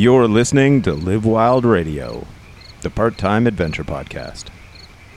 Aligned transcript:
You're 0.00 0.28
listening 0.28 0.80
to 0.84 0.94
Live 0.94 1.26
Wild 1.26 1.66
Radio, 1.66 2.26
the 2.80 2.88
part 2.88 3.18
time 3.18 3.46
adventure 3.46 3.84
podcast. 3.84 4.46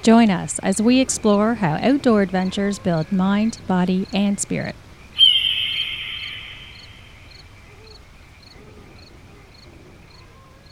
Join 0.01 0.29
us 0.29 0.59
as 0.59 0.81
we 0.81 0.99
explore 0.99 1.53
how 1.53 1.76
outdoor 1.76 2.21
adventures 2.21 2.79
build 2.79 3.09
mind, 3.09 3.59
body, 3.65 4.09
and 4.13 4.37
spirit. 4.37 4.76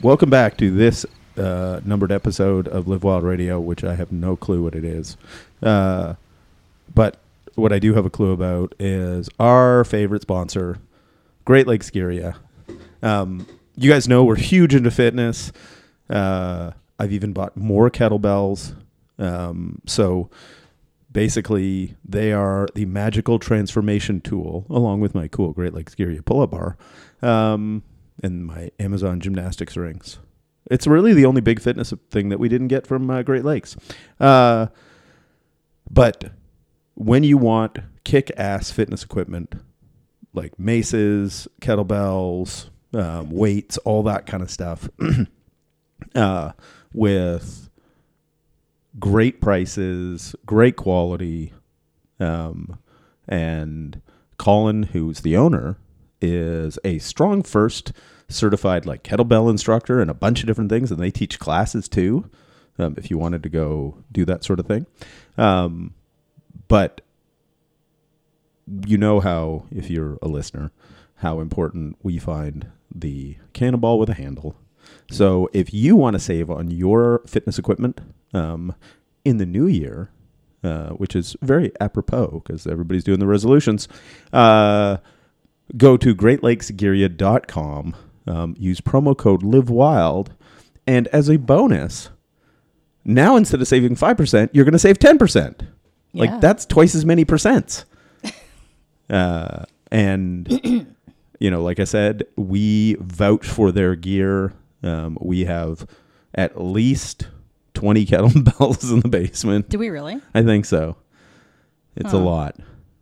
Welcome 0.02 0.28
back 0.28 0.58
to 0.58 0.70
this 0.70 1.06
uh, 1.38 1.80
numbered 1.82 2.12
episode 2.12 2.68
of 2.68 2.86
Live 2.86 3.04
Wild 3.04 3.24
Radio, 3.24 3.58
which 3.60 3.82
I 3.82 3.94
have 3.94 4.12
no 4.12 4.36
clue 4.36 4.62
what 4.62 4.74
it 4.74 4.84
is. 4.84 5.16
Uh, 5.62 6.16
but 6.94 7.16
what 7.54 7.72
I 7.72 7.78
do 7.78 7.94
have 7.94 8.04
a 8.04 8.10
clue 8.10 8.32
about 8.32 8.74
is 8.78 9.30
our 9.40 9.84
favorite 9.84 10.20
sponsor, 10.20 10.76
Great 11.46 11.66
Lakes 11.66 11.88
Gearia. 11.88 12.36
Um, 13.02 13.46
you 13.74 13.90
guys 13.90 14.08
know 14.08 14.24
we're 14.24 14.36
huge 14.36 14.74
into 14.74 14.90
fitness. 14.90 15.52
Uh, 16.08 16.72
I've 16.98 17.12
even 17.12 17.32
bought 17.32 17.56
more 17.56 17.90
kettlebells. 17.90 18.74
Um, 19.18 19.80
so 19.86 20.30
basically, 21.10 21.96
they 22.04 22.32
are 22.32 22.68
the 22.74 22.84
magical 22.86 23.38
transformation 23.38 24.20
tool, 24.20 24.66
along 24.68 25.00
with 25.00 25.14
my 25.14 25.28
cool 25.28 25.52
Great 25.52 25.74
Lakes 25.74 25.94
Gearia 25.94 26.24
pull 26.24 26.40
up 26.40 26.50
bar 26.50 26.76
um, 27.22 27.82
and 28.22 28.46
my 28.46 28.70
Amazon 28.78 29.20
gymnastics 29.20 29.76
rings. 29.76 30.18
It's 30.70 30.86
really 30.86 31.12
the 31.12 31.26
only 31.26 31.40
big 31.40 31.60
fitness 31.60 31.92
thing 32.10 32.28
that 32.28 32.38
we 32.38 32.48
didn't 32.48 32.68
get 32.68 32.86
from 32.86 33.10
uh, 33.10 33.22
Great 33.22 33.44
Lakes. 33.44 33.76
Uh, 34.20 34.68
but 35.90 36.32
when 36.94 37.24
you 37.24 37.36
want 37.36 37.78
kick 38.04 38.30
ass 38.36 38.70
fitness 38.70 39.02
equipment 39.02 39.54
like 40.34 40.58
maces, 40.58 41.46
kettlebells, 41.60 42.70
um, 42.94 43.30
weights, 43.30 43.78
all 43.78 44.02
that 44.04 44.26
kind 44.26 44.42
of 44.42 44.50
stuff, 44.50 44.88
uh, 46.14 46.52
with 46.92 47.70
great 48.98 49.40
prices, 49.40 50.34
great 50.44 50.76
quality, 50.76 51.52
um, 52.20 52.78
and 53.28 54.00
Colin, 54.38 54.84
who's 54.84 55.20
the 55.20 55.36
owner, 55.36 55.76
is 56.20 56.78
a 56.84 56.96
StrongFirst 56.98 57.92
certified 58.28 58.86
like 58.86 59.02
kettlebell 59.02 59.50
instructor 59.50 60.00
and 60.00 60.10
a 60.10 60.14
bunch 60.14 60.40
of 60.40 60.46
different 60.46 60.70
things, 60.70 60.90
and 60.90 61.00
they 61.00 61.10
teach 61.10 61.38
classes 61.38 61.88
too. 61.88 62.30
Um, 62.78 62.94
if 62.96 63.10
you 63.10 63.18
wanted 63.18 63.42
to 63.42 63.48
go 63.50 63.98
do 64.10 64.24
that 64.24 64.44
sort 64.44 64.58
of 64.58 64.66
thing, 64.66 64.86
um, 65.36 65.92
but 66.68 67.02
you 68.86 68.96
know 68.96 69.20
how 69.20 69.66
if 69.70 69.90
you're 69.90 70.18
a 70.22 70.28
listener, 70.28 70.72
how 71.16 71.40
important 71.40 71.96
we 72.02 72.18
find 72.18 72.70
the 72.94 73.36
cannonball 73.52 73.98
with 73.98 74.08
a 74.08 74.14
handle. 74.14 74.56
So 75.10 75.48
if 75.52 75.74
you 75.74 75.96
want 75.96 76.14
to 76.14 76.20
save 76.20 76.50
on 76.50 76.70
your 76.70 77.22
fitness 77.26 77.58
equipment 77.58 78.00
um, 78.32 78.74
in 79.24 79.36
the 79.36 79.46
new 79.46 79.66
year, 79.66 80.10
uh, 80.64 80.90
which 80.90 81.14
is 81.14 81.36
very 81.42 81.72
apropos 81.80 82.42
because 82.44 82.66
everybody's 82.66 83.04
doing 83.04 83.18
the 83.18 83.26
resolutions, 83.26 83.88
uh, 84.32 84.98
go 85.76 85.96
to 85.96 86.14
greatlakesgearia.com, 86.14 87.96
um, 88.26 88.54
use 88.58 88.80
promo 88.80 89.16
code 89.16 89.42
LiveWild, 89.42 90.28
and 90.86 91.08
as 91.08 91.28
a 91.28 91.36
bonus, 91.36 92.10
now 93.04 93.36
instead 93.36 93.60
of 93.60 93.68
saving 93.68 93.96
5%, 93.96 94.50
you're 94.52 94.64
going 94.64 94.72
to 94.72 94.78
save 94.78 94.98
10%. 94.98 95.60
Yeah. 96.12 96.20
Like 96.20 96.40
that's 96.40 96.66
twice 96.66 96.94
as 96.94 97.04
many 97.04 97.24
percents. 97.24 97.84
uh, 99.10 99.64
and 99.90 100.86
you 101.42 101.50
know, 101.50 101.60
like 101.62 101.80
I 101.80 101.84
said, 101.84 102.22
we 102.36 102.94
vouch 103.00 103.46
for 103.46 103.72
their 103.72 103.96
gear. 103.96 104.52
Um, 104.84 105.18
we 105.20 105.44
have 105.44 105.86
at 106.34 106.60
least 106.62 107.26
20 107.74 108.06
kettlebells 108.10 108.92
in 108.92 109.00
the 109.00 109.08
basement. 109.08 109.68
Do 109.68 109.78
we 109.78 109.88
really? 109.88 110.20
I 110.34 110.42
think 110.42 110.64
so. 110.66 110.96
It's 111.96 112.12
a 112.12 112.18
lot, 112.18 112.56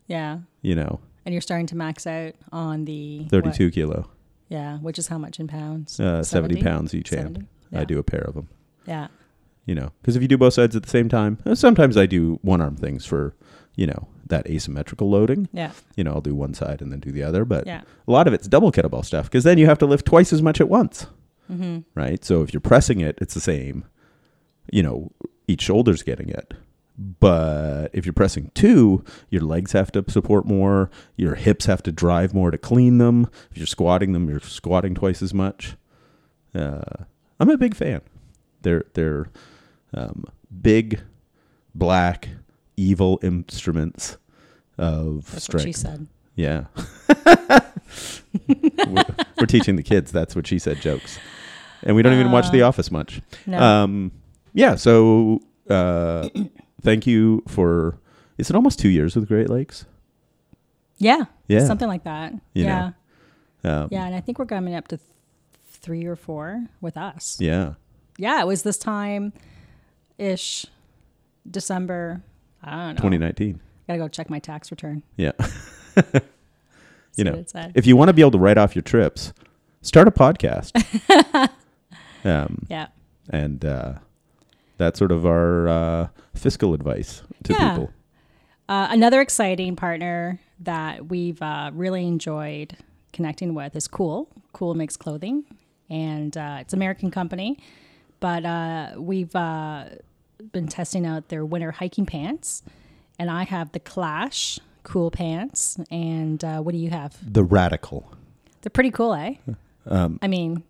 Yeah. 0.09 0.39
you 0.63 0.75
know, 0.75 1.01
And 1.27 1.33
you're 1.35 1.43
starting 1.43 1.67
to 1.69 1.77
max 1.77 2.07
out 2.07 2.35
on 2.51 2.87
the 2.87 3.21
what? 3.21 3.31
32 3.31 3.71
kilo, 3.71 4.09
Yeah, 4.49 4.79
which 4.79 4.99
is 4.99 5.07
how 5.09 5.19
much 5.19 5.39
in 5.39 5.47
pounds? 5.47 6.01
uh, 6.01 6.23
70 6.25 6.63
pounds 6.63 6.95
each 6.95 7.11
hand. 7.11 7.47
70? 7.71 7.79
I 7.79 7.85
do 7.85 7.99
a 7.99 8.03
pair 8.03 8.23
of 8.23 8.35
them, 8.35 8.49
Yeah. 8.87 9.09
you 9.67 9.75
know, 9.75 9.91
because 10.01 10.17
if 10.17 10.23
you 10.23 10.29
do 10.29 10.39
both 10.39 10.55
sides 10.55 10.75
at 10.75 10.83
the 10.83 10.89
same 10.91 11.09
time, 11.09 11.39
uh, 11.47 11.55
sometimes 11.55 11.97
I 11.97 12.07
do 12.07 12.39
one 12.43 12.61
arm 12.61 12.75
things 12.77 13.05
for, 13.07 13.35
you 13.77 13.87
know, 13.87 14.09
that 14.27 14.47
asymmetrical 14.49 15.09
loading. 15.11 15.49
Yeah. 15.53 15.73
You 15.97 16.05
know, 16.05 16.13
I'll 16.13 16.21
do 16.21 16.35
one 16.35 16.55
side 16.55 16.81
and 16.83 16.93
then 16.93 17.01
do 17.01 17.11
the 17.13 17.23
other, 17.23 17.45
but 17.45 17.67
Yeah. 17.67 17.83
a 18.07 18.11
lot 18.13 18.27
of 18.29 18.35
it's 18.35 18.47
double 18.49 18.71
kettlebell 18.73 19.05
stuff 19.05 19.25
because 19.27 19.45
then 19.45 19.59
you 19.59 19.67
have 19.67 19.79
to 19.79 19.87
lift 19.87 20.07
twice 20.07 20.33
as 20.33 20.43
much 20.43 20.61
at 20.61 20.69
once. 20.69 21.07
Mm-hmm. 21.51 21.79
right? 21.97 22.25
So 22.25 22.43
if 22.43 22.53
you're 22.55 22.61
pressing 22.61 23.01
it, 23.01 23.19
it's 23.21 23.35
the 23.35 23.41
same. 23.41 23.85
You 24.73 24.85
know, 24.85 25.11
each 25.49 25.63
shoulder's 25.63 26.05
getting 26.05 26.29
it. 26.29 26.55
But 26.97 27.89
if 27.93 28.07
you're 28.07 28.13
pressing 28.13 28.53
two, 28.55 29.05
your 29.31 29.43
legs 29.43 29.73
have 29.73 29.91
to 29.93 30.05
support 30.09 30.47
more, 30.47 30.91
your 31.17 31.35
hips 31.35 31.65
have 31.67 31.83
to 31.85 31.93
drive 31.93 32.35
more 32.35 32.51
to 32.53 32.59
clean 32.59 32.99
them. 32.99 33.27
If 33.51 33.57
you're 33.59 33.67
squatting 33.67 34.13
them, 34.13 34.29
you're 34.29 34.39
squatting 34.39 34.95
twice 34.95 35.23
as 35.23 35.35
much. 35.35 35.77
Uh, 36.55 37.05
I'm 37.41 37.51
a 37.51 37.57
big 37.57 37.75
fan. 37.75 38.03
They're 38.63 38.85
they're 38.95 39.27
um, 39.95 40.27
big, 40.63 41.01
black, 41.75 42.29
evil 42.81 43.19
instruments 43.23 44.17
of 44.79 45.31
That's 45.31 45.45
strength. 45.45 45.65
what 45.67 45.69
she 45.69 45.73
said. 45.73 46.07
Yeah. 46.37 46.65
we're, 48.87 49.05
we're 49.39 49.47
teaching 49.47 49.77
the 49.77 49.83
kids. 49.83 50.11
That's 50.13 50.35
what 50.35 50.47
she 50.47 50.59
said 50.59 50.81
jokes. 50.81 51.19
And 51.83 51.97
we 51.97 52.03
don't 52.03 52.13
even 52.15 52.31
watch 52.31 52.51
The 52.51 52.63
Uh, 52.63 52.69
Office 52.69 52.91
much. 52.91 53.21
No. 53.47 53.59
Um, 53.59 54.13
yeah. 54.55 54.75
So 54.77 55.41
uh, 55.69 56.29
thank 56.83 57.07
you 57.07 57.43
for. 57.49 57.99
Is 58.39 58.49
it 58.51 58.57
almost 58.57 58.79
two 58.79 58.89
years 58.89 59.15
with 59.17 59.29
Great 59.29 59.51
Lakes? 59.51 59.85
yeah. 60.99 61.25
Yeah. 61.49 61.67
Something 61.67 61.89
like 61.89 62.05
that. 62.05 62.33
You 62.55 62.65
yeah. 62.65 62.91
Um, 63.65 63.89
Yeah. 63.91 64.07
And 64.07 64.15
I 64.15 64.21
think 64.21 64.39
we're 64.39 64.47
coming 64.47 64.75
up 64.75 64.87
to 64.89 64.97
th- 64.99 65.09
three 65.67 66.05
or 66.07 66.15
four 66.17 66.67
with 66.81 66.97
us. 66.97 67.39
Yeah. 67.41 67.75
Yeah. 68.19 68.41
It 68.41 68.47
was 68.47 68.63
this 68.63 68.79
time 68.79 69.33
ish, 70.17 70.65
December. 71.51 72.23
I 72.63 72.71
don't 72.71 72.95
know. 72.95 73.09
2019. 73.11 73.61
Gotta 73.87 73.99
go 73.99 74.09
check 74.09 74.31
my 74.31 74.39
tax 74.39 74.71
return. 74.71 75.03
Yeah. 75.17 75.33
See 77.13 77.25
know, 77.25 77.33
what 77.33 77.41
it 77.41 77.51
said. 77.51 77.73
If 77.75 77.87
you 77.87 77.97
want 77.97 78.09
to 78.09 78.13
be 78.13 78.23
able 78.23 78.31
to 78.33 78.39
write 78.39 78.57
off 78.59 78.75
your 78.77 78.83
trips, 78.83 79.33
start 79.83 80.07
a 80.07 80.11
podcast. 80.11 80.71
um, 82.25 82.67
yeah. 82.69 82.87
and 83.31 83.65
uh, 83.65 83.95
that's 84.79 84.99
sort 84.99 85.11
of 85.13 85.27
our 85.27 85.69
uh, 85.69 86.09
fiscal 86.35 86.73
advice 86.75 87.23
to 87.45 87.53
Yeah. 87.53 87.71
people. 87.71 87.91
Uh, 88.69 88.87
another 88.91 89.21
exciting 89.21 89.75
partner 89.75 90.39
that 90.61 91.09
we've 91.09 91.43
uh, 91.43 91.71
really 91.75 92.07
enjoyed 92.07 92.77
connecting 93.13 93.55
with 93.55 93.75
is 93.75 93.89
KÜHL. 93.89 94.29
KÜHL 94.55 94.77
makes 94.77 94.97
clothing, 94.97 95.45
and 95.89 96.37
uh, 96.37 96.59
it's 96.61 96.73
an 96.73 96.79
American 96.79 97.11
company, 97.11 97.59
but 98.21 98.45
uh, 98.45 98.93
we've 98.97 99.35
uh, 99.35 99.87
been 100.53 100.67
testing 100.69 101.07
out 101.07 101.29
their 101.29 101.45
winter 101.45 101.71
hiking 101.73 102.07
pants, 102.07 102.63
and 103.19 103.31
I 103.31 103.45
have 103.45 103.73
the 103.73 103.81
Klash 103.81 104.59
KÜHL 104.85 105.13
pants, 105.13 105.79
and 105.91 106.43
uh, 106.45 106.61
what 106.61 106.73
do 106.73 106.79
you 106.79 106.91
have? 106.91 107.17
The 107.23 107.45
Radikl. 107.45 108.05
They're 108.63 108.71
pretty 108.71 108.91
cool, 108.91 109.15
eh? 109.15 109.35
Um, 109.87 110.19
I 110.21 110.29
mean, 110.29 110.63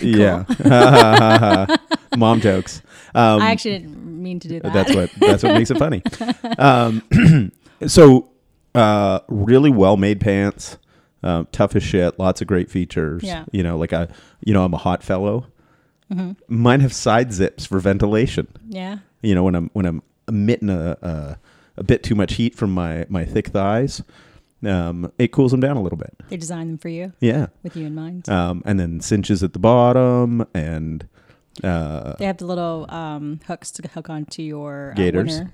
Yeah. 0.00 0.44
Mom 2.16 2.40
jokes. 2.40 2.80
Um, 3.12 3.42
I 3.42 3.50
actually 3.50 3.80
didn't 3.80 4.22
mean 4.22 4.38
to 4.38 4.48
do 4.48 4.60
that. 4.60 4.72
that's 4.72 4.94
what 4.94 5.10
that's 5.18 5.42
what 5.42 5.52
makes 5.54 5.70
it 5.70 5.78
funny. 5.78 6.00
Um, 6.58 7.52
so, 7.88 8.30
uh, 8.74 9.18
really 9.28 9.70
well 9.70 9.96
made 9.96 10.20
pants, 10.20 10.78
um, 11.24 11.48
tough 11.50 11.74
as 11.74 11.82
shit, 11.82 12.18
lots 12.20 12.40
of 12.40 12.46
great 12.46 12.70
features. 12.70 13.24
Yeah. 13.24 13.44
You 13.50 13.64
know, 13.64 13.76
like 13.76 13.92
I, 13.92 14.06
you 14.44 14.54
know, 14.54 14.64
I'm 14.64 14.72
a 14.72 14.78
hot 14.78 15.02
fellow. 15.02 15.48
Mm-hmm. 16.10 16.32
Mine 16.46 16.80
have 16.80 16.92
side 16.94 17.32
zips 17.32 17.66
for 17.66 17.80
ventilation. 17.80 18.46
yeah. 18.68 18.98
You 19.22 19.34
know, 19.34 19.44
when 19.44 19.54
I'm 19.54 19.70
when 19.72 19.86
I'm 19.86 20.02
emitting 20.28 20.68
a 20.70 20.96
a, 21.02 21.38
a 21.78 21.82
bit 21.84 22.02
too 22.02 22.14
much 22.14 22.34
heat 22.34 22.54
from 22.54 22.70
my 22.72 23.06
my 23.08 23.24
thick 23.24 23.48
thighs, 23.48 24.02
um, 24.64 25.10
it 25.18 25.32
cools 25.32 25.50
them 25.50 25.60
down 25.60 25.76
a 25.76 25.82
little 25.82 25.98
bit. 25.98 26.14
They 26.28 26.36
design 26.36 26.68
them 26.68 26.78
for 26.78 26.88
you 26.88 27.12
Yeah. 27.20 27.46
with 27.62 27.76
you 27.76 27.86
in 27.86 27.94
mind. 27.94 28.28
Um, 28.28 28.62
and 28.64 28.78
then 28.80 29.00
cinches 29.00 29.42
at 29.42 29.52
the 29.52 29.58
bottom 29.58 30.46
and. 30.54 31.06
Uh, 31.64 32.14
They 32.18 32.26
have 32.26 32.36
the 32.36 32.44
little 32.46 32.84
um, 32.90 33.40
hooks 33.46 33.70
to 33.72 33.88
hook 33.88 34.10
onto 34.10 34.42
your 34.42 34.90
uh, 34.92 34.94
Gaiters? 34.94 35.38
winter- 35.38 35.52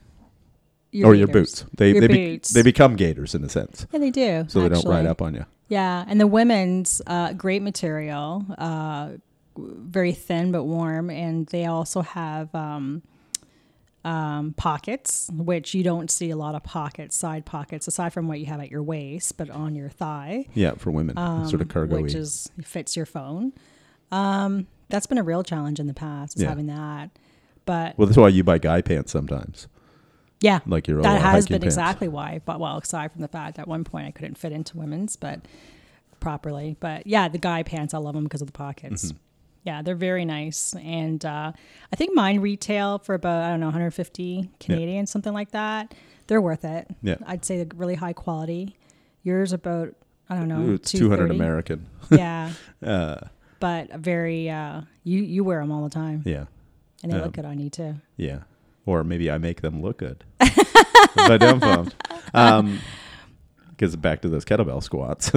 or 1.04 1.14
your 1.14 1.28
boots. 1.28 1.64
They 1.76 1.92
Your 1.92 2.00
they, 2.02 2.06
be- 2.08 2.26
boots. 2.34 2.50
they 2.52 2.62
become 2.62 2.96
gators 2.96 3.34
in 3.34 3.42
a 3.44 3.48
sense, 3.48 3.86
Yeah, 3.92 3.98
they 4.00 4.10
do. 4.10 4.44
so 4.48 4.60
they 4.60 4.68
don't 4.68 4.84
ride 4.84 5.06
up 5.06 5.22
on 5.22 5.32
you. 5.34 5.46
Yeah, 5.68 6.04
and 6.06 6.20
the 6.20 6.26
women's 6.26 7.00
uh, 7.06 7.32
great 7.34 7.62
material, 7.62 8.44
uh, 8.58 9.10
very 9.56 10.12
thin 10.12 10.52
but 10.52 10.64
warm, 10.64 11.08
and 11.08 11.46
they 11.46 11.64
also 11.66 12.02
have 12.02 12.54
um, 12.54 13.00
um, 14.04 14.54
pockets, 14.56 15.30
which 15.32 15.74
you 15.74 15.82
don't 15.84 16.10
see 16.10 16.30
a 16.30 16.36
lot 16.36 16.54
of 16.54 16.62
pockets, 16.64 17.14
side 17.16 17.44
pockets, 17.46 17.86
aside 17.86 18.12
from 18.12 18.26
what 18.28 18.40
you 18.40 18.46
have 18.46 18.60
at 18.60 18.70
your 18.70 18.82
waist, 18.82 19.36
but 19.36 19.48
on 19.50 19.74
your 19.76 19.88
thigh, 19.88 20.46
Yeah, 20.54 20.72
for 20.74 20.90
women, 20.90 21.16
um, 21.18 21.48
sort 21.48 21.62
of 21.62 21.68
cargo 21.68 22.00
which 22.02 22.14
is 22.14 22.50
fits 22.62 22.96
your 22.96 23.06
phone. 23.06 23.52
That's 24.10 25.06
been 25.06 25.18
a 25.18 25.22
real 25.22 25.42
challenge 25.42 25.80
in 25.80 25.86
the 25.86 25.94
past, 25.94 26.36
is 26.36 26.42
Yeah. 26.42 26.48
having 26.50 26.66
that. 26.66 27.10
But 27.64 27.96
Well, 27.96 28.06
that's 28.06 28.18
why 28.18 28.28
you 28.28 28.42
buy 28.44 28.58
guy 28.58 28.82
pants 28.82 29.12
sometimes. 29.12 29.68
yeah, 30.40 30.58
Like 30.66 30.86
your 30.88 31.00
that 31.02 31.20
has 31.22 31.46
been 31.46 31.60
pants. 31.60 31.74
exactly 31.76 32.08
why. 32.08 32.40
But 32.44 32.58
well, 32.60 32.76
aside 32.78 33.12
from 33.12 33.22
the 33.22 33.28
fact 33.28 33.58
at 33.58 33.68
one 33.68 33.84
point 33.84 34.06
I 34.08 34.10
couldn't 34.10 34.36
fit 34.36 34.52
into 34.52 34.76
women's, 34.76 35.16
but 35.16 35.40
properly. 36.20 36.76
But 36.80 37.06
yeah, 37.06 37.28
the 37.28 37.38
guy 37.38 37.62
pants, 37.62 37.94
I 37.94 37.98
love 37.98 38.14
them 38.14 38.24
because 38.24 38.40
of 38.42 38.48
the 38.48 38.52
pockets. 38.52 39.06
Mm-hmm. 39.06 39.16
Yeah, 39.64 39.82
they're 39.82 39.94
very 39.94 40.24
nice, 40.24 40.74
and 40.74 41.24
uh, 41.24 41.52
I 41.92 41.96
think 41.96 42.14
mine 42.16 42.40
retail 42.40 42.98
for 42.98 43.14
about 43.14 43.44
I 43.44 43.50
don't 43.50 43.60
know 43.60 43.66
150 43.66 44.50
Canadian, 44.58 45.06
something 45.06 45.32
like 45.32 45.52
that. 45.52 45.94
They're 46.26 46.40
worth 46.40 46.64
it. 46.64 46.88
Yeah. 47.02 47.16
I'd 47.26 47.44
say 47.44 47.64
really 47.76 47.94
high 47.94 48.12
quality. 48.12 48.76
Yours 49.22 49.52
about 49.52 49.94
I 50.28 50.36
don't 50.36 50.48
know. 50.48 50.74
it's 50.74 50.90
200 50.90 51.30
American. 51.30 51.86
Yeah, 52.10 52.52
Uh, 52.84 53.20
but 53.60 53.92
very. 53.94 54.50
Uh, 54.50 54.80
you 55.04 55.22
you 55.22 55.44
wear 55.44 55.60
them 55.60 55.70
all 55.70 55.84
the 55.84 55.90
time, 55.90 56.22
yeah. 56.26 56.46
and 57.04 57.12
they 57.12 57.16
Um, 57.16 57.22
look 57.24 57.32
good 57.34 57.44
on 57.44 57.60
you 57.60 57.70
too. 57.70 57.94
Yeah. 58.16 58.40
Or 58.84 59.04
maybe 59.04 59.30
I 59.30 59.38
make 59.38 59.60
them 59.60 59.80
look 59.80 59.98
good. 59.98 60.24
but 60.40 61.40
I'm 61.42 61.60
pumped. 61.60 61.94
Um, 62.34 62.80
because 63.70 63.94
back 63.96 64.22
to 64.22 64.28
those 64.28 64.44
kettlebell 64.44 64.82
squats. 64.82 65.30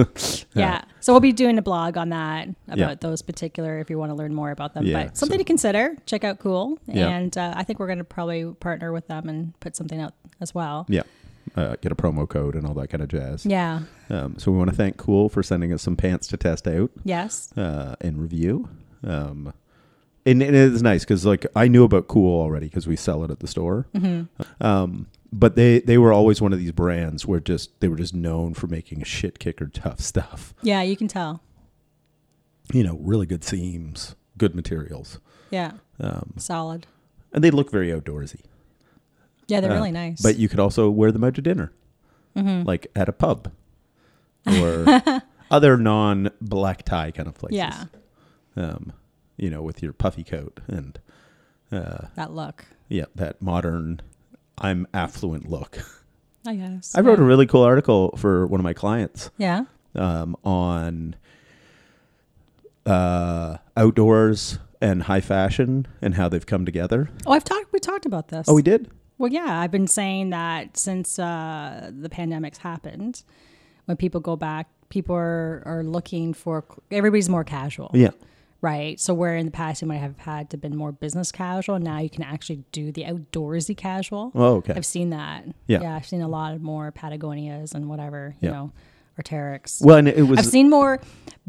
Yeah. 0.54 0.82
So 1.06 1.12
we'll 1.12 1.20
be 1.20 1.30
doing 1.32 1.56
a 1.56 1.62
blog 1.62 1.96
on 1.96 2.08
that 2.08 2.48
about 2.66 2.78
Yeah. 2.78 2.94
those 2.98 3.22
particular 3.22 3.78
if 3.78 3.90
you 3.90 3.96
want 3.96 4.10
to 4.10 4.16
learn 4.16 4.34
more 4.34 4.50
about 4.50 4.74
them. 4.74 4.84
Yeah, 4.84 5.04
but 5.04 5.16
something 5.16 5.36
so- 5.36 5.42
to 5.42 5.44
consider. 5.44 5.96
Check 6.04 6.24
out 6.24 6.40
KÜHL, 6.40 6.78
Yeah. 6.88 7.08
and 7.10 7.38
uh, 7.38 7.52
I 7.54 7.62
think 7.62 7.78
we're 7.78 7.86
going 7.86 7.98
to 7.98 8.04
probably 8.04 8.44
partner 8.58 8.92
with 8.92 9.06
them 9.06 9.28
and 9.28 9.52
put 9.60 9.76
something 9.76 10.00
out 10.00 10.14
as 10.40 10.52
well. 10.52 10.84
yeah. 10.88 11.02
Uh, 11.54 11.76
get 11.80 11.92
a 11.92 11.94
promo 11.94 12.28
code 12.28 12.56
and 12.56 12.66
all 12.66 12.74
that 12.74 12.88
kind 12.88 13.02
of 13.04 13.08
jazz. 13.08 13.46
Yeah. 13.46 13.82
Um, 14.10 14.34
so 14.36 14.50
we 14.50 14.58
want 14.58 14.68
to 14.70 14.74
thank 14.74 14.96
KÜHL 14.96 15.30
for 15.30 15.44
sending 15.44 15.72
us 15.72 15.80
some 15.80 15.94
pants 15.94 16.26
to 16.26 16.36
test 16.36 16.66
out 16.66 16.90
Yes. 17.04 17.56
uh, 17.56 17.94
and 18.00 18.20
review. 18.20 18.68
Um, 19.04 19.52
and, 20.26 20.42
and 20.42 20.56
it 20.56 20.72
is 20.74 20.82
nice 20.82 21.04
because 21.04 21.24
like 21.24 21.46
I 21.54 21.68
knew 21.68 21.84
about 21.84 22.08
KÜHL 22.08 22.16
already 22.40 22.66
because 22.66 22.88
we 22.88 22.96
sell 22.96 23.22
it 23.22 23.30
at 23.30 23.38
the 23.38 23.46
store. 23.46 23.86
Mm-hmm. 23.94 24.42
Um, 24.60 25.06
but 25.38 25.54
they 25.56 25.80
they 25.80 25.98
were 25.98 26.12
always 26.12 26.40
one 26.40 26.52
of 26.52 26.58
these 26.58 26.72
brands 26.72 27.26
where 27.26 27.40
just 27.40 27.78
they 27.80 27.88
were 27.88 27.96
just 27.96 28.14
known 28.14 28.54
for 28.54 28.66
making 28.66 29.02
shit 29.04 29.38
kicker 29.38 29.66
tough 29.66 30.00
stuff. 30.12 30.54
Yeah, 30.62 30.82
you 30.82 30.96
can 30.96 31.08
tell. 31.08 31.42
You 32.72 32.82
know, 32.82 32.98
really 33.00 33.26
good 33.26 33.44
seams, 33.44 34.16
good 34.38 34.54
materials, 34.56 35.20
Yeah. 35.50 35.72
um, 36.00 36.32
Solid. 36.36 36.86
and 37.32 37.44
they 37.44 37.50
look 37.52 37.70
very 37.70 37.88
outdoorsy. 37.90 38.40
Yeah, 39.46 39.60
they're 39.60 39.70
Uh, 39.70 39.74
really 39.76 39.92
nice. 39.92 40.20
But 40.20 40.36
you 40.38 40.48
could 40.48 40.58
also 40.58 40.90
wear 40.90 41.12
them 41.12 41.22
out 41.22 41.34
to 41.34 41.42
dinner, 41.42 41.70
Mm-hmm. 42.36 42.66
like 42.66 42.88
at 42.96 43.08
a 43.08 43.12
pub 43.12 43.52
or 44.46 45.22
other 45.50 45.76
non 45.76 46.30
black 46.40 46.82
tie 46.84 47.12
kind 47.12 47.28
of 47.28 47.34
places. 47.34 47.56
yeah, 47.58 47.84
Um, 48.56 48.92
you 49.36 49.48
know, 49.50 49.62
with 49.62 49.80
your 49.82 49.92
puffy 49.92 50.24
coat 50.24 50.58
and 50.66 50.98
uh, 51.70 52.06
that 52.16 52.32
look. 52.32 52.64
yeah, 52.88 53.04
that 53.14 53.40
modern, 53.40 54.00
I'm 54.58 54.86
affluent 54.94 55.48
look. 55.48 55.78
I 56.46 56.54
guess. 56.54 56.94
I 56.94 57.00
wrote 57.00 57.18
yeah. 57.18 57.24
a 57.24 57.26
really 57.26 57.46
cool 57.46 57.62
article 57.62 58.14
for 58.16 58.46
one 58.46 58.60
of 58.60 58.64
my 58.64 58.72
clients 58.72 59.30
Yeah. 59.36 59.64
um, 59.94 60.36
on 60.44 61.16
uh, 62.84 63.56
outdoors 63.76 64.58
and 64.80 65.02
high 65.04 65.20
fashion 65.20 65.86
and 66.00 66.14
how 66.14 66.28
they've 66.28 66.46
come 66.46 66.64
together. 66.64 67.10
Oh, 67.26 67.32
I've 67.32 67.44
talked. 67.44 67.72
We 67.72 67.80
talked 67.80 68.06
about 68.06 68.28
this. 68.28 68.48
Oh, 68.48 68.54
we 68.54 68.62
did. 68.62 68.90
Well, 69.18 69.32
yeah, 69.32 69.60
I've 69.60 69.70
been 69.70 69.86
saying 69.86 70.30
that 70.30 70.76
since 70.76 71.18
uh, 71.18 71.90
the 71.98 72.08
pandemic's 72.08 72.58
happened, 72.58 73.22
when 73.86 73.96
people 73.96 74.20
go 74.20 74.36
back, 74.36 74.68
people 74.88 75.16
are, 75.16 75.62
are 75.64 75.82
looking 75.82 76.34
for 76.34 76.64
everybody's 76.90 77.28
more 77.28 77.44
casual. 77.44 77.90
Yeah. 77.94 78.10
Right. 78.62 78.98
So 78.98 79.12
where 79.14 79.36
in 79.36 79.44
the 79.46 79.52
past 79.52 79.82
you 79.82 79.88
might 79.88 79.98
have 79.98 80.18
had 80.18 80.50
to 80.50 80.56
been 80.56 80.74
more 80.76 80.90
business 80.92 81.30
casual, 81.30 81.78
now 81.78 81.98
you 81.98 82.10
can 82.10 82.22
actually 82.24 82.64
do 82.72 82.90
the 82.90 83.04
outdoorsy 83.04 83.76
casual. 83.76 84.32
Oh, 84.34 84.56
okay. 84.56 84.72
I've 84.74 84.86
seen 84.86 85.10
that. 85.10 85.44
Yeah. 85.66 85.82
Yeah, 85.82 85.94
I've 85.96 86.06
seen 86.06 86.22
a 86.22 86.28
lot 86.28 86.54
of 86.54 86.62
more 86.62 86.90
Patagonias 86.90 87.74
and 87.74 87.88
whatever, 87.88 88.34
you 88.40 88.48
Yeah. 88.48 88.54
know, 88.54 88.72
Arc'teryx. 89.20 89.84
Well, 89.84 89.98
and 89.98 90.08
it 90.08 90.22
was 90.26 90.38
I've 90.38 90.46
seen 90.46 90.68
more 90.70 91.00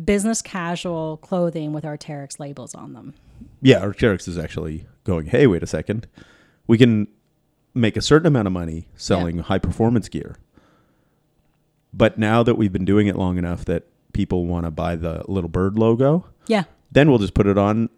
business 0.04 0.42
casual 0.42 1.18
clothing 1.18 1.74
with 1.74 1.83
Arc'teryx 1.86 2.39
labels 2.39 2.75
on 2.75 2.94
them. 2.94 3.13
yeah. 3.62 3.80
Arc'teryx 3.81 4.27
is 4.27 4.38
actually 4.38 4.86
going. 5.06 5.27
Hey, 5.27 5.48
wait 5.48 5.63
a 5.63 5.68
second. 5.68 6.07
We 6.68 6.77
can 6.77 7.07
make 7.74 7.95
a 7.95 8.01
certain 8.01 8.27
amount 8.27 8.48
of 8.48 8.53
money 8.53 8.88
selling 8.95 9.38
high 9.39 9.60
performance 9.60 10.10
gear, 10.10 10.36
but 11.94 12.18
now 12.18 12.44
that 12.44 12.56
we've 12.56 12.74
been 12.74 12.86
doing 12.86 13.07
it 13.07 13.15
long 13.15 13.38
enough 13.38 13.65
that 13.65 13.83
people 14.13 14.45
want 14.45 14.65
to 14.65 14.71
buy 14.71 14.95
the 14.95 15.24
little 15.27 15.50
bird 15.50 15.77
logo, 15.77 16.25
Yeah. 16.48 16.63
Then 16.92 17.10
we'll 17.10 17.19
just 17.19 17.34
put 17.34 17.48
it 17.48 17.57
on 17.57 17.89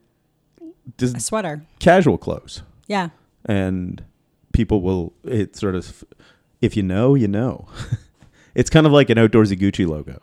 just 0.97 1.17
A 1.17 1.19
sweater. 1.19 1.63
casual 1.79 2.17
clothes. 2.17 2.63
Yeah. 2.87 3.09
and 3.45 4.03
people 4.53 4.81
will 4.81 5.13
it 5.23 5.55
sort 5.55 5.75
of 5.75 6.03
if 6.61 6.75
you 6.75 6.83
know 6.83 7.13
you 7.15 7.27
know 7.27 7.67
it's 8.55 8.69
kind 8.69 8.85
of 8.87 8.91
like 8.91 9.09
an 9.09 9.17
outdoorsy 9.17 9.57
gucci 9.57 9.87
logo 9.87 10.19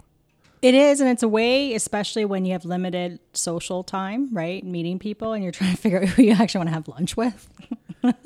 It 0.63 0.75
is, 0.75 1.01
and 1.01 1.09
it's 1.09 1.23
a 1.23 1.29
way, 1.29 1.75
especially 1.75 2.25
when 2.25 2.45
you 2.45 2.53
have 2.53 2.65
limited 2.65 3.21
social 3.35 3.85
time, 3.85 4.29
right? 4.33 4.65
Meeting 4.65 4.99
people, 4.99 5.33
and 5.33 5.43
you're 5.45 5.53
trying 5.53 5.77
to 5.77 5.81
figure 5.85 6.03
out 6.03 6.09
who 6.09 6.23
you 6.25 6.33
actually 6.33 6.59
want 6.61 6.69
to 6.71 6.75
have 6.75 6.89
lunch 6.89 7.17
with. 7.17 7.49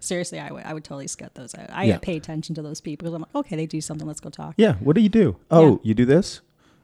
Seriously, 0.00 0.40
I 0.40 0.50
would, 0.50 0.64
I 0.64 0.72
would 0.74 0.82
totally 0.84 1.06
scut 1.06 1.34
those 1.34 1.54
out. 1.54 1.68
I 1.70 1.84
Yeah. 1.84 1.98
pay 1.98 2.16
attention 2.16 2.54
to 2.56 2.62
those 2.62 2.80
people 2.80 3.04
because 3.04 3.14
I'm 3.14 3.20
like, 3.22 3.34
okay, 3.34 3.56
they 3.56 3.66
do 3.66 3.80
something. 3.80 4.06
Let's 4.06 4.20
go 4.20 4.30
talk. 4.30 4.54
yeah 4.56 4.74
what 4.80 4.96
do 4.96 5.02
you 5.02 5.08
do 5.08 5.36
oh 5.50 5.72
Yeah. 5.72 5.76
you 5.84 5.94
do 5.94 6.04
this 6.04 6.40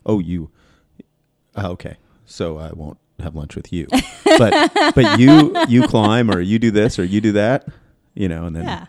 oh 0.06 0.18
you 0.20 0.50
oh, 1.56 1.70
okay 1.72 1.96
so 2.26 2.58
i 2.58 2.70
won't 2.72 2.98
have 3.20 3.34
lunch 3.34 3.54
with 3.56 3.72
you 3.72 3.86
but 4.38 4.70
but 4.94 5.18
you 5.20 5.54
you 5.68 5.86
climb 5.86 6.30
or 6.30 6.40
you 6.40 6.58
do 6.58 6.70
this 6.70 6.98
or 6.98 7.04
you 7.04 7.20
do 7.20 7.32
that 7.32 7.66
you 8.14 8.28
know 8.28 8.44
and 8.46 8.56
then 8.56 8.64
Yeah, 8.64 8.86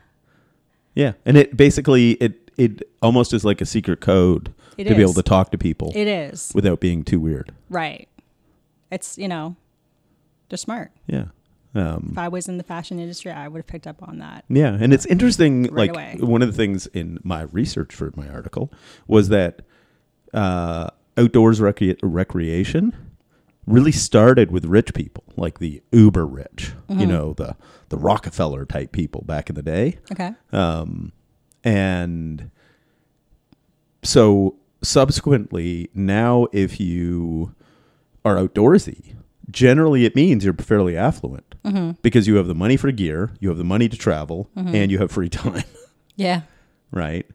yeah 0.95 1.13
and 1.25 1.37
it 1.37 1.55
basically 1.55 2.11
it 2.13 2.49
it 2.57 2.81
almost 3.01 3.33
is 3.33 3.45
like 3.45 3.61
a 3.61 3.65
secret 3.65 4.01
code 4.01 4.53
It 4.77 4.85
to 4.85 4.95
be 4.95 5.01
able 5.01 5.13
to 5.13 5.23
talk 5.23 5.51
to 5.51 5.57
people 5.57 5.91
it 5.95 6.07
is 6.07 6.51
without 6.55 6.79
being 6.79 7.03
too 7.03 7.19
weird 7.19 7.53
right. 7.69 8.07
It's 8.91 9.17
you 9.17 9.27
know, 9.27 9.55
they're 10.49 10.57
smart. 10.57 10.91
yeah 11.07 11.25
um 11.75 12.09
If 12.13 12.17
I 12.17 12.27
was 12.29 12.47
in 12.47 12.57
the 12.57 12.63
fashion 12.63 12.99
industry, 12.99 13.31
I 13.31 13.47
would 13.47 13.59
have 13.59 13.67
picked 13.67 13.87
up 13.87 14.01
on 14.01 14.19
that. 14.19 14.45
Yeah, 14.47 14.77
and 14.79 14.93
it's 14.93 15.05
interesting. 15.07 15.63
Right 15.63 15.73
like 15.73 15.89
away. 15.91 16.17
one 16.21 16.41
of 16.41 16.47
the 16.47 16.55
things 16.55 16.87
in 16.87 17.19
my 17.23 17.41
research 17.51 17.93
for 17.93 18.11
my 18.15 18.29
article 18.29 18.71
was 19.07 19.29
that 19.29 19.63
uh, 20.33 20.89
outdoors 21.17 21.59
recre- 21.59 21.97
recreation 22.01 22.95
really 23.67 23.91
started 23.91 24.51
with 24.51 24.65
rich 24.65 24.93
people, 24.93 25.23
like 25.35 25.59
the 25.59 25.81
uber 25.91 26.25
rich. 26.25 26.73
Mm-hmm. 26.89 26.99
You 26.99 27.07
know, 27.07 27.33
the 27.33 27.55
the 27.89 27.97
Rockefeller 27.97 28.65
type 28.65 28.91
people 28.91 29.21
back 29.25 29.49
in 29.49 29.55
the 29.55 29.61
day, 29.61 29.97
Okay. 30.11 30.31
um, 30.51 31.11
and 31.63 32.49
so 34.03 34.55
subsequently, 34.81 35.89
now 35.93 36.47
if 36.51 36.79
you 36.79 37.53
are 38.23 38.35
outdoorsy, 38.35 39.15
generally 39.49 40.05
it 40.05 40.15
means 40.15 40.43
you're 40.45 40.53
fairly 40.53 40.97
affluent 40.97 41.43
Mm-hmm. 41.65 41.91
because 42.03 42.27
you 42.27 42.35
have 42.35 42.45
the 42.45 42.53
money 42.53 42.77
for 42.77 42.91
gear, 42.91 43.31
you 43.39 43.49
have 43.49 43.57
the 43.57 43.63
money 43.63 43.89
to 43.89 43.97
travel, 43.97 44.47
and 44.55 44.91
you 44.91 44.99
have 44.99 45.09
free 45.11 45.29
time, 45.43 45.63
Yeah. 46.15 46.41
right? 46.91 47.25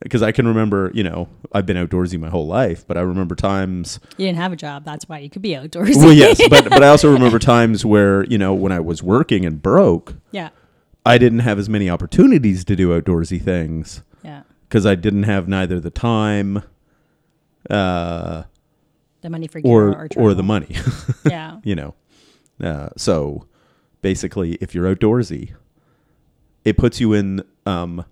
Because 0.00 0.22
I 0.22 0.32
can 0.32 0.46
remember, 0.48 0.90
you 0.92 1.02
know, 1.04 1.28
I've 1.52 1.66
been 1.66 1.76
outdoorsy 1.76 2.18
my 2.18 2.28
whole 2.28 2.46
life, 2.46 2.86
but 2.86 2.96
I 2.96 3.00
remember 3.02 3.34
times. 3.34 4.00
You 4.18 4.26
didn't 4.26 4.38
have 4.38 4.52
a 4.52 4.56
job. 4.56 4.84
That's 4.84 5.08
why 5.08 5.18
you 5.20 5.30
could 5.30 5.40
be 5.42 5.50
outdoorsy. 5.50 5.96
Well, 5.96 6.12
yes, 6.12 6.40
but 6.50 6.68
but 6.68 6.82
I 6.82 6.88
also 6.88 7.10
remember 7.12 7.38
times 7.38 7.84
where 7.84 8.24
you 8.24 8.36
know 8.36 8.52
when 8.54 8.72
I 8.72 8.80
was 8.80 9.02
working 9.02 9.46
and 9.46 9.62
broke, 9.62 10.14
yeah. 10.32 10.50
I 11.06 11.16
didn't 11.18 11.40
have 11.40 11.58
as 11.58 11.68
many 11.68 11.88
opportunities 11.88 12.64
to 12.64 12.74
do 12.76 12.88
outdoorsy 13.00 13.40
things 13.40 14.02
Yeah. 14.24 14.42
because 14.68 14.84
I 14.86 14.94
didn't 14.94 15.24
have 15.24 15.46
neither 15.48 15.78
the 15.78 15.90
time, 15.90 16.62
uh, 17.70 18.44
The 19.20 19.30
money 19.30 19.46
for 19.46 19.60
or 19.64 19.88
or, 19.92 20.08
or 20.16 20.34
the 20.34 20.42
money. 20.42 20.76
Yeah. 21.24 21.58
you 21.62 21.74
know. 21.74 21.94
Uh, 22.62 22.88
so 22.96 23.46
basically, 24.02 24.54
if 24.60 24.74
you're 24.74 24.92
outdoorsy, 24.94 25.54
it 26.64 26.76
puts 26.78 27.00
you 27.00 27.12
in, 27.12 27.42
um, 27.66 28.04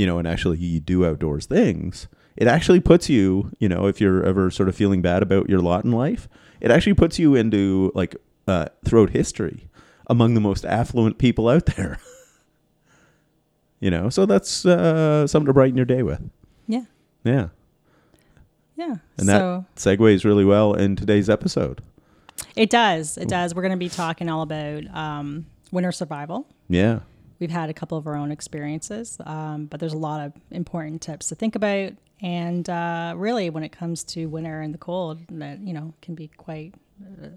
you 0.00 0.06
know, 0.06 0.16
and 0.18 0.26
actually 0.26 0.56
you 0.56 0.80
do 0.80 1.04
outdoors 1.04 1.44
things. 1.44 2.08
It 2.36 2.46
actually 2.48 2.80
puts 2.80 3.10
you, 3.10 3.50
you 3.58 3.68
know, 3.68 3.86
if 3.86 4.00
you're 4.00 4.24
ever 4.24 4.50
sort 4.50 4.70
of 4.70 4.74
feeling 4.74 5.02
bad 5.02 5.22
about 5.22 5.50
your 5.50 5.58
lot 5.60 5.84
in 5.84 5.92
life, 5.92 6.26
it 6.62 6.70
actually 6.70 6.94
puts 6.94 7.18
you 7.18 7.34
into 7.34 7.92
like 7.94 8.16
uh, 8.48 8.66
throughout 8.82 9.10
history 9.10 9.68
among 10.06 10.32
the 10.32 10.40
most 10.40 10.64
affluent 10.64 11.18
people 11.18 11.50
out 11.50 11.66
there. 11.66 11.98
you 13.80 13.90
know, 13.90 14.08
so 14.08 14.24
that's 14.24 14.64
uh, 14.64 15.26
something 15.26 15.46
to 15.48 15.52
brighten 15.52 15.76
your 15.76 15.84
day 15.84 16.02
with. 16.02 16.30
Yeah. 16.66 16.84
Yeah, 17.24 17.48
Yeah. 18.76 18.94
and 19.18 19.26
so 19.26 19.66
that 19.74 19.76
segues 19.76 20.24
really 20.24 20.46
well 20.46 20.72
in 20.72 20.96
today's 20.96 21.28
episode. 21.28 21.82
it 22.56 22.70
does. 22.70 23.18
It 23.18 23.28
does. 23.28 23.54
We're 23.54 23.60
going 23.60 23.72
to 23.72 23.76
be 23.76 23.90
talking 23.90 24.30
all 24.30 24.40
about 24.40 24.84
um, 24.96 25.44
winter 25.70 25.92
survival. 25.92 26.46
Yeah. 26.70 27.00
We've 27.40 27.50
had 27.50 27.70
a 27.70 27.74
couple 27.74 27.98
of 27.98 28.06
our 28.06 28.14
own 28.14 28.30
experiences, 28.30 29.18
um, 29.24 29.66
but 29.66 29.80
there's 29.80 29.94
a 29.94 29.98
lot 29.98 30.20
of 30.20 30.32
important 30.50 31.02
tips 31.02 31.28
to 31.28 31.34
think 31.34 31.56
about. 31.56 31.94
And 32.22 32.68
uh, 32.68 33.14
really, 33.16 33.48
when 33.50 33.62
it 33.64 33.72
comes 33.72 34.04
to 34.04 34.26
winter 34.26 34.60
and 34.60 34.74
the 34.74 34.78
cold, 34.78 35.20
that 35.30 35.60
you 35.60 35.72
know 35.72 35.94
can 36.02 36.14
be 36.14 36.28
quite 36.28 36.74
uh, 37.02 37.28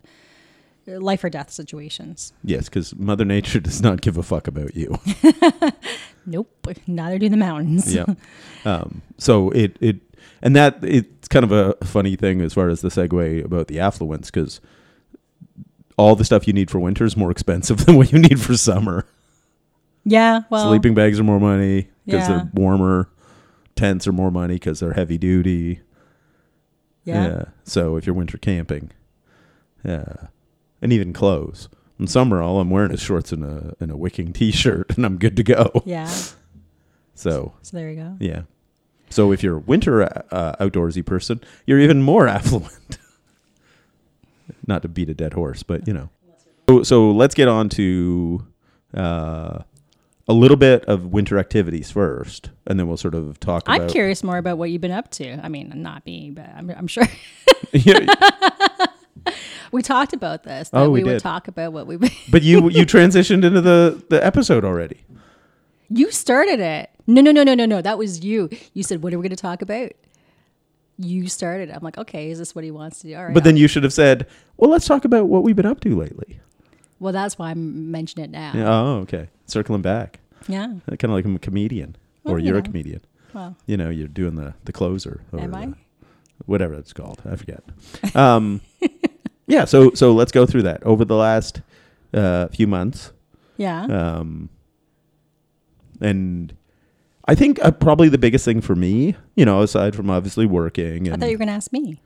life 0.85 1.23
or 1.23 1.29
death 1.29 1.51
situations. 1.51 2.33
Yes, 2.43 2.65
because 2.65 2.93
Mother 2.95 3.25
Nature 3.25 3.59
does 3.61 3.81
not 3.81 4.01
give 4.01 4.17
a 4.17 4.23
fuck 4.23 4.47
about 4.47 4.75
you. 4.75 4.99
Nope, 6.25 6.67
neither 6.87 7.19
do 7.19 7.29
the 7.29 7.37
mountains. 7.37 7.93
yeah. 7.93 8.05
Um, 8.65 9.01
so 9.17 9.49
it 9.49 9.75
it 9.81 9.97
and 10.41 10.55
that 10.55 10.77
it's 10.83 11.27
kind 11.27 11.43
of 11.43 11.51
a 11.51 11.73
funny 11.85 12.15
thing 12.15 12.39
as 12.39 12.53
far 12.53 12.69
as 12.69 12.79
the 12.79 12.87
segue 12.87 13.43
about 13.43 13.67
the 13.67 13.81
affluence 13.81 14.31
because 14.31 14.61
all 15.97 16.15
the 16.15 16.23
stuff 16.23 16.47
you 16.47 16.53
need 16.53 16.71
for 16.71 16.79
winter 16.79 17.03
is 17.03 17.17
more 17.17 17.29
expensive 17.29 17.85
than 17.85 17.97
what 17.97 18.13
you 18.13 18.19
need 18.19 18.39
for 18.39 18.55
summer. 18.55 19.05
Yeah, 20.05 20.41
well, 20.49 20.67
Sleeping 20.69 20.93
bags 20.93 21.19
are 21.19 21.23
more 21.23 21.39
money 21.39 21.87
because 22.05 22.27
Yeah. 22.27 22.37
they're 22.37 22.49
warmer. 22.53 23.09
Tents 23.75 24.07
are 24.07 24.11
more 24.13 24.31
money 24.31 24.55
because 24.55 24.79
they're 24.81 24.93
heavy 24.93 25.17
duty. 25.17 25.79
yeah, 27.05 27.45
So 27.63 27.95
if 27.97 28.05
you're 28.05 28.15
winter 28.15 28.37
camping, 28.37 28.91
yeah, 29.83 30.27
and 30.81 30.91
even 30.93 31.13
clothes. 31.13 31.69
In 31.99 32.07
summer, 32.07 32.41
all 32.41 32.59
I'm 32.59 32.69
wearing 32.69 32.91
is 32.91 33.01
shorts 33.01 33.31
and 33.31 33.43
a 33.45 33.75
and 33.79 33.91
a 33.91 33.97
wicking 33.97 34.33
t-shirt, 34.33 34.93
and 34.97 35.05
I'm 35.05 35.17
good 35.17 35.35
to 35.37 35.43
go. 35.43 35.71
yeah. 35.85 36.11
So 37.15 37.53
So 37.61 37.77
there 37.77 37.89
you 37.89 37.95
go. 37.95 38.17
yeah. 38.19 38.41
So 39.09 39.31
if 39.31 39.43
you're 39.43 39.57
a 39.57 39.59
winter 39.59 40.01
uh, 40.03 40.55
outdoorsy 40.59 41.05
person, 41.05 41.39
you're 41.67 41.79
even 41.79 42.01
more 42.01 42.27
affluent. 42.37 42.97
Not 44.67 44.81
to 44.81 44.87
beat 44.87 45.09
a 45.09 45.13
dead 45.13 45.33
horse, 45.33 45.63
but 45.63 45.87
you 45.87 45.93
know. 45.93 46.09
So, 46.69 46.83
so 46.83 47.11
let's 47.11 47.35
get 47.35 47.47
on 47.47 47.69
to 47.69 48.45
uh, 48.93 49.59
a 50.27 50.33
little 50.33 50.55
bit 50.57 50.85
of 50.85 51.07
winter 51.07 51.37
activities 51.37 51.91
first, 51.91 52.49
and 52.65 52.79
then 52.79 52.87
we'll 52.87 52.97
sort 52.97 53.13
of 53.15 53.39
talk 53.39 53.63
I'm 53.67 53.81
about. 53.81 53.91
curious 53.91 54.23
more 54.23 54.37
about 54.37 54.57
what 54.57 54.69
you've 54.71 54.81
been 54.81 54.91
up 54.91 55.11
to. 55.11 55.37
I 55.43 55.49
mean, 55.49 55.71
not 55.75 56.05
me, 56.05 56.31
but 56.31 56.47
I'm, 56.55 56.69
I'm 56.71 56.87
sure 56.87 57.03
we 59.71 59.81
talked 59.81 60.13
about 60.13 60.43
this. 60.43 60.69
Oh, 60.73 60.79
that 60.79 60.85
Oh, 60.85 60.89
we 60.89 60.99
we, 60.99 61.03
would 61.05 61.13
did. 61.13 61.21
talk 61.21 61.47
about 61.47 61.73
what 61.73 61.87
we. 61.87 61.97
but 62.31 62.41
you 62.43 62.69
you 62.69 62.85
transitioned 62.85 63.43
into 63.43 63.61
the 63.61 64.03
the 64.09 64.23
episode 64.25 64.63
already. 64.63 65.01
You 65.89 66.11
started 66.11 66.59
it. 66.59 66.89
No, 67.05 67.21
no, 67.21 67.31
no, 67.31 67.43
no, 67.43 67.53
no, 67.53 67.65
no. 67.65 67.81
That 67.81 67.97
was 67.97 68.23
you. 68.23 68.49
You 68.73 68.83
said, 68.83 69.03
"What 69.03 69.13
are 69.13 69.17
we 69.19 69.23
going 69.23 69.35
to 69.35 69.41
talk 69.41 69.61
about?" 69.61 69.91
You 70.97 71.27
started. 71.27 71.69
it. 71.69 71.75
I'm 71.75 71.81
like, 71.83 71.97
okay, 71.97 72.29
is 72.29 72.37
this 72.37 72.53
what 72.53 72.63
he 72.63 72.69
wants 72.69 72.99
to 72.99 73.07
do? 73.07 73.15
All 73.15 73.25
right. 73.25 73.33
But 73.33 73.43
then 73.43 73.57
you 73.57 73.67
should 73.67 73.83
have 73.83 73.93
said, 73.93 74.27
"Well, 74.57 74.69
let's 74.69 74.85
talk 74.85 75.05
about 75.05 75.27
what 75.27 75.43
we've 75.43 75.55
been 75.55 75.65
up 75.65 75.79
to 75.81 75.95
lately." 75.95 76.39
Well, 77.03 77.13
that's 77.13 77.37
why 77.37 77.51
I'm 77.51 77.91
mentioning 77.91 78.25
it 78.25 78.31
now. 78.31 78.51
Yeah, 78.55 78.69
oh, 78.73 78.95
okay. 79.01 79.29
Circling 79.45 79.81
back, 79.81 80.19
Yeah. 80.47 80.67
kind 80.87 81.03
of 81.05 81.09
like 81.11 81.25
I'm 81.25 81.35
a 81.35 81.39
comedian, 81.39 81.95
Well, 82.23 82.35
or 82.35 82.39
you 82.39 82.47
you're 82.47 82.57
a 82.57 82.61
know. 82.61 82.65
comedian. 82.65 83.01
Well, 83.33 83.55
You 83.65 83.77
know, 83.77 83.89
you're 83.89 84.07
doing 84.07 84.35
the 84.35 84.53
the 84.65 84.71
closer. 84.71 85.21
Or 85.31 85.39
am 85.39 85.53
I? 85.55 85.65
the- 85.67 85.75
whatever 86.45 86.73
it's 86.73 86.93
called. 86.93 87.21
I 87.29 87.35
forget. 87.35 87.63
Um, 88.15 88.61
yeah. 89.47 89.65
So 89.65 89.91
so 89.93 90.13
let's 90.13 90.31
go 90.31 90.45
through 90.45 90.63
that 90.63 90.83
over 90.83 91.05
the 91.05 91.15
last 91.15 91.61
uh, 92.13 92.47
few 92.49 92.67
months, 92.67 93.11
Yeah. 93.57 93.83
um, 93.85 94.49
and 96.01 96.53
I 97.27 97.35
think 97.35 97.63
uh, 97.63 97.71
probably 97.71 98.09
the 98.09 98.17
biggest 98.17 98.45
thing 98.45 98.61
for 98.61 98.75
me, 98.75 99.15
you 99.35 99.45
know, 99.45 99.61
aside 99.61 99.95
from 99.95 100.09
obviously 100.09 100.45
working, 100.45 101.07
I 101.07 101.13
and 101.13 101.21
thought 101.21 101.29
you 101.29 101.35
were 101.35 101.45
going 101.45 101.47
to 101.47 101.53
ask 101.53 101.71
me. 101.71 101.99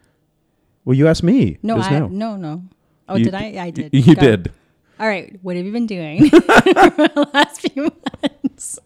well, 0.86 0.94
you 0.96 1.08
asked 1.08 1.24
me. 1.24 1.58
No, 1.64 1.78
just 1.78 1.92
I 1.92 2.00
now. 2.00 2.08
no 2.12 2.36
no. 2.36 2.64
Oh, 3.10 3.16
You- 3.16 3.26
did 3.26 3.34
I? 3.36 3.46
I 3.60 3.70
did. 3.72 3.94
You 3.94 4.16
did. 4.16 4.52
All 5.00 5.08
right. 5.08 5.38
What 5.42 5.56
have 5.56 5.66
you 5.66 5.72
been 5.72 5.88
doing 5.88 6.30
for 6.30 6.40
the 6.40 7.30
last 7.34 7.62
few 7.62 7.84
months? 7.84 8.80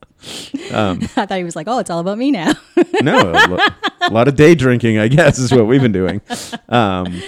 Um, 0.71 0.99
I 1.15 1.25
thought 1.25 1.37
he 1.37 1.43
was 1.43 1.55
like, 1.55 1.67
"Oh, 1.67 1.79
it's 1.79 1.89
all 1.89 1.99
about 1.99 2.17
me 2.17 2.31
now." 2.31 2.53
no, 3.01 3.31
a, 3.31 3.47
lo- 3.47 3.57
a 4.01 4.09
lot 4.11 4.27
of 4.27 4.35
day 4.35 4.55
drinking, 4.55 4.99
I 4.99 5.07
guess, 5.07 5.39
is 5.39 5.51
what 5.51 5.65
we've 5.65 5.81
been 5.81 5.91
doing. 5.91 6.21
Um, 6.69 7.21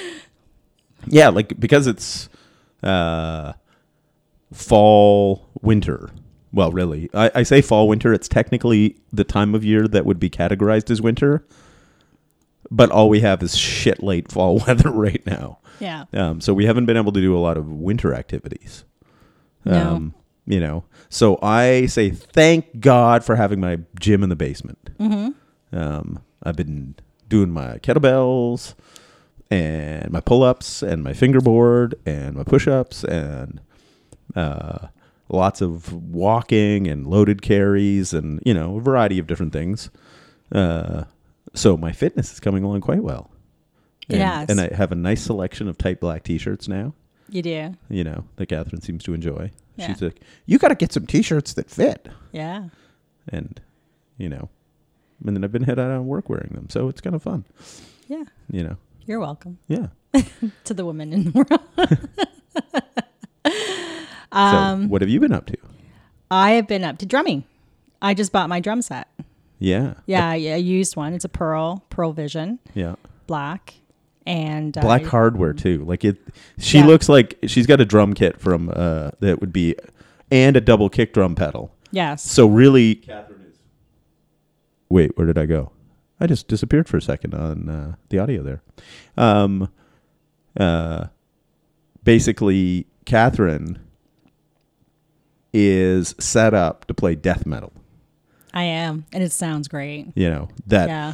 yeah, 1.08 1.30
like 1.30 1.60
because 1.60 1.88
it's 1.88 2.30
uh, 2.84 3.54
fall, 4.52 5.50
winter. 5.62 6.12
Well, 6.52 6.72
really, 6.72 7.10
I, 7.16 7.32
I 7.36 7.44
say 7.44 7.62
fall, 7.62 7.88
winter. 7.88 8.14
It's 8.14 8.28
technically 8.28 8.98
the 9.12 9.24
time 9.24 9.56
of 9.56 9.66
year 9.66 9.88
that 9.88 10.06
would 10.06 10.20
be 10.20 10.30
categorized 10.30 10.92
as 10.92 11.02
winter, 11.02 11.44
but 12.70 12.92
all 12.92 13.10
we 13.10 13.22
have 13.22 13.42
is 13.42 13.58
shit 13.58 14.04
late 14.04 14.32
fall 14.32 14.60
weather 14.68 14.92
right 14.92 15.26
now. 15.26 15.58
Yeah. 15.84 16.06
Um, 16.14 16.42
so 16.42 16.54
we 16.54 16.66
haven't 16.66 16.86
been 16.86 16.98
able 16.98 17.12
to 17.12 17.22
do 17.22 17.36
a 17.36 17.40
lot 17.40 17.58
of 17.58 17.68
winter 17.68 18.14
activities. 18.14 18.86
No. 19.66 19.96
Um, 19.96 20.14
you 20.46 20.60
know, 20.60 20.84
so 21.10 21.40
I 21.42 21.86
say 21.86 22.10
thank 22.10 22.80
God 22.80 23.24
for 23.24 23.36
having 23.36 23.60
my 23.60 23.80
gym 24.00 24.24
in 24.24 24.30
the 24.30 24.36
basement. 24.36 24.90
Mm-hmm. 25.00 25.78
Um, 25.78 26.22
I've 26.44 26.58
been 26.58 26.96
doing 27.30 27.50
my 27.50 27.78
kettlebells 27.80 28.76
and 29.50 30.12
my 30.12 30.20
pull-ups 30.20 30.84
and 30.84 31.04
my 31.04 31.14
fingerboard 31.14 31.96
and 32.06 32.36
my 32.36 32.44
push-ups 32.44 33.04
and 33.06 33.62
uh, 34.36 34.88
lots 35.30 35.62
of 35.62 35.94
walking 35.94 36.88
and 36.88 37.08
loaded 37.08 37.42
carries 37.42 38.14
and 38.14 38.42
you 38.46 38.54
know 38.54 38.78
a 38.78 38.82
variety 38.82 39.20
of 39.20 39.28
different 39.28 39.54
things. 39.54 39.90
Uh, 40.52 41.06
so 41.54 41.78
my 41.78 41.92
fitness 41.92 42.34
is 42.34 42.40
coming 42.40 42.64
along 42.64 42.82
quite 42.82 43.04
well. 43.04 43.32
And, 44.10 44.50
and 44.50 44.62
I 44.62 44.74
have 44.76 44.92
a 44.92 44.96
nice 44.96 45.22
selection 45.22 45.68
of 45.68 45.78
tight 45.78 46.00
black 46.00 46.24
T-shirts 46.24 46.68
now. 46.68 46.94
You 47.30 47.42
do. 47.42 47.76
You 47.90 48.04
know 48.04 48.26
that 48.36 48.48
Catherine 48.48 48.82
seems 48.82 49.04
to 49.06 49.14
enjoy. 49.14 49.52
Yeah. 49.78 49.88
She's 49.88 50.02
like, 50.02 50.20
"You 50.46 50.60
got 50.60 50.68
to 50.68 50.76
get 50.76 50.92
some 50.92 51.08
T-shirts 51.08 51.54
that 51.54 51.70
fit," 51.70 52.08
Yeah. 52.32 52.70
and 53.30 53.60
you 54.18 54.30
know, 54.30 54.50
and 55.26 55.36
then 55.36 55.44
I've 55.44 55.52
been 55.52 55.64
head 55.64 55.80
out 55.80 55.90
on 55.90 56.06
work 56.06 56.30
wearing 56.30 56.52
them, 56.54 56.70
so 56.70 56.90
it's 56.90 57.02
kind 57.02 57.16
of 57.16 57.24
fun. 57.24 57.46
Yeah. 58.08 58.26
You 58.52 58.64
know, 58.64 58.78
You're 59.06 59.20
welcome 59.20 59.58
yeah. 59.68 59.88
to 60.66 60.74
the 60.74 60.86
women 60.86 61.14
in 61.14 61.24
the 61.24 61.32
world. 61.32 61.62
um, 64.32 64.84
so 64.84 64.88
what 64.90 65.02
have 65.02 65.10
you 65.10 65.20
been 65.20 65.34
up 65.34 65.46
to? 65.48 65.58
I 66.30 66.52
have 66.52 66.68
been 66.68 66.84
up 66.84 66.98
to 67.00 67.06
drumming. 67.06 67.44
I 68.02 68.14
just 68.14 68.32
bought 68.32 68.50
my 68.50 68.60
drum 68.60 68.82
set. 68.82 69.08
Yeah, 69.60 69.94
Yeah, 70.08 70.28
I, 70.28 70.34
I 70.34 70.56
used 70.58 70.96
one. 70.98 71.14
It's 71.14 71.24
a 71.24 71.30
Pearl, 71.30 71.86
Pearl 71.90 72.12
Vision, 72.12 72.60
yeah. 72.74 72.96
black, 73.28 73.76
and 74.26 74.74
black 74.74 75.04
I, 75.04 75.08
hardware 75.08 75.54
mm. 75.54 75.62
too. 75.62 75.86
Like 75.86 76.06
it, 76.06 76.18
she 76.58 76.80
yeah. 76.80 76.86
looks 76.86 77.10
like 77.10 77.38
she's 77.48 77.68
got 77.68 77.82
a 77.82 77.86
drum 77.86 78.14
kit 78.14 78.40
from 78.40 78.70
uh, 78.74 79.12
that 79.20 79.42
would 79.42 79.54
be, 79.54 79.76
and 80.32 80.56
a 80.56 80.62
double 80.62 80.90
kick 80.90 81.14
drum 81.14 81.36
pedal. 81.36 81.74
Yes. 81.92 82.24
So 82.24 82.48
really, 82.48 82.96
Catherine 82.96 83.42
is. 83.42 83.58
Wait, 84.90 85.18
where 85.18 85.28
did 85.28 85.38
I 85.38 85.46
go? 85.46 85.72
I 86.20 86.28
just 86.28 86.48
disappeared 86.48 86.88
for 86.88 86.98
a 86.98 87.02
second 87.02 87.34
on 87.34 87.70
uh, 87.70 87.96
the 88.10 88.20
audio 88.20 88.44
there. 88.44 88.62
Um, 89.18 89.70
uh, 90.58 91.08
basically, 92.04 92.88
Catherine 93.06 93.80
is 95.52 96.16
set 96.20 96.54
up 96.54 96.86
to 96.86 96.94
play 96.94 97.16
death 97.16 97.46
metal. 97.46 97.74
I 98.54 98.64
am, 98.64 99.06
and 99.12 99.24
it 99.24 99.32
sounds 99.32 99.68
great. 99.68 100.12
You 100.16 100.30
know 100.30 100.50
that. 100.68 100.88
Yeah. 100.88 101.14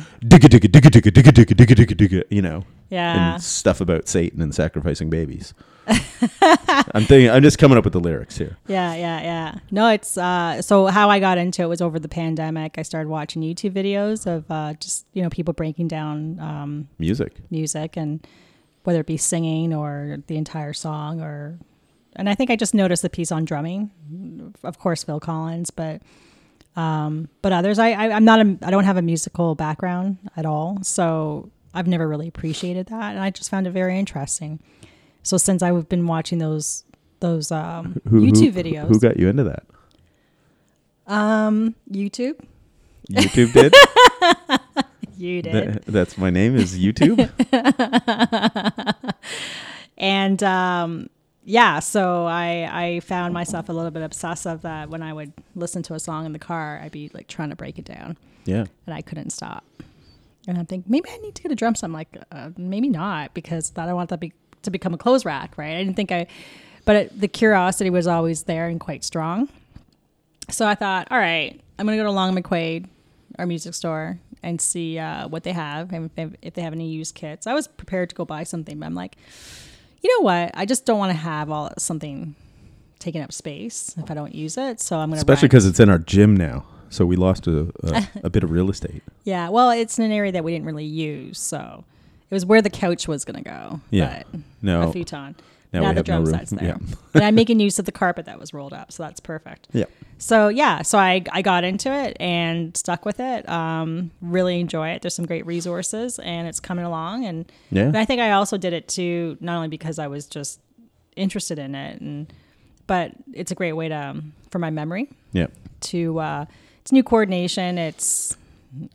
You 2.30 2.42
know 2.42 2.66
yeah. 2.90 3.34
and 3.36 3.44
stuff 3.44 3.82
about 3.82 4.08
Satan 4.08 4.42
and 4.42 4.54
sacrificing 4.54 5.10
babies. 5.10 5.54
I'm 6.42 7.06
thinking. 7.06 7.30
I'm 7.30 7.42
just 7.42 7.58
coming 7.58 7.78
up 7.78 7.84
with 7.84 7.94
the 7.94 8.00
lyrics 8.00 8.38
here. 8.38 8.58
Yeah, 8.68 8.94
yeah, 8.96 9.22
yeah. 9.22 9.60
No, 9.72 9.90
it's 9.90 10.18
uh 10.18 10.62
so 10.62 10.86
how 10.88 11.10
I 11.10 11.20
got 11.20 11.38
into 11.38 11.64
it 11.64 11.66
was 11.68 11.82
over 11.82 11.98
the 12.00 12.08
pandemic. 12.08 12.76
I 12.78 12.84
started 12.84 13.10
watching 13.10 13.42
YouTube 13.42 13.72
videos 13.72 14.28
of 14.28 14.50
uh 14.52 14.74
just, 14.74 15.06
you 15.14 15.24
know, 15.24 15.30
people 15.30 15.54
breaking 15.54 15.88
down 15.88 16.40
um 16.40 16.88
Music. 17.00 17.34
music 17.50 17.98
and 17.98 18.26
whether 18.84 19.00
it 19.00 19.08
be 19.08 19.18
singing 19.18 19.74
or 19.74 20.18
the 20.28 20.38
entire 20.38 20.74
song 20.74 21.22
or 21.22 21.58
and 22.16 22.30
I 22.30 22.36
think 22.36 22.50
I 22.52 22.56
just 22.56 22.74
noticed 22.74 23.02
the 23.02 23.10
piece 23.10 23.32
on 23.32 23.46
drumming. 23.46 23.90
Of 24.64 24.78
course 24.80 25.04
Phil 25.04 25.20
Collins, 25.20 25.72
but 25.72 26.02
um 26.76 27.30
but 27.42 27.52
others 27.52 27.80
I, 27.80 27.90
I 27.92 28.12
I'm 28.12 28.26
not 28.26 28.40
a 28.46 28.58
I 28.62 28.70
don't 28.70 28.84
have 28.84 28.98
a 28.98 29.02
musical 29.02 29.56
background 29.56 30.18
at 30.38 30.46
all. 30.46 30.78
So 30.84 31.50
I've 31.74 31.88
never 31.88 32.08
really 32.08 32.28
appreciated 32.28 32.88
that 32.88 33.12
and 33.16 33.20
I 33.20 33.30
just 33.30 33.50
found 33.50 33.68
it 33.68 33.72
very 33.72 33.98
interesting. 34.00 34.60
So 35.24 35.38
since 35.38 35.62
I've 35.62 35.88
been 35.90 36.08
watching 36.08 36.40
those 36.40 36.84
those 37.20 37.52
um, 37.52 38.02
Who- 38.10 38.22
who- 38.22 38.32
YouTube 38.32 38.54
videos, 38.54 38.88
Who 38.88 39.00
got 39.00 39.18
you 39.20 39.28
into 39.28 39.44
that? 39.44 39.64
um, 41.08 41.76
YouTube, 41.92 42.40
YouTube 43.12 43.52
did. 43.54 43.74
you 45.18 45.42
did, 45.42 45.52
Th- 45.52 45.86
that's 45.86 46.18
my 46.18 46.30
name 46.30 46.56
is 46.56 46.78
YouTube. 46.80 47.30
and 49.98 50.42
um, 50.44 51.10
yeah. 51.44 51.80
So 51.80 52.26
I 52.26 52.70
I 52.72 53.00
found 53.02 53.34
myself 53.34 53.70
a 53.70 53.74
little 53.74 53.92
bit 53.92 54.04
obsessive 54.04 54.62
that 54.62 54.90
when 54.90 55.02
I 55.02 55.12
would 55.14 55.34
listen 55.56 55.84
to 55.84 55.94
a 55.96 56.00
song 56.00 56.26
in 56.26 56.34
the 56.34 56.40
car, 56.40 56.80
I'd 56.84 56.92
be 56.92 57.10
like 57.14 57.28
trying 57.28 57.50
to 57.50 57.56
break 57.56 57.78
it 57.80 57.86
down, 57.86 58.18
yeah. 58.46 58.66
and 58.86 58.94
I 58.94 59.02
couldn't 59.02 59.32
stop. 59.32 59.64
And 60.48 60.58
I'm 60.58 60.66
thinking 60.66 60.92
maybe 60.92 61.10
I 61.10 61.18
need 61.18 61.36
to 61.36 61.44
get 61.44 61.52
a 61.52 61.56
drum 61.56 61.76
set. 61.76 61.88
I'm 61.88 61.94
like 61.94 62.18
uh, 62.32 62.50
maybe 62.58 62.90
not 62.90 63.34
because 63.34 63.72
I 63.76 63.86
don't 63.86 63.96
want 63.96 64.10
that 64.10 64.20
be, 64.20 64.34
to 64.64 64.72
become 64.72 64.94
a 64.94 64.98
clothes 64.98 65.26
rack, 65.26 65.58
right? 65.58 65.76
I 65.76 65.78
didn't 65.84 65.96
think 65.96 66.12
I, 66.12 66.28
but 66.86 66.96
it, 66.96 67.20
the 67.20 67.28
curiosity 67.28 67.90
was 67.90 68.08
always 68.08 68.44
there 68.44 68.68
and 68.68 68.80
quite 68.80 69.04
strong. 69.04 69.50
So 70.50 70.68
I 70.68 70.76
thought, 70.76 71.08
all 71.12 71.20
right, 71.20 71.60
I'm 71.78 71.86
gonna 71.86 71.98
go 71.98 72.04
to 72.04 72.12
Long 72.12 72.36
McQuade, 72.36 72.88
our 73.38 73.46
music 73.46 73.74
store, 73.74 74.20
and 74.42 74.60
see 74.60 74.98
uh, 74.98 75.28
what 75.28 75.44
they 75.44 75.52
have 75.54 75.92
and 75.92 76.06
if 76.06 76.16
they, 76.16 76.38
if 76.42 76.54
they 76.54 76.62
have 76.62 76.74
any 76.74 76.90
used 76.90 77.14
kits. 77.14 77.46
I 77.46 77.54
was 77.54 77.68
prepared 77.68 78.10
to 78.10 78.16
go 78.16 78.26
buy 78.26 78.44
something, 78.44 78.80
but 78.80 78.86
I'm 78.86 78.96
like, 78.96 79.18
You 80.02 80.18
know 80.18 80.24
what? 80.24 80.52
I 80.54 80.66
just 80.66 80.86
don't 80.86 80.98
want 80.98 81.12
to 81.12 81.18
have 81.18 81.52
all 81.52 81.72
something 81.78 82.36
taking 83.00 83.22
up 83.22 83.32
space 83.32 83.96
if 83.98 84.10
I 84.10 84.14
don't 84.14 84.34
use 84.34 84.58
it. 84.58 84.80
So 84.80 84.98
I'm 84.98 85.10
going 85.10 85.18
to 85.18 85.20
Especially 85.20 85.48
because 85.48 85.66
it's 85.66 85.80
in 85.80 85.90
our 85.90 85.98
gym 85.98 86.36
now. 86.36 86.66
So 86.90 87.06
we 87.06 87.16
lost 87.16 87.48
a, 87.48 87.72
a, 87.84 88.08
a 88.26 88.30
bit 88.30 88.44
of 88.44 88.52
real 88.52 88.70
estate. 88.70 89.04
yeah. 89.24 89.50
Well, 89.50 89.70
it's 89.72 89.98
in 90.00 90.06
an 90.06 90.12
area 90.12 90.32
that 90.32 90.44
we 90.44 90.52
didn't 90.52 90.66
really 90.66 90.86
use, 90.86 91.40
so 91.40 91.84
it 92.30 92.34
was 92.34 92.46
where 92.46 92.62
the 92.62 92.70
couch 92.70 93.08
was 93.08 93.26
going 93.26 93.44
to 93.44 93.50
go. 93.50 93.82
Yeah. 93.92 94.24
but 94.32 94.42
No. 94.62 94.90
a 94.90 94.92
futon. 94.94 95.36
Now 95.72 95.82
Now, 95.82 95.90
the 95.90 95.94
no 95.96 96.02
drum 96.02 96.26
room. 96.26 96.34
set's 96.34 96.50
there, 96.52 96.64
Yeah. 96.66 96.78
and 97.14 97.24
I'm 97.24 97.36
making 97.42 97.60
use 97.60 97.78
of 97.78 97.86
the 97.86 97.92
carpet 97.92 98.26
that 98.26 98.40
was 98.40 98.54
rolled 98.56 98.74
up, 98.74 98.92
so 98.92 99.04
that's 99.04 99.20
perfect. 99.20 99.68
Yeah. 99.72 99.86
So 100.18 100.48
yeah, 100.48 100.82
so 100.82 100.98
I 100.98 101.24
I 101.32 101.42
got 101.44 101.64
into 101.64 101.94
it 101.94 102.18
and 102.20 102.76
stuck 102.76 103.06
with 103.06 103.20
it. 103.20 103.48
Um, 103.48 104.10
really 104.22 104.60
enjoy 104.60 104.90
it. 104.90 105.04
There's 105.04 105.14
some 105.14 105.28
great 105.28 105.46
resources, 105.46 106.18
and 106.20 106.48
it's 106.48 106.60
coming 106.60 106.86
along. 106.86 107.24
And, 107.26 107.52
Yeah. 107.72 107.84
and 107.84 107.98
I 107.98 108.04
think 108.06 108.20
I 108.20 108.32
also 108.32 108.58
did 108.58 108.74
it 108.74 108.88
too, 108.88 109.38
not 109.42 109.56
only 109.58 109.68
because 109.68 110.00
I 110.00 110.08
was 110.08 110.26
just 110.26 110.60
interested 111.16 111.60
in 111.60 111.76
it, 111.76 112.02
and 112.02 112.34
but 112.88 113.12
it's 113.34 113.52
a 113.52 113.56
great 113.56 113.74
way 113.74 113.90
to 113.90 113.96
um, 113.96 114.34
for 114.50 114.58
my 114.58 114.72
memory 114.72 115.08
Yeah. 115.34 115.48
to 115.82 116.20
uh, 116.20 116.46
it's 116.90 116.92
new 116.92 117.04
coordination. 117.04 117.78
It's 117.78 118.36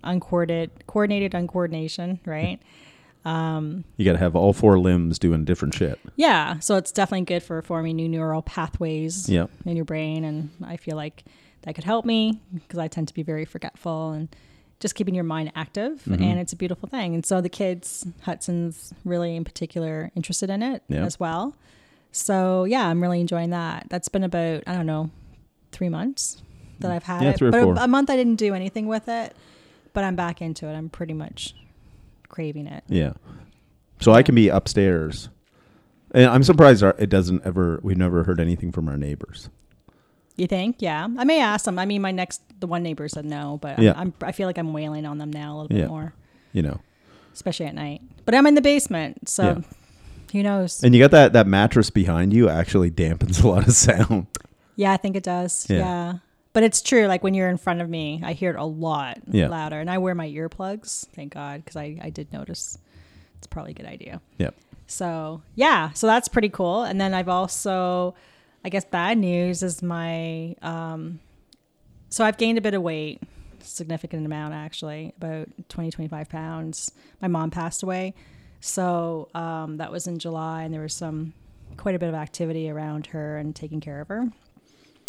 uncoordinated, 0.03 0.85
coordinated 0.89 1.31
uncoordination, 1.31 2.19
right? 2.27 2.59
You 3.25 4.05
got 4.05 4.13
to 4.15 4.19
have 4.19 4.35
all 4.35 4.53
four 4.53 4.81
limbs 4.81 5.17
doing 5.21 5.45
different 5.45 5.75
shit. 5.75 6.01
Yeah, 6.17 6.59
so 6.59 6.75
it's 6.77 6.91
definitely 6.91 7.27
good 7.27 7.45
for 7.45 7.63
forming 7.63 7.95
new 7.95 8.09
neural 8.09 8.43
pathways 8.43 9.29
Yeah. 9.29 9.47
in 9.65 9.77
your 9.77 9.85
brain, 9.85 10.25
and 10.25 10.51
I 10.65 10.77
feel 10.77 10.97
like 10.97 11.23
that 11.63 11.77
could 11.77 11.85
help 11.85 12.05
me 12.05 12.41
because 12.53 12.81
I 12.81 12.89
tend 12.89 13.07
to 13.09 13.15
be 13.15 13.23
very 13.23 13.45
forgetful 13.45 14.11
and 14.11 14.29
just 14.81 14.97
keeping 14.97 15.15
your 15.15 15.23
mind 15.23 15.53
active, 15.55 16.03
Mm-hmm. 16.05 16.21
and 16.23 16.41
it's 16.41 16.53
a 16.53 16.57
beautiful 16.57 16.89
thing. 16.89 17.15
And 17.15 17.25
so 17.25 17.41
the 17.41 17.49
kids, 17.49 18.05
Hudson's 18.23 18.93
really 19.05 19.37
in 19.37 19.45
particular 19.45 20.11
interested 20.17 20.51
in 20.51 20.65
it 20.65 20.83
Yeah. 20.89 21.05
as 21.05 21.21
well. 21.21 21.55
So 22.11 22.65
yeah, 22.65 22.89
I'm 22.89 23.01
really 23.01 23.21
enjoying 23.21 23.51
that. 23.51 23.87
That's 23.89 24.09
been 24.09 24.25
about 24.25 24.65
I 24.67 24.75
don't 24.75 24.87
know 24.87 25.11
three 25.71 25.89
months 25.89 26.43
that 26.85 26.93
mm. 26.93 26.97
I've 26.97 27.03
had 27.03 27.23
Yeah, 27.23 27.31
it, 27.31 27.41
but 27.41 27.63
four. 27.63 27.75
a 27.79 27.89
month 27.89 28.11
I 28.11 28.17
didn't 28.17 28.37
do 28.37 28.55
anything 28.55 28.87
with 28.87 29.09
it, 29.09 29.35
but 29.93 30.05
I'm 30.05 30.17
back 30.17 30.41
into 30.41 30.67
it. 30.69 30.75
I'm 30.75 30.89
pretty 30.89 31.15
much 31.15 31.55
craving 32.29 32.67
it. 32.67 32.85
Yeah. 32.89 33.13
So 34.01 34.13
I 34.13 34.23
can 34.23 34.35
be 34.35 34.49
upstairs. 34.49 35.29
And 36.13 36.27
I'm 36.27 36.43
surprised 36.45 36.83
our, 36.83 36.95
it 36.99 37.09
doesn't 37.11 37.45
ever, 37.45 37.81
we've 37.83 37.97
never 37.97 38.25
heard 38.25 38.39
anything 38.41 38.71
from 38.73 38.89
our 38.89 38.97
neighbors. 38.97 39.49
You 40.37 40.47
think? 40.47 40.77
Yeah. 40.81 41.07
I 41.19 41.25
may 41.25 41.41
ask 41.41 41.65
them. 41.65 41.79
I 41.79 41.87
mean, 41.87 42.03
my 42.03 42.11
next, 42.11 42.43
the 42.61 42.67
one 42.67 42.83
neighbor 42.83 43.09
said 43.09 43.25
no, 43.25 43.59
but 43.61 43.79
Yeah. 43.79 43.93
I'm, 43.93 44.13
I'm, 44.21 44.29
I 44.29 44.33
feel 44.33 44.47
like 44.49 44.59
I'm 44.59 44.73
wailing 44.73 45.07
on 45.07 45.19
them 45.19 45.33
now 45.33 45.55
a 45.55 45.63
little 45.63 45.77
Yeah. 45.77 45.85
bit 45.85 45.91
more, 45.91 46.15
You 46.53 46.63
know, 46.63 46.81
especially 47.33 47.67
at 47.67 47.75
night. 47.75 48.01
But 48.25 48.35
I'm 48.35 48.47
in 48.47 48.55
the 48.55 48.61
basement, 48.63 49.29
so 49.29 49.43
Yeah. 49.45 49.61
who 50.33 50.43
knows? 50.43 50.83
and 50.83 50.95
you 50.95 51.01
got 51.01 51.11
that 51.13 51.33
that 51.35 51.47
mattress 51.47 51.91
behind 51.91 52.33
you 52.33 52.49
actually 52.49 52.91
dampens 52.91 53.43
a 53.45 53.49
lot 53.49 53.67
of 53.69 53.75
sound. 53.87 54.27
yeah, 54.77 54.93
I 54.93 54.97
think 54.97 55.15
it 55.17 55.23
does. 55.23 55.67
Yeah. 55.69 55.79
Yeah. 55.79 56.13
But 56.55 56.63
it's 56.63 56.81
true. 56.81 57.07
Like 57.07 57.23
when 57.23 57.35
you're 57.35 57.51
in 57.51 57.59
front 57.59 57.83
of 57.83 57.91
me, 57.91 58.23
I 58.25 58.33
hear 58.33 58.51
it 58.51 58.57
a 58.57 58.65
lot 58.65 59.19
Yeah. 59.31 59.49
louder. 59.49 59.79
And 59.81 59.91
I 59.91 59.99
wear 59.99 60.15
my 60.15 60.29
earplugs, 60.29 61.07
thank 61.09 61.35
God, 61.35 61.63
because 61.65 61.77
I, 61.77 61.99
I 62.01 62.09
did 62.11 62.33
notice 62.33 62.79
it's 63.37 63.47
probably 63.47 63.73
a 63.73 63.75
good 63.75 63.87
idea. 63.87 64.23
Yeah. 64.39 64.51
So 64.87 65.43
yeah, 65.57 65.91
so 65.93 66.07
that's 66.07 66.29
pretty 66.29 66.49
cool. 66.49 66.83
And 66.85 67.01
then 67.01 67.13
I've 67.13 67.29
also, 67.29 68.15
I 68.65 68.69
guess, 68.71 68.85
bad 68.85 69.19
news 69.19 69.63
is 69.63 69.83
my, 69.83 70.55
um, 70.63 71.19
so 72.09 72.25
I've 72.25 72.37
gained 72.39 72.57
a 72.59 72.61
bit 72.61 72.75
of 72.75 72.83
weight, 72.83 73.21
significant 73.61 74.25
amount 74.25 74.55
actually, 74.55 75.13
about 75.17 75.49
20, 75.69 75.91
25 75.91 76.29
pounds. 76.29 76.93
My 77.21 77.29
mom 77.29 77.51
passed 77.51 77.83
away, 77.83 78.15
so 78.61 79.29
um, 79.35 79.79
that 79.79 79.91
was 79.91 80.07
in 80.07 80.19
July, 80.21 80.63
and 80.63 80.73
there 80.73 80.83
was 80.83 80.95
some 80.95 81.33
quite 81.77 81.95
a 81.97 81.99
bit 81.99 82.09
of 82.09 82.15
activity 82.15 82.71
around 82.71 83.07
her 83.09 83.39
and 83.39 83.57
taking 83.57 83.81
care 83.81 84.01
of 84.01 84.07
her. 84.09 84.29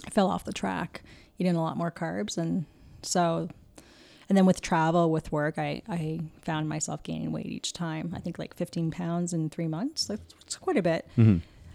I 0.05 0.09
fell 0.09 0.29
off 0.29 0.43
the 0.45 0.53
track, 0.53 1.03
eating 1.39 1.55
a 1.55 1.61
lot 1.61 1.77
more 1.77 1.91
carbs, 1.91 2.37
and 2.37 2.65
so 3.01 3.49
and 4.27 4.37
then 4.37 4.45
with 4.45 4.61
travel, 4.61 5.11
with 5.11 5.31
work, 5.31 5.57
I, 5.57 5.83
I 5.87 6.19
found 6.41 6.67
myself 6.67 7.03
gaining 7.03 7.31
weight 7.31 7.45
each 7.45 7.73
time. 7.73 8.11
I 8.15 8.19
think 8.19 8.39
like 8.39 8.55
15 8.55 8.91
pounds 8.91 9.33
in 9.33 9.49
three 9.49 9.67
months. 9.67 10.05
That's 10.05 10.33
it's 10.41 10.57
quite 10.57 10.77
a 10.77 10.81
bit. 10.81 11.07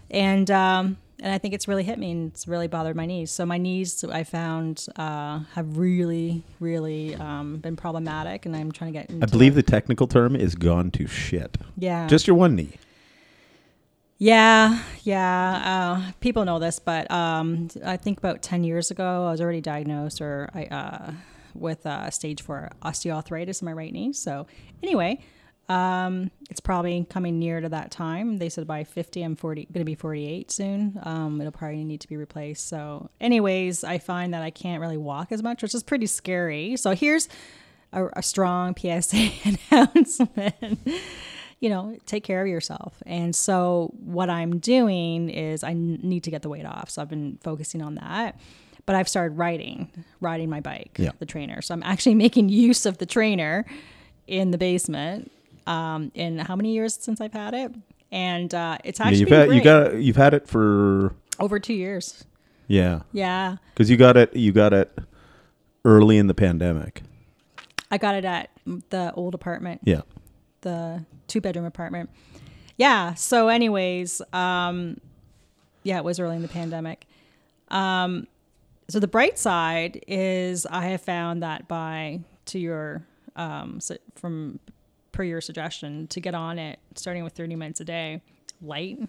And 0.09 0.51
um, 0.51 0.97
and 1.21 1.31
I 1.33 1.37
think 1.37 1.53
it's 1.53 1.67
really 1.67 1.83
hit 1.83 1.97
me 1.99 2.11
and 2.11 2.31
it's 2.31 2.47
really 2.47 2.67
bothered 2.67 2.95
my 2.95 3.05
knees. 3.05 3.31
So 3.31 3.45
my 3.45 3.57
knees, 3.57 4.03
I 4.03 4.23
found, 4.23 4.87
uh, 4.97 5.39
have 5.53 5.77
really, 5.77 6.43
really 6.59 7.15
um, 7.15 7.57
been 7.57 7.75
problematic, 7.75 8.45
and 8.45 8.55
I'm 8.55 8.71
trying 8.71 8.91
to 8.93 8.99
get. 8.99 9.23
I 9.23 9.27
believe 9.27 9.55
the 9.55 9.63
technical 9.63 10.07
term 10.07 10.35
is 10.35 10.55
gone 10.55 10.91
to 10.91 11.07
shit. 11.07 11.57
yeah, 11.77 12.07
Just 12.07 12.27
your 12.27 12.35
one 12.35 12.55
knee. 12.55 12.73
Yeah, 14.21 14.83
yeah. 15.01 15.95
Uh, 16.05 16.11
people 16.19 16.45
know 16.45 16.59
this, 16.59 16.77
but 16.77 17.09
um, 17.09 17.69
I 17.83 17.97
think 17.97 18.19
about 18.19 18.43
ten 18.43 18.63
years 18.63 18.91
ago, 18.91 19.25
I 19.25 19.31
was 19.31 19.41
already 19.41 19.61
diagnosed 19.61 20.21
or 20.21 20.47
I 20.53 20.65
uh, 20.65 21.11
with 21.55 21.87
uh, 21.87 22.11
stage 22.11 22.43
four 22.43 22.69
osteoarthritis 22.83 23.63
in 23.63 23.65
my 23.65 23.73
right 23.73 23.91
knee. 23.91 24.13
So 24.13 24.45
anyway, 24.83 25.23
um, 25.69 26.29
it's 26.51 26.59
probably 26.59 27.03
coming 27.09 27.39
near 27.39 27.61
to 27.61 27.69
that 27.69 27.89
time. 27.89 28.37
They 28.37 28.49
said 28.49 28.67
by 28.67 28.83
fifty, 28.83 29.23
I'm 29.23 29.35
forty, 29.35 29.65
going 29.65 29.81
to 29.81 29.85
be 29.85 29.95
forty-eight 29.95 30.51
soon. 30.51 30.99
Um, 31.01 31.41
it'll 31.41 31.51
probably 31.51 31.83
need 31.83 32.01
to 32.01 32.07
be 32.07 32.15
replaced. 32.15 32.67
So, 32.67 33.09
anyways, 33.19 33.83
I 33.83 33.97
find 33.97 34.35
that 34.35 34.43
I 34.43 34.51
can't 34.51 34.81
really 34.81 34.97
walk 34.97 35.31
as 35.31 35.41
much, 35.41 35.63
which 35.63 35.73
is 35.73 35.81
pretty 35.81 36.05
scary. 36.05 36.77
So 36.77 36.91
here's 36.91 37.27
a, 37.91 38.05
a 38.13 38.21
strong 38.21 38.75
PSA 38.77 39.31
announcement 39.71 40.77
you 41.61 41.69
know, 41.69 41.95
take 42.05 42.23
care 42.25 42.41
of 42.41 42.47
yourself. 42.47 43.01
And 43.05 43.33
so 43.35 43.93
what 44.03 44.29
I'm 44.29 44.59
doing 44.59 45.29
is 45.29 45.63
I 45.63 45.73
need 45.73 46.23
to 46.25 46.31
get 46.31 46.41
the 46.41 46.49
weight 46.49 46.65
off. 46.65 46.89
So 46.89 47.01
I've 47.01 47.09
been 47.09 47.37
focusing 47.41 47.81
on 47.81 47.95
that. 47.95 48.37
But 48.87 48.95
I've 48.95 49.07
started 49.07 49.37
riding, 49.37 49.89
riding 50.19 50.49
my 50.49 50.59
bike, 50.59 50.97
Yeah. 50.99 51.11
the 51.19 51.25
trainer. 51.27 51.61
So 51.61 51.73
I'm 51.75 51.83
actually 51.83 52.15
making 52.25 52.49
use 52.49 52.85
of 52.87 52.97
the 52.97 53.05
trainer 53.05 53.65
in 54.27 54.49
the 54.51 54.57
basement. 54.57 55.31
Um, 55.67 56.11
in 56.15 56.39
how 56.39 56.55
many 56.55 56.73
years 56.73 56.95
since 56.95 57.21
I've 57.21 57.33
had 57.33 57.53
it? 57.53 57.71
And 58.11 58.51
uh, 58.53 58.79
it's 58.83 58.99
Yeah, 58.99 59.05
actually 59.05 59.19
you've 59.19 59.29
been 59.29 59.49
had, 59.49 59.55
you 59.55 59.63
got 59.63 59.95
you've 60.01 60.15
had 60.15 60.33
it 60.33 60.47
for 60.47 61.13
over 61.39 61.59
two 61.59 61.75
years. 61.75 62.25
yeah, 62.67 63.01
Yeah, 63.13 63.57
because 63.73 63.87
you 63.91 63.95
got 63.97 64.17
it 64.17 64.35
you 64.35 64.51
got 64.51 64.73
it 64.73 64.91
early 65.85 66.17
in 66.17 66.25
the 66.25 66.33
pandemic. 66.33 67.03
I 67.91 67.99
got 67.99 68.15
it 68.15 68.25
at 68.25 68.49
the 68.89 69.13
old 69.13 69.35
apartment. 69.35 69.81
Yeah. 69.83 70.01
The 70.61 71.05
two 71.27 71.41
bedroom 71.41 71.65
apartment. 71.65 72.09
Yeah. 72.77 73.13
So, 73.13 73.47
anyways, 73.49 74.21
um, 74.33 74.99
yeah, 75.83 75.97
it 75.97 76.03
was 76.03 76.19
early 76.19 76.35
in 76.35 76.41
the 76.41 76.47
pandemic. 76.47 77.05
Um, 77.69 78.27
so 78.89 78.99
the 78.99 79.07
bright 79.07 79.39
side 79.39 80.03
is 80.07 80.65
I 80.65 80.87
have 80.87 81.01
found 81.01 81.43
that 81.43 81.67
by 81.67 82.19
to 82.47 82.59
your 82.59 83.03
um, 83.35 83.79
so 83.79 83.95
from 84.15 84.59
per 85.13 85.23
your 85.23 85.41
suggestion 85.41 86.07
to 86.07 86.19
get 86.19 86.35
on 86.35 86.59
it, 86.59 86.79
starting 86.95 87.23
with 87.23 87.33
thirty 87.33 87.55
minutes 87.55 87.79
a 87.79 87.85
day, 87.85 88.21
light, 88.61 88.99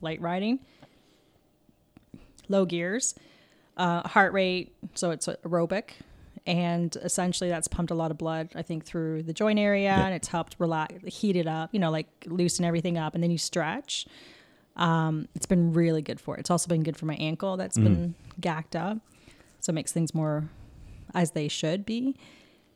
light 0.00 0.20
riding, 0.20 0.60
low 2.48 2.64
gears, 2.64 3.14
uh, 3.76 4.06
heart 4.08 4.32
rate, 4.32 4.72
so 4.94 5.10
it's 5.10 5.26
aerobic, 5.26 5.90
and 6.48 6.96
essentially 7.02 7.50
that's 7.50 7.68
pumped 7.68 7.90
a 7.90 7.94
lot 7.94 8.10
of 8.10 8.16
blood, 8.16 8.48
I 8.54 8.62
think, 8.62 8.86
through 8.86 9.24
the 9.24 9.34
joint 9.34 9.58
area, 9.58 9.90
and 9.90 10.14
it's 10.14 10.28
helped 10.28 10.56
relax, 10.58 10.94
heat 11.04 11.36
it 11.36 11.46
up, 11.46 11.68
you 11.74 11.78
know, 11.78 11.90
like 11.90 12.08
loosen 12.26 12.64
everything 12.64 12.96
up, 12.96 13.14
and 13.14 13.22
then 13.22 13.30
you 13.30 13.36
stretch. 13.36 14.06
Um, 14.74 15.28
it's 15.34 15.44
been 15.44 15.74
really 15.74 16.00
good 16.00 16.18
for 16.18 16.36
it. 16.36 16.40
It's 16.40 16.50
also 16.50 16.66
been 16.68 16.82
good 16.82 16.96
for 16.96 17.04
my 17.04 17.16
ankle 17.16 17.58
that's 17.58 17.76
been 17.76 18.14
gacked 18.40 18.74
up, 18.74 18.96
so 19.60 19.70
it 19.70 19.74
makes 19.74 19.92
things 19.92 20.14
more 20.14 20.48
as 21.14 21.32
they 21.32 21.48
should 21.48 21.84
be, 21.84 22.16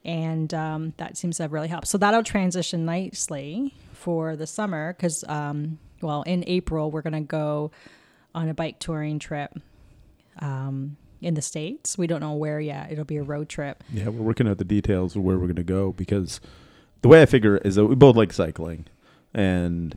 and 0.05 0.53
um, 0.53 0.93
that 0.99 1.17
seems 1.17 1.39
to 1.39 1.45
have 1.45 1.53
really 1.53 1.69
helped. 1.69 1.87
So 1.87 1.97
that'll 1.97 2.23
transition 2.23 2.85
nicely 2.85 3.75
for 3.95 4.37
the 4.37 4.47
summer 4.47 4.93
because, 4.93 5.25
um, 5.29 5.79
well, 6.03 6.23
in 6.25 6.45
April 6.47 6.91
we're 6.91 7.03
gonna 7.03 7.23
go 7.23 7.71
on 8.35 8.51
a 8.51 8.55
bike 8.55 8.81
touring 8.81 9.19
trip 9.19 9.59
um, 10.41 10.99
in 11.23 11.35
the 11.35 11.43
states. 11.43 11.97
We 11.97 12.07
don't 12.07 12.21
know 12.21 12.35
where 12.35 12.61
yet. 12.61 12.91
It'll 12.91 13.05
be 13.05 13.17
a 13.17 13.23
road 13.23 13.49
trip. 13.49 13.83
Yeah, 13.93 14.09
we're 14.09 14.25
working 14.25 14.49
out 14.49 14.59
the 14.59 14.65
details 14.65 15.17
of 15.17 15.23
where 15.23 15.37
we're 15.39 15.47
going 15.47 15.57
to 15.57 15.63
go 15.63 15.93
because 15.93 16.41
the 17.03 17.09
way 17.09 17.23
I 17.23 17.27
figure 17.27 17.57
it 17.57 17.67
is 17.67 17.77
that 17.77 17.87
we 17.87 17.95
both 17.95 18.17
like 18.17 18.33
cycling, 18.33 18.87
and 19.33 19.97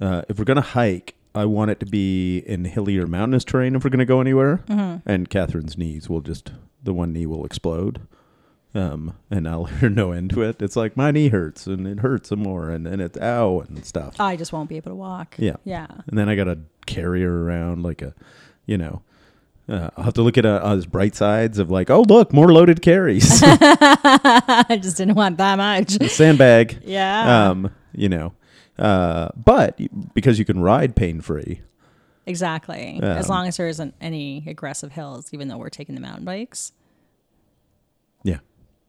uh, 0.00 0.22
if 0.28 0.38
we're 0.38 0.44
going 0.44 0.56
to 0.56 0.62
hike, 0.62 1.14
I 1.34 1.44
want 1.44 1.70
it 1.70 1.80
to 1.80 1.86
be 1.86 2.38
in 2.38 2.64
hilly 2.64 2.98
or 2.98 3.06
mountainous 3.06 3.44
terrain 3.44 3.74
if 3.74 3.84
we're 3.84 3.90
going 3.90 3.98
to 3.98 4.04
go 4.06 4.20
anywhere. 4.20 4.62
Mm-hmm. 4.68 5.08
And 5.08 5.28
Catherine's 5.28 5.76
knees 5.76 6.08
will 6.08 6.22
just 6.22 6.52
the 6.82 6.94
one 6.94 7.12
knee 7.12 7.26
will 7.26 7.44
explode, 7.44 8.00
um, 8.74 9.14
and 9.30 9.48
I'll 9.48 9.64
hear 9.80 9.90
no 9.90 10.12
end 10.12 10.30
to 10.30 10.42
it. 10.42 10.62
It's 10.62 10.76
like 10.76 10.96
my 10.96 11.10
knee 11.10 11.28
hurts 11.28 11.66
and 11.66 11.86
it 11.86 12.00
hurts 12.00 12.30
some 12.30 12.42
more, 12.42 12.70
and 12.70 12.86
then 12.86 13.00
it's 13.00 13.18
ow 13.18 13.60
and 13.60 13.84
stuff. 13.84 14.20
I 14.20 14.36
just 14.36 14.52
won't 14.52 14.68
be 14.68 14.76
able 14.76 14.92
to 14.92 14.96
walk. 14.96 15.34
Yeah. 15.38 15.56
Yeah. 15.64 15.88
And 16.06 16.18
then 16.18 16.28
I 16.28 16.36
got 16.36 16.44
to 16.44 16.58
carry 16.86 17.22
her 17.22 17.42
around 17.48 17.82
like 17.82 18.02
a, 18.02 18.14
you 18.64 18.78
know. 18.78 19.02
Uh, 19.68 19.90
I'll 19.96 20.04
have 20.04 20.14
to 20.14 20.22
look 20.22 20.38
at 20.38 20.46
uh, 20.46 20.64
his 20.76 20.86
bright 20.86 21.16
sides 21.16 21.58
of 21.58 21.70
like, 21.70 21.90
oh 21.90 22.02
look, 22.02 22.32
more 22.32 22.52
loaded 22.52 22.82
carries. 22.82 23.40
I 23.42 24.78
just 24.80 24.96
didn't 24.96 25.16
want 25.16 25.38
that 25.38 25.56
much. 25.56 25.90
sandbag. 26.10 26.78
Yeah. 26.84 27.48
Um, 27.50 27.70
you 27.92 28.08
know, 28.08 28.32
Uh, 28.78 29.28
but 29.34 29.80
because 30.14 30.38
you 30.38 30.44
can 30.44 30.60
ride 30.60 30.94
pain 30.94 31.20
free, 31.20 31.62
Exactly. 32.26 33.00
as 33.02 33.26
Um, 33.30 33.36
long 33.36 33.46
as 33.48 33.56
there 33.56 33.68
isn't 33.68 33.94
any 34.00 34.44
aggressive 34.46 34.92
hills, 34.92 35.30
even 35.32 35.48
though 35.48 35.56
we're 35.58 35.68
taking 35.70 35.94
the 35.94 36.00
mountain 36.00 36.24
bikes. 36.24 36.72
yeah, 38.22 38.38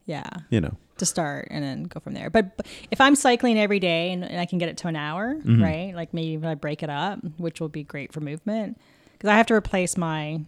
Yeah. 0.06 0.28
you 0.50 0.60
know, 0.60 0.76
To 0.98 1.06
start 1.06 1.48
and 1.50 1.62
then 1.64 1.84
go 1.84 2.00
from 2.00 2.14
there. 2.14 2.30
But, 2.30 2.56
but 2.56 2.66
if 2.90 3.00
I'm 3.00 3.14
cycling 3.14 3.58
every 3.58 3.78
day 3.80 4.12
and, 4.12 4.24
and 4.24 4.38
I 4.40 4.46
can 4.46 4.58
get 4.58 4.68
it 4.68 4.76
to 4.78 4.88
an 4.88 4.96
hour, 4.96 5.34
Mm-hmm. 5.34 5.62
right? 5.62 5.94
Like 5.94 6.12
maybe 6.14 6.34
if 6.34 6.44
I 6.44 6.54
break 6.54 6.82
it 6.82 6.90
up, 6.90 7.20
which 7.36 7.60
will 7.60 7.68
be 7.68 7.82
great 7.84 8.12
for 8.12 8.20
movement, 8.20 8.78
because 9.12 9.28
I 9.30 9.36
have 9.36 9.46
to 9.46 9.54
replace 9.54 9.96
my 9.96 10.40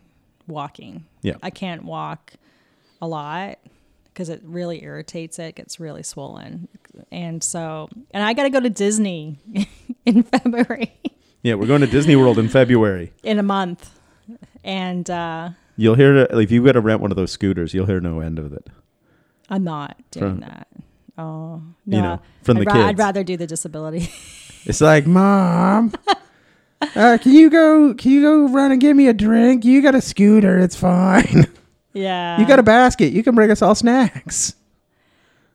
walking. 0.51 1.05
Yeah. 1.23 1.35
I 1.43 1.51
can't 1.51 1.85
walk 1.85 2.33
a 3.01 3.07
lot 3.09 3.59
because 4.07 4.29
it 4.29 4.43
really 4.45 4.83
irritates 4.83 5.39
it, 5.39 5.55
gets 5.55 5.81
really 5.81 6.03
swollen. 6.03 6.69
And 7.11 7.43
so, 7.43 7.89
and 8.11 8.23
I 8.23 8.35
got 8.35 8.43
to 8.43 8.51
go 8.51 8.61
to 8.61 8.69
Disney 8.71 9.39
in 10.07 10.23
February, 10.25 10.93
yeah, 11.43 11.55
we're 11.55 11.67
going 11.67 11.81
to 11.81 11.87
Disney 11.87 12.17
World 12.17 12.39
in 12.39 12.49
February. 12.49 13.13
in 13.23 13.39
a 13.39 13.43
month. 13.43 13.99
And 14.63 15.09
uh, 15.09 15.51
You'll 15.77 15.95
hear 15.95 16.27
if 16.31 16.51
you've 16.51 16.65
got 16.67 16.73
to 16.73 16.81
rent 16.81 17.01
one 17.01 17.11
of 17.11 17.17
those 17.17 17.33
scooters, 17.33 17.73
you'll 17.73 17.87
hear 17.87 18.01
no 18.01 18.21
end 18.21 18.39
of 18.39 18.53
it. 18.53 18.67
I'm 19.49 19.65
not 19.65 19.97
doing 20.11 20.33
From- 20.33 20.41
that. 20.41 20.67
Oh, 21.17 21.63
no. 21.87 21.97
You 21.97 22.03
know, 22.03 22.21
from 22.43 22.57
I'd 22.57 22.61
the 22.63 22.67
ra- 22.67 22.73
kids. 22.73 22.85
I'd 22.85 22.99
rather 22.99 23.25
do 23.25 23.37
the 23.37 23.47
disability. 23.47 24.11
It's 24.65 24.81
like, 24.81 25.07
mom, 25.07 25.93
uh, 26.97 27.19
can 27.21 27.33
you 27.33 27.51
go? 27.51 27.95
Can 27.95 28.11
you 28.13 28.23
go 28.23 28.49
run 28.49 28.73
and 28.73 28.81
give 28.81 28.97
me 28.97 29.09
a 29.09 29.13
drink? 29.13 29.65
You 29.65 29.83
got 29.83 29.95
a 29.95 30.01
scooter, 30.01 30.59
it's 30.59 30.77
fine. 30.77 31.47
yeah. 31.93 32.39
you 32.41 32.47
got 32.47 32.59
a 32.59 32.63
basket, 32.63 33.13
you 33.13 33.23
can 33.23 33.35
bring 33.35 33.51
us 33.51 33.63
all 33.63 33.75
snacks. 33.75 34.55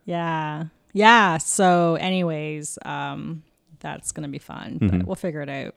Yeah. 0.05 0.65
Yeah. 0.93 1.37
So, 1.39 1.95
anyways, 1.95 2.77
um, 2.85 3.43
that's 3.79 4.11
going 4.11 4.23
to 4.23 4.29
be 4.29 4.39
fun, 4.39 4.79
Mm-hmm. 4.79 4.97
but 4.99 5.07
we'll 5.07 5.15
figure 5.15 5.41
it 5.41 5.49
out. 5.49 5.75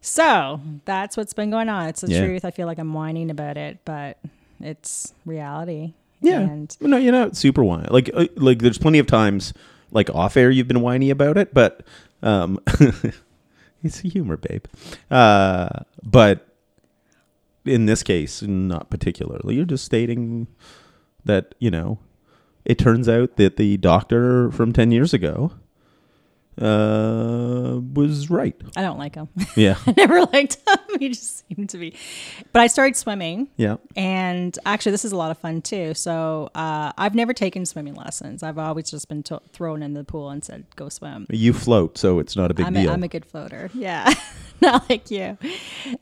So, 0.00 0.60
that's 0.84 1.16
what's 1.16 1.32
been 1.32 1.50
going 1.50 1.68
on. 1.68 1.86
It's 1.88 2.00
the 2.02 2.10
Yeah. 2.12 2.24
truth. 2.24 2.44
I 2.44 2.50
feel 2.50 2.66
like 2.66 2.78
I'm 2.78 2.94
whining 2.94 3.30
about 3.30 3.56
it, 3.56 3.78
but 3.84 4.18
it's 4.60 5.12
reality. 5.26 5.94
Yeah, 6.20 6.40
And 6.40 6.76
no, 6.80 6.96
you're 6.96 7.12
not 7.12 7.36
super 7.36 7.62
whiny. 7.62 7.86
Like, 7.90 8.10
uh, 8.12 8.26
like 8.36 8.58
there's 8.60 8.78
plenty 8.78 8.98
of 8.98 9.06
times, 9.06 9.52
like 9.92 10.10
off 10.10 10.36
air, 10.36 10.50
you've 10.50 10.66
been 10.68 10.80
whiny 10.80 11.10
about 11.10 11.36
it, 11.36 11.52
but 11.54 11.82
um, 12.22 12.58
it's 13.82 14.00
humor, 14.00 14.36
babe. 14.36 14.64
Uh, 15.10 15.68
but 16.02 16.46
in 17.64 17.86
this 17.86 18.02
case, 18.02 18.42
not 18.42 18.90
particularly. 18.90 19.56
You're 19.56 19.64
just 19.64 19.84
stating 19.84 20.46
that 21.24 21.54
you 21.58 21.70
know, 21.70 21.98
it 22.64 22.78
turns 22.78 23.08
out 23.08 23.36
that 23.36 23.56
the 23.56 23.76
doctor 23.76 24.50
from 24.50 24.72
ten 24.72 24.90
years 24.90 25.12
ago 25.12 25.52
uh, 26.60 27.80
was 27.94 28.30
right. 28.30 28.54
I 28.76 28.82
don't 28.82 28.98
like 28.98 29.14
them. 29.14 29.28
Yeah, 29.56 29.76
I 29.86 29.94
never 29.96 30.20
liked 30.22 30.64
them. 30.66 30.78
You 31.00 31.08
just 31.14 31.44
seem 31.48 31.66
to 31.66 31.78
be. 31.78 31.94
But 32.52 32.60
I 32.62 32.66
started 32.68 32.96
swimming. 32.96 33.48
yeah. 33.56 33.76
And 33.96 34.56
actually, 34.66 34.92
this 34.92 35.04
is 35.04 35.12
a 35.12 35.16
lot 35.16 35.30
of 35.30 35.38
fun 35.38 35.62
too. 35.62 35.94
So 35.94 36.50
uh, 36.54 36.92
I've 36.96 37.14
never 37.14 37.32
taken 37.32 37.66
swimming 37.66 37.94
lessons. 37.94 38.42
I've 38.42 38.58
always 38.58 38.90
just 38.90 39.08
been 39.08 39.22
to- 39.24 39.42
thrown 39.52 39.82
in 39.82 39.94
the 39.94 40.04
pool 40.04 40.30
and 40.30 40.44
said, 40.44 40.64
"Go 40.76 40.88
swim." 40.88 41.26
You 41.30 41.52
float, 41.52 41.98
so 41.98 42.18
it's 42.18 42.36
not 42.36 42.50
a 42.50 42.54
big 42.54 42.66
I'm 42.66 42.74
deal. 42.74 42.90
A, 42.90 42.92
I'm 42.92 43.02
a 43.02 43.08
good 43.08 43.24
floater. 43.24 43.70
Yeah, 43.78 44.12
not 44.60 44.88
like 44.90 45.10
you. 45.10 45.38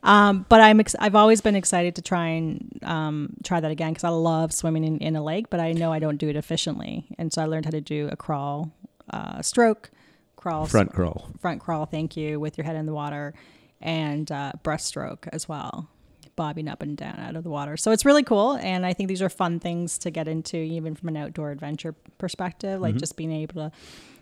Um, 0.03 0.45
but 0.49 0.61
I'm 0.61 0.79
ex- 0.79 0.95
I've 0.99 1.15
always 1.15 1.41
been 1.41 1.55
excited 1.55 1.95
to 1.95 2.01
try 2.01 2.27
and 2.27 2.79
um, 2.83 3.33
try 3.43 3.59
that 3.59 3.71
again 3.71 3.91
because 3.91 4.03
I 4.03 4.09
love 4.09 4.51
swimming 4.51 4.83
in, 4.83 4.97
in 4.99 5.15
a 5.15 5.23
lake, 5.23 5.49
but 5.49 5.59
I 5.59 5.73
know 5.73 5.91
I 5.93 5.99
don't 5.99 6.17
do 6.17 6.27
it 6.29 6.35
efficiently, 6.35 7.05
and 7.17 7.31
so 7.31 7.41
I 7.41 7.45
learned 7.45 7.65
how 7.65 7.71
to 7.71 7.81
do 7.81 8.09
a 8.11 8.15
crawl, 8.15 8.71
uh, 9.11 9.41
stroke, 9.41 9.91
crawl, 10.37 10.65
Front 10.67 10.93
crawl. 10.93 11.29
front 11.41 11.59
crawl. 11.61 11.85
Thank 11.85 12.15
you 12.15 12.39
with 12.39 12.57
your 12.57 12.63
head 12.63 12.77
in 12.77 12.85
the 12.85 12.93
water, 12.93 13.33
and 13.81 14.31
uh, 14.31 14.53
breaststroke 14.63 15.27
as 15.33 15.49
well. 15.49 15.89
Bobbing 16.37 16.67
up 16.67 16.81
and 16.83 16.95
down 16.95 17.19
out 17.19 17.35
of 17.35 17.43
the 17.43 17.49
water. 17.49 17.75
So 17.77 17.91
it's 17.91 18.05
really 18.05 18.21
cool. 18.23 18.53
And 18.57 18.85
I 18.85 18.93
think 18.93 19.09
these 19.09 19.23
are 19.23 19.29
fun 19.29 19.59
things 19.59 19.97
to 19.97 20.11
get 20.11 20.27
into, 20.27 20.55
even 20.57 20.93
from 20.93 21.09
an 21.09 21.17
outdoor 21.17 21.49
adventure 21.49 21.95
perspective, 22.19 22.79
like 22.79 22.95
just 22.95 23.17
being 23.17 23.31
able 23.31 23.55
to 23.55 23.71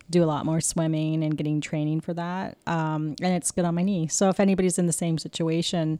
do 0.10 0.24
a 0.24 0.26
lot 0.26 0.46
more 0.46 0.62
swimming 0.62 1.24
and 1.26 1.36
getting 1.38 1.60
training 1.60 2.00
for 2.00 2.14
that. 2.14 2.58
Um, 2.68 3.16
and 3.22 3.34
it's 3.34 3.52
good 3.52 3.66
on 3.66 3.76
my 3.76 3.82
knee. 3.84 4.08
So 4.08 4.30
if 4.30 4.40
anybody's 4.40 4.78
in 4.80 4.86
the 4.86 4.94
same 4.94 5.18
situation, 5.18 6.00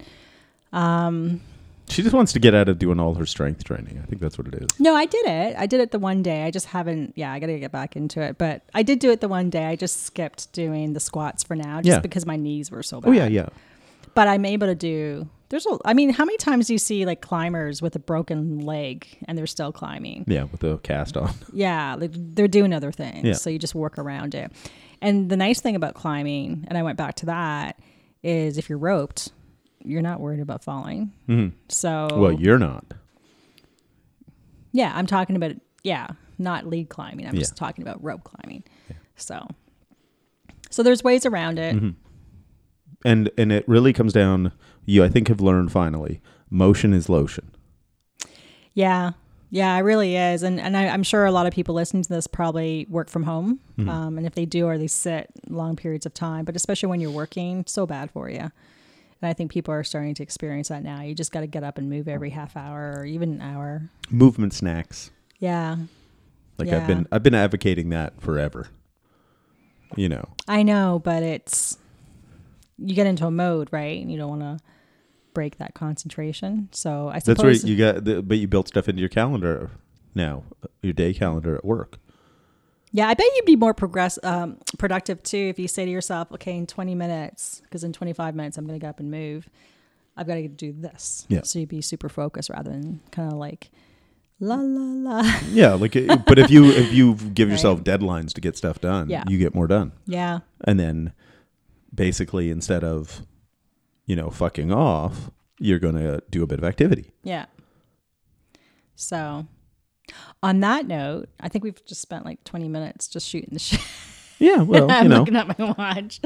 She 1.88 2.02
just 2.02 2.14
wants 2.16 2.34
to 2.34 2.40
get 2.40 2.54
out 2.56 2.68
of 2.68 2.80
doing 2.80 3.00
all 3.00 3.14
her 3.16 3.26
strength 3.26 3.64
training. 3.64 4.00
I 4.02 4.06
think 4.08 4.22
that's 4.22 4.38
what 4.38 4.48
it 4.48 4.56
is. 4.56 4.80
no, 4.80 4.96
I 4.96 5.06
did 5.06 5.26
it. 5.26 5.56
I 5.58 5.66
did 5.68 5.80
it 5.80 5.92
the 5.92 6.00
one 6.00 6.24
day. 6.24 6.44
I 6.44 6.52
just 6.52 6.66
haven't, 6.68 7.14
yeah, 7.16 7.32
I 7.32 7.40
got 7.40 7.48
to 7.48 7.60
get 7.60 7.72
back 7.72 7.96
into 7.96 8.22
it. 8.22 8.38
But 8.38 8.64
I 8.74 8.82
did 8.84 9.00
do 9.00 9.12
it 9.12 9.22
the 9.22 9.28
one 9.28 9.50
day. 9.50 9.66
I 9.66 9.76
just 9.76 10.04
skipped 10.04 10.52
doing 10.52 10.94
the 10.94 11.00
squats 11.00 11.44
for 11.44 11.56
now 11.56 11.82
just 11.82 11.88
Yeah. 11.98 12.00
because 12.00 12.26
my 12.26 12.36
knees 12.38 12.72
were 12.72 12.82
so 12.84 13.00
bad. 13.02 13.10
Oh 13.10 13.12
yeah, 13.12 13.28
yeah. 13.28 13.50
but 14.16 14.28
I'm 14.28 14.46
able 14.46 14.68
to 14.68 14.76
do. 14.76 15.30
There's 15.50 15.68
a. 15.68 15.78
I 15.86 15.94
mean, 15.94 16.10
how 16.10 16.26
many 16.26 16.38
times 16.38 16.66
do 16.68 16.74
you 16.74 16.80
see 16.80 17.06
like 17.06 17.22
climbers 17.22 17.80
with 17.80 17.96
a 17.96 18.00
broken 18.00 18.62
leg 18.62 19.06
and 19.28 19.38
they're 19.38 19.46
still 19.46 19.72
climbing? 19.72 20.26
Yeah, 20.28 20.46
with 20.46 20.62
the 20.62 20.78
cast 20.80 21.16
on. 21.16 21.30
Yeah, 21.54 21.94
like 21.96 22.12
they're 22.16 22.48
doing 22.48 22.74
other 22.74 22.92
things. 22.92 23.24
Yeah. 23.24 23.34
So 23.34 23.52
you 23.52 23.60
just 23.60 23.76
work 23.76 24.00
around 24.00 24.34
it. 24.34 24.52
And 25.04 25.30
the 25.30 25.38
nice 25.38 25.62
thing 25.62 25.76
about 25.76 25.94
climbing, 25.94 26.66
and 26.68 26.80
I 26.80 26.84
went 26.84 26.98
back 26.98 27.14
to 27.18 27.28
that, 27.28 27.78
is 28.24 28.58
if 28.58 28.70
you're 28.70 28.80
roped, 28.80 29.32
you're 29.88 30.02
not 30.02 30.20
worried 30.20 30.40
about 30.40 30.64
falling. 30.64 31.12
So 31.70 32.08
Well, 32.14 32.32
you're 32.32 32.60
not. 32.60 32.86
yeah, 34.72 34.92
I'm 34.96 35.06
talking 35.06 35.36
about 35.36 35.54
yeah, 35.84 36.08
not 36.38 36.66
lead 36.68 36.90
climbing. 36.90 37.28
I'm 37.28 37.36
Yeah. 37.36 37.40
just 37.42 37.56
talking 37.56 37.84
about 37.84 38.04
rope 38.04 38.24
climbing. 38.24 38.64
So, 39.16 39.48
so 40.70 40.84
there's 40.84 41.04
ways 41.04 41.26
around 41.26 41.60
it. 41.60 41.76
Mm-hmm. 41.76 41.90
And 43.06 43.30
and 43.38 43.52
it 43.52 43.68
really 43.68 43.94
comes 43.94 44.12
down 44.14 44.52
you 44.86 45.04
I 45.04 45.10
think 45.10 45.28
have 45.30 45.42
learned 45.42 45.72
finally, 45.72 46.22
motion 46.50 46.94
is 46.94 47.08
lotion. 47.10 47.52
Yeah. 48.74 49.12
Yeah, 49.52 49.76
it 49.78 49.82
really 49.82 50.16
is. 50.18 50.44
And 50.44 50.60
and 50.60 50.76
I, 50.76 50.88
I'm 50.90 51.04
sure 51.04 51.24
a 51.26 51.32
lot 51.32 51.46
of 51.46 51.54
people 51.54 51.76
listening 51.76 52.04
to 52.04 52.10
this 52.10 52.28
probably 52.28 52.88
work 52.90 53.10
from 53.10 53.24
home. 53.24 53.60
Mm-hmm. 53.78 53.90
Um, 53.90 54.18
and 54.18 54.26
if 54.28 54.34
they 54.36 54.46
do 54.46 54.66
or 54.66 54.78
they 54.78 54.88
sit 54.88 55.30
long 55.48 55.76
periods 55.76 56.06
of 56.06 56.14
time, 56.14 56.46
but 56.46 56.56
especially 56.56 56.90
when 56.90 57.00
you're 57.00 57.12
working, 57.12 57.64
so 57.68 57.86
bad 57.86 58.12
for 58.12 58.30
you. 58.30 58.52
And 59.26 59.32
I 59.32 59.34
think 59.34 59.52
people 59.52 59.74
are 59.74 59.84
starting 59.84 60.14
to 60.14 60.22
experience 60.22 60.68
that 60.68 60.84
now. 60.84 61.02
You 61.02 61.16
just 61.16 61.32
got 61.32 61.40
to 61.40 61.48
get 61.48 61.64
up 61.64 61.80
and 61.80 61.90
move 61.90 62.08
every 62.08 62.30
half 62.30 62.56
hour 62.56 62.94
or 62.96 63.06
even 63.06 63.34
an 63.34 63.42
hour. 63.42 63.90
Movement 64.12 64.54
snacks. 64.54 65.10
Yeah. 65.40 65.78
Like 66.60 66.68
Yeah. 66.68 66.78
I've 66.78 66.86
been 66.86 67.08
I've 67.12 67.24
been 67.24 67.34
advocating 67.34 67.90
that 67.90 68.22
forever. 68.22 68.68
You 69.96 70.10
know. 70.10 70.26
I 70.48 70.62
know, 70.62 71.02
but 71.04 71.24
it's 71.24 71.80
you 72.78 72.94
get 72.94 73.08
into 73.08 73.26
a 73.26 73.32
mode, 73.32 73.70
right? 73.72 74.00
And 74.00 74.12
you 74.12 74.18
don't 74.20 74.30
want 74.30 74.42
to 74.42 74.60
break 75.34 75.58
that 75.58 75.74
concentration. 75.74 76.70
So 76.72 77.10
I 77.12 77.18
suppose 77.18 77.38
That's 77.38 77.64
right. 77.64 77.64
You 77.64 77.78
got 77.78 78.06
the, 78.06 78.22
but 78.22 78.38
you 78.38 78.48
built 78.48 78.68
stuff 78.68 78.88
into 78.88 79.00
your 79.00 79.10
calendar 79.10 79.72
now, 80.14 80.44
your 80.84 80.94
day 80.94 81.16
calendar 81.16 81.56
at 81.56 81.66
work. 81.66 81.98
Yeah, 82.96 83.10
I 83.10 83.14
bet 83.14 83.26
you'd 83.36 83.46
be 83.46 83.58
more 83.58 83.74
progress 83.74 84.18
um, 84.24 84.58
productive 84.78 85.22
too 85.22 85.38
if 85.50 85.60
you 85.60 85.68
say 85.68 85.84
to 85.84 85.92
yourself, 85.92 86.32
okay, 86.32 86.56
in 86.56 86.66
20 86.66 86.96
minutes, 86.96 87.60
because 87.64 87.84
in 87.84 87.92
25 87.92 88.36
minutes 88.36 88.58
I'm 88.58 88.66
going 88.66 88.80
to 88.80 88.82
get 88.82 88.90
up 88.92 89.00
and 89.02 89.12
move. 89.12 89.50
I've 90.16 90.28
got 90.28 90.36
to 90.36 90.48
do 90.48 90.72
this. 90.72 91.26
Yeah. 91.28 91.42
So 91.44 91.60
you'd 91.60 91.68
be 91.68 91.82
super 91.82 92.08
focused 92.08 92.50
rather 92.50 92.72
than 92.72 93.02
kind 93.12 93.30
of 93.34 93.38
like 93.38 93.70
la 94.40 94.56
la 94.56 95.20
la. 95.22 95.40
Yeah, 95.52 95.74
like 95.74 95.92
but 96.26 96.40
if 96.40 96.50
you 96.50 96.66
if 96.72 96.94
you 96.94 97.16
give 97.16 97.50
Right. 97.50 97.54
yourself 97.54 97.84
deadlines 97.84 98.32
to 98.36 98.40
get 98.42 98.56
stuff 98.56 98.80
done, 98.80 99.10
Yeah. 99.10 99.26
you 99.28 99.38
get 99.40 99.54
more 99.54 99.68
done. 99.68 99.92
yeah. 100.06 100.40
And 100.64 100.80
then 100.80 101.12
basically 101.94 102.50
instead 102.50 102.86
of 102.86 103.24
you 104.06 104.16
know 104.16 104.30
fucking 104.30 104.72
off, 104.72 105.32
you're 105.60 105.80
going 105.80 105.96
to 105.96 106.22
do 106.30 106.44
a 106.44 106.48
bit 106.48 106.60
of 106.60 106.64
activity. 106.64 107.12
Yeah. 107.24 107.48
So 108.96 109.48
on 110.44 110.60
that 110.62 110.88
note, 110.88 111.30
I 111.40 111.50
think 111.50 111.64
we've 111.64 111.84
just 111.86 112.02
spent 112.02 112.26
like 112.26 112.44
20 112.44 112.68
minutes 112.68 113.08
just 113.08 113.28
shooting 113.28 113.50
the 113.52 113.60
shit. 113.60 113.80
Yeah, 114.38 114.58
well, 114.64 114.92
I'm 114.92 115.04
you 115.04 115.10
know. 115.10 115.20
looking 115.20 115.36
at 115.38 115.58
my 115.58 115.74
watch. 115.78 116.20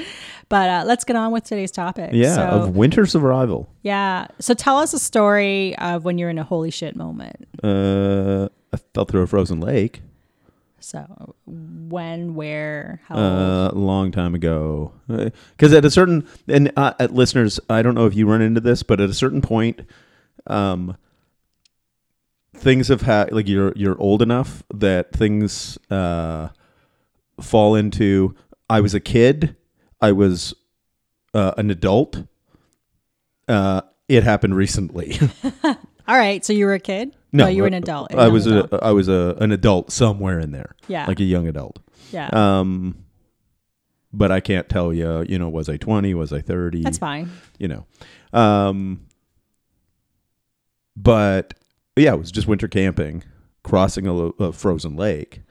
But 0.49 0.69
uh, 0.69 0.83
let's 0.87 1.03
get 1.03 1.15
on 1.15 1.31
with 1.31 1.43
today's 1.43 1.71
topic. 1.71 2.09
Yeah, 2.13 2.35
So, 2.35 2.41
of 2.43 2.75
winter 2.75 3.05
survival. 3.05 3.69
yeah. 3.83 4.27
So 4.39 4.53
tell 4.53 4.77
us 4.77 4.93
a 4.93 4.99
story 4.99 5.77
of 5.77 6.05
when 6.05 6.17
you're 6.17 6.29
in 6.31 6.39
a 6.39 6.43
holy 6.43 6.71
shit 6.71 6.95
moment. 6.95 7.47
Uh, 7.63 8.49
I 8.73 8.77
fell 8.93 9.05
through 9.05 9.21
a 9.21 9.27
frozen 9.27 9.59
lake 9.61 10.01
So 10.79 11.35
when, 11.45 12.35
where, 12.35 13.01
how 13.07 13.15
uh, 13.15 13.71
long 13.73 14.11
time 14.11 14.33
ago. 14.35 14.91
Because 15.07 15.73
at 15.73 15.85
a 15.85 15.91
certain 15.91 16.27
and 16.47 16.71
uh, 16.75 16.93
at 16.99 17.13
listeners, 17.13 17.59
I 17.69 17.81
don't 17.81 17.95
know 17.95 18.05
if 18.07 18.15
you 18.15 18.27
run 18.27 18.41
into 18.41 18.59
this, 18.61 18.81
but 18.83 18.99
at 18.99 19.09
a 19.09 19.13
certain 19.13 19.41
point, 19.41 19.81
um, 20.47 20.97
things 22.59 22.87
have 22.89 23.01
had 23.01 23.31
like 23.31 23.47
you're 23.47 23.73
you're 23.75 23.99
old 23.99 24.21
enough 24.21 24.63
that 24.73 25.11
things 25.13 25.77
uh 25.89 26.49
fall 27.41 27.75
into. 27.75 28.35
I 28.69 28.81
was 28.81 28.93
a 28.93 28.99
kid. 28.99 29.55
I 30.01 30.11
was 30.11 30.53
uh, 31.33 31.53
an 31.57 31.69
adult. 31.69 32.23
Uh, 33.47 33.81
it 34.07 34.23
happened 34.23 34.55
recently. 34.55 35.19
All 35.63 36.17
right. 36.17 36.43
So 36.45 36.53
you 36.53 36.65
were 36.65 36.73
a 36.73 36.79
kid? 36.79 37.15
no, 37.31 37.47
you 37.47 37.61
were 37.61 37.67
an 37.67 37.75
uh, 37.75 37.77
adult. 37.77 38.13
I 38.13 38.27
was 38.27 38.47
adult. 38.47 38.73
a 38.73 38.83
I 38.83 38.91
was 38.91 39.07
a 39.07 39.35
an 39.39 39.51
adult 39.51 39.91
somewhere 39.91 40.39
in 40.39 40.51
there, 40.51 40.75
yeah. 40.87 41.05
like 41.05 41.19
a 41.19 41.23
young 41.23 41.47
adult. 41.47 41.79
yeah. 42.11 42.29
Um, 42.31 43.05
but 44.11 44.31
I 44.31 44.39
can't 44.39 44.67
tell 44.67 44.93
you. 44.93 45.23
You 45.27 45.37
know, 45.37 45.49
was 45.49 45.69
I 45.69 45.77
twenty? 45.77 46.13
Was 46.13 46.33
I 46.33 46.41
thirty? 46.41 46.81
That's 46.81 46.97
fine. 46.97 47.31
You 47.59 47.67
know, 47.67 47.85
um, 48.33 49.05
but 50.95 51.53
yeah, 52.01 52.13
it 52.13 52.19
was 52.19 52.31
just 52.31 52.47
winter 52.47 52.67
camping, 52.67 53.23
crossing 53.63 54.07
a, 54.07 54.13
lo- 54.13 54.35
a 54.39 54.51
frozen 54.51 54.95
lake. 54.95 55.41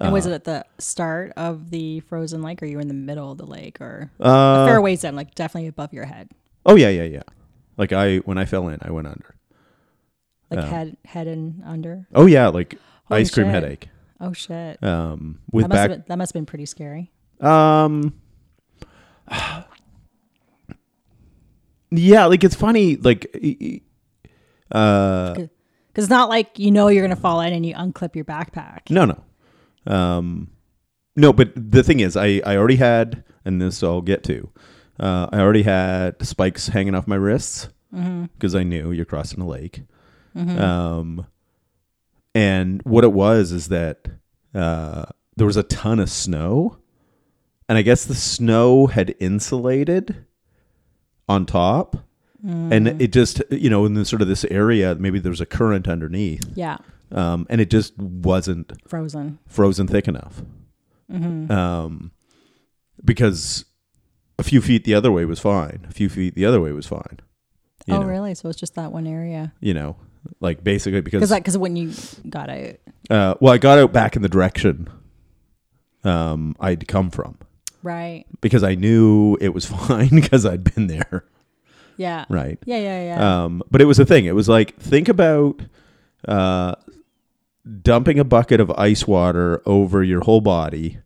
And 0.00 0.12
was 0.12 0.26
Uh, 0.26 0.30
it 0.30 0.34
at 0.34 0.44
the 0.44 0.64
start 0.78 1.32
of 1.36 1.70
the 1.70 2.00
frozen 2.00 2.40
lake, 2.42 2.62
or 2.62 2.66
you 2.66 2.76
were 2.76 2.80
in 2.82 2.88
the 2.88 2.94
middle 2.94 3.32
of 3.32 3.38
the 3.38 3.46
lake, 3.46 3.80
or 3.80 4.10
Uh, 4.20 4.28
a 4.62 4.66
fair 4.68 4.80
ways 4.80 5.00
down, 5.02 5.16
like 5.16 5.34
definitely 5.34 5.66
above 5.68 5.92
your 5.92 6.04
head, 6.04 6.28
oh 6.66 6.76
yeah, 6.76 6.88
yeah, 6.90 7.02
yeah. 7.04 7.22
Like 7.76 7.92
I 7.92 8.18
when 8.18 8.38
I 8.38 8.44
fell 8.44 8.68
in, 8.68 8.78
I 8.82 8.90
went 8.90 9.06
under. 9.08 9.34
like 10.50 10.60
Oh. 10.60 10.62
head 10.66 10.96
head 11.04 11.26
and 11.26 11.62
under? 11.64 12.06
Oh 12.14 12.26
yeah, 12.26 12.48
like 12.48 12.78
Holy 13.06 13.20
ice 13.22 13.30
cream 13.30 13.46
shit. 13.46 13.54
headache. 13.54 13.88
Oh 14.20 14.32
shit! 14.32 14.82
Um, 14.82 15.38
with 15.52 15.64
That 15.64 15.68
must, 15.68 15.76
back 15.76 15.90
have 15.90 15.98
been, 16.00 16.04
that 16.08 16.18
must 16.18 16.30
have 16.30 16.34
been 16.40 16.46
pretty 16.46 16.66
scary. 16.66 17.10
Um. 17.40 18.14
Yeah, 21.90 22.26
like 22.26 22.44
it's 22.44 22.54
funny, 22.54 22.96
like, 22.96 23.34
uh, 24.70 25.34
Because 25.98 26.06
it's 26.06 26.10
not 26.10 26.28
like 26.28 26.60
you 26.60 26.70
know 26.70 26.86
you're 26.86 27.02
gonna 27.02 27.16
fall 27.16 27.40
in 27.40 27.52
and 27.52 27.66
you 27.66 27.74
unclip 27.74 28.14
your 28.14 28.24
backpack. 28.24 28.88
no, 28.88 29.04
no, 29.04 29.92
um, 29.92 30.48
no. 31.16 31.32
But 31.32 31.50
the 31.56 31.82
thing 31.82 31.98
is, 31.98 32.16
I 32.16 32.40
I 32.46 32.56
already 32.56 32.76
had, 32.76 33.24
and 33.44 33.60
this 33.60 33.82
I'll 33.82 34.00
get 34.00 34.22
to. 34.22 34.48
Uh, 35.00 35.26
I 35.32 35.40
already 35.40 35.64
had 35.64 36.24
spikes 36.24 36.68
hanging 36.68 36.94
off 36.94 37.08
my 37.08 37.16
wrists 37.16 37.70
because 37.90 38.54
I 38.54 38.62
knew 38.62 38.92
you're 38.92 39.06
crossing 39.06 39.40
a 39.40 39.46
lake. 39.48 39.82
Um, 40.36 41.26
and 42.32 42.80
what 42.84 43.02
it 43.02 43.12
was 43.12 43.50
is 43.50 43.66
that 43.66 44.06
uh, 44.54 45.06
there 45.36 45.48
was 45.48 45.56
a 45.56 45.64
ton 45.64 45.98
of 45.98 46.08
snow, 46.08 46.78
and 47.68 47.76
I 47.76 47.82
guess 47.82 48.04
the 48.04 48.14
snow 48.14 48.86
had 48.86 49.16
insulated 49.18 50.26
on 51.28 51.44
top, 51.44 52.04
and 52.46 52.88
it 53.02 53.12
just 53.12 53.42
you 53.50 53.68
know 53.70 53.84
in 53.84 53.94
this 53.94 54.08
sort 54.08 54.22
of 54.22 54.28
this 54.28 54.44
area 54.44 54.94
maybe 54.94 55.18
there 55.18 55.30
was 55.30 55.40
a 55.40 55.46
current 55.46 55.88
underneath, 55.88 56.44
Yeah, 56.54 56.78
um, 57.12 57.46
and 57.50 57.60
it 57.60 57.70
just 57.70 57.96
wasn't 57.98 58.72
frozen. 58.86 59.38
frozen 59.46 59.86
thick 59.88 60.06
enough. 60.08 60.42
Um, 61.10 62.12
because 63.04 63.64
a 64.38 64.42
few 64.42 64.60
feet 64.60 64.84
the 64.84 64.94
other 64.94 65.10
way 65.10 65.24
was 65.24 65.40
fine. 65.40 65.86
A 65.88 65.92
few 65.92 66.08
feet 66.08 66.34
the 66.34 66.44
other 66.44 66.60
way 66.60 66.72
was 66.72 66.86
fine. 66.86 67.20
You 67.86 67.94
oh 67.94 68.00
know, 68.02 68.06
really? 68.06 68.34
So 68.34 68.48
it's 68.50 68.58
just 68.58 68.74
that 68.74 68.92
one 68.92 69.06
area? 69.06 69.52
You 69.60 69.74
know, 69.74 69.96
like 70.40 70.62
basically 70.62 71.00
because 71.00 71.20
Because 71.20 71.34
because 71.40 71.58
when 71.58 71.76
you 71.76 71.92
got 72.28 72.50
out, 72.50 72.74
uh, 73.10 73.34
well, 73.40 73.54
I 73.54 73.58
got 73.58 73.78
out 73.78 73.92
back 73.92 74.14
in 74.16 74.22
the 74.22 74.28
direction 74.28 74.88
um, 76.04 76.54
I'd 76.60 76.86
come 76.86 77.10
from 77.10 77.38
right? 77.82 78.24
because 78.40 78.62
I 78.62 78.74
knew 78.74 79.36
it 79.40 79.54
was 79.54 79.66
fine 79.88 80.10
because 80.10 80.44
I'd 80.46 80.62
been 80.74 80.86
there, 80.88 81.24
Yeah, 81.98 82.24
right? 82.28 82.58
yeah, 82.64 82.78
yeah, 82.78 83.02
yeah. 83.02 83.44
Um, 83.44 83.62
but 83.70 83.82
it 83.82 83.84
was 83.84 83.98
a 83.98 84.06
thing. 84.06 84.24
It 84.24 84.34
was 84.34 84.48
like 84.48 84.76
think 84.76 85.08
about 85.08 85.60
uh, 86.26 86.76
dumping 87.82 88.18
a 88.18 88.24
bucket 88.24 88.60
of 88.60 88.70
ice 88.70 89.06
water 89.06 89.60
over 89.66 90.02
your 90.02 90.20
whole 90.20 90.40
body 90.40 90.98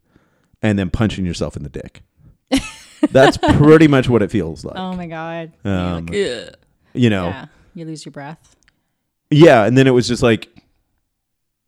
and 0.61 0.79
then 0.79 0.91
punching 0.91 1.25
yourself 1.27 1.57
in 1.57 1.63
the 1.63 1.71
dick. 1.71 2.03
That's 3.11 3.37
pretty 3.39 3.89
much 3.89 4.09
what 4.09 4.23
it 4.23 4.31
feels 4.31 4.65
like. 4.65 4.77
oh 4.77 4.93
my 4.95 5.07
god! 5.07 5.53
Um, 5.65 6.09
You're 6.11 6.45
like, 6.45 6.57
you 6.95 7.11
know, 7.11 7.29
yeah, 7.29 7.47
you 7.75 7.85
lose 7.87 8.05
your 8.05 8.13
breath. 8.13 8.55
Yeah, 9.31 9.65
and 9.65 9.77
then 9.77 9.87
it 9.87 9.93
was 9.93 10.07
just 10.07 10.23
like 10.23 10.49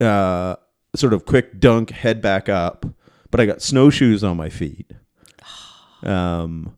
uh 0.00 0.56
sort 0.94 1.14
of 1.14 1.24
quick 1.24 1.58
dunk, 1.58 1.90
head 1.90 2.20
back 2.20 2.48
up, 2.50 2.84
but 3.30 3.40
I 3.40 3.46
got 3.46 3.62
snowshoes 3.62 4.22
on 4.22 4.36
my 4.36 4.50
feet. 4.50 4.92
Um 6.02 6.76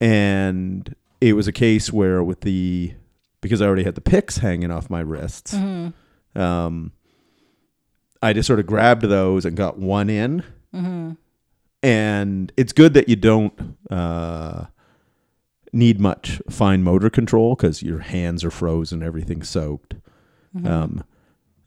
and 0.00 0.94
it 1.20 1.32
was 1.34 1.46
a 1.48 1.52
case 1.52 1.92
where 1.92 2.22
with 2.22 2.40
the 2.42 2.94
because 3.40 3.60
I 3.62 3.66
already 3.66 3.84
had 3.84 3.94
the 3.94 4.00
picks 4.00 4.38
hanging 4.38 4.70
off 4.70 4.90
my 4.90 5.00
wrists. 5.00 5.54
Um 6.34 6.92
I 8.22 8.32
just 8.32 8.46
sort 8.46 8.60
of 8.60 8.66
grabbed 8.66 9.02
those 9.02 9.44
and 9.44 9.56
got 9.56 9.78
one 9.78 10.08
in. 10.10 10.42
And 11.82 12.52
it's 12.56 12.72
good 12.72 12.94
that 12.94 13.08
you 13.08 13.16
don't 13.16 13.76
uh 13.90 14.66
need 15.72 16.00
much 16.00 16.40
fine 16.48 16.82
motor 16.82 17.10
control 17.10 17.54
because 17.54 17.82
your 17.82 17.98
hands 18.00 18.42
are 18.44 18.50
frozen, 18.50 19.02
everything's 19.02 19.48
soaked. 19.48 19.94
Um, 20.64 21.04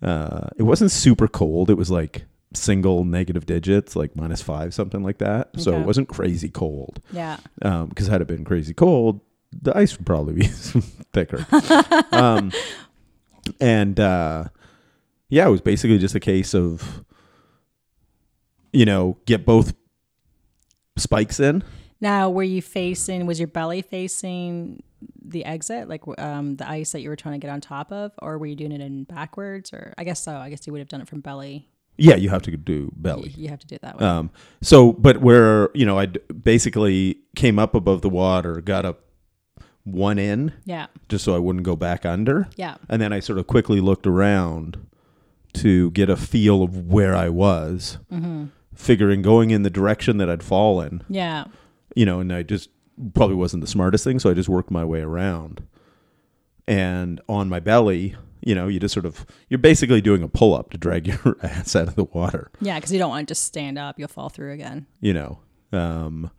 uh, 0.01 0.47
it 0.57 0.63
wasn't 0.63 0.89
super 0.89 1.27
cold. 1.27 1.69
It 1.69 1.75
was 1.75 1.91
like 1.91 2.25
single 2.55 3.03
negative 3.05 3.45
digits, 3.45 3.95
like 3.95 4.15
minus 4.15 4.41
five, 4.41 4.73
something 4.73 5.03
like 5.03 5.19
that. 5.19 5.49
So 5.59 5.73
it 5.73 5.85
wasn't 5.85 6.07
crazy 6.09 6.49
cold. 6.49 6.99
Yeah, 7.11 7.37
Because 7.61 8.07
had 8.07 8.21
it 8.21 8.27
been 8.27 8.43
crazy 8.45 8.73
cold, 8.73 9.19
the 9.51 9.75
ice 9.77 9.97
would 9.97 10.05
probably 10.05 10.33
be 10.33 10.47
thicker. 11.13 11.45
um, 12.11 12.51
and 13.59 13.99
uh, 13.99 14.45
yeah, 15.29 15.47
it 15.47 15.51
was 15.51 15.61
basically 15.61 15.97
just 15.97 16.15
a 16.15 16.19
case 16.19 16.53
of, 16.53 17.03
you 18.71 18.85
know, 18.85 19.17
get 19.25 19.45
both 19.45 19.73
spikes 20.97 21.39
in. 21.39 21.63
Now, 22.01 22.29
were 22.29 22.43
you 22.43 22.61
facing? 22.61 23.25
Was 23.25 23.39
your 23.39 23.47
belly 23.47 23.81
facing 23.81 24.83
the 25.23 25.45
exit, 25.45 25.89
like 25.89 26.01
um, 26.17 26.55
the 26.55 26.69
ice 26.69 26.91
that 26.91 27.01
you 27.01 27.09
were 27.09 27.15
trying 27.15 27.39
to 27.39 27.45
get 27.45 27.51
on 27.51 27.61
top 27.61 27.91
of, 27.91 28.13
or 28.21 28.37
were 28.37 28.45
you 28.45 28.55
doing 28.55 28.71
it 28.71 28.81
in 28.81 29.03
backwards? 29.03 29.73
Or 29.73 29.93
I 29.97 30.03
guess 30.03 30.21
so. 30.21 30.35
I 30.35 30.49
guess 30.49 30.65
you 30.65 30.73
would 30.73 30.79
have 30.79 30.87
done 30.87 31.01
it 31.01 31.07
from 31.07 31.21
belly. 31.21 31.67
Yeah, 31.97 32.15
you 32.15 32.29
have 32.29 32.41
to 32.43 32.55
do 32.55 32.93
belly. 32.95 33.33
you 33.35 33.49
have 33.49 33.59
to 33.59 33.67
do 33.67 33.75
it 33.75 33.81
that 33.81 33.99
way. 33.99 34.05
Um, 34.05 34.31
so, 34.61 34.93
but 34.93 35.17
where 35.17 35.69
you 35.73 35.85
know, 35.85 35.99
I 35.99 36.05
basically 36.05 37.17
came 37.35 37.59
up 37.59 37.75
above 37.75 38.01
the 38.01 38.09
water, 38.09 38.61
got 38.61 38.85
a 38.85 38.95
one 39.93 40.17
in, 40.19 40.53
yeah, 40.65 40.87
just 41.07 41.23
so 41.25 41.35
I 41.35 41.39
wouldn't 41.39 41.63
go 41.65 41.75
back 41.75 42.05
under, 42.05 42.47
yeah, 42.55 42.75
and 42.87 43.01
then 43.01 43.11
I 43.13 43.19
sort 43.19 43.39
of 43.39 43.47
quickly 43.47 43.79
looked 43.81 44.07
around 44.07 44.77
to 45.53 45.91
get 45.91 46.09
a 46.09 46.15
feel 46.15 46.63
of 46.63 46.87
where 46.87 47.15
I 47.15 47.29
was, 47.29 47.97
figuring 48.75 49.21
going 49.21 49.51
in 49.51 49.63
the 49.63 49.69
direction 49.69 50.17
that 50.17 50.29
I'd 50.29 50.43
fallen, 50.43 51.03
yeah. 51.09 51.45
you 51.95 52.05
know, 52.05 52.19
and 52.19 52.31
I 52.31 52.43
just 52.43 52.69
probably 53.13 53.35
wasn't 53.35 53.61
the 53.61 53.67
smartest 53.67 54.03
thing, 54.03 54.19
so 54.19 54.29
I 54.29 54.33
just 54.33 54.49
worked 54.49 54.71
my 54.71 54.85
way 54.85 55.01
around, 55.01 55.63
and 56.67 57.21
on 57.27 57.49
my 57.49 57.59
belly. 57.59 58.15
You 58.41 58.55
know, 58.55 58.69
you 58.69 58.79
just 58.79 58.93
sort 58.93 59.05
of, 59.05 59.25
you're 59.49 59.57
basically 59.57 59.99
doing 59.99 60.23
a 60.23 60.29
pull 60.29 60.55
up 60.55 60.69
to 60.69 60.77
drag 60.77 61.07
your 61.25 61.35
ass 61.43 61.75
out 61.75 61.89
of 61.89 61.95
the 61.95 62.05
water. 62.05 62.49
Yeah, 62.61 62.75
because 62.75 62.93
you 62.93 62.97
don't 62.97 63.09
want 63.09 63.27
to 63.27 63.31
just 63.31 63.43
stand 63.43 63.77
up; 63.77 63.99
you'll 63.99 64.07
fall 64.07 64.29
through 64.29 64.53
again. 64.53 64.87
you 65.01 65.13
know 65.13 65.39
um 65.73 66.31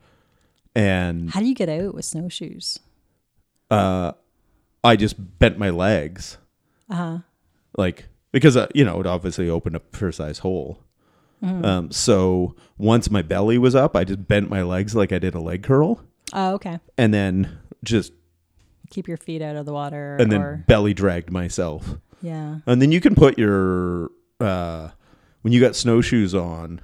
and 0.75 1.29
How 1.29 1.39
do 1.41 1.45
you 1.45 1.55
get 1.55 1.69
out 1.69 1.93
with 1.93 2.05
snowshoes? 2.05 2.79
Uh 3.71 4.11
i 4.83 4.95
just 4.95 5.15
bent 5.39 5.57
my 5.57 5.69
legs. 5.71 6.37
Uh 6.89 6.95
huh. 6.95 7.17
like 7.77 8.05
because 8.31 8.55
uh, 8.57 8.67
you 8.75 8.83
know 8.85 8.99
it 8.99 9.07
obviously 9.07 9.49
opened 9.49 9.75
up 9.75 9.93
a 9.93 9.97
fair 9.97 10.11
size 10.11 10.39
hole. 10.39 10.83
Um 11.41 11.89
so 11.91 12.55
once 12.77 13.09
my 13.09 13.21
belly 13.23 13.57
was 13.57 13.73
up 13.73 13.95
i 13.95 14.03
just 14.03 14.27
bent 14.27 14.49
my 14.49 14.61
legs 14.61 14.95
like 14.95 15.11
i 15.11 15.17
did 15.19 15.33
a 15.33 15.39
leg 15.41 15.63
curl. 15.63 16.01
Oh, 16.33 16.53
okay. 16.53 16.79
and 16.97 17.13
then 17.13 17.57
just 17.83 18.13
Keep 18.91 19.07
your 19.07 19.17
feet 19.17 19.41
out 19.41 19.55
of 19.55 19.65
the 19.65 19.71
water, 19.73 20.17
and 20.19 20.29
then 20.31 20.65
belly 20.67 20.93
dragged 20.93 21.31
myself. 21.31 21.95
Yeah, 22.21 22.57
and 22.65 22.81
then 22.81 22.91
you 22.91 22.99
can 23.01 23.15
put 23.15 23.39
your 23.39 24.11
uh 24.41 24.89
when 25.43 25.53
you 25.53 25.59
got 25.61 25.75
snowshoes 25.77 26.35
on 26.35 26.81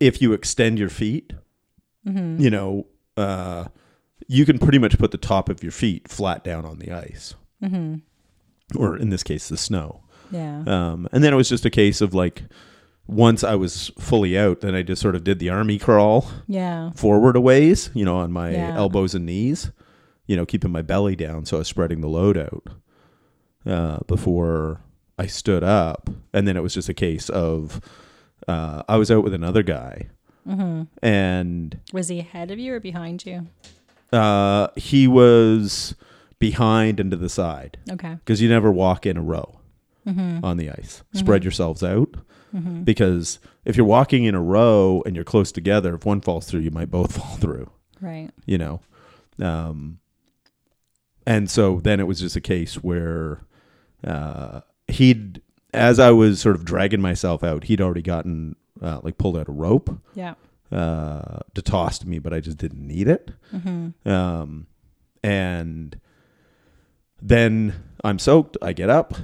if 0.00 0.20
you 0.22 0.32
extend 0.32 0.78
your 0.78 0.88
feet 0.88 1.32
you 2.04 2.50
know 2.50 2.86
uh 3.16 3.66
you 4.28 4.44
can 4.46 4.58
pretty 4.58 4.78
much 4.78 4.98
put 4.98 5.10
the 5.10 5.18
top 5.18 5.48
of 5.48 5.62
your 5.62 5.72
feet 5.72 6.08
flat 6.08 6.42
down 6.44 6.64
on 6.64 6.78
the 6.78 6.90
ice 6.92 7.34
or 8.76 8.96
in 8.96 9.10
this 9.10 9.22
case 9.22 9.48
the 9.48 9.56
snow 9.56 10.00
yeah, 10.30 10.62
um 10.66 11.08
and 11.12 11.22
then 11.22 11.32
it 11.32 11.36
was 11.36 11.48
just 11.48 11.64
a 11.66 11.70
case 11.70 12.00
of 12.00 12.14
like 12.14 12.42
once 13.06 13.44
i 13.44 13.54
was 13.54 13.90
fully 13.98 14.38
out 14.38 14.60
then 14.60 14.74
i 14.74 14.82
just 14.82 15.02
sort 15.02 15.14
of 15.14 15.24
did 15.24 15.38
the 15.38 15.50
army 15.50 15.78
crawl 15.78 16.26
yeah. 16.46 16.90
forward 16.92 17.36
a 17.36 17.40
ways 17.40 17.90
you 17.94 18.04
know 18.04 18.16
on 18.16 18.32
my 18.32 18.50
Yeah. 18.50 18.74
elbows 18.76 19.14
and 19.14 19.26
knees 19.26 19.70
you 20.26 20.36
know 20.36 20.46
keeping 20.46 20.72
my 20.72 20.82
belly 20.82 21.14
down 21.16 21.44
so 21.44 21.56
i 21.56 21.60
was 21.60 21.68
spreading 21.68 22.00
the 22.00 22.08
load 22.08 22.38
out 22.38 22.68
uh, 23.66 23.98
before 24.06 24.80
i 25.18 25.26
stood 25.26 25.62
up 25.62 26.08
and 26.32 26.48
then 26.48 26.56
it 26.56 26.62
was 26.62 26.74
just 26.74 26.88
a 26.88 26.94
case 26.94 27.28
of 27.28 27.80
uh, 28.48 28.82
i 28.88 28.96
was 28.96 29.10
out 29.10 29.22
with 29.24 29.34
another 29.34 29.62
guy 29.62 30.08
Mm-hmm. 30.48 30.82
and 31.06 31.78
Was 31.92 32.08
he 32.08 32.18
ahead 32.18 32.50
of 32.50 32.58
you 32.58 32.74
or 32.74 32.80
behind 32.80 33.24
you? 33.24 33.46
Uh, 34.12 34.68
he 34.76 35.06
was 35.08 35.94
behind 36.38 37.00
and 37.00 37.10
to 37.10 37.16
the 37.16 37.28
side 37.28 37.78
Okay. 37.90 38.14
because 38.14 38.40
you 38.42 38.48
never 38.48 38.70
walk 38.70 39.06
in 39.06 39.16
a 39.16 39.22
row 39.22 39.58
Mm-hmm. 40.06 40.44
on 40.44 40.56
the 40.56 40.68
ice 40.68 41.04
spread 41.14 41.44
yourselves 41.44 41.80
out 41.84 42.16
because 42.82 43.38
if 43.64 43.76
you're 43.76 43.86
walking 43.86 44.24
in 44.24 44.34
a 44.34 44.42
row 44.42 45.00
and 45.06 45.14
you're 45.14 45.24
close 45.24 45.52
together 45.52 45.94
if 45.94 46.04
one 46.04 46.20
falls 46.20 46.44
through 46.46 46.58
you 46.60 46.72
might 46.72 46.90
both 46.90 47.16
fall 47.16 47.36
through 47.36 47.70
Right. 48.00 48.30
you 48.44 48.58
know 48.58 48.80
um 49.40 50.00
and 51.26 51.48
so 51.48 51.78
then 51.80 52.00
it 52.00 52.08
was 52.08 52.18
just 52.20 52.34
a 52.34 52.40
case 52.40 52.74
where 52.82 53.42
uh 54.04 54.62
he'd 54.88 55.40
as 55.72 56.00
i 56.00 56.10
was 56.10 56.40
sort 56.40 56.56
of 56.56 56.64
dragging 56.64 57.00
myself 57.00 57.44
out 57.44 57.64
he'd 57.64 57.80
already 57.80 58.02
gotten 58.02 58.56
uh, 58.82 58.98
like 59.04 59.18
pulled 59.18 59.36
out 59.36 59.48
a 59.48 59.52
rope 59.52 59.96
Yeah. 60.16 60.34
Uh, 60.72 61.40
to 61.54 61.62
toss 61.62 61.98
to 62.00 62.08
me, 62.08 62.18
but 62.18 62.32
I 62.32 62.40
just 62.40 62.56
didn't 62.58 62.86
need 62.86 63.06
it. 63.08 63.30
Um, 64.06 64.66
and 65.22 65.98
then 67.20 67.74
I'm 68.02 68.18
soaked. 68.18 68.56
I 68.62 68.72
get 68.72 68.88
up, 68.90 69.14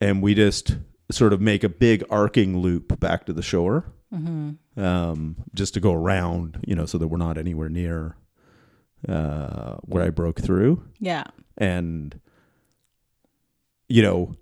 and 0.00 0.20
we 0.22 0.34
just 0.34 0.76
sort 1.10 1.32
of 1.32 1.40
make 1.40 1.62
a 1.64 1.68
big 1.68 2.02
arcing 2.10 2.58
loop 2.58 2.98
back 3.00 3.24
to 3.26 3.32
the 3.32 3.42
shore, 3.42 3.92
um, 4.12 5.36
just 5.54 5.74
to 5.74 5.80
go 5.80 5.92
around, 5.92 6.58
you 6.66 6.74
know, 6.74 6.86
so 6.86 6.98
that 6.98 7.08
we're 7.08 7.16
not 7.18 7.38
anywhere 7.38 7.68
near 7.68 8.16
uh, 9.08 9.76
where 9.82 10.02
I 10.02 10.10
broke 10.10 10.40
through 10.40 10.82
Yeah. 10.98 11.24
and 11.58 12.18
you 13.88 14.00
know 14.02 14.34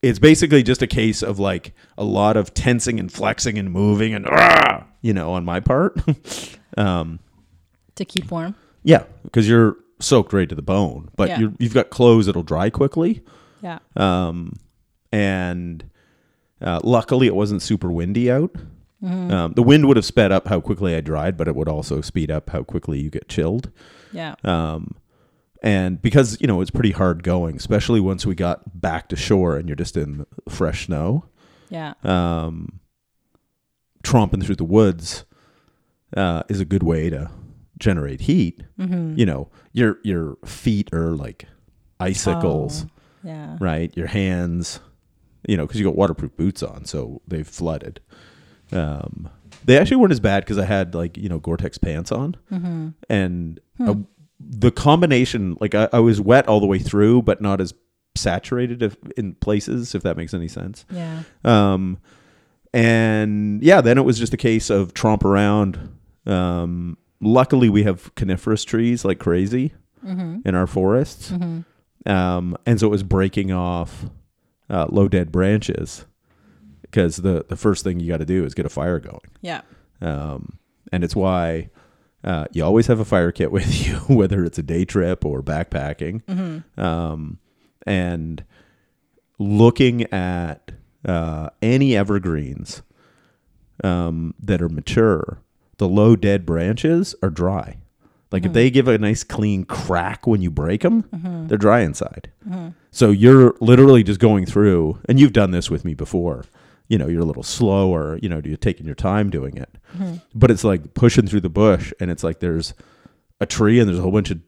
it's 0.00 0.18
basically 0.18 0.62
just 0.62 0.80
a 0.80 0.86
case 0.86 1.22
of 1.22 1.38
like 1.38 1.74
a 1.98 2.04
lot 2.04 2.36
of 2.38 2.54
tensing 2.54 2.98
and 2.98 3.12
flexing 3.12 3.58
and 3.58 3.70
moving 3.70 4.14
and 4.14 4.26
"Ah!" 4.26 4.86
You 5.02 5.12
know 5.12 5.32
on 5.32 5.44
my 5.44 5.60
part 5.60 5.96
um 6.76 7.18
To 7.96 8.04
keep 8.04 8.30
warm. 8.30 8.54
yeah 8.82 9.04
because 9.24 9.48
you're 9.48 9.76
soaked 10.00 10.32
right 10.32 10.48
to 10.48 10.54
the 10.54 10.62
bone 10.62 11.08
but 11.16 11.28
Yeah. 11.28 11.38
you're, 11.40 11.52
you've 11.58 11.74
got 11.74 11.90
clothes 11.90 12.26
that'll 12.26 12.42
dry 12.42 12.70
quickly 12.70 13.22
Yeah. 13.62 13.78
um 13.96 14.54
and 15.12 15.84
uh, 16.60 16.80
luckily 16.84 17.26
it 17.26 17.34
wasn't 17.34 17.62
super 17.62 17.90
windy 17.90 18.30
out 18.30 18.54
Mm-hmm. 19.00 19.30
um, 19.30 19.52
the 19.52 19.62
wind 19.62 19.86
would 19.86 19.96
have 19.96 20.04
sped 20.04 20.32
up 20.32 20.48
how 20.48 20.60
quickly 20.60 20.96
I 20.96 21.00
dried, 21.00 21.36
but 21.36 21.46
it 21.46 21.54
would 21.54 21.68
also 21.68 22.00
speed 22.00 22.32
up 22.32 22.50
how 22.50 22.64
quickly 22.64 22.98
you 22.98 23.10
get 23.10 23.28
chilled. 23.28 23.70
Yeah. 24.10 24.34
Um, 24.42 24.96
and 25.62 26.02
because 26.02 26.36
you 26.40 26.48
know 26.48 26.60
it's 26.60 26.72
pretty 26.72 26.90
hard 26.90 27.22
going, 27.22 27.54
especially 27.54 28.00
once 28.00 28.26
we 28.26 28.34
got 28.34 28.80
back 28.80 29.08
to 29.10 29.14
shore 29.16 29.56
and 29.56 29.68
you're 29.68 29.76
just 29.76 29.96
in 29.96 30.26
fresh 30.48 30.86
snow, 30.86 31.26
Yeah. 31.70 31.94
um, 32.02 32.80
tromping 34.02 34.42
through 34.44 34.56
the 34.56 34.64
woods 34.64 35.24
uh, 36.16 36.42
is 36.48 36.60
a 36.60 36.64
good 36.64 36.82
way 36.82 37.10
to 37.10 37.30
generate 37.78 38.22
heat. 38.22 38.62
Mm-hmm. 38.78 39.18
You 39.18 39.26
know, 39.26 39.50
your 39.72 39.98
your 40.02 40.36
feet 40.44 40.92
are 40.92 41.12
like 41.16 41.46
icicles, 42.00 42.84
Oh, 42.86 42.90
yeah. 43.24 43.56
right? 43.60 43.94
Your 43.96 44.06
hands, 44.06 44.80
you 45.48 45.56
know, 45.56 45.66
because 45.66 45.80
you 45.80 45.86
got 45.86 45.96
waterproof 45.96 46.36
boots 46.36 46.62
on, 46.62 46.84
so 46.84 47.20
they've 47.26 47.46
flooded. 47.46 48.00
Um, 48.72 49.28
they 49.64 49.78
actually 49.78 49.96
weren't 49.96 50.12
as 50.12 50.20
bad 50.20 50.44
because 50.44 50.58
I 50.58 50.64
had 50.64 50.94
like 50.94 51.16
you 51.16 51.28
know 51.28 51.38
Gore-Tex 51.38 51.78
pants 51.78 52.12
on, 52.12 52.36
Mm-hmm. 52.52 52.88
and 53.08 53.60
uh, 53.80 53.94
the 54.40 54.70
combination, 54.70 55.56
like 55.60 55.74
I, 55.74 55.88
I 55.92 55.98
was 56.00 56.20
wet 56.20 56.46
all 56.48 56.60
the 56.60 56.66
way 56.66 56.78
through, 56.78 57.22
but 57.22 57.40
not 57.40 57.60
as 57.60 57.74
saturated 58.14 58.82
if, 58.82 58.96
in 59.16 59.34
places, 59.34 59.94
if 59.94 60.02
that 60.02 60.16
makes 60.16 60.32
any 60.34 60.48
sense. 60.48 60.84
Yeah. 60.90 61.22
Um, 61.44 61.98
and 62.72 63.62
yeah, 63.62 63.80
then 63.80 63.98
it 63.98 64.04
was 64.04 64.18
just 64.18 64.34
a 64.34 64.38
case 64.38 64.70
of 64.70 64.94
tromp 64.94 65.24
around. 65.24 65.96
Um, 66.26 66.98
luckily, 67.20 67.68
we 67.68 67.84
have 67.84 68.14
coniferous 68.14 68.64
trees 68.64 69.04
like 69.04 69.18
crazy 69.18 69.72
Mm-hmm. 70.06 70.46
in 70.48 70.54
our 70.54 70.66
forests, 70.68 71.32
Mm-hmm. 71.32 72.08
um, 72.10 72.56
and 72.64 72.78
so 72.78 72.86
it 72.86 72.90
was 72.90 73.02
breaking 73.02 73.50
off 73.50 74.04
uh, 74.70 74.86
low 74.90 75.08
dead 75.08 75.32
branches 75.32 76.04
because 76.82 77.16
the 77.16 77.44
the 77.48 77.56
first 77.56 77.82
thing 77.82 77.98
you 77.98 78.08
got 78.08 78.18
to 78.18 78.24
do 78.24 78.44
is 78.44 78.54
get 78.54 78.64
a 78.64 78.68
fire 78.70 79.00
going. 79.00 79.20
Yeah. 79.40 79.62
Um, 80.00 80.58
and 80.92 81.02
it's 81.02 81.16
why 81.16 81.70
uh, 82.22 82.46
you 82.52 82.64
always 82.64 82.86
have 82.86 83.00
a 83.00 83.04
fire 83.04 83.32
kit 83.32 83.50
with 83.58 83.86
you, 83.88 83.94
whether 84.14 84.44
it's 84.44 84.58
a 84.58 84.62
day 84.62 84.84
trip 84.84 85.24
or 85.24 85.42
backpacking. 85.42 86.22
Mm-hmm. 86.24 86.80
Um, 86.80 87.38
and 87.84 88.44
looking 89.40 90.04
at 90.12 90.70
uh, 91.08 91.48
any 91.62 91.96
evergreens 91.96 92.82
um, 93.82 94.34
that 94.40 94.60
are 94.62 94.68
mature, 94.68 95.38
the 95.78 95.88
low 95.88 96.14
dead 96.16 96.44
branches 96.46 97.14
are 97.22 97.30
dry. 97.30 97.78
Like 98.30 98.44
if 98.44 98.52
they 98.52 98.70
give 98.70 98.88
a 98.88 98.98
nice 98.98 99.24
clean 99.24 99.64
crack 99.64 100.26
when 100.26 100.42
you 100.42 100.50
break 100.50 100.82
them, 100.82 101.08
they're 101.48 101.56
dry 101.56 101.80
inside. 101.80 102.30
So 102.90 103.10
you're 103.10 103.54
literally 103.60 104.02
just 104.02 104.20
going 104.20 104.44
through, 104.44 105.00
and 105.08 105.18
you've 105.18 105.32
done 105.32 105.50
this 105.50 105.70
with 105.70 105.84
me 105.84 105.94
before. 105.94 106.44
You 106.88 106.98
know, 106.98 107.06
you're 107.06 107.22
a 107.22 107.24
little 107.26 107.42
slower. 107.42 108.18
You 108.22 108.28
know, 108.28 108.40
you're 108.44 108.56
taking 108.58 108.84
your 108.86 108.94
time 108.94 109.30
doing 109.30 109.56
it, 109.56 109.70
but 110.34 110.50
it's 110.50 110.64
like 110.64 110.92
pushing 110.94 111.26
through 111.26 111.40
the 111.40 111.48
bush, 111.48 111.92
and 112.00 112.10
it's 112.10 112.22
like 112.24 112.40
there's 112.40 112.74
a 113.40 113.46
tree, 113.46 113.78
and 113.80 113.88
there's 113.88 113.98
a 113.98 114.02
whole 114.02 114.12
bunch 114.12 114.30
of 114.30 114.40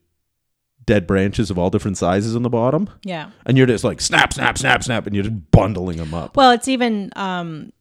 dead 0.86 1.06
branches 1.06 1.50
of 1.50 1.58
all 1.58 1.70
different 1.70 1.96
sizes 1.98 2.34
on 2.34 2.42
the 2.42 2.50
bottom, 2.50 2.88
Yeah. 3.04 3.30
and 3.46 3.56
you're 3.56 3.66
just 3.66 3.84
like 3.84 4.00
snap, 4.00 4.32
snap, 4.32 4.58
snap, 4.58 4.82
snap, 4.82 5.06
and 5.06 5.14
you're 5.14 5.24
just 5.24 5.50
bundling 5.50 5.98
them 5.98 6.14
up. 6.14 6.36
Well, 6.36 6.50
it's 6.52 6.68
even 6.68 7.10
um, 7.16 7.72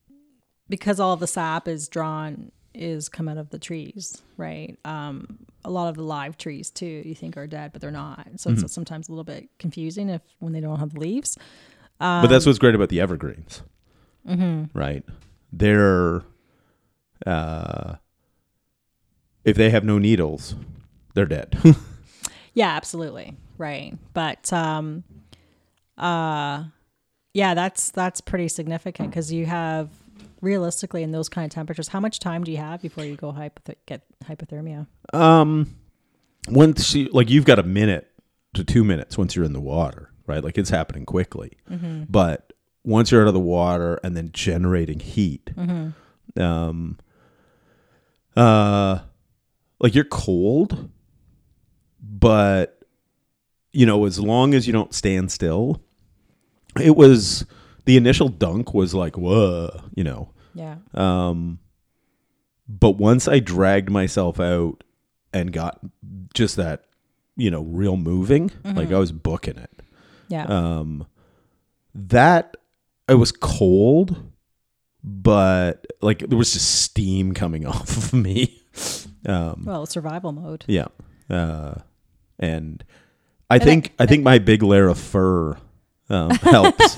because 0.68 1.00
all 1.00 1.16
the 1.16 1.28
sap 1.28 1.68
is 1.68 1.88
drawn 1.88 2.52
is 2.74 3.10
come 3.10 3.28
out 3.28 3.38
of 3.38 3.50
the 3.50 3.58
trees, 3.60 4.22
right? 4.38 4.78
Um, 4.86 5.40
a 5.66 5.70
lot 5.70 5.90
of 5.90 5.96
the 5.96 6.04
live 6.04 6.38
trees 6.38 6.70
too, 6.70 7.02
you 7.06 7.16
think 7.16 7.36
are 7.36 7.48
dead, 7.48 7.72
but 7.74 7.82
they're 7.82 7.90
not. 7.92 8.28
So 8.38 8.50
Mm-hmm. 8.52 8.64
it's 8.66 8.74
sometimes 8.74 9.08
a 9.10 9.12
little 9.12 9.24
bit 9.24 9.50
confusing 9.60 10.10
if 10.10 10.22
when 10.40 10.54
they 10.54 10.60
don't 10.62 10.80
have 10.80 10.94
the 10.94 11.00
leaves. 11.00 11.38
but 12.00 12.28
that's 12.28 12.46
what's 12.46 12.60
great 12.60 12.76
about 12.76 12.90
the 12.90 13.02
evergreens, 13.02 13.64
right? 14.74 15.04
They're 15.52 16.22
uh, 17.26 17.96
if 19.44 19.58
they 19.58 19.70
have 19.72 19.84
no 19.84 19.98
needles, 19.98 20.56
they're 21.16 21.26
dead. 21.26 21.58
Yeah, 22.54 22.70
absolutely. 22.76 23.36
Right. 23.58 23.94
But 24.14 24.52
um 24.54 25.04
uh 25.98 26.64
yeah, 27.34 27.54
that's 27.54 27.92
that's 27.92 28.22
pretty 28.22 28.48
significant 28.48 29.10
because 29.10 29.32
you 29.32 29.46
have 29.46 29.90
realistically 30.42 31.04
in 31.04 31.12
those 31.12 31.30
kind 31.30 31.46
of 31.46 31.52
temperatures, 31.52 31.90
how 31.90 32.00
much 32.00 32.20
time 32.20 32.44
do 32.44 32.52
you 32.52 32.58
have 32.58 32.82
before 32.82 33.04
you 33.04 33.16
go 33.16 33.32
hypoth- 33.32 33.76
get 33.86 34.04
hypothermia? 34.24 34.88
Um, 35.14 35.76
once 36.48 36.96
you 36.96 37.10
like, 37.12 37.30
you've 37.30 37.46
got 37.46 37.60
a 37.60 37.64
minute 37.64 38.08
to 38.54 38.64
two 38.64 38.84
minutes 38.84 39.18
once 39.18 39.36
you're 39.36 39.46
in 39.46 39.54
the 39.54 39.60
water, 39.62 40.12
right? 40.28 40.44
Like 40.44 40.58
it's 40.58 40.70
happening 40.70 41.06
quickly. 41.06 41.58
But 42.10 42.54
once 42.84 43.12
you're 43.12 43.22
out 43.22 43.28
of 43.28 43.34
the 43.34 43.40
water 43.40 44.00
and 44.04 44.16
then 44.16 44.32
generating 44.34 45.00
heat, 45.00 45.52
um, 46.38 46.98
uh, 48.36 49.00
like 49.80 49.94
you're 49.94 50.04
cold, 50.06 50.90
but 52.20 52.80
you 53.72 53.86
know, 53.86 54.06
as 54.06 54.20
long 54.20 54.54
as 54.54 54.66
you 54.68 54.74
don't 54.74 54.94
stand 54.94 55.32
still, 55.32 55.82
it 56.82 56.96
was 56.96 57.46
the 57.86 57.98
initial 57.98 58.28
dunk 58.30 58.74
was 58.74 58.94
like, 58.94 59.18
whoa, 59.18 59.82
you 59.96 60.04
know. 60.04 60.32
Yeah. 60.54 60.78
Um, 60.94 61.60
but 62.68 62.98
once 62.98 63.28
I 63.28 63.40
dragged 63.40 63.90
myself 63.90 64.40
out 64.40 64.84
and 65.34 65.54
got 65.54 65.80
just 66.34 66.56
that, 66.56 66.86
you 67.36 67.52
know, 67.52 67.62
real 67.62 67.98
moving, 67.98 68.52
like 68.64 68.92
I 68.92 68.98
was 68.98 69.12
booking 69.12 69.58
it. 69.58 69.72
Yeah. 70.28 70.46
Um, 70.46 71.08
that 71.94 72.58
it 73.08 73.16
was 73.16 73.32
cold, 73.32 74.32
but 75.04 75.86
like 76.02 76.20
there 76.20 76.38
was 76.38 76.54
just 76.54 76.82
steam 76.82 77.34
coming 77.34 77.66
off 77.68 77.98
of 77.98 78.14
me. 78.14 78.62
Um, 79.26 79.64
well, 79.66 79.86
survival 79.86 80.32
mode. 80.32 80.66
yeah. 80.68 80.88
Uh, 81.30 81.76
and 82.40 82.84
I 83.50 83.60
think 83.60 83.94
I 84.00 84.06
think 84.06 84.24
my 84.24 84.40
big 84.40 84.64
layer 84.64 84.88
of 84.88 84.98
fur 84.98 85.58
um, 86.10 86.30
helps. 86.42 86.96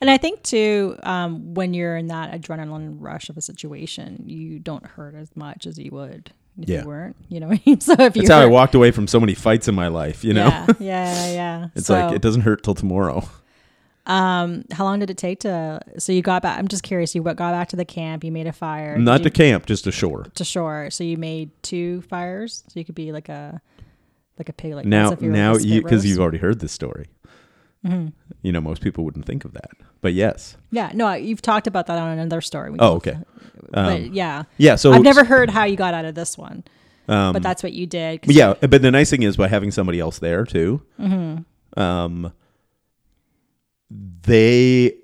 And 0.00 0.10
I 0.10 0.16
think 0.18 0.42
too, 0.42 0.96
um, 1.02 1.54
when 1.54 1.72
you're 1.74 1.96
in 1.96 2.08
that 2.08 2.32
adrenaline 2.32 2.96
rush 3.00 3.28
of 3.30 3.36
a 3.36 3.40
situation, 3.40 4.22
you 4.26 4.58
don't 4.58 4.84
hurt 4.86 5.14
as 5.14 5.34
much 5.36 5.66
as 5.66 5.78
you 5.78 5.90
would 5.92 6.32
if 6.60 6.68
Yeah. 6.68 6.82
you 6.82 6.86
weren't. 6.88 7.16
You 7.28 7.40
know 7.40 7.50
I? 7.50 7.60
So 7.80 7.92
if 7.98 8.14
you 8.16 8.22
That's 8.22 8.30
how 8.30 8.40
I 8.40 8.46
walked 8.46 8.74
away 8.74 8.90
from 8.90 9.06
so 9.06 9.18
many 9.20 9.34
fights 9.34 9.68
in 9.68 9.74
my 9.74 9.88
life. 9.88 10.22
You 10.24 10.34
know, 10.34 10.46
Yeah, 10.46 10.66
yeah, 10.78 11.32
yeah. 11.32 11.66
it's 11.74 11.86
So, 11.86 11.94
like 11.94 12.14
it 12.14 12.22
doesn't 12.22 12.42
hurt 12.42 12.62
till 12.62 12.74
tomorrow. 12.74 13.26
um, 14.06 14.64
how 14.70 14.84
long 14.84 15.00
did 15.00 15.10
it 15.10 15.16
take 15.18 15.40
to? 15.40 15.80
So 15.98 16.12
you 16.12 16.22
got 16.22 16.42
back. 16.42 16.58
I'm 16.58 16.68
just 16.68 16.82
curious. 16.82 17.14
You 17.14 17.22
got 17.22 17.36
back 17.36 17.68
to 17.70 17.76
the 17.76 17.84
camp. 17.84 18.22
You 18.22 18.30
made 18.32 18.46
a 18.46 18.52
fire. 18.52 18.96
Not 18.98 19.22
to 19.24 19.30
camp, 19.30 19.66
just 19.66 19.84
to 19.84 19.92
shore. 19.92 20.24
to 20.34 20.44
shore. 20.44 20.90
So 20.90 21.02
you 21.04 21.16
made 21.16 21.50
two 21.62 22.02
fires. 22.02 22.62
So 22.68 22.78
you 22.78 22.84
could 22.84 22.94
be 22.94 23.10
like 23.12 23.28
a 23.28 23.60
like 24.38 24.48
a 24.48 24.52
pig. 24.52 24.74
Like 24.74 24.86
now 24.86 25.06
as 25.06 25.12
if 25.12 25.22
you 25.22 25.30
were 25.30 25.36
now 25.36 25.56
you 25.56 25.82
because 25.82 26.04
you've 26.06 26.20
already 26.20 26.38
heard 26.38 26.60
this 26.60 26.72
story 26.72 27.06
Mm-hmm. 27.86 28.08
you 28.42 28.50
know 28.50 28.60
most 28.60 28.82
people 28.82 29.04
wouldn't 29.04 29.26
think 29.26 29.44
of 29.44 29.52
that 29.52 29.70
but 30.00 30.12
yes 30.12 30.56
yeah. 30.72 30.90
No, 30.94 31.12
you've 31.12 31.42
talked 31.42 31.68
about 31.68 31.86
that 31.86 31.98
on 31.98 32.18
another 32.18 32.40
story. 32.40 32.70
We- 32.70 32.78
oh 32.80 32.94
okay 32.94 33.16
but 33.70 33.78
um, 34.02 34.04
yeah. 34.12 34.42
yeah 34.56 34.74
so 34.74 34.92
I've 34.92 35.02
never 35.02 35.22
heard 35.24 35.50
how 35.50 35.64
you 35.64 35.76
got 35.76 35.94
out 35.94 36.04
of 36.04 36.14
this 36.16 36.36
one, 36.36 36.64
um, 37.08 37.32
but 37.32 37.42
that's 37.42 37.62
what 37.62 37.72
you 37.74 37.86
did. 37.86 38.22
but 38.22 38.34
yeah 38.34 38.54
but 38.54 38.82
the 38.82 38.90
nice 38.90 39.10
thing 39.10 39.22
is 39.22 39.36
by 39.36 39.46
having 39.46 39.70
somebody 39.70 40.00
else 40.00 40.18
there 40.18 40.44
too 40.44 40.82
Mm-hmm. 40.98 41.80
um 41.80 42.32
they 43.90 44.94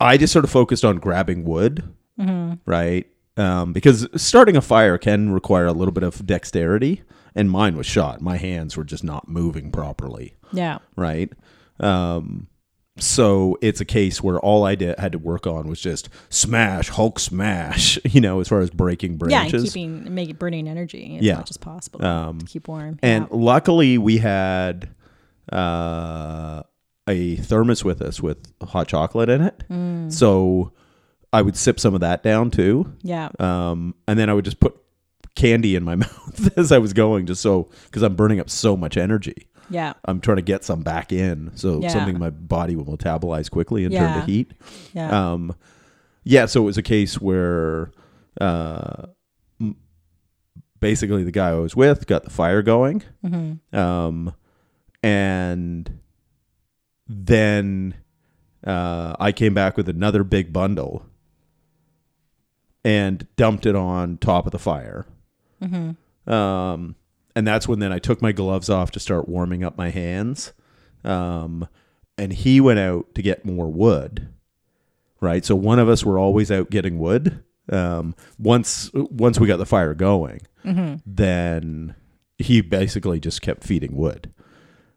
i 0.00 0.16
just 0.16 0.32
sort 0.32 0.44
of 0.44 0.50
focused 0.50 0.84
on 0.84 0.96
grabbing 0.96 1.44
wood 1.44 1.84
Mm-hmm. 2.18 2.54
right 2.64 3.06
um 3.36 3.72
because 3.72 4.06
starting 4.14 4.56
a 4.56 4.60
fire 4.60 4.98
can 4.98 5.30
require 5.32 5.66
a 5.66 5.72
little 5.72 5.90
bit 5.92 6.04
of 6.04 6.24
dexterity 6.24 7.02
and 7.34 7.50
mine 7.50 7.76
was 7.76 7.86
shot 7.86 8.20
my 8.20 8.36
hands 8.36 8.76
were 8.76 8.84
just 8.84 9.02
not 9.04 9.28
moving 9.28 9.70
properly 9.72 10.34
Yeah. 10.52 10.78
right? 10.96 11.32
Um, 11.80 12.46
so 12.96 13.58
it's 13.60 13.80
a 13.80 13.84
case 13.84 14.22
where 14.22 14.38
all 14.38 14.64
I 14.64 14.76
did 14.76 14.96
had 15.00 15.10
to 15.12 15.18
work 15.18 15.48
on 15.48 15.66
was 15.68 15.80
just 15.80 16.08
smash 16.28 16.90
Hulk 16.90 17.18
smash, 17.18 17.98
you 18.04 18.20
know, 18.20 18.38
as 18.38 18.46
far 18.48 18.60
as 18.60 18.70
breaking 18.70 19.16
branches. 19.16 19.52
Yeah, 19.52 19.58
and 19.58 19.66
keeping 19.66 20.14
make 20.14 20.30
it 20.30 20.38
burning 20.38 20.68
energy 20.68 21.16
as 21.18 21.24
Yeah. 21.24 21.38
much 21.38 21.50
as 21.50 21.56
possible 21.56 22.04
Um, 22.04 22.38
to 22.38 22.46
keep 22.46 22.68
warm. 22.68 23.00
And 23.02 23.24
yeah. 23.28 23.36
luckily, 23.36 23.98
we 23.98 24.18
had 24.18 24.90
uh, 25.52 26.62
a 27.08 27.36
thermos 27.36 27.84
with 27.84 28.00
us 28.00 28.20
with 28.22 28.38
hot 28.62 28.88
chocolate 28.88 29.28
in 29.28 29.42
it. 29.42 29.64
Mm. 29.68 30.12
So 30.12 30.72
I 31.32 31.42
would 31.42 31.56
sip 31.56 31.80
some 31.80 31.94
of 31.94 32.00
that 32.00 32.22
down 32.22 32.50
too. 32.50 32.92
yeah, 33.02 33.28
Um, 33.40 33.94
and 34.06 34.18
then 34.18 34.30
I 34.30 34.34
would 34.34 34.44
just 34.44 34.60
put 34.60 34.76
candy 35.34 35.74
in 35.76 35.84
my 35.84 35.94
mouth 36.04 36.56
as 36.58 36.70
I 36.72 36.78
was 36.78 36.92
going, 36.92 37.26
just 37.26 37.42
so 37.42 37.68
because 37.86 38.02
I'm 38.02 38.14
burning 38.16 38.40
up 38.40 38.48
so 38.50 38.76
much 38.76 38.96
energy. 38.96 39.48
yeah, 39.70 39.94
I'm 40.04 40.20
trying 40.20 40.36
to 40.36 40.42
get 40.42 40.64
some 40.64 40.82
back 40.82 41.12
in, 41.12 41.50
so 41.56 41.80
Yeah. 41.80 41.88
something 41.88 42.18
my 42.18 42.30
body 42.30 42.76
will 42.76 42.84
metabolize 42.84 43.50
quickly 43.50 43.84
and 43.84 43.94
turn 43.94 44.12
to 44.14 44.20
heat. 44.26 44.52
yeah, 44.92 45.32
Um, 45.32 45.54
yeah, 46.22 46.46
so 46.46 46.62
it 46.62 46.64
was 46.66 46.78
a 46.78 46.82
case 46.82 47.20
where 47.20 47.90
uh, 48.40 49.06
m- 49.60 49.76
basically 50.80 51.24
the 51.24 51.30
guy 51.32 51.50
I 51.50 51.54
was 51.54 51.74
with 51.76 52.06
got 52.06 52.24
the 52.24 52.30
fire 52.30 52.62
going, 52.62 53.02
hmm 53.22 53.54
um, 53.76 54.34
and 55.02 55.98
then 57.08 57.94
uh, 58.66 59.14
I 59.20 59.32
came 59.32 59.52
back 59.54 59.76
with 59.76 59.88
another 59.88 60.24
big 60.24 60.52
bundle 60.52 61.04
and 62.84 63.26
dumped 63.36 63.66
it 63.66 63.74
on 63.76 64.18
top 64.18 64.46
of 64.46 64.52
the 64.52 64.58
fire. 64.58 65.06
Hmm 65.64 66.32
Um, 66.32 66.96
and 67.36 67.46
that's 67.46 67.66
when 67.66 67.80
then 67.80 67.92
I 67.92 67.98
took 67.98 68.22
my 68.22 68.32
gloves 68.32 68.70
off 68.70 68.90
to 68.92 69.00
start 69.00 69.28
warming 69.28 69.64
up 69.64 69.76
my 69.76 69.90
hands. 69.90 70.52
Um, 71.04 71.68
and 72.16 72.32
he 72.32 72.60
went 72.60 72.78
out 72.78 73.14
to 73.14 73.22
get 73.22 73.44
more 73.44 73.68
wood. 73.68 74.28
Right. 75.20 75.44
So 75.44 75.56
one 75.56 75.78
of 75.78 75.88
us 75.88 76.04
were 76.04 76.18
always 76.18 76.50
out 76.50 76.70
getting 76.70 76.98
wood. 76.98 77.42
Um, 77.70 78.14
once 78.38 78.90
once 78.94 79.40
we 79.40 79.46
got 79.46 79.56
the 79.56 79.66
fire 79.66 79.94
going, 79.94 80.42
hmm 80.62 80.96
then 81.06 81.94
he 82.36 82.60
basically 82.60 83.20
just 83.20 83.40
kept 83.40 83.64
feeding 83.64 83.96
wood. 83.96 84.32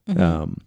Mm-hmm. 0.08 0.22
Um, 0.22 0.58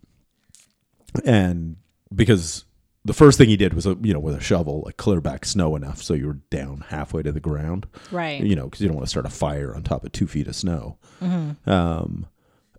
and 1.25 1.77
because 2.15 2.65
the 3.05 3.15
first 3.15 3.39
thing 3.39 3.49
he 3.49 3.57
did 3.57 3.73
was, 3.75 3.87
uh, 3.87 3.95
you 4.03 4.13
know, 4.13 4.21
with 4.21 4.35
a 4.37 4.41
shovel, 4.41 4.83
like 4.85 4.97
clear 4.97 5.21
back 5.21 5.45
snow 5.45 5.75
enough 5.77 6.03
so 6.03 6.15
you 6.15 6.27
were 6.27 6.39
down 6.51 6.85
halfway 6.89 7.23
to 7.23 7.33
the 7.33 7.41
ground, 7.41 7.87
right. 8.11 8.43
you 8.43 8.55
know, 8.55 8.65
because 8.65 8.81
you 8.81 8.89
don't 8.89 8.97
want 8.97 9.07
to 9.07 9.11
start 9.11 9.27
a 9.27 9.31
fire 9.31 9.75
on 9.75 9.83
top 9.83 10.05
of 10.05 10.13
two 10.13 10.27
feet 10.27 10.47
of 10.47 10.55
snow. 10.55 10.99
hmm 11.19 11.53
Um, 11.67 12.27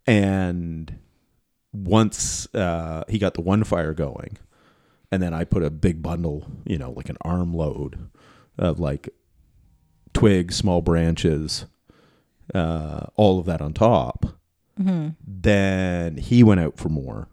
and 0.05 0.99
once 1.74 2.47
uh, 2.53 3.03
he 3.07 3.17
got 3.17 3.34
the 3.34 3.41
one 3.41 3.63
fire 3.63 3.93
going, 3.93 4.38
and 5.11 5.22
then 5.22 5.34
I 5.34 5.43
put 5.43 5.63
a 5.63 5.69
big 5.69 6.01
bundle, 6.01 6.47
you 6.65 6.78
know, 6.78 6.91
like 6.91 7.09
an 7.09 7.17
arm 7.22 7.53
load 7.53 8.07
of 8.57 8.80
like 8.80 9.09
twigs, 10.13 10.55
small 10.55 10.82
branches, 10.82 11.65
uh, 12.53 13.07
all 13.15 13.39
of 13.39 13.45
that 13.45 13.61
on 13.61 13.74
top. 13.74 14.26
hmm 14.78 15.09
Then 15.26 16.17
he 16.17 16.43
went 16.43 16.59
out 16.59 16.78
for 16.78 16.89
more. 16.89 17.28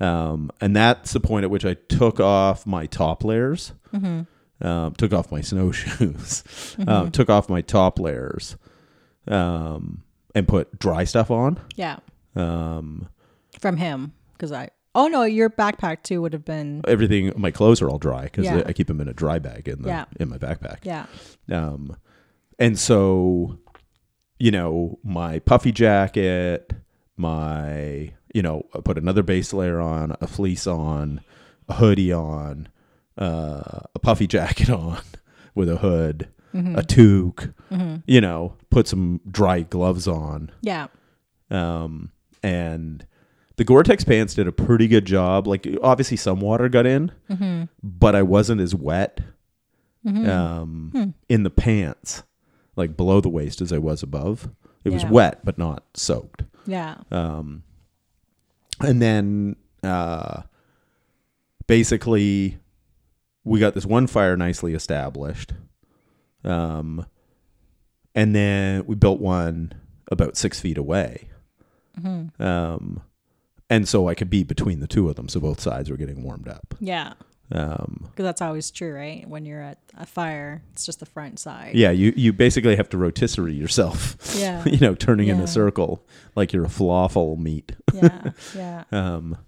Um, 0.00 0.50
and 0.60 0.76
that's 0.76 1.12
the 1.12 1.20
point 1.20 1.44
at 1.44 1.50
which 1.50 1.64
I 1.64 1.74
took 1.74 2.20
off 2.20 2.66
my 2.66 2.86
top 2.86 3.24
layers, 3.24 3.72
hmm 3.90 4.22
um, 4.60 4.92
took 4.94 5.12
off 5.12 5.30
my 5.30 5.40
snowshoes, 5.42 6.76
um, 6.86 7.10
took 7.12 7.30
off 7.30 7.48
my 7.48 7.60
top 7.60 7.98
layers, 8.00 8.56
um, 9.28 10.02
and 10.34 10.46
put 10.48 10.78
dry 10.78 11.04
stuff 11.04 11.30
on. 11.30 11.60
Yeah, 11.76 11.98
Um, 12.36 13.08
from 13.60 13.76
him 13.76 14.12
because 14.32 14.52
I. 14.52 14.70
Oh 14.94 15.06
no, 15.06 15.22
your 15.22 15.48
backpack 15.50 16.02
too 16.02 16.20
would 16.22 16.32
have 16.32 16.44
been. 16.44 16.80
everything, 16.88 17.32
my 17.36 17.50
clothes 17.52 17.80
are 17.82 17.88
all 17.88 17.98
dry 17.98 18.24
because 18.24 18.46
Yeah. 18.46 18.62
I 18.66 18.72
keep 18.72 18.88
them 18.88 19.00
in 19.00 19.06
a 19.08 19.12
dry 19.12 19.38
bag 19.38 19.68
in 19.68 19.82
the 19.82 19.88
Yeah. 19.88 20.04
in 20.18 20.28
my 20.28 20.38
backpack. 20.38 20.78
Yeah. 20.82 21.06
Um, 21.52 21.96
and 22.58 22.76
so, 22.76 23.58
you 24.40 24.50
know, 24.50 24.98
my 25.04 25.38
puffy 25.40 25.70
jacket, 25.70 26.72
my, 27.16 28.12
you 28.38 28.42
know, 28.42 28.62
put 28.84 28.96
another 28.96 29.24
base 29.24 29.52
layer 29.52 29.80
on, 29.80 30.14
a 30.20 30.28
fleece 30.28 30.64
on, 30.68 31.20
a 31.68 31.74
hoodie 31.74 32.12
on, 32.12 32.68
uh, 33.18 33.80
a 33.96 33.98
puffy 34.00 34.26
jacket 34.36 34.70
on 34.70 35.00
with 35.56 35.68
a 35.68 35.78
hood, 35.78 36.28
Mm-hmm. 36.54 36.76
a 36.78 36.82
toque, 36.82 37.52
you 38.06 38.20
know, 38.22 38.54
put 38.70 38.86
some 38.88 39.20
dry 39.30 39.60
gloves 39.62 40.06
on. 40.08 40.50
Yeah. 40.62 40.86
Um, 41.50 42.10
and 42.42 43.04
the 43.56 43.64
Gore-Tex 43.64 44.04
pants 44.04 44.32
did 44.34 44.46
a 44.48 44.52
pretty 44.52 44.88
good 44.88 45.04
job. 45.04 45.46
Like 45.46 45.66
obviously 45.82 46.16
some 46.16 46.40
water 46.40 46.68
got 46.70 46.86
in, 46.86 47.10
Mm-hmm. 47.28 47.64
but 47.82 48.14
I 48.14 48.22
wasn't 48.22 48.60
as 48.62 48.72
wet 48.74 49.20
um, 50.06 50.90
Hmm. 50.94 51.10
in 51.28 51.42
the 51.42 51.50
pants, 51.50 52.22
like 52.76 52.96
below 52.96 53.20
the 53.20 53.28
waist 53.28 53.60
as 53.60 53.72
I 53.72 53.78
was 53.78 54.02
above. 54.02 54.48
It 54.84 54.90
was 54.90 55.04
wet, 55.04 55.44
but 55.44 55.58
not 55.58 55.82
soaked. 55.94 56.44
Yeah. 56.66 56.96
Um, 57.10 57.62
and 58.80 59.00
then 59.02 59.56
uh, 59.82 60.42
basically, 61.66 62.58
we 63.44 63.60
got 63.60 63.74
this 63.74 63.86
one 63.86 64.06
fire 64.06 64.36
nicely 64.36 64.74
established. 64.74 65.52
Um, 66.44 67.06
and 68.14 68.34
then 68.34 68.84
we 68.86 68.94
built 68.94 69.20
one 69.20 69.74
about 70.10 70.36
six 70.36 70.60
feet 70.60 70.78
away. 70.78 71.28
Mm-hmm. 72.00 72.42
Um, 72.42 73.02
and 73.70 73.88
so 73.88 74.08
I 74.08 74.14
could 74.14 74.30
be 74.30 74.44
between 74.44 74.80
the 74.80 74.86
two 74.86 75.08
of 75.08 75.16
them, 75.16 75.28
so 75.28 75.40
both 75.40 75.60
sides 75.60 75.90
were 75.90 75.96
getting 75.96 76.22
warmed 76.22 76.48
up. 76.48 76.74
Yeah. 76.80 77.14
Um, 77.50 78.00
Because 78.10 78.24
that's 78.24 78.42
always 78.42 78.70
true, 78.70 78.92
right? 78.94 79.26
When 79.28 79.46
you're 79.46 79.62
at 79.62 79.78
a 79.96 80.04
fire, 80.04 80.62
it's 80.72 80.84
just 80.84 81.00
the 81.00 81.06
front 81.06 81.38
side. 81.38 81.74
yeah, 81.74 81.90
you 81.90 82.12
you 82.16 82.32
basically 82.32 82.76
have 82.76 82.88
to 82.90 82.98
rotisserie 82.98 83.54
yourself. 83.54 84.16
Yeah. 84.36 84.62
you 84.66 84.78
know, 84.80 84.94
turning 84.94 85.28
in 85.28 85.40
a 85.40 85.46
circle 85.46 86.06
like 86.36 86.52
you're 86.52 86.64
a 86.66 86.68
falafel 86.68 87.38
meat. 87.38 87.72
yeah. 87.94 88.30
Yeah. 88.54 88.84
um 88.92 89.38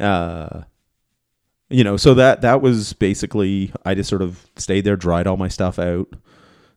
uh 0.00 0.62
you 1.70 1.84
know 1.84 1.96
so 1.96 2.14
that 2.14 2.40
that 2.42 2.62
was 2.62 2.92
basically 2.94 3.72
i 3.84 3.94
just 3.94 4.08
sort 4.08 4.22
of 4.22 4.48
stayed 4.56 4.82
there 4.84 4.96
dried 4.96 5.26
all 5.26 5.36
my 5.36 5.48
stuff 5.48 5.78
out 5.78 6.08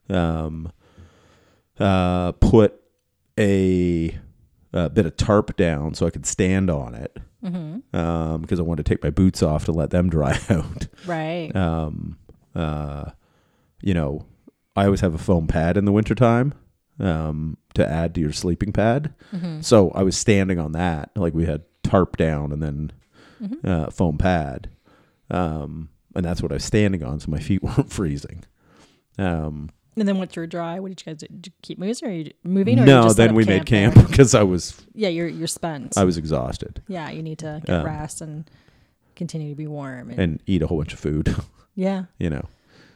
um 0.09 0.71
uh 1.79 2.31
put 2.33 2.73
a, 3.39 4.17
a 4.73 4.89
bit 4.89 5.05
of 5.05 5.15
tarp 5.17 5.55
down 5.57 5.93
so 5.93 6.05
i 6.05 6.09
could 6.09 6.25
stand 6.25 6.69
on 6.69 6.93
it 6.95 7.17
Mm-hmm. 7.43 7.95
um 7.95 8.41
because 8.41 8.59
i 8.59 8.63
wanted 8.63 8.85
to 8.85 8.89
take 8.93 9.03
my 9.03 9.09
boots 9.09 9.41
off 9.41 9.65
to 9.65 9.71
let 9.71 9.89
them 9.89 10.09
dry 10.09 10.39
out 10.49 10.87
Right. 11.05 11.51
um 11.55 12.17
uh 12.55 13.05
you 13.81 13.93
know 13.95 14.25
i 14.75 14.85
always 14.85 15.01
have 15.01 15.15
a 15.15 15.17
foam 15.17 15.47
pad 15.47 15.75
in 15.77 15.85
the 15.85 15.91
wintertime 15.91 16.53
um 16.99 17.57
to 17.73 17.87
add 17.87 18.13
to 18.15 18.21
your 18.21 18.31
sleeping 18.33 18.71
pad 18.73 19.13
Mm-hmm. 19.33 19.61
so 19.61 19.89
I 19.91 20.03
was 20.03 20.17
standing 20.17 20.59
on 20.59 20.73
that, 20.73 21.09
like 21.15 21.33
we 21.33 21.45
had 21.45 21.63
tarp 21.83 22.17
down 22.17 22.51
and 22.51 22.61
then 22.61 22.91
Mm-hmm. 23.41 23.67
uh, 23.67 23.89
foam 23.89 24.19
pad, 24.19 24.69
um, 25.31 25.89
and 26.13 26.23
that's 26.23 26.43
what 26.43 26.51
I 26.51 26.55
was 26.55 26.63
standing 26.63 27.03
on, 27.03 27.19
so 27.19 27.31
my 27.31 27.39
feet 27.39 27.63
weren't 27.63 27.91
freezing. 27.91 28.43
Um, 29.17 29.71
And 29.97 30.07
then 30.07 30.17
once 30.17 30.35
you're 30.37 30.47
dry, 30.47 30.79
what 30.79 30.87
did 30.89 31.01
you 31.01 31.11
guys 31.11 31.19
do? 31.19 31.27
Did 31.27 31.47
you 31.47 31.53
keep 31.61 31.77
moving 31.77 31.95
or 32.07 32.11
you 32.11 32.31
moving? 32.43 32.77
Or 32.79 32.81
you 32.81 32.85
no, 32.85 33.03
just 33.03 33.17
set 33.17 33.23
then 33.23 33.29
up 33.31 33.35
we 33.35 33.43
made 33.43 33.65
there? 33.67 33.91
camp 33.91 33.95
because 34.09 34.33
I 34.33 34.43
was 34.43 34.81
Yeah, 34.93 35.09
you're 35.09 35.27
you're 35.27 35.47
spent. 35.47 35.97
I 35.97 36.05
was 36.05 36.17
exhausted 36.17 36.81
yeah, 36.87 37.09
you 37.09 37.21
need 37.21 37.39
to 37.39 37.61
get 37.65 37.83
rest 37.83 38.21
and 38.21 38.49
continue 39.15 39.49
to 39.49 39.55
be 39.55 39.67
warm. 39.67 40.09
And, 40.09 40.19
and 40.19 40.43
eat 40.47 40.61
a 40.61 40.67
whole 40.67 40.77
bunch 40.77 40.93
of 40.93 40.99
food, 40.99 41.35
yeah, 41.75 42.05
you 42.19 42.29
know. 42.29 42.47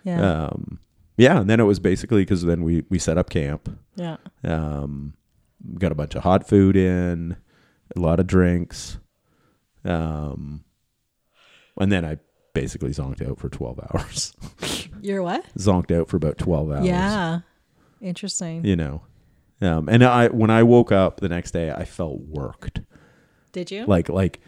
yeah, 0.05 0.45
Um, 0.45 0.79
yeah, 1.17 1.39
and 1.41 1.49
then 1.49 1.59
it 1.59 1.63
was 1.65 1.79
basically 1.79 2.21
because 2.21 2.43
then 2.43 2.63
we 2.63 2.85
we 2.89 2.97
set 2.97 3.17
up 3.17 3.29
camp, 3.29 3.69
yeah. 3.95 4.17
um, 4.43 5.13
got 5.77 5.91
a 5.91 5.95
bunch 5.95 6.15
of 6.15 6.23
hot 6.23 6.47
food 6.47 6.75
in, 6.77 7.35
a 7.95 7.99
lot 7.99 8.19
of 8.21 8.27
drinks, 8.27 8.97
um, 9.83 10.63
and 11.77 11.91
then 11.91 12.05
I 12.05 12.17
basically 12.53 12.91
zonked 12.91 13.27
out 13.27 13.37
for 13.37 13.49
twelve 13.49 13.79
hours. 13.91 14.33
You're 15.01 15.23
what? 15.23 15.45
zonked 15.57 15.91
out 15.91 16.07
for 16.09 16.17
about 16.17 16.37
12 16.37 16.71
hours. 16.71 16.85
Yeah, 16.85 17.39
interesting. 18.01 18.65
You 18.65 18.75
know. 18.75 19.01
Um, 19.61 19.87
and 19.87 20.03
I 20.03 20.27
when 20.27 20.49
I 20.49 20.63
woke 20.63 20.91
up 20.91 21.21
the 21.21 21.29
next 21.29 21.51
day, 21.51 21.71
I 21.71 21.85
felt 21.85 22.19
worked. 22.21 22.81
Did 23.51 23.71
you? 23.71 23.85
Like 23.85 24.09
like 24.09 24.41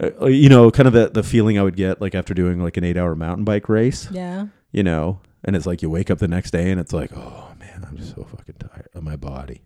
uh, 0.00 0.26
you 0.26 0.48
know, 0.48 0.70
kind 0.70 0.86
of 0.86 0.92
the 0.92 1.10
the 1.10 1.22
feeling 1.22 1.58
I 1.58 1.62
would 1.62 1.76
get 1.76 2.00
like 2.00 2.14
after 2.14 2.34
doing 2.34 2.60
like 2.60 2.76
an 2.76 2.84
8-hour 2.84 3.14
mountain 3.14 3.44
bike 3.44 3.68
race, 3.68 4.08
yeah, 4.10 4.46
you 4.72 4.82
know. 4.82 5.20
And 5.44 5.54
it's 5.54 5.66
like 5.66 5.82
you 5.82 5.90
wake 5.90 6.10
up 6.10 6.18
the 6.18 6.28
next 6.28 6.52
day 6.52 6.70
and 6.70 6.80
it's 6.80 6.92
like, 6.92 7.10
"Oh 7.14 7.52
man, 7.60 7.86
I'm 7.86 7.96
just 7.98 8.14
so 8.14 8.24
fucking 8.24 8.56
tired 8.58 8.88
of 8.94 9.02
my 9.02 9.16
body." 9.16 9.62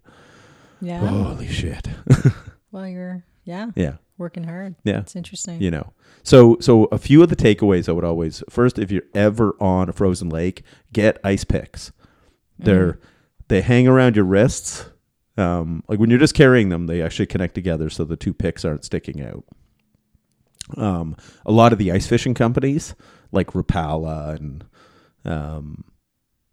yeah. 0.80 0.98
Holy 1.06 1.48
shit. 1.48 1.88
Well, 2.70 2.86
you're 2.86 3.24
yeah 3.44 3.70
yeah. 3.76 3.94
Working 4.18 4.44
hard. 4.44 4.74
Yeah. 4.84 5.00
It's 5.00 5.16
interesting. 5.16 5.62
You 5.62 5.70
know. 5.70 5.92
So 6.22 6.58
so 6.60 6.84
a 6.86 6.98
few 6.98 7.22
of 7.22 7.30
the 7.30 7.36
takeaways 7.36 7.88
I 7.88 7.92
would 7.92 8.04
always 8.04 8.42
first 8.50 8.78
if 8.78 8.90
you're 8.90 9.04
ever 9.14 9.56
on 9.60 9.88
a 9.88 9.92
frozen 9.92 10.28
lake, 10.28 10.62
get 10.92 11.18
ice 11.24 11.44
picks. 11.44 11.92
They're 12.58 12.98
they 13.48 13.62
hang 13.62 13.86
around 13.88 14.16
your 14.16 14.24
wrists. 14.24 14.86
Um, 15.36 15.84
like 15.88 16.00
when 16.00 16.10
you're 16.10 16.18
just 16.18 16.34
carrying 16.34 16.68
them, 16.68 16.86
they 16.86 17.00
actually 17.00 17.26
connect 17.26 17.54
together 17.54 17.88
so 17.88 18.04
the 18.04 18.16
two 18.16 18.34
picks 18.34 18.64
aren't 18.64 18.84
sticking 18.84 19.22
out. 19.22 19.44
Um, 20.76 21.16
a 21.46 21.52
lot 21.52 21.72
of 21.72 21.78
the 21.78 21.92
ice 21.92 22.06
fishing 22.06 22.34
companies, 22.34 22.94
like 23.32 23.52
Rapala 23.52 24.34
and, 24.34 24.64
um, 25.24 25.84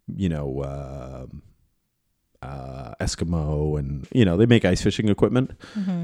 you 0.06 0.28
know, 0.28 0.60
uh, 0.60 1.26
uh, 2.42 2.94
Eskimo, 3.00 3.78
and 3.78 4.06
you 4.12 4.24
know, 4.24 4.36
they 4.36 4.46
make 4.46 4.64
ice 4.64 4.82
fishing 4.82 5.08
equipment. 5.08 5.52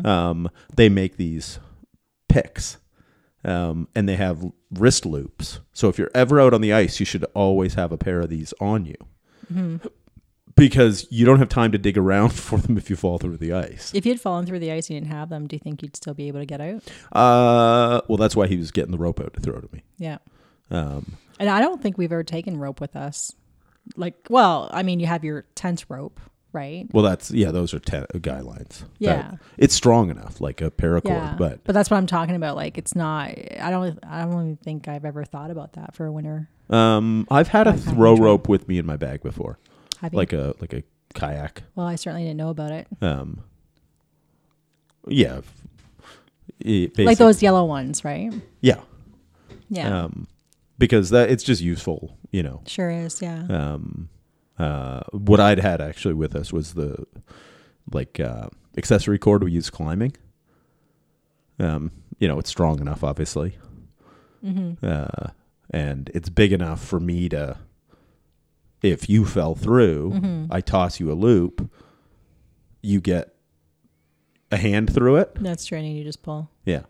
Um, 0.05 0.49
they 0.75 0.89
make 0.89 1.17
these 1.17 1.59
picks, 2.29 2.79
um, 3.45 3.89
and 3.95 4.09
they 4.09 4.17
have 4.17 4.45
wrist 4.71 5.05
loops. 5.07 5.61
So 5.73 5.89
if 5.89 5.99
you're 5.99 6.11
ever 6.15 6.41
out 6.41 6.55
on 6.55 6.61
the 6.61 6.73
ice, 6.73 6.99
you 7.01 7.07
should 7.07 7.25
always 7.35 7.75
have 7.75 7.93
a 7.93 7.99
pair 7.99 8.21
of 8.21 8.29
these 8.31 8.53
on 8.61 8.85
you. 8.87 8.97
Because 10.55 11.07
you 11.11 11.25
don't 11.25 11.39
have 11.39 11.49
time 11.49 11.73
to 11.73 11.79
dig 11.79 11.97
around 11.97 12.29
for 12.35 12.59
them 12.59 12.77
if 12.77 12.91
you 12.91 12.97
fall 12.97 13.17
through 13.19 13.39
the 13.39 13.55
ice. 13.55 13.91
If 13.95 14.05
you'd 14.05 14.21
fallen 14.21 14.45
through 14.45 14.59
the 14.59 14.71
ice 14.71 14.89
and 14.91 14.95
you 14.97 15.01
didn't 15.01 15.13
have 15.15 15.31
them, 15.31 15.47
do 15.47 15.57
you 15.57 15.61
think 15.61 15.83
you'd 15.83 15.97
still 15.97 16.13
be 16.13 16.29
able 16.29 16.41
to 16.41 16.47
get 16.47 16.61
out? 16.61 16.83
Uh, 17.11 18.03
well, 18.07 18.19
that's 18.19 18.37
why 18.37 18.47
he 18.49 18.59
was 18.59 18.71
getting 18.71 18.91
the 18.93 18.99
rope 18.99 19.19
out 19.19 19.33
to 19.35 19.41
throw 19.41 19.59
to 19.61 19.69
me. 19.73 19.83
Yeah. 19.97 20.19
Um, 20.71 21.17
And 21.41 21.49
I 21.49 21.61
don't 21.61 21.81
think 21.83 21.97
we've 21.97 22.13
ever 22.13 22.23
taken 22.23 22.59
rope 22.59 22.81
with 22.83 22.97
us. 22.97 23.33
Like, 23.97 24.17
well, 24.31 24.69
I 24.73 24.83
mean, 24.83 25.01
you 25.01 25.07
have 25.07 25.25
your 25.25 25.45
tent 25.55 25.85
rope, 25.89 26.21
right? 26.53 26.87
well, 26.93 27.03
that's 27.05 27.31
yeah, 27.31 27.51
those 27.51 27.75
are 27.75 27.79
te- 27.81 28.07
guidelines. 28.19 28.85
Yeah. 28.99 29.17
That- 29.17 29.39
it's 29.59 29.75
strong 29.75 30.11
enough, 30.11 30.41
like 30.41 30.61
a 30.61 30.71
paracord, 30.71 31.05
Yeah, 31.07 31.35
but 31.39 31.65
but 31.65 31.73
that's 31.75 31.91
what 31.91 31.97
I'm 31.97 32.07
talking 32.07 32.35
about. 32.37 32.57
Like, 32.57 32.79
it's 32.79 32.95
not. 32.95 33.31
I 33.61 33.71
don't. 33.71 33.99
I 34.07 34.23
don't 34.23 34.33
even 34.33 34.57
think 34.57 34.89
I've 34.89 35.05
ever 35.05 35.25
thought 35.25 35.51
about 35.51 35.73
that 35.75 35.95
for 35.95 36.07
a 36.07 36.13
winter. 36.13 36.49
um, 36.71 37.27
I've 37.31 37.49
had 37.49 37.67
a 37.67 37.77
throw 37.77 38.17
rope 38.17 38.49
with 38.49 38.69
me 38.69 38.79
in 38.79 38.87
my 38.87 38.97
bag 38.97 39.23
before, 39.23 39.59
Have 40.01 40.13
you? 40.13 40.17
like 40.17 40.33
a 40.33 40.55
like 40.61 40.73
a 40.73 40.83
kayak. 41.15 41.63
well, 41.75 41.87
I 41.87 41.97
certainly 41.97 42.25
didn't 42.25 42.39
know 42.39 42.51
about 42.51 42.71
it. 42.71 42.87
Um, 43.03 43.43
yeah, 45.09 45.41
it 46.61 46.97
Like 46.99 47.19
those 47.19 47.43
yellow 47.43 47.65
ones, 47.65 48.05
right? 48.05 48.33
Yeah, 48.61 48.81
Yeah, 49.69 50.05
um, 50.05 50.29
because 50.83 51.11
that 51.11 51.31
it's 51.31 51.45
just 51.45 51.63
useful, 51.63 52.19
you 52.33 52.43
know. 52.43 52.61
sure 52.67 52.91
is. 52.91 53.23
Yeah. 53.23 53.47
Um, 53.49 54.09
uh, 54.59 55.01
what 55.13 55.39
I'd 55.39 55.61
had 55.61 55.81
actually 55.81 56.15
with 56.15 56.35
us 56.35 56.53
was 56.53 56.75
the 56.75 57.07
like 57.93 58.19
uh, 58.19 58.49
accessory 58.77 59.19
cord 59.19 59.45
we 59.45 59.53
use 59.53 59.71
climbing. 59.71 60.17
Um, 61.61 61.93
you 62.19 62.27
know, 62.27 62.39
it's 62.41 62.51
strong 62.51 62.81
enough, 62.81 63.05
obviously, 63.05 63.57
mm-hmm. 64.45 64.85
uh, 64.85 65.31
and 65.71 66.11
it's 66.15 66.29
big 66.29 66.53
enough 66.53 66.85
for 66.85 66.99
me 66.99 67.29
to. 67.29 67.59
If 68.83 69.09
you 69.09 69.25
fell 69.25 69.55
through, 69.55 70.11
Mm-hmm. 70.15 70.53
I 70.53 70.61
toss 70.61 70.99
you 70.99 71.13
a 71.13 71.15
loop. 71.15 71.71
You 72.83 73.01
get 73.01 73.33
a 74.51 74.57
hand 74.57 74.93
through 74.93 75.17
it. 75.19 75.37
That's 75.37 75.65
true. 75.65 75.79
And 75.79 75.87
you 75.97 76.03
just 76.03 76.25
pull. 76.25 76.51
Yeah, 76.65 76.83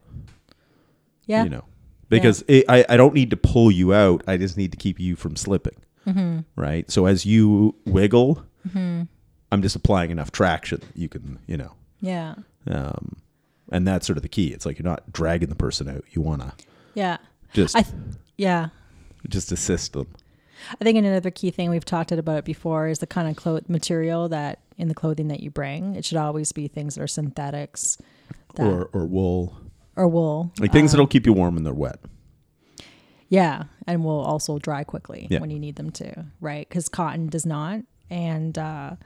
Yeah. 1.27 1.45
you 1.45 1.51
know, 1.51 1.65
because 2.13 2.45
it, 2.49 2.65
I 2.69 2.85
I 2.89 2.97
don't 2.97 3.15
need 3.15 3.31
to 3.31 3.37
pull 3.37 3.71
you 3.71 3.93
out. 3.95 4.23
I 4.27 4.37
just 4.37 4.57
need 4.57 4.71
to 4.73 4.79
keep 4.79 5.01
you 5.01 5.17
from 5.17 5.37
slipping. 5.37 5.77
Mm-hmm. 6.07 6.41
right? 6.61 6.91
So 6.91 7.07
as 7.07 7.25
you 7.25 7.75
wiggle, 7.87 8.45
Mm-hmm. 8.69 9.03
I'm 9.53 9.63
just 9.63 9.77
applying 9.77 10.11
enough 10.11 10.33
traction 10.33 10.81
that 10.81 10.97
you 10.97 11.09
can, 11.09 11.39
you 11.47 11.57
know, 11.57 11.73
Yeah. 12.01 12.35
um, 12.69 13.17
and 13.71 13.87
that's 13.87 14.07
sort 14.07 14.17
of 14.17 14.23
the 14.23 14.29
key. 14.29 14.49
It's 14.49 14.65
like 14.67 14.79
you're 14.79 14.85
not 14.85 15.13
dragging 15.13 15.49
the 15.49 15.55
person 15.55 15.89
out. 15.89 16.05
You 16.11 16.23
want 16.23 16.43
to 16.43 16.53
Yeah. 16.95 17.19
just 17.53 17.77
I. 17.77 17.83
Th- 17.83 17.95
yeah. 18.37 18.69
just 19.29 19.53
assist 19.53 19.93
them. 19.93 20.09
I 20.81 20.85
think 20.85 20.97
another 20.99 21.31
key 21.31 21.51
thing 21.51 21.71
we've 21.71 21.85
talked 21.85 22.11
about 22.13 22.39
it 22.39 22.45
before 22.45 22.89
is 22.89 22.99
the 23.01 23.07
kind 23.07 23.29
of 23.29 23.37
clo- 23.37 23.61
material 23.69 24.29
that 24.31 24.59
in 24.79 24.89
the 24.89 24.95
clothing 24.95 25.29
that 25.29 25.41
you 25.41 25.51
bring. 25.51 25.95
It 25.97 26.05
should 26.05 26.19
always 26.19 26.51
be 26.53 26.67
things 26.69 26.95
that 26.97 27.03
are 27.03 27.07
synthetics, 27.09 27.99
that, 28.55 28.67
Or 28.67 28.87
or 28.93 29.07
wool, 29.07 29.57
or 29.97 30.09
wool, 30.09 30.53
like 30.59 30.73
things 30.73 30.93
Um, 30.93 30.99
that'll 30.99 31.07
keep 31.09 31.27
you 31.27 31.33
warm 31.33 31.55
when 31.55 31.65
they're 31.65 31.73
wet. 31.75 31.99
Yeah, 33.29 33.65
and 33.87 34.05
will 34.05 34.21
also 34.21 34.59
dry 34.59 34.85
quickly 34.85 35.27
Yeah. 35.31 35.41
when 35.41 35.51
you 35.51 35.59
need 35.59 35.77
them 35.77 35.91
to, 35.93 36.27
right? 36.41 36.69
Because 36.69 36.89
cotton 36.89 37.29
does 37.29 37.47
not, 37.47 37.81
and 38.11 38.57
uh, 38.59 38.97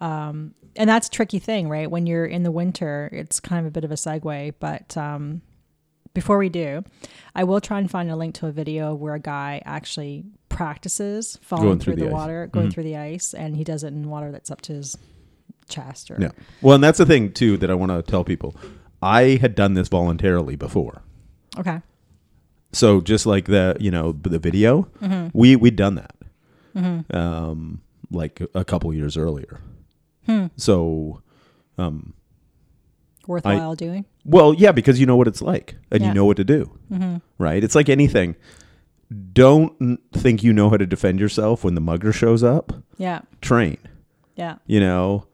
um, 0.00 0.54
and 0.74 0.88
that's 0.88 1.08
a 1.08 1.10
tricky 1.10 1.38
thing, 1.38 1.68
right? 1.68 1.90
When 1.90 2.06
you're 2.06 2.24
in 2.26 2.42
the 2.42 2.50
winter, 2.50 3.08
it's 3.12 3.40
kind 3.40 3.60
of 3.60 3.66
a 3.66 3.70
bit 3.70 3.84
of 3.84 3.90
a 3.90 3.94
segue. 3.94 4.54
But 4.58 4.96
um, 4.96 5.40
before 6.14 6.38
we 6.38 6.48
do, 6.48 6.82
I 7.34 7.44
will 7.44 7.60
try 7.60 7.78
and 7.78 7.90
find 7.90 8.10
a 8.10 8.16
link 8.16 8.34
to 8.36 8.46
a 8.46 8.52
video 8.52 8.94
where 8.94 9.14
a 9.14 9.18
guy 9.20 9.62
actually 9.64 10.24
practices 10.48 11.38
falling 11.42 11.78
through, 11.78 11.94
through 11.94 12.02
the, 12.04 12.08
the 12.08 12.14
water, 12.14 12.46
going 12.50 12.68
Mhm. 12.68 12.72
through 12.72 12.84
the 12.84 12.96
ice, 12.96 13.34
and 13.34 13.56
he 13.56 13.64
does 13.64 13.84
it 13.84 13.88
in 13.88 14.08
water 14.08 14.30
that's 14.32 14.50
up 14.50 14.60
to 14.62 14.72
his 14.74 14.96
chest. 15.68 16.10
Or 16.10 16.16
Yeah. 16.20 16.30
Well, 16.62 16.74
and 16.74 16.84
that's 16.84 16.98
the 16.98 17.06
thing 17.06 17.32
too 17.32 17.56
that 17.58 17.70
I 17.70 17.74
want 17.74 17.92
to 17.92 18.02
tell 18.02 18.24
people. 18.24 18.54
I 19.02 19.38
had 19.40 19.54
done 19.54 19.74
this 19.74 19.88
voluntarily 19.88 20.56
before. 20.56 21.02
okay, 21.58 21.80
So 22.72 23.00
just 23.00 23.26
like 23.26 23.46
the 23.46 23.76
you 23.80 23.90
know 23.90 24.12
the 24.12 24.38
video, 24.38 24.88
Mm-hmm. 25.02 25.28
we 25.38 25.56
we'd 25.56 25.76
done 25.76 25.94
that, 25.96 26.14
um, 27.14 27.80
like 28.10 28.40
a 28.54 28.64
couple 28.64 28.92
years 28.94 29.16
earlier. 29.16 29.60
Hmm. 30.26 30.46
So, 30.56 31.22
um, 31.78 32.14
worthwhile 33.26 33.74
doing. 33.74 34.04
Well, 34.24 34.52
yeah, 34.54 34.72
because 34.72 34.98
you 35.00 35.06
know 35.06 35.16
what 35.16 35.28
it's 35.28 35.42
like 35.42 35.76
and 35.90 36.02
Yeah. 36.02 36.08
you 36.08 36.14
know 36.14 36.24
what 36.24 36.36
to 36.38 36.44
do, 36.44 36.70
Mm-hmm. 36.92 37.16
right? 37.38 37.62
It's 37.62 37.74
like 37.74 37.88
anything. 37.88 38.34
Don't 39.32 40.00
think 40.12 40.42
you 40.42 40.52
know 40.52 40.68
how 40.68 40.76
to 40.76 40.86
defend 40.86 41.20
yourself 41.20 41.62
when 41.62 41.74
the 41.76 41.80
mugger 41.80 42.12
shows 42.12 42.42
up. 42.42 42.72
Yeah, 42.98 43.20
Train, 43.40 43.78
yeah, 44.34 44.56
you 44.66 44.80
know, 44.80 45.26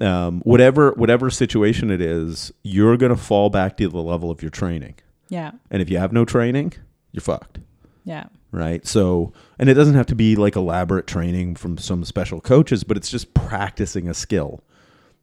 um, 0.00 0.40
whatever 0.40 0.92
whatever 0.92 1.30
situation 1.30 1.90
it 1.90 2.00
is, 2.00 2.52
you're 2.62 2.96
gonna 2.96 3.16
fall 3.16 3.50
back 3.50 3.76
to 3.78 3.88
the 3.88 4.02
level 4.02 4.30
of 4.30 4.42
your 4.42 4.50
training. 4.50 4.94
yeah, 5.28 5.52
And 5.70 5.80
if 5.82 5.88
you 5.90 5.98
have 5.98 6.12
no 6.12 6.24
training, 6.24 6.72
you're 7.12 7.20
fucked, 7.22 7.58
yeah, 8.04 8.24
right? 8.52 8.86
So, 8.86 9.32
and 9.58 9.68
it 9.68 9.74
doesn't 9.74 9.94
have 9.94 10.06
to 10.06 10.14
be 10.14 10.36
like 10.36 10.54
elaborate 10.56 11.06
training 11.06 11.56
from 11.56 11.78
some 11.78 12.04
special 12.04 12.40
coaches, 12.40 12.84
but 12.84 12.96
it's 12.96 13.10
just 13.10 13.32
practicing 13.34 14.08
a 14.08 14.14
skill, 14.14 14.62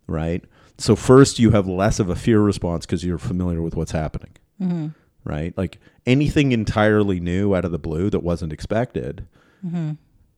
right? 0.08 0.44
So 0.80 0.96
first, 0.96 1.38
you 1.40 1.52
have 1.52 1.68
less 1.68 2.00
of 2.00 2.10
a 2.10 2.16
fear 2.16 2.42
response 2.42 2.86
because 2.86 3.04
you're 3.06 3.20
familiar 3.20 3.62
with 3.62 3.76
what's 3.76 3.92
happening. 3.92 4.32
mm-hmm. 4.60 4.88
right? 5.24 5.56
Like 5.58 5.78
anything 6.08 6.52
entirely 6.52 7.20
new 7.20 7.54
out 7.56 7.64
of 7.64 7.72
the 7.72 7.80
blue 7.80 8.10
that 8.10 8.22
wasn't 8.22 8.52
expected 8.54 9.28
Mm-hmm. 9.66 9.92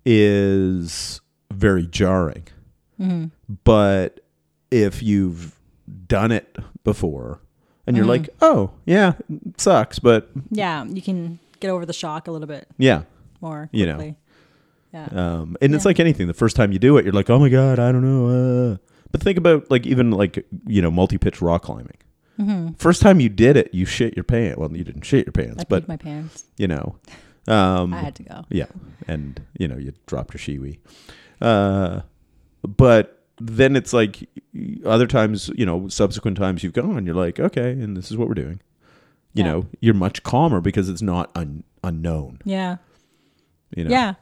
is 0.05 1.21
very 1.51 1.87
jarring. 1.87 2.45
Mm-hmm. 2.99 3.25
But 3.63 4.19
if 4.83 5.01
you've 5.03 5.57
done 6.07 6.31
it 6.31 6.57
before 6.83 7.39
and 7.87 7.95
you're 7.95 8.05
Mhm. 8.05 8.09
like, 8.09 8.29
oh, 8.41 8.71
yeah, 8.85 9.13
it 9.29 9.59
sucks, 9.61 9.99
but 9.99 10.29
yeah. 10.51 10.83
You 10.85 11.01
can 11.01 11.39
get 11.59 11.69
over 11.69 11.85
the 11.85 11.93
shock 11.93 12.27
a 12.27 12.31
little 12.31 12.47
bit 12.47 12.67
yeah. 12.77 13.03
more 13.41 13.69
You 13.71 13.85
know. 13.85 14.15
Yeah. 14.93 15.07
Um, 15.11 15.57
and 15.61 15.75
it's 15.75 15.83
like 15.85 15.99
anything. 15.99 16.27
The 16.27 16.33
first 16.33 16.55
time 16.55 16.71
you 16.71 16.79
do 16.79 16.97
it, 16.97 17.03
you're 17.05 17.13
like, 17.13 17.29
oh 17.29 17.37
my 17.39 17.49
God, 17.49 17.79
I 17.79 17.91
don't 17.91 18.01
know. 18.03 18.71
Uh. 18.73 18.77
But 19.11 19.21
think 19.21 19.37
about 19.37 19.69
like 19.69 19.85
even 19.85 20.11
like, 20.11 20.45
you 20.67 20.81
know, 20.81 20.89
multi 20.91 21.17
pitch 21.17 21.41
rock 21.41 21.63
climbing. 21.63 21.97
Mm-hmm. 22.39 22.73
First 22.73 23.01
time 23.01 23.19
you 23.21 23.29
did 23.29 23.55
it, 23.55 23.73
you 23.73 23.85
shit 23.85 24.15
your 24.15 24.23
pants. 24.25 24.57
Well, 24.57 24.75
you 24.75 24.83
didn't 24.83 25.03
shit 25.03 25.25
your 25.25 25.31
pants, 25.31 25.61
I 25.61 25.65
but 25.69 25.87
my 25.87 25.95
pants. 25.95 26.43
you 26.57 26.67
know, 26.67 26.97
um, 27.47 27.93
I 27.93 27.99
had 28.01 28.15
to 28.15 28.23
go. 28.23 28.43
Yeah, 28.49 28.65
and 29.07 29.41
you 29.57 29.67
know 29.69 29.77
you 29.77 29.93
dropped 30.05 30.33
your 30.33 30.39
Shewee, 30.39 30.79
uh, 31.41 32.01
but 32.67 33.24
then 33.39 33.75
it's 33.75 33.91
like 33.93 34.29
other 34.85 35.07
times, 35.07 35.49
you 35.55 35.65
know, 35.65 35.87
subsequent 35.87 36.37
times 36.37 36.63
you've 36.63 36.73
gone, 36.73 37.05
you're 37.05 37.15
like, 37.15 37.39
okay, 37.39 37.71
and 37.71 37.95
this 37.97 38.09
is 38.11 38.17
what 38.17 38.27
we're 38.27 38.33
doing. 38.33 38.59
You 39.33 39.43
Yeah. 39.43 39.51
know, 39.51 39.65
you're 39.81 39.93
much 39.93 40.23
calmer 40.23 40.61
because 40.61 40.87
it's 40.89 41.01
not 41.01 41.29
un- 41.35 41.63
unknown. 41.83 42.39
Yeah. 42.45 42.77
You 43.75 43.83
know, 43.85 43.89
Yeah. 43.91 44.13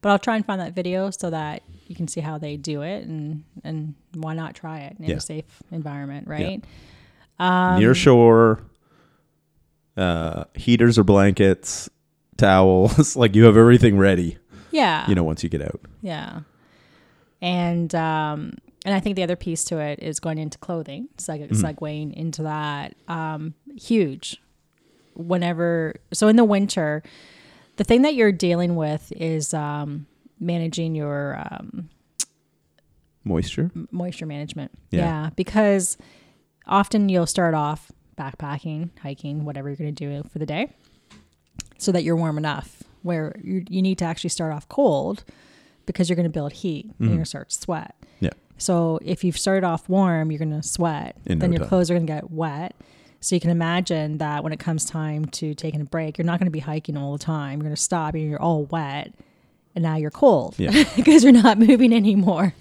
But 0.00 0.10
I'll 0.10 0.18
try 0.18 0.36
and 0.36 0.44
find 0.44 0.60
that 0.60 0.74
video 0.74 1.10
so 1.10 1.30
that 1.30 1.62
you 1.86 1.94
can 1.94 2.08
see 2.08 2.20
how 2.20 2.38
they 2.38 2.56
do 2.56 2.82
it 2.82 3.06
and 3.06 3.44
and 3.62 3.94
why 4.14 4.34
not 4.34 4.54
try 4.54 4.80
it 4.80 4.96
in 4.98 5.04
Yeah. 5.10 5.16
a 5.16 5.20
safe 5.20 5.62
environment, 5.70 6.26
right? 6.28 6.64
Um, 7.38 7.78
near 7.80 7.94
shore, 7.94 8.62
uh, 9.96 10.44
heaters 10.54 10.98
or 10.98 11.04
blankets, 11.04 11.88
towels, 12.36 13.16
like 13.16 13.34
you 13.34 13.44
have 13.44 13.56
everything 13.56 13.96
ready. 13.98 14.38
Yeah. 14.70 15.08
You 15.08 15.14
know, 15.14 15.24
once 15.24 15.42
you 15.42 15.48
get 15.48 15.62
out. 15.62 15.80
Yeah. 16.02 16.40
And 17.44 17.94
um 17.94 18.52
and 18.86 18.94
I 18.94 19.00
think 19.00 19.16
the 19.16 19.22
other 19.22 19.36
piece 19.36 19.64
to 19.64 19.78
it 19.78 19.98
is 20.02 20.20
going 20.20 20.38
into 20.38 20.58
clothing, 20.58 21.08
seg- 21.18 21.48
Mm-hmm. 21.50 21.64
segueing 21.64 22.12
into 22.12 22.42
that. 22.42 22.94
Um, 23.08 23.54
huge. 23.76 24.40
Whenever 25.14 25.94
so 26.12 26.28
in 26.28 26.36
the 26.36 26.44
winter, 26.44 27.02
the 27.76 27.84
thing 27.84 28.02
that 28.02 28.14
you're 28.14 28.32
dealing 28.32 28.76
with 28.76 29.12
is 29.16 29.54
um, 29.54 30.06
managing 30.40 30.94
your 30.94 31.38
um, 31.50 31.88
Moisture. 33.24 33.70
moisture 33.90 34.26
management. 34.26 34.70
Yeah. 34.90 35.00
Yeah. 35.00 35.30
because 35.34 35.96
often 36.66 37.08
you'll 37.08 37.26
start 37.26 37.54
off 37.54 37.90
backpacking, 38.18 38.90
hiking, 39.00 39.44
whatever 39.44 39.68
you're 39.70 39.76
going 39.76 39.94
to 39.94 40.06
do 40.22 40.28
for 40.28 40.38
the 40.38 40.46
day, 40.46 40.72
so 41.78 41.90
that 41.92 42.04
you're 42.04 42.16
warm 42.16 42.36
enough. 42.38 42.82
Where 43.02 43.34
you 43.42 43.64
you 43.68 43.80
need 43.82 43.98
to 43.98 44.04
actually 44.04 44.30
start 44.30 44.52
off 44.52 44.68
cold 44.68 45.24
because 45.86 46.08
you're 46.08 46.16
going 46.16 46.24
to 46.24 46.30
build 46.30 46.52
heat. 46.52 46.86
and 46.86 46.94
You're 47.00 47.08
going 47.08 47.18
to 47.20 47.24
start 47.28 47.50
to 47.50 47.56
sweat. 47.56 47.94
Yeah. 48.20 48.30
So 48.58 48.98
if 49.02 49.24
you've 49.24 49.38
started 49.38 49.64
off 49.64 49.88
warm, 49.88 50.30
you're 50.30 50.38
going 50.38 50.50
to 50.60 50.62
sweat. 50.66 51.16
In 51.26 51.38
then 51.38 51.50
no 51.50 51.54
your 51.54 51.60
time. 51.60 51.68
clothes 51.68 51.90
are 51.90 51.94
going 51.94 52.06
to 52.06 52.12
get 52.12 52.30
wet. 52.30 52.74
So 53.20 53.34
you 53.34 53.40
can 53.40 53.50
imagine 53.50 54.18
that 54.18 54.44
when 54.44 54.52
it 54.52 54.58
comes 54.60 54.84
time 54.84 55.24
to 55.26 55.54
taking 55.54 55.80
a 55.80 55.84
break, 55.84 56.18
you're 56.18 56.26
not 56.26 56.38
going 56.38 56.46
to 56.46 56.50
be 56.52 56.60
hiking 56.60 56.96
all 56.96 57.12
the 57.12 57.18
time. 57.24 57.58
You're 57.58 57.64
going 57.68 57.74
to 57.76 57.80
stop 57.82 58.14
and 58.14 58.28
you're 58.28 58.40
all 58.42 58.64
wet 58.66 59.12
and 59.74 59.82
now 59.82 59.96
you're 59.96 60.10
cold 60.10 60.54
Yeah. 60.58 60.84
because 60.96 61.24
you're 61.24 61.32
not 61.32 61.58
moving 61.68 61.92
anymore. 61.92 62.54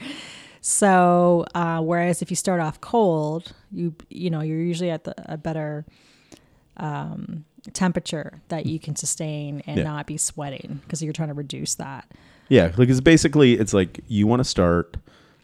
So 0.61 1.45
uh, 1.53 1.81
whereas 1.81 2.21
if 2.21 2.29
you 2.31 2.35
start 2.37 2.61
off 2.61 2.79
cold, 2.79 3.51
you 3.71 3.93
you 4.09 4.29
know 4.29 4.41
you're 4.41 4.61
usually 4.61 4.89
at 4.89 5.03
the, 5.03 5.13
a 5.31 5.35
better 5.37 5.85
um, 6.77 7.45
temperature 7.73 8.41
that 8.47 8.65
you 8.65 8.79
can 8.79 8.95
sustain 8.95 9.61
and 9.67 9.77
Yeah. 9.77 9.83
not 9.83 10.07
be 10.07 10.17
sweating 10.17 10.79
because 10.83 11.03
you're 11.03 11.13
trying 11.13 11.27
to 11.29 11.33
reduce 11.33 11.75
that. 11.75 12.09
Yeah, 12.53 12.71
like 12.77 12.89
it's 12.89 13.01
basically 13.01 13.53
it's 13.53 13.73
like 13.73 13.99
you 14.07 14.27
want 14.27 14.39
to 14.41 14.43
start 14.45 14.97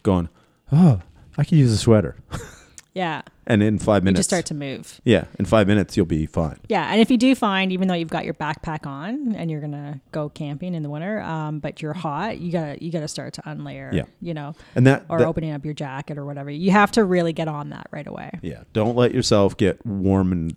going, 0.04 0.30
oh, 0.72 1.02
I 1.38 1.44
could 1.44 1.58
use 1.58 1.72
a 1.72 1.78
sweater, 1.78 2.16
Yeah, 2.94 3.22
and 3.48 3.64
in 3.64 3.80
five 3.80 4.04
you 4.04 4.06
minutes, 4.06 4.20
just 4.20 4.30
start 4.30 4.46
to 4.48 4.54
move. 4.54 5.00
yeah, 5.06 5.26
in 5.38 5.46
five 5.46 5.68
minutes 5.68 5.96
you'll 5.96 6.06
be 6.06 6.26
fine. 6.26 6.60
Yeah, 6.68 6.92
and 6.92 7.00
if 7.00 7.10
you 7.10 7.18
do 7.18 7.34
find, 7.36 7.72
even 7.72 7.88
though 7.88 7.94
you've 7.94 8.10
got 8.10 8.26
your 8.26 8.34
backpack 8.34 8.86
on 8.86 9.34
and 9.36 9.50
you're 9.50 9.62
gonna 9.62 10.02
go 10.12 10.28
camping 10.30 10.74
in 10.76 10.84
the 10.84 10.90
winter, 10.90 11.22
um, 11.22 11.60
but 11.60 11.82
you're 11.82 11.94
hot, 11.94 12.40
you 12.40 12.52
gotta 12.52 12.84
you 12.84 12.92
gotta 12.92 13.08
start 13.08 13.34
to 13.36 13.42
unlayer. 13.44 13.92
Yeah. 13.94 14.04
you 14.22 14.34
know, 14.34 14.54
And 14.76 14.86
that, 14.88 15.06
or 15.10 15.20
that- 15.20 15.28
opening 15.28 15.52
up 15.52 15.64
your 15.66 15.74
jacket 15.74 16.18
or 16.18 16.26
whatever. 16.26 16.50
You 16.52 16.72
have 16.72 16.92
to 16.94 17.04
really 17.04 17.32
get 17.34 17.48
on 17.48 17.70
that 17.70 17.88
right 17.92 18.08
away. 18.08 18.32
yeah, 18.42 18.64
don't 18.74 18.96
let 18.96 19.14
yourself 19.14 19.56
get 19.58 19.84
warm 19.86 20.32
and 20.32 20.56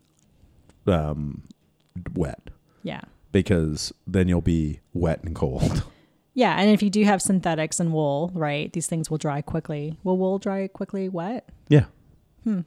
um, 0.87 1.43
wet 2.15 2.51
Yeah. 2.83 3.03
because 3.31 3.93
then 4.07 4.27
you'll 4.29 4.41
be 4.41 4.81
wet 4.93 5.23
and 5.25 5.35
cold. 5.35 5.85
Yeah, 6.35 6.55
and 6.59 6.71
if 6.71 6.83
you 6.83 6.89
do 6.91 7.05
have 7.05 7.21
synthetics 7.21 7.79
and 7.79 7.93
wool, 7.93 8.31
right, 8.35 8.73
these 8.73 8.87
things 8.87 9.11
will 9.11 9.19
dry 9.19 9.43
quickly. 9.43 9.99
Will 10.03 10.17
wool 10.17 10.39
dry 10.39 10.67
quickly 10.69 11.09
wet? 11.09 11.49
yeah, 11.69 11.85
Hmm. 12.45 12.61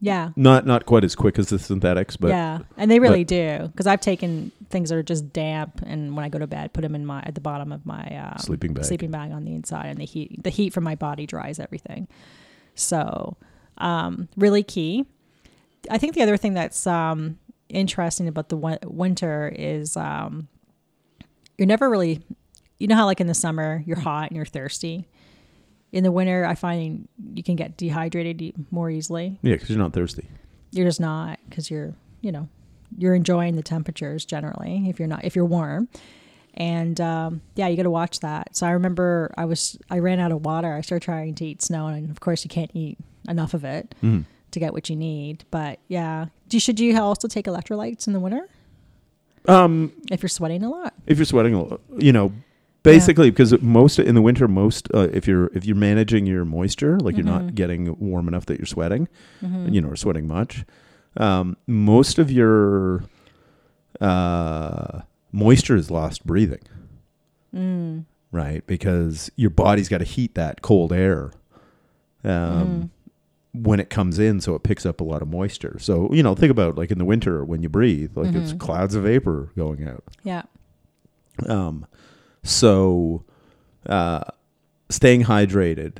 Yeah. 0.00 0.30
not 0.36 0.66
not 0.66 0.84
quite 0.86 1.02
as 1.04 1.14
quick 1.14 1.38
as 1.38 1.48
the 1.48 1.58
synthetics, 1.58 2.16
but 2.16 2.28
yeah, 2.28 2.58
and 2.76 2.90
they 2.90 3.00
really 3.00 3.24
do 3.24 3.68
because 3.72 3.86
I've 3.86 4.00
taken 4.00 4.52
things 4.68 4.90
that 4.90 4.96
are 4.96 5.02
just 5.02 5.32
damp, 5.32 5.80
and 5.86 6.14
when 6.14 6.24
I 6.24 6.28
go 6.28 6.38
to 6.38 6.46
bed, 6.46 6.72
put 6.74 6.82
them 6.82 6.94
in 6.94 7.06
my 7.06 7.22
at 7.22 7.34
the 7.34 7.40
bottom 7.40 7.72
of 7.72 7.86
my 7.86 8.04
um, 8.18 8.38
Sleeping 8.38 8.74
bag. 8.74 8.84
sleeping 8.84 9.10
bag 9.10 9.32
on 9.32 9.44
the 9.44 9.54
inside, 9.54 9.86
and 9.86 9.98
the 9.98 10.04
heat 10.04 10.42
the 10.42 10.50
heat 10.50 10.72
from 10.74 10.84
my 10.84 10.94
body 10.94 11.26
dries 11.26 11.58
everything. 11.58 12.06
So, 12.74 13.36
um, 13.78 14.28
really 14.36 14.62
key. 14.62 15.06
I 15.90 15.96
think 15.98 16.14
the 16.14 16.22
other 16.22 16.36
thing 16.36 16.54
that's 16.54 16.86
um, 16.86 17.38
interesting 17.68 18.28
about 18.28 18.48
the 18.50 18.56
winter 18.56 19.52
is 19.56 19.96
um, 19.96 20.48
you're 21.58 21.66
never 21.68 21.88
really, 21.90 22.22
you 22.78 22.86
know 22.86 22.96
how 22.96 23.06
like 23.06 23.20
in 23.20 23.26
the 23.26 23.34
summer 23.34 23.82
you're 23.86 23.98
hot 24.00 24.28
and 24.30 24.36
you're 24.36 24.44
thirsty. 24.46 25.06
In 25.92 26.02
the 26.02 26.10
winter, 26.10 26.44
I 26.44 26.54
find 26.56 27.06
you 27.34 27.42
can 27.44 27.54
get 27.56 27.76
dehydrated 27.76 28.52
more 28.72 28.90
easily. 28.90 29.38
Yeah, 29.42 29.54
because 29.54 29.70
you're 29.70 29.78
not 29.78 29.92
thirsty. 29.92 30.26
you're 30.72 30.86
just 30.86 31.00
not 31.00 31.38
because 31.48 31.70
you're 31.70 31.94
you 32.20 32.32
know 32.32 32.48
you're 32.98 33.14
enjoying 33.14 33.54
the 33.56 33.62
temperatures 33.62 34.24
generally 34.24 34.88
if 34.88 34.98
you're 34.98 35.08
not 35.08 35.24
if 35.24 35.36
you're 35.36 35.44
warm. 35.44 35.88
And 36.56 37.00
um, 37.00 37.40
yeah 37.56 37.66
you 37.68 37.76
got 37.76 37.82
to 37.84 37.90
watch 37.90 38.20
that. 38.20 38.56
So 38.56 38.66
i 38.66 38.70
remember 38.70 39.32
i 39.36 39.44
was 39.44 39.76
i 39.90 39.98
ran 39.98 40.18
out 40.20 40.32
of 40.32 40.44
water. 40.44 40.72
I 40.72 40.80
started 40.80 41.04
trying 41.04 41.34
to 41.36 41.44
eat 41.44 41.62
snow 41.62 41.86
and 41.88 42.10
of 42.10 42.20
course 42.20 42.44
you 42.44 42.48
can't 42.48 42.70
eat 42.74 42.98
enough 43.28 43.54
of 43.54 43.64
it 43.64 43.94
Mhm. 44.02 44.24
to 44.50 44.60
get 44.60 44.72
what 44.72 44.88
you 44.90 44.96
need. 44.96 45.44
But 45.50 45.78
yeah. 45.88 46.26
Do, 46.48 46.58
should 46.60 46.78
you 46.78 46.96
also 47.00 47.26
take 47.28 47.46
electrolytes 47.46 48.06
in 48.06 48.12
the 48.12 48.20
winter 48.20 48.48
Um, 49.46 49.92
if 50.10 50.22
you're 50.22 50.28
sweating 50.28 50.62
a 50.62 50.70
lot 50.70 50.94
if 51.06 51.18
you're 51.18 51.24
sweating, 51.24 51.54
a 51.54 51.62
lot, 51.62 51.80
you 51.98 52.12
know, 52.12 52.32
basically 52.82 53.30
because 53.30 53.60
most 53.60 53.98
in 53.98 54.14
the 54.14 54.22
winter, 54.22 54.48
most 54.48 54.88
uh, 54.94 55.08
if 55.12 55.26
you're 55.26 55.46
if 55.54 55.64
you're 55.64 55.76
managing 55.76 56.26
your 56.26 56.44
moisture, 56.44 56.98
like 57.00 57.16
you're 57.16 57.26
not 57.26 57.54
getting 57.54 57.96
warm 57.98 58.28
enough 58.28 58.46
that 58.46 58.58
you're 58.58 58.66
sweating, 58.66 59.08
you 59.40 59.80
know, 59.80 59.88
or 59.88 59.96
sweating 59.96 60.26
much, 60.26 60.64
um, 61.16 61.56
most 61.66 62.18
of 62.18 62.30
your 62.30 63.04
uh, 64.00 65.00
moisture 65.32 65.76
is 65.76 65.90
lost 65.90 66.26
breathing, 66.26 66.62
mm. 67.54 68.04
right? 68.32 68.66
Because 68.66 69.30
your 69.36 69.50
body's 69.50 69.88
got 69.88 69.98
to 69.98 70.04
heat 70.04 70.34
that 70.34 70.62
cold 70.62 70.92
air. 70.92 71.32
Um, 72.24 72.90
When 73.54 73.78
it 73.78 73.88
comes 73.88 74.18
in, 74.18 74.40
so 74.40 74.54
it 74.56 74.64
picks 74.64 74.84
up 74.84 75.00
a 75.00 75.04
lot 75.04 75.22
of 75.22 75.28
moisture. 75.28 75.78
So 75.78 76.12
you 76.12 76.22
know, 76.22 76.34
think 76.34 76.50
about 76.50 76.76
like 76.76 76.90
in 76.90 76.98
the 76.98 77.04
winter 77.04 77.44
when 77.44 77.62
you 77.62 77.68
breathe, 77.68 78.10
like 78.16 78.34
it's 78.34 78.52
clouds 78.52 78.94
of 78.96 79.04
vapor 79.04 79.50
going 79.56 79.86
out. 79.88 80.02
yeah 80.24 80.42
Um, 81.48 81.86
so, 82.42 83.24
uh, 83.86 84.20
staying 84.90 85.22
hydrated. 85.24 85.98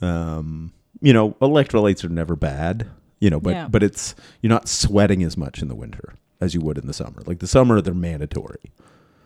Um, 0.00 0.72
you 1.00 1.12
know, 1.12 1.32
electrolytes 1.40 2.04
are 2.04 2.08
never 2.08 2.36
bad. 2.36 2.88
You 3.20 3.30
know, 3.30 3.40
but 3.40 3.50
Yeah. 3.50 3.68
but 3.68 3.82
it's 3.82 4.14
you're 4.42 4.50
not 4.50 4.68
sweating 4.68 5.22
as 5.22 5.36
much 5.36 5.60
in 5.62 5.68
the 5.68 5.74
winter 5.74 6.14
as 6.40 6.54
you 6.54 6.60
would 6.60 6.78
in 6.78 6.86
the 6.86 6.92
summer. 6.92 7.22
Like 7.26 7.40
the 7.40 7.48
summer, 7.48 7.80
they're 7.80 7.94
mandatory, 7.94 8.70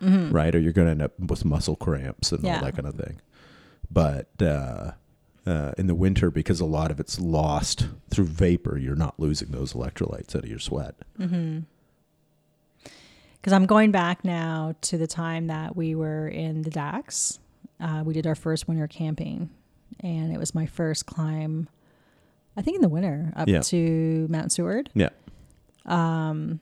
right? 0.00 0.54
Or 0.54 0.58
you're 0.58 0.72
going 0.72 0.86
to 0.86 0.92
end 0.92 1.02
up 1.02 1.12
with 1.20 1.44
muscle 1.44 1.76
cramps 1.76 2.32
and 2.32 2.40
Mm-hmm. 2.40 2.46
Yeah. 2.46 2.56
all 2.58 2.64
that 2.64 2.74
kind 2.74 2.86
of 2.88 2.94
thing. 2.94 3.20
But 3.90 4.40
uh, 4.42 4.92
uh, 5.46 5.72
in 5.78 5.86
the 5.86 5.94
winter, 5.94 6.30
because 6.30 6.60
a 6.60 6.64
lot 6.64 6.90
of 6.90 7.00
it's 7.00 7.18
lost 7.20 7.88
through 8.10 8.26
vapor, 8.26 8.78
you're 8.78 8.96
not 8.96 9.18
losing 9.18 9.50
those 9.50 9.72
electrolytes 9.72 10.36
out 10.36 10.44
of 10.44 10.50
your 10.50 10.58
sweat. 10.58 10.94
because 11.18 11.64
I'm 13.52 13.66
going 13.66 13.90
back 13.90 14.24
now 14.24 14.74
to 14.82 14.98
the 14.98 15.06
time 15.06 15.48
that 15.48 15.76
we 15.76 15.94
were 15.94 16.28
in 16.28 16.62
the 16.62 16.70
Dax. 16.70 17.38
Uh, 17.80 18.02
we 18.04 18.14
did 18.14 18.26
our 18.26 18.34
first 18.36 18.68
winter 18.68 18.86
camping, 18.86 19.50
and 20.00 20.32
it 20.32 20.38
was 20.38 20.54
my 20.54 20.66
first 20.66 21.06
climb. 21.06 21.68
I 22.56 22.62
think 22.62 22.76
in 22.76 22.82
the 22.82 22.88
winter 22.88 23.32
up 23.34 23.48
Yeah. 23.48 23.60
to 23.62 24.26
Mount 24.30 24.52
Seward. 24.52 24.90
Yeah. 24.94 25.08
Um, 25.86 26.60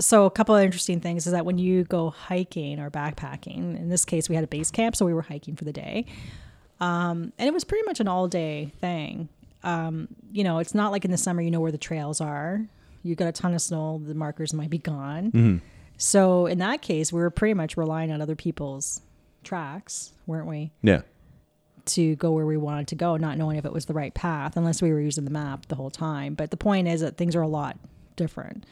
So 0.00 0.24
a 0.24 0.30
couple 0.30 0.56
of 0.56 0.64
interesting 0.64 0.98
things 1.00 1.26
is 1.26 1.32
that 1.34 1.44
when 1.44 1.58
you 1.58 1.84
go 1.84 2.08
hiking 2.08 2.80
or 2.80 2.90
backpacking, 2.90 3.78
in 3.78 3.90
this 3.90 4.06
case 4.06 4.30
we 4.30 4.34
had 4.34 4.42
a 4.42 4.46
base 4.48 4.70
camp, 4.70 4.96
so 4.96 5.04
we 5.04 5.12
were 5.12 5.20
hiking 5.20 5.56
for 5.56 5.66
the 5.66 5.74
day, 5.74 6.06
um, 6.80 7.32
and 7.38 7.46
it 7.48 7.52
was 7.52 7.64
pretty 7.64 7.84
much 7.86 8.00
an 8.00 8.08
all 8.08 8.28
day 8.28 8.72
thing. 8.80 9.28
Um, 9.62 10.08
you 10.32 10.42
know, 10.44 10.58
it's 10.58 10.74
not 10.74 10.90
like 10.92 11.04
in 11.04 11.10
the 11.10 11.18
summer 11.18 11.42
you 11.42 11.50
know 11.50 11.60
where 11.60 11.72
the 11.72 11.78
trails 11.78 12.20
are. 12.20 12.62
You 13.02 13.14
got 13.14 13.28
a 13.28 13.32
ton 13.32 13.54
of 13.54 13.60
snow, 13.62 14.00
the 14.04 14.14
markers 14.14 14.52
might 14.54 14.70
be 14.70 14.78
gone. 14.78 15.60
So 15.96 16.46
in 16.46 16.58
that 16.58 16.80
case, 16.82 17.12
we 17.12 17.20
were 17.20 17.30
pretty 17.30 17.54
much 17.54 17.76
relying 17.76 18.10
on 18.10 18.20
other 18.22 18.36
people's 18.36 19.00
tracks, 19.44 20.12
weren't 20.26 20.46
we, 20.46 20.70
Yeah. 20.82 21.02
to 21.86 22.16
go 22.16 22.30
where 22.32 22.46
we 22.46 22.56
wanted 22.56 22.88
to 22.88 22.94
go, 22.94 23.16
not 23.16 23.36
knowing 23.38 23.56
if 23.58 23.64
it 23.66 23.72
was 23.72 23.84
the 23.86 23.92
right 23.94 24.12
path, 24.14 24.56
unless 24.56 24.80
we 24.80 24.90
were 24.92 25.00
using 25.00 25.24
the 25.24 25.30
map 25.30 25.66
the 25.66 25.74
whole 25.74 25.90
time. 25.90 26.34
But 26.34 26.50
the 26.50 26.56
point 26.56 26.88
is 26.88 27.00
that 27.02 27.16
things 27.16 27.34
are 27.36 27.42
a 27.42 27.48
lot 27.48 27.78
different. 28.16 28.64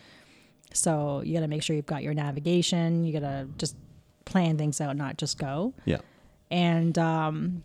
So 0.73 1.23
you 1.25 1.35
got 1.35 1.41
to 1.41 1.49
make 1.49 1.63
sure 1.63 1.75
you've 1.77 1.87
got 1.87 2.03
your 2.03 2.15
navigation. 2.15 3.05
You 3.05 3.13
got 3.15 3.27
to 3.27 3.49
just 3.59 3.77
plan 4.25 4.57
things 4.59 4.81
out, 4.81 4.97
not 4.97 5.17
just 5.19 5.39
go. 5.39 5.73
Yeah. 5.87 5.99
And 6.51 6.97
um, 6.99 7.63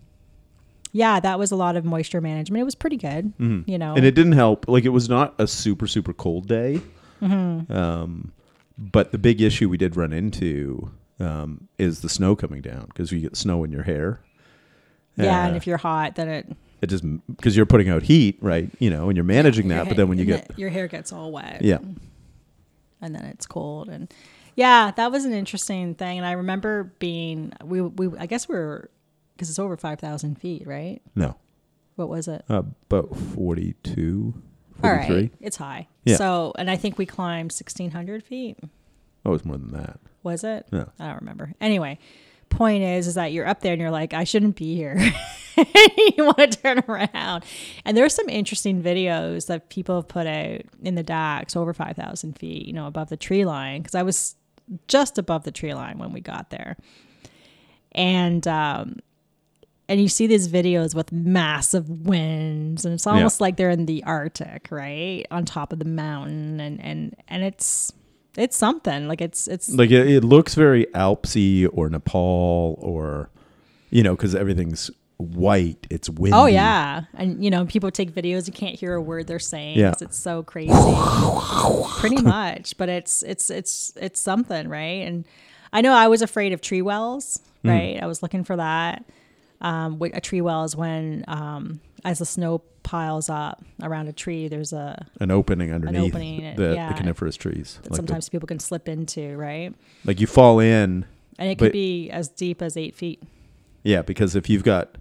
yeah, 0.93 1.19
that 1.19 1.37
was 1.37 1.51
a 1.51 1.55
lot 1.57 1.75
of 1.75 1.83
moisture 1.83 2.21
management. 2.21 2.61
It 2.61 2.65
was 2.65 2.75
pretty 2.75 2.97
good, 2.97 3.33
you 3.39 3.77
know. 3.77 3.93
and 3.95 4.05
it 4.05 4.15
didn't 4.15 4.31
help. 4.33 4.67
Like 4.69 4.85
it 4.85 4.89
was 4.89 5.09
not 5.09 5.33
a 5.39 5.47
super 5.47 5.87
super 5.87 6.13
cold 6.13 6.47
day. 6.47 6.79
Um, 7.21 8.31
but 8.77 9.11
the 9.11 9.17
big 9.17 9.41
issue 9.41 9.69
we 9.69 9.77
did 9.77 9.95
run 9.95 10.13
into 10.13 10.91
um, 11.19 11.67
is 11.77 12.01
the 12.01 12.09
snow 12.09 12.35
coming 12.35 12.61
down 12.61 12.85
because 12.87 13.11
you 13.11 13.19
get 13.19 13.35
snow 13.37 13.63
in 13.63 13.71
your 13.71 13.83
hair. 13.83 14.19
yeah, 15.15 15.45
and 15.45 15.53
Uh, 15.53 15.57
if 15.57 15.67
you're 15.67 15.77
hot, 15.77 16.15
then 16.15 16.27
it 16.29 16.51
it 16.81 16.87
just 16.87 17.03
because 17.37 17.55
you're 17.55 17.65
putting 17.65 17.87
out 17.89 18.03
heat, 18.03 18.37
right? 18.41 18.69
You 18.79 18.89
know, 18.89 19.07
and 19.07 19.15
you're 19.15 19.23
managing 19.23 19.69
that. 19.69 19.87
But 19.87 19.95
then 19.97 20.09
when 20.09 20.17
you 20.17 20.25
get 20.25 20.49
the- 20.49 20.55
your 20.57 20.69
hair 20.69 20.87
gets 20.87 21.13
all 21.13 21.31
wet. 21.31 21.61
yeah, 21.61 21.77
and 23.01 23.15
then 23.15 23.23
it's 23.25 23.45
cold 23.45 23.89
and 23.89 24.13
yeah 24.55 24.91
that 24.91 25.11
was 25.11 25.25
an 25.25 25.33
interesting 25.33 25.95
thing 25.95 26.19
and 26.19 26.27
i 26.27 26.31
remember 26.33 26.93
being 26.99 27.51
we 27.63 27.81
we 27.81 28.07
i 28.19 28.25
guess 28.27 28.47
we 28.47 28.55
are 28.55 28.87
because 29.43 29.49
it's 29.49 29.59
over 29.59 29.75
5000 29.77 30.35
feet 30.35 30.65
right? 30.65 31.01
No, 31.15 31.35
what 31.95 32.09
was 32.09 32.27
it? 32.27 32.43
Uh, 32.49 32.63
about 32.89 33.15
42, 33.15 34.33
43. 34.81 35.15
right. 35.15 35.33
it's 35.41 35.57
high. 35.57 35.87
Yeah. 36.05 36.15
so 36.17 36.53
and 36.57 36.69
i 36.69 36.75
think 36.75 36.97
we 36.97 37.05
climbed 37.05 37.51
1600 37.51 38.23
feet. 38.23 38.57
Oh, 39.25 39.33
it's 39.33 39.45
more 39.45 39.57
than 39.57 39.71
that. 39.71 39.99
was 40.23 40.43
it? 40.43 40.67
No. 40.71 40.89
i 40.99 41.07
don't 41.07 41.19
remember. 41.19 41.53
Anyway 41.61 41.99
point 42.49 42.83
is 42.83 43.07
is 43.07 43.15
that 43.15 43.31
you're 43.31 43.47
up 43.47 43.61
there 43.61 43.73
and 43.73 43.81
you're 43.81 43.89
like 43.89 44.13
i 44.13 44.23
shouldn't 44.23 44.55
be 44.55 44.75
here. 44.75 44.97
You 46.17 46.25
want 46.25 46.37
to 46.37 46.47
turn 46.47 46.83
around. 46.87 47.43
And 47.85 47.95
there's 47.95 48.15
some 48.15 48.27
interesting 48.27 48.81
videos 48.81 49.45
that 49.47 49.69
people 49.69 49.97
have 49.97 50.07
put 50.07 50.25
out 50.25 50.61
in 50.81 50.95
the 50.95 51.03
dax 51.03 51.55
over 51.55 51.73
5000 51.75 52.33
feet 52.39 52.65
you 52.65 52.73
know 52.73 52.87
above 52.87 53.09
the 53.09 53.17
tree 53.17 53.45
line 53.45 53.81
because 53.81 53.93
i 53.93 54.01
was 54.01 54.35
just 54.87 55.19
above 55.19 55.43
the 55.43 55.51
tree 55.51 55.73
line 55.75 55.99
when 55.99 56.11
we 56.11 56.21
got 56.21 56.49
there. 56.49 56.75
And 57.91 58.47
um 58.47 58.99
and 59.89 59.99
you 60.01 60.07
see 60.07 60.27
these 60.27 60.47
videos 60.47 60.95
with 60.95 61.11
massive 61.11 61.89
winds 61.89 62.85
and 62.85 62.93
it's 62.93 63.05
almost 63.07 63.41
like 63.41 63.57
they're 63.57 63.69
in 63.69 63.85
the 63.85 64.03
arctic 64.05 64.67
right 64.71 65.25
on 65.31 65.45
top 65.45 65.73
of 65.73 65.79
the 65.79 65.85
mountain 65.85 66.59
and 66.59 66.79
and 66.81 67.15
and 67.27 67.43
it's 67.43 67.91
it's 68.37 68.55
something 68.57 69.07
like 69.07 69.21
it's 69.21 69.47
it's 69.47 69.69
Like 69.69 69.91
it, 69.91 70.07
it 70.07 70.23
looks 70.23 70.55
very 70.55 70.85
Alpsy 70.95 71.67
or 71.71 71.89
Nepal 71.89 72.77
or 72.81 73.29
you 73.91 74.01
know 74.03 74.15
because 74.15 74.33
everything's 74.33 74.89
white. 75.17 75.85
It's 75.91 76.09
windy. 76.09 76.35
Oh 76.35 76.47
yeah, 76.47 77.03
and 77.13 77.43
you 77.43 77.51
know 77.51 77.65
people 77.65 77.91
take 77.91 78.11
videos. 78.11 78.47
You 78.47 78.53
can't 78.53 78.77
hear 78.77 78.95
a 78.95 79.01
word 79.01 79.27
they're 79.27 79.37
saying. 79.39 79.77
Yeah. 79.77 79.93
It's 80.01 80.17
so 80.17 80.41
crazy. 80.43 80.73
Pretty 81.99 82.21
much, 82.21 82.75
but 82.77 82.89
it's 82.89 83.21
it's 83.23 83.49
it's 83.49 83.93
it's 84.01 84.19
something, 84.19 84.67
right? 84.67 85.05
And 85.05 85.25
I 85.71 85.81
know 85.81 85.93
I 85.93 86.07
was 86.07 86.21
afraid 86.21 86.53
of 86.53 86.61
tree 86.61 86.81
wells, 86.81 87.39
Hmm. 87.61 87.69
right? 87.69 87.99
I 88.01 88.07
was 88.07 88.21
looking 88.23 88.43
for 88.43 88.55
that. 88.57 89.05
Um, 89.63 89.99
a 90.01 90.19
tree 90.21 90.41
well 90.41 90.63
is 90.65 90.75
when, 90.75 91.23
um, 91.27 91.79
as 92.03 92.19
the 92.19 92.25
snow 92.25 92.59
piles 92.83 93.29
up 93.29 93.63
around 93.81 94.09
a 94.09 94.13
tree, 94.13 94.47
there's 94.49 94.73
a 94.73 95.05
An 95.21 95.31
opening 95.31 95.71
underneath 95.73 96.13
opening, 96.13 96.55
the, 96.57 96.73
yeah. 96.75 96.89
the 96.89 96.95
coniferous 96.95 97.37
trees. 97.37 97.79
that 97.83 97.83
Like, 97.85 97.91
the- 97.91 97.95
sometimes 97.95 98.27
people 98.29 98.47
can 98.47 98.59
slip 98.59 98.89
into, 98.89 99.37
right? 99.37 99.73
like 100.03 100.19
you 100.19 100.27
fall 100.27 100.59
in. 100.59 101.05
And 101.39 101.49
it 101.49 101.57
could 101.57 101.71
be 101.71 102.09
as 102.11 102.27
deep 102.29 102.61
as 102.61 102.75
eight 102.77 102.93
feet. 102.95 103.23
Yeah, 103.83 104.01
because 104.01 104.35
if 104.35 104.49
you've 104.49 104.63
got 104.63 104.97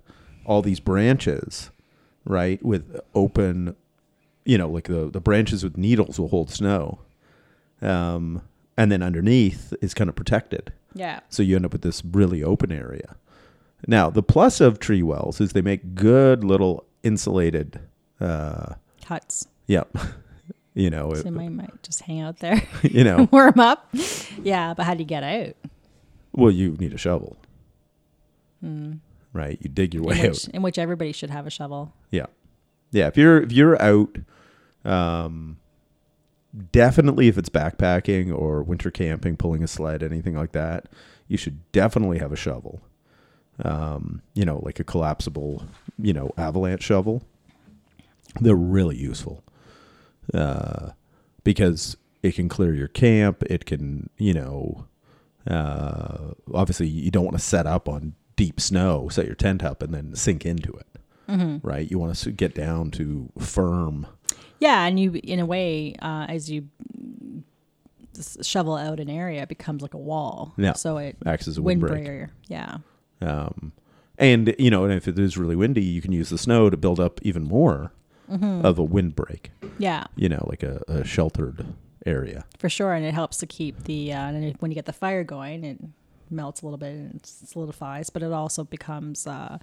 all 0.46 0.62
these 0.62 0.80
branches, 0.80 1.70
right, 2.24 2.64
with 2.64 3.00
open, 3.14 3.74
you 4.44 4.56
know, 4.58 4.68
like 4.68 4.84
the 4.88 5.10
the 5.10 5.20
branches 5.20 5.62
with 5.62 5.76
needles 5.76 6.18
will 6.18 6.28
hold 6.28 6.50
snow, 6.50 7.00
um, 7.80 8.42
and 8.76 8.90
then 8.90 9.02
underneath 9.02 9.74
is 9.82 9.92
kind 9.94 10.08
of 10.08 10.16
protected, 10.16 10.72
Yeah. 10.94 11.20
so 11.28 11.42
you 11.42 11.56
end 11.56 11.64
up 11.66 11.72
with 11.72 11.82
this 11.82 12.02
really 12.04 12.42
open 12.42 12.72
area. 12.72 13.16
Now, 13.86 14.10
the 14.10 14.22
plus 14.22 14.60
of 14.60 14.78
tree 14.78 15.02
wells 15.02 15.40
is 15.40 15.52
they 15.52 15.62
make 15.62 15.94
good 15.94 16.44
little 16.44 16.84
insulated. 17.02 17.80
Uh, 18.20 18.74
Huts. 19.04 19.46
yeah, 19.66 19.82
you 20.74 20.88
know, 20.90 21.12
So 21.14 21.28
I 21.28 21.48
might 21.48 21.82
just 21.82 22.02
hang 22.02 22.20
out 22.20 22.38
there, 22.38 22.62
you 22.82 23.02
know. 23.04 23.28
warm 23.32 23.58
up. 23.58 23.88
Yeah, 24.42 24.74
but 24.74 24.84
how 24.84 24.94
do 24.94 25.00
you 25.00 25.06
get 25.06 25.24
out? 25.24 25.54
Well, 26.32 26.50
you 26.50 26.76
need 26.78 26.94
a 26.94 26.98
shovel, 26.98 27.36
right? 29.32 29.58
You 29.60 29.68
dig 29.68 29.94
your 29.94 30.04
way 30.04 30.20
in 30.20 30.26
out. 30.30 30.48
in 30.48 30.62
which 30.62 30.78
everybody 30.78 31.12
should 31.12 31.30
have 31.30 31.46
a 31.46 31.50
shovel. 31.50 31.92
Yeah, 32.10 32.26
yeah. 32.90 33.08
If 33.08 33.16
you're 33.16 33.42
if 33.42 33.52
you're 33.52 33.80
out, 33.82 34.16
um, 34.84 35.58
definitely 36.70 37.28
if 37.28 37.36
it's 37.36 37.48
backpacking 37.50 38.32
or 38.36 38.62
winter 38.62 38.90
camping, 38.90 39.36
pulling 39.36 39.62
a 39.62 39.68
sled, 39.68 40.02
anything 40.02 40.34
like 40.36 40.52
that, 40.52 40.86
you 41.28 41.36
should 41.36 41.70
definitely 41.72 42.18
have 42.18 42.32
a 42.32 42.36
shovel. 42.36 42.80
Um, 43.62 44.22
you 44.34 44.44
know, 44.44 44.60
like 44.64 44.80
a 44.80 44.84
collapsible, 44.84 45.64
you 45.98 46.12
know, 46.12 46.32
avalanche 46.36 46.82
shovel. 46.82 47.22
They're 48.40 48.54
really 48.54 48.96
useful, 48.96 49.44
uh, 50.32 50.90
because 51.44 51.96
it 52.22 52.34
can 52.34 52.48
clear 52.48 52.74
your 52.74 52.88
camp. 52.88 53.42
It 53.44 53.66
can, 53.66 54.08
you 54.16 54.32
know, 54.32 54.86
uh, 55.46 56.32
obviously 56.54 56.86
you 56.86 57.10
don't 57.10 57.24
want 57.24 57.36
to 57.36 57.42
set 57.42 57.66
up 57.66 57.88
on 57.88 58.14
deep 58.36 58.58
snow, 58.58 59.08
set 59.10 59.26
your 59.26 59.34
tent 59.34 59.62
up, 59.62 59.82
and 59.82 59.92
then 59.92 60.14
sink 60.14 60.46
into 60.46 60.72
it 60.72 60.86
right? 61.62 61.90
You 61.90 61.98
want 61.98 62.14
to 62.14 62.30
get 62.30 62.54
down 62.54 62.90
to 62.92 63.30
firm. 63.38 64.06
Yeah, 64.60 64.84
and 64.84 64.98
you, 64.98 65.20
in 65.22 65.40
a 65.40 65.46
way, 65.46 65.94
uh, 66.00 66.26
as 66.28 66.50
you 66.50 66.68
shovel 68.42 68.76
out 68.76 69.00
an 69.00 69.10
area, 69.10 69.42
it 69.42 69.48
becomes 69.48 69.82
like 69.82 69.94
a 69.94 69.98
wall. 69.98 70.52
Yeah. 70.56 70.74
So 70.74 70.98
it 70.98 71.16
Acts 71.26 71.48
as 71.48 71.58
a 71.58 71.62
wind 71.62 71.82
windbreak. 71.82 72.04
barrier. 72.04 72.30
Yeah. 72.48 72.78
Um, 73.22 73.72
and 74.18 74.54
you 74.58 74.70
know, 74.70 74.84
and 74.84 74.92
if 74.92 75.08
it 75.08 75.18
is 75.18 75.36
really 75.38 75.56
windy, 75.56 75.82
you 75.82 76.00
can 76.02 76.12
use 76.12 76.28
the 76.30 76.38
snow 76.38 76.68
to 76.70 76.76
build 76.76 77.00
up 77.00 77.20
even 77.22 77.44
more 77.44 77.92
of 78.28 78.78
a 78.78 78.82
windbreak. 78.84 79.50
Yeah, 79.78 80.04
You 80.16 80.28
know, 80.28 80.46
like 80.48 80.62
a, 80.62 80.80
a 80.88 81.04
sheltered 81.04 81.66
area. 82.06 82.44
for 82.58 82.68
sure, 82.70 82.94
and 82.94 83.04
it 83.04 83.12
helps 83.14 83.36
to 83.38 83.46
keep 83.46 83.84
the. 83.84 84.12
Uh, 84.12 84.32
when 84.60 84.70
you 84.70 84.74
get 84.74 84.86
the 84.86 84.92
fire 84.92 85.22
going, 85.24 85.64
it 85.64 85.78
melts 86.30 86.62
a 86.62 86.64
little 86.66 86.78
bit 86.78 86.92
and 86.94 87.16
it 87.16 87.26
solidifies, 87.26 88.08
but 88.10 88.22
it 88.22 88.32
also 88.32 88.64
becomes 88.64 89.26
uh, 89.26 89.58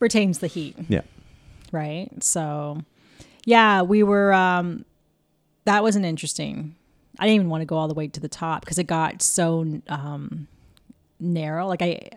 retains 0.00 0.40
the 0.40 0.48
heat. 0.48 0.76
Yeah. 0.88 1.02
right? 1.72 2.08
So, 2.22 2.82
yeah, 3.44 3.82
we 3.82 4.02
were. 4.02 4.32
Um, 4.32 4.84
that 5.64 5.82
was 5.82 5.96
an 5.96 6.04
interesting. 6.04 6.74
I 7.18 7.24
didn't 7.26 7.36
even 7.36 7.48
want 7.50 7.62
to 7.62 7.66
go 7.66 7.76
all 7.76 7.88
the 7.88 7.94
way 7.94 8.08
to 8.08 8.20
the 8.20 8.28
top 8.28 8.62
because 8.62 8.78
it 8.78 8.86
got 8.88 9.22
so 9.22 9.80
um, 9.88 10.48
narrow. 11.24 11.66
Like 11.66 11.82
I, 11.82 12.08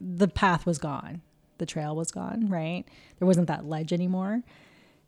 the 0.00 0.28
path 0.28 0.66
was 0.66 0.78
gone, 0.78 1.22
the 1.58 1.66
trail 1.66 1.94
was 1.94 2.10
gone. 2.10 2.48
Right, 2.48 2.84
there 3.18 3.26
wasn't 3.26 3.48
that 3.48 3.66
ledge 3.66 3.92
anymore. 3.92 4.42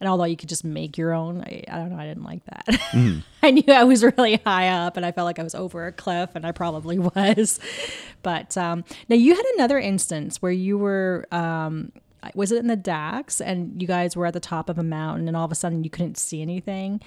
And 0.01 0.09
although 0.09 0.25
you 0.25 0.37
could 0.37 0.49
just 0.49 0.65
make 0.65 0.97
your 0.97 1.13
own, 1.13 1.43
I, 1.43 1.63
I 1.69 1.77
don't 1.77 1.91
know, 1.91 1.99
I 1.99 2.07
didn't 2.07 2.25
like 2.25 2.43
that. 2.47 3.23
I 3.43 3.51
knew 3.51 3.65
I 3.69 3.85
was 3.85 4.03
really 4.03 4.37
high 4.37 4.69
up 4.69 4.97
and 4.97 5.05
I 5.05 5.13
felt 5.13 5.27
like 5.27 5.39
I 5.39 5.43
was 5.43 5.55
over 5.55 5.87
a 5.87 5.93
cliff, 5.93 6.31
and 6.35 6.47
I 6.47 6.53
probably 6.53 6.99
was. 7.17 7.61
But 8.23 8.57
um, 8.57 8.85
now 9.11 9.17
you 9.17 9.35
had 9.35 9.45
another 9.57 9.79
instance 9.79 10.41
where 10.41 10.53
you 10.53 10.79
were, 10.79 11.27
um, 11.31 11.93
was 12.35 12.51
it 12.51 12.59
in 12.59 12.67
the 12.67 12.77
Dax, 12.77 13.43
and 13.43 13.81
you 13.81 13.87
guys 13.87 14.17
were 14.17 14.25
at 14.27 14.33
the 14.33 14.41
top 14.41 14.71
of 14.71 14.79
a 14.79 14.83
mountain, 14.83 15.29
and 15.29 15.37
all 15.37 15.45
of 15.45 15.53
a 15.53 15.55
sudden 15.55 15.85
you 15.85 15.91
couldn't 15.91 16.17
see 16.17 16.41
anything. 16.41 17.03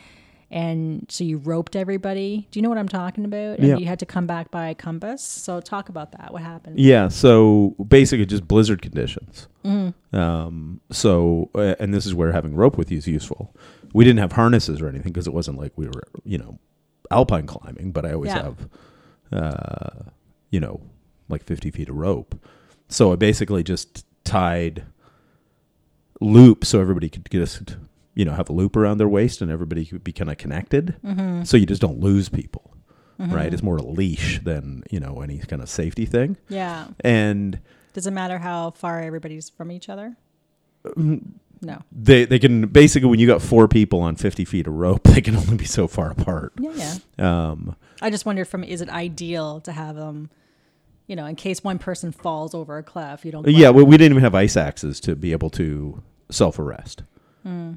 And 0.53 1.07
so 1.09 1.23
you 1.23 1.39
roped 1.39 1.75
everybody. 1.75 2.47
Do 2.51 2.59
you 2.59 2.61
know 2.63 2.69
what 2.69 2.77
I'm 2.77 2.87
talking 2.87 3.25
about? 3.25 3.57
And 3.57 3.67
Yeah. 3.67 3.77
you 3.77 3.87
had 3.87 3.97
to 3.99 4.05
come 4.05 4.27
back 4.27 4.51
by 4.51 4.75
compass. 4.75 5.23
So 5.23 5.59
talk 5.59 5.89
about 5.89 6.11
that. 6.11 6.31
What 6.31 6.43
happened? 6.43 6.79
Yeah. 6.79 7.07
So 7.07 7.75
basically, 7.87 8.27
just 8.27 8.47
blizzard 8.47 8.81
conditions. 8.83 9.47
Um, 10.13 10.79
so, 10.91 11.49
uh, 11.55 11.73
and 11.79 11.91
this 11.91 12.05
is 12.05 12.13
where 12.13 12.31
having 12.33 12.53
rope 12.53 12.77
with 12.77 12.91
you 12.91 12.99
is 12.99 13.07
useful. 13.07 13.55
We 13.95 14.03
didn't 14.03 14.19
have 14.19 14.33
harnesses 14.33 14.79
or 14.79 14.87
anything 14.87 15.11
because 15.11 15.25
it 15.25 15.33
wasn't 15.33 15.57
like 15.57 15.71
we 15.75 15.87
were, 15.87 16.03
you 16.23 16.37
know, 16.37 16.59
alpine 17.09 17.47
climbing. 17.47 17.91
But 17.91 18.05
I 18.05 18.13
always 18.13 18.29
Yeah. 18.31 18.43
have, 18.43 18.69
uh, 19.31 20.09
you 20.51 20.59
know, 20.59 20.81
like 21.29 21.43
50 21.43 21.71
feet 21.71 21.89
of 21.89 21.95
rope. 21.95 22.35
So 22.89 23.11
I 23.11 23.15
basically 23.15 23.63
just 23.63 24.05
tied 24.23 24.83
loop 26.21 26.63
so 26.63 26.79
everybody 26.79 27.09
could 27.09 27.27
just, 27.31 27.75
you 28.15 28.25
know, 28.25 28.33
have 28.33 28.49
a 28.49 28.53
loop 28.53 28.75
around 28.75 28.97
their 28.99 29.09
waist 29.09 29.41
and 29.41 29.49
everybody 29.51 29.85
could 29.85 30.03
be 30.03 30.11
kind 30.13 30.29
of 30.29 30.37
connected. 30.37 30.95
So 31.45 31.57
you 31.57 31.65
just 31.65 31.81
don't 31.81 31.99
lose 31.99 32.29
people. 32.29 32.69
Right, 33.19 33.53
it's 33.53 33.63
more 33.63 33.77
a 33.77 33.81
leash 33.83 34.41
than 34.43 34.83
you 34.91 34.99
know 34.99 35.21
any 35.21 35.37
kind 35.39 35.61
of 35.61 35.69
safety 35.69 36.05
thing. 36.05 36.35
Yeah. 36.49 36.87
And 36.99 37.59
Does 37.93 38.05
it 38.05 38.11
matter 38.11 38.37
how 38.39 38.71
far 38.71 38.99
everybody's 39.01 39.49
from 39.49 39.71
each 39.71 39.87
other? 39.87 40.17
Mm-hmm. 40.85 41.29
No. 41.65 41.81
they 41.93 42.25
they 42.25 42.39
can 42.39 42.67
basically 42.67 43.07
when 43.07 43.19
you 43.19 43.27
got 43.27 43.41
four 43.41 43.69
people 43.69 44.01
on 44.01 44.17
50 44.17 44.43
feet 44.43 44.67
of 44.67 44.73
rope 44.73 45.03
they 45.13 45.21
can 45.21 45.37
only 45.37 45.55
be 45.55 45.63
so 45.63 45.87
far 45.87 46.11
apart 46.11 46.51
Yeah, 46.59 46.95
yeah. 47.17 47.49
um 47.51 47.77
I 48.01 48.09
just 48.09 48.25
wonder 48.25 48.43
from 48.43 48.65
is 48.65 48.81
it 48.81 48.89
ideal 48.89 49.61
to 49.61 49.71
have 49.71 49.95
them, 49.95 50.29
you 51.07 51.15
know, 51.15 51.25
in 51.25 51.37
case 51.37 51.63
one 51.63 51.79
person 51.79 52.11
falls 52.11 52.53
over 52.53 52.77
a 52.77 52.83
cliff, 52.83 53.23
you 53.23 53.31
don't. 53.31 53.47
yeah 53.47 53.69
we 53.69 53.85
didn't 53.95 54.11
even 54.11 54.23
have 54.23 54.35
ice 54.35 54.57
axes 54.57 54.99
to 55.01 55.15
be 55.15 55.31
able 55.31 55.49
to 55.51 56.03
self-arrest 56.29 57.03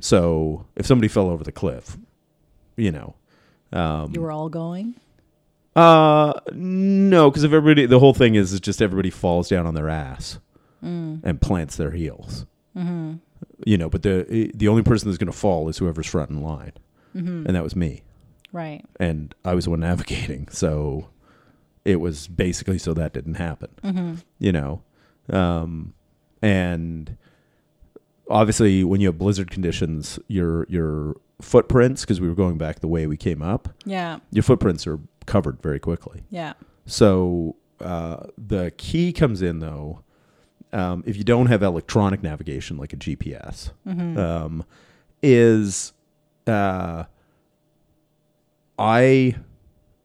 so 0.01 0.65
if 0.77 0.87
somebody 0.87 1.09
fell 1.09 1.29
over 1.29 1.43
the 1.45 1.53
cliff 1.53 1.97
you 2.77 2.91
know 2.93 3.15
um 3.73 4.13
you 4.15 4.21
were 4.21 4.31
all 4.31 4.49
going. 4.49 4.95
uh 5.75 6.33
no 6.53 7.31
because 7.31 7.43
if 7.45 7.53
everybody 7.53 7.87
the 7.87 7.99
whole 7.99 8.15
thing 8.15 8.35
is, 8.37 8.53
is 8.53 8.61
just 8.61 8.81
everybody 8.81 9.11
falls 9.11 9.49
down 9.49 9.67
on 9.67 9.75
their 9.75 9.89
ass 9.89 10.39
and 10.83 11.41
plants 11.41 11.75
their 11.77 11.91
heels 11.91 12.47
you 13.65 13.77
know 13.77 13.89
but 13.89 14.03
the 14.03 14.51
the 14.55 14.69
only 14.69 14.83
person 14.83 15.09
that's 15.09 15.19
going 15.19 15.27
to 15.33 15.37
fall 15.37 15.69
is 15.69 15.79
whoever's 15.79 16.07
front 16.07 16.31
in 16.31 16.41
line 16.43 16.73
and 17.15 17.47
that 17.47 17.63
was 17.63 17.75
me 17.75 18.03
Right. 18.53 18.85
and 19.01 19.35
I 19.45 19.55
was 19.55 19.65
the 19.65 19.71
one 19.71 19.81
navigating. 19.81 20.49
So 20.51 21.09
it 21.85 21.97
was 21.97 22.27
basically 22.29 22.79
so 22.79 22.95
that 22.95 23.13
didn't 23.13 23.35
happen, 23.35 24.23
you 24.39 24.51
know. 24.53 24.83
Um, 25.29 25.93
and 26.41 27.17
obviously, 28.31 28.85
when 28.85 29.01
you 29.01 29.09
have 29.09 29.19
blizzard 29.19 29.51
conditions, 29.51 30.19
your 30.29 30.67
your 30.69 31.17
footprints, 31.41 32.03
because 32.03 32.21
we 32.21 32.29
were 32.29 32.35
going 32.35 32.57
back 32.59 32.81
the 32.81 32.89
way 32.89 33.07
we 33.07 33.17
came 33.17 33.43
up, 33.43 33.69
Yeah. 33.85 34.19
your 34.31 34.43
footprints 34.43 34.87
are 34.87 34.99
covered 35.27 35.61
very 35.63 35.79
quickly. 35.79 36.23
Yeah. 36.31 36.55
So 36.87 37.57
uh, 37.81 38.29
the 38.39 38.73
key 38.79 39.13
comes 39.13 39.43
in 39.43 39.59
though, 39.59 40.01
um, 40.73 41.03
if 41.07 41.17
you 41.17 41.25
don't 41.25 41.47
have 41.47 41.63
electronic 41.63 42.23
navigation 42.23 42.77
like 42.79 42.93
a 42.93 42.97
GPS, 42.97 43.71
um, 43.87 44.65
is 45.23 45.93
uh, 46.47 47.05
I 48.79 49.37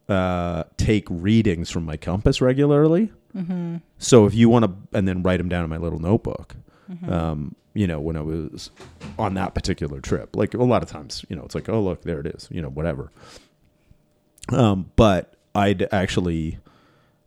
uh, 0.09 0.63
take 0.78 1.05
readings 1.09 1.69
from 1.69 1.86
my 1.86 1.97
compass 1.97 2.41
regularly. 2.41 3.11
So 3.97 4.26
if 4.26 4.34
you 4.36 4.49
want 4.49 4.65
to, 4.65 4.97
and 4.97 5.07
then 5.07 5.24
write 5.24 5.38
them 5.38 5.47
down 5.47 5.63
in 5.63 5.69
my 5.69 5.78
little 5.78 5.99
notebook. 5.99 6.55
Um, 7.07 7.55
you 7.74 7.88
know, 7.88 7.99
when 7.99 8.17
I 8.17 8.22
was 8.22 8.72
on 9.17 9.34
that 9.36 9.53
particular 9.55 10.01
trip, 10.01 10.36
like 10.36 10.53
a 10.53 10.57
lot 10.63 10.84
of 10.84 10.89
times, 10.89 11.26
you 11.30 11.36
know, 11.36 11.43
it's 11.43 11.55
like, 11.55 11.69
oh 11.69 11.82
look, 11.82 12.03
there 12.03 12.19
it 12.19 12.28
is. 12.28 12.47
You 12.51 12.61
know, 12.61 12.69
whatever. 12.69 13.11
Um, 14.49 14.91
but 14.95 15.36
I'd 15.55 15.88
actually 15.93 16.59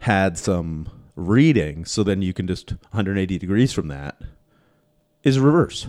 had 0.00 0.36
some 0.38 0.88
reading, 1.16 1.84
so 1.84 2.02
then 2.02 2.20
you 2.22 2.32
can 2.34 2.46
just 2.46 2.70
180 2.90 3.38
degrees 3.38 3.72
from 3.72 3.88
that 3.88 4.20
is 5.22 5.38
reverse, 5.38 5.86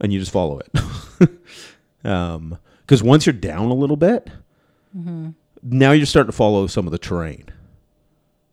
and 0.00 0.12
you 0.12 0.18
just 0.20 0.32
follow 0.32 0.60
it. 0.60 1.30
um, 2.04 2.58
because 2.82 3.02
once 3.02 3.26
you're 3.26 3.34
down 3.34 3.70
a 3.70 3.74
little 3.74 3.96
bit, 3.96 4.30
now 5.62 5.92
you're 5.92 6.06
starting 6.06 6.30
to 6.30 6.36
follow 6.36 6.66
some 6.66 6.86
of 6.86 6.92
the 6.92 6.98
terrain, 6.98 7.44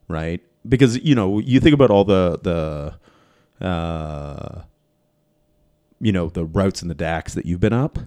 right? 0.10 0.42
Because 0.68 0.98
you 1.04 1.16
know 1.16 1.40
you 1.40 1.60
think 1.62 1.74
about 1.74 1.90
all 1.92 2.04
the 2.04 2.40
the 2.42 2.96
uh, 3.62 4.62
you 6.00 6.12
know, 6.12 6.30
the 6.30 6.46
routes 6.46 6.82
and 6.82 6.92
the 6.92 6.96
DACs 6.96 7.34
that 7.34 7.46
you've 7.46 7.60
been 7.60 7.74
up. 7.74 8.00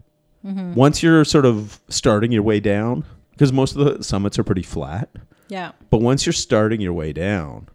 Once 0.42 1.02
you're 1.02 1.24
sort 1.26 1.44
of 1.44 1.78
starting 1.88 2.32
your 2.32 2.42
way 2.42 2.58
down, 2.58 3.04
because 3.32 3.52
most 3.52 3.76
of 3.76 3.84
the 3.98 4.02
summits 4.02 4.38
are 4.38 4.44
pretty 4.44 4.62
flat, 4.62 5.10
Yeah. 5.48 5.72
but 5.90 6.00
once 6.00 6.24
you're 6.24 6.32
starting 6.32 6.80
your 6.80 6.94
way 6.94 7.12
down, 7.12 7.68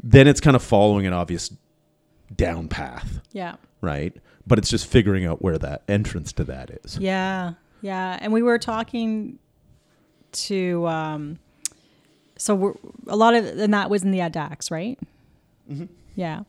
then 0.00 0.28
it's 0.28 0.40
kind 0.40 0.54
of 0.54 0.62
following 0.62 1.06
an 1.06 1.12
obvious 1.12 1.52
down 2.36 2.68
path, 2.68 3.20
Yeah. 3.32 3.56
right? 3.80 4.14
But 4.46 4.58
it's 4.58 4.68
just 4.68 4.86
figuring 4.86 5.24
out 5.26 5.42
where 5.42 5.58
that 5.58 5.82
entrance 5.88 6.32
to 6.34 6.44
that 6.44 6.70
is. 6.84 6.98
Yeah, 6.98 7.54
yeah, 7.80 8.18
and 8.20 8.32
we 8.32 8.42
were 8.42 8.58
talking 8.58 9.38
to 10.32 10.86
um, 10.86 11.38
so 12.36 12.54
we're, 12.54 12.74
a 13.08 13.16
lot 13.16 13.34
of 13.34 13.44
and 13.44 13.74
that 13.74 13.90
was 13.90 14.04
in 14.04 14.10
the 14.12 14.18
ADAX, 14.20 14.70
right? 14.70 14.98
Yeah. 16.14 16.42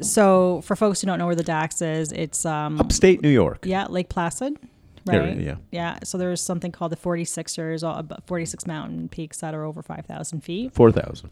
So 0.00 0.60
for 0.62 0.74
folks 0.76 1.00
who 1.00 1.06
don't 1.06 1.18
know 1.18 1.26
where 1.26 1.36
the 1.36 1.44
DAX 1.44 1.80
is, 1.80 2.12
it's 2.12 2.44
um, 2.44 2.80
Upstate 2.80 3.22
New 3.22 3.30
York. 3.30 3.64
yeah, 3.64 3.86
Lake 3.86 4.08
Placid, 4.08 4.58
right? 5.06 5.16
Area, 5.16 5.34
yeah. 5.36 5.56
yeah. 5.70 5.98
So 6.02 6.18
there's 6.18 6.40
something 6.40 6.72
called 6.72 6.92
the 6.92 6.96
46ers, 6.96 7.86
all 7.86 7.96
about 7.96 8.26
46 8.26 8.66
mountain 8.66 9.08
peaks 9.08 9.40
that 9.40 9.54
are 9.54 9.64
over 9.64 9.82
5,000 9.82 10.40
feet. 10.40 10.74
4,000. 10.74 11.30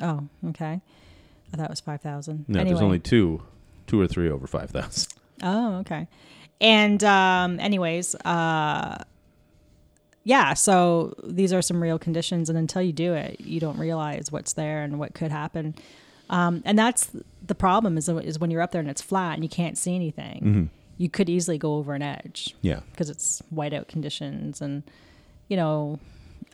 Oh, 0.00 0.28
okay. 0.48 0.80
I 1.52 1.56
thought 1.56 1.66
it 1.66 1.70
was 1.70 1.80
5,000. 1.80 2.46
No, 2.48 2.60
anyway. 2.60 2.70
there's 2.70 2.82
only 2.82 2.98
two, 2.98 3.42
two 3.86 4.00
or 4.00 4.06
three 4.06 4.30
over 4.30 4.46
5,000. 4.46 5.12
Oh, 5.42 5.76
okay. 5.80 6.08
And 6.60 7.04
um, 7.04 7.60
anyways, 7.60 8.14
uh, 8.24 9.04
yeah. 10.24 10.54
So 10.54 11.14
these 11.22 11.52
are 11.52 11.60
some 11.60 11.82
real 11.82 11.98
conditions, 11.98 12.48
and 12.48 12.58
until 12.58 12.80
you 12.82 12.92
do 12.92 13.12
it, 13.12 13.40
you 13.40 13.60
don't 13.60 13.78
realize 13.78 14.32
what's 14.32 14.54
there 14.54 14.82
and 14.82 14.98
what 14.98 15.14
could 15.14 15.30
happen. 15.30 15.74
Um, 16.30 16.62
and 16.64 16.78
that's 16.78 17.10
the 17.46 17.54
problem 17.54 17.96
is 17.98 18.08
is 18.08 18.38
when 18.38 18.50
you're 18.50 18.62
up 18.62 18.72
there 18.72 18.80
and 18.80 18.90
it's 18.90 19.02
flat 19.02 19.34
and 19.34 19.42
you 19.44 19.48
can't 19.48 19.78
see 19.78 19.94
anything. 19.94 20.70
You 20.98 21.08
could 21.10 21.28
easily 21.28 21.58
go 21.58 21.74
over 21.76 21.92
an 21.94 22.02
edge 22.02 22.54
Yeah. 22.62 22.80
because 22.90 23.10
it's 23.10 23.42
whiteout 23.54 23.86
conditions 23.88 24.60
and 24.62 24.82
you 25.48 25.56
know 25.56 25.98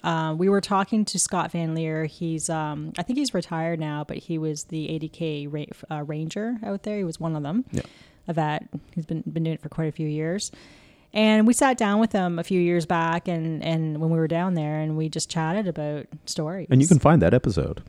uh, 0.02 0.34
we 0.36 0.48
were 0.48 0.60
talking 0.60 1.04
to 1.04 1.18
Scott 1.18 1.52
Van 1.52 1.74
Laer. 1.76 2.06
He's 2.06 2.50
um, 2.50 2.92
I 2.98 3.02
think 3.04 3.18
he's 3.18 3.32
retired 3.32 3.78
now, 3.78 4.02
but 4.04 4.16
he 4.16 4.36
was 4.38 4.64
the 4.64 4.88
ADK 4.88 5.46
ra- 5.48 5.96
uh, 5.96 6.02
ranger 6.02 6.56
out 6.64 6.82
there. 6.82 6.96
He 6.98 7.04
was 7.04 7.20
one 7.20 7.36
of 7.36 7.42
them. 7.44 7.64
Yeah. 7.70 7.82
A 8.28 8.32
vet. 8.32 8.66
He's 8.94 9.06
been 9.06 9.22
been 9.32 9.44
doing 9.44 9.54
it 9.54 9.62
for 9.62 9.68
quite 9.68 9.88
a 9.88 9.92
few 9.92 10.08
years. 10.08 10.50
And 11.14 11.46
we 11.46 11.52
sat 11.52 11.76
down 11.78 12.00
with 12.00 12.10
him 12.12 12.38
a 12.38 12.44
few 12.44 12.60
years 12.60 12.84
back, 12.84 13.28
and 13.28 13.62
and 13.62 13.98
when 14.00 14.10
we 14.10 14.18
were 14.18 14.26
down 14.28 14.54
there, 14.54 14.80
and 14.80 14.96
we 14.96 15.08
just 15.08 15.30
chatted 15.30 15.68
about 15.68 16.06
stories. 16.26 16.66
And 16.70 16.82
you 16.82 16.88
can 16.88 16.98
find 16.98 17.22
that 17.22 17.32
episode. 17.34 17.82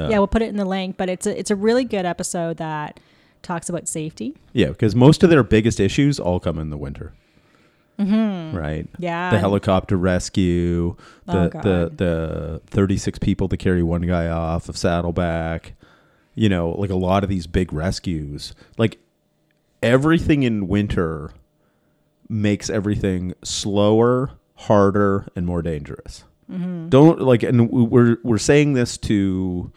Uh, 0.00 0.08
yeah, 0.10 0.18
we'll 0.18 0.26
put 0.26 0.42
it 0.42 0.48
in 0.48 0.56
the 0.56 0.64
link. 0.64 0.96
But 0.96 1.08
it's 1.08 1.26
a 1.26 1.38
it's 1.38 1.50
a 1.50 1.56
really 1.56 1.84
good 1.84 2.04
episode 2.06 2.56
that 2.58 3.00
talks 3.42 3.68
about 3.68 3.88
safety. 3.88 4.36
Yeah, 4.52 4.68
because 4.68 4.94
most 4.94 5.22
of 5.22 5.30
their 5.30 5.42
biggest 5.42 5.80
issues 5.80 6.18
all 6.18 6.40
come 6.40 6.58
in 6.58 6.70
the 6.70 6.76
winter. 6.76 7.12
Mm-hmm. 7.98 8.56
Right. 8.56 8.86
Yeah, 8.98 9.30
The 9.30 9.40
helicopter 9.40 9.96
rescue, 9.96 10.94
the, 11.26 11.32
Oh, 11.32 11.48
the 11.48 11.92
the 11.94 12.62
36 12.66 13.18
people 13.18 13.48
to 13.48 13.56
carry 13.56 13.82
one 13.82 14.02
guy 14.02 14.28
off 14.28 14.68
of 14.68 14.76
Saddleback, 14.76 15.74
you 16.36 16.48
know, 16.48 16.70
like 16.70 16.90
a 16.90 16.96
lot 16.96 17.24
of 17.24 17.30
these 17.30 17.48
big 17.48 17.72
rescues. 17.72 18.54
Like 18.76 18.98
everything 19.82 20.44
in 20.44 20.68
winter 20.68 21.32
makes 22.28 22.70
everything 22.70 23.34
slower, 23.42 24.30
harder, 24.54 25.26
and 25.34 25.44
more 25.44 25.62
dangerous. 25.62 26.22
Mm-hmm. 26.50 26.90
Don't 26.90 27.20
like, 27.20 27.42
and 27.42 27.68
we're 27.68 28.18
we're 28.22 28.38
saying 28.38 28.74
this 28.74 28.96
to 28.98 29.72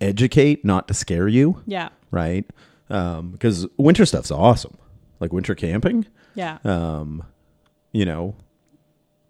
educate, 0.00 0.64
not 0.64 0.88
to 0.88 0.94
scare 0.94 1.28
you, 1.28 1.62
Yeah, 1.66 1.88
right? 2.10 2.44
Um, 2.90 3.32
because 3.32 3.66
winter 3.76 4.06
stuff's 4.06 4.30
awesome, 4.30 4.76
like 5.20 5.32
winter 5.32 5.54
camping. 5.54 6.06
yeah. 6.34 6.58
Um, 6.64 7.24
you 7.92 8.04
know, 8.04 8.34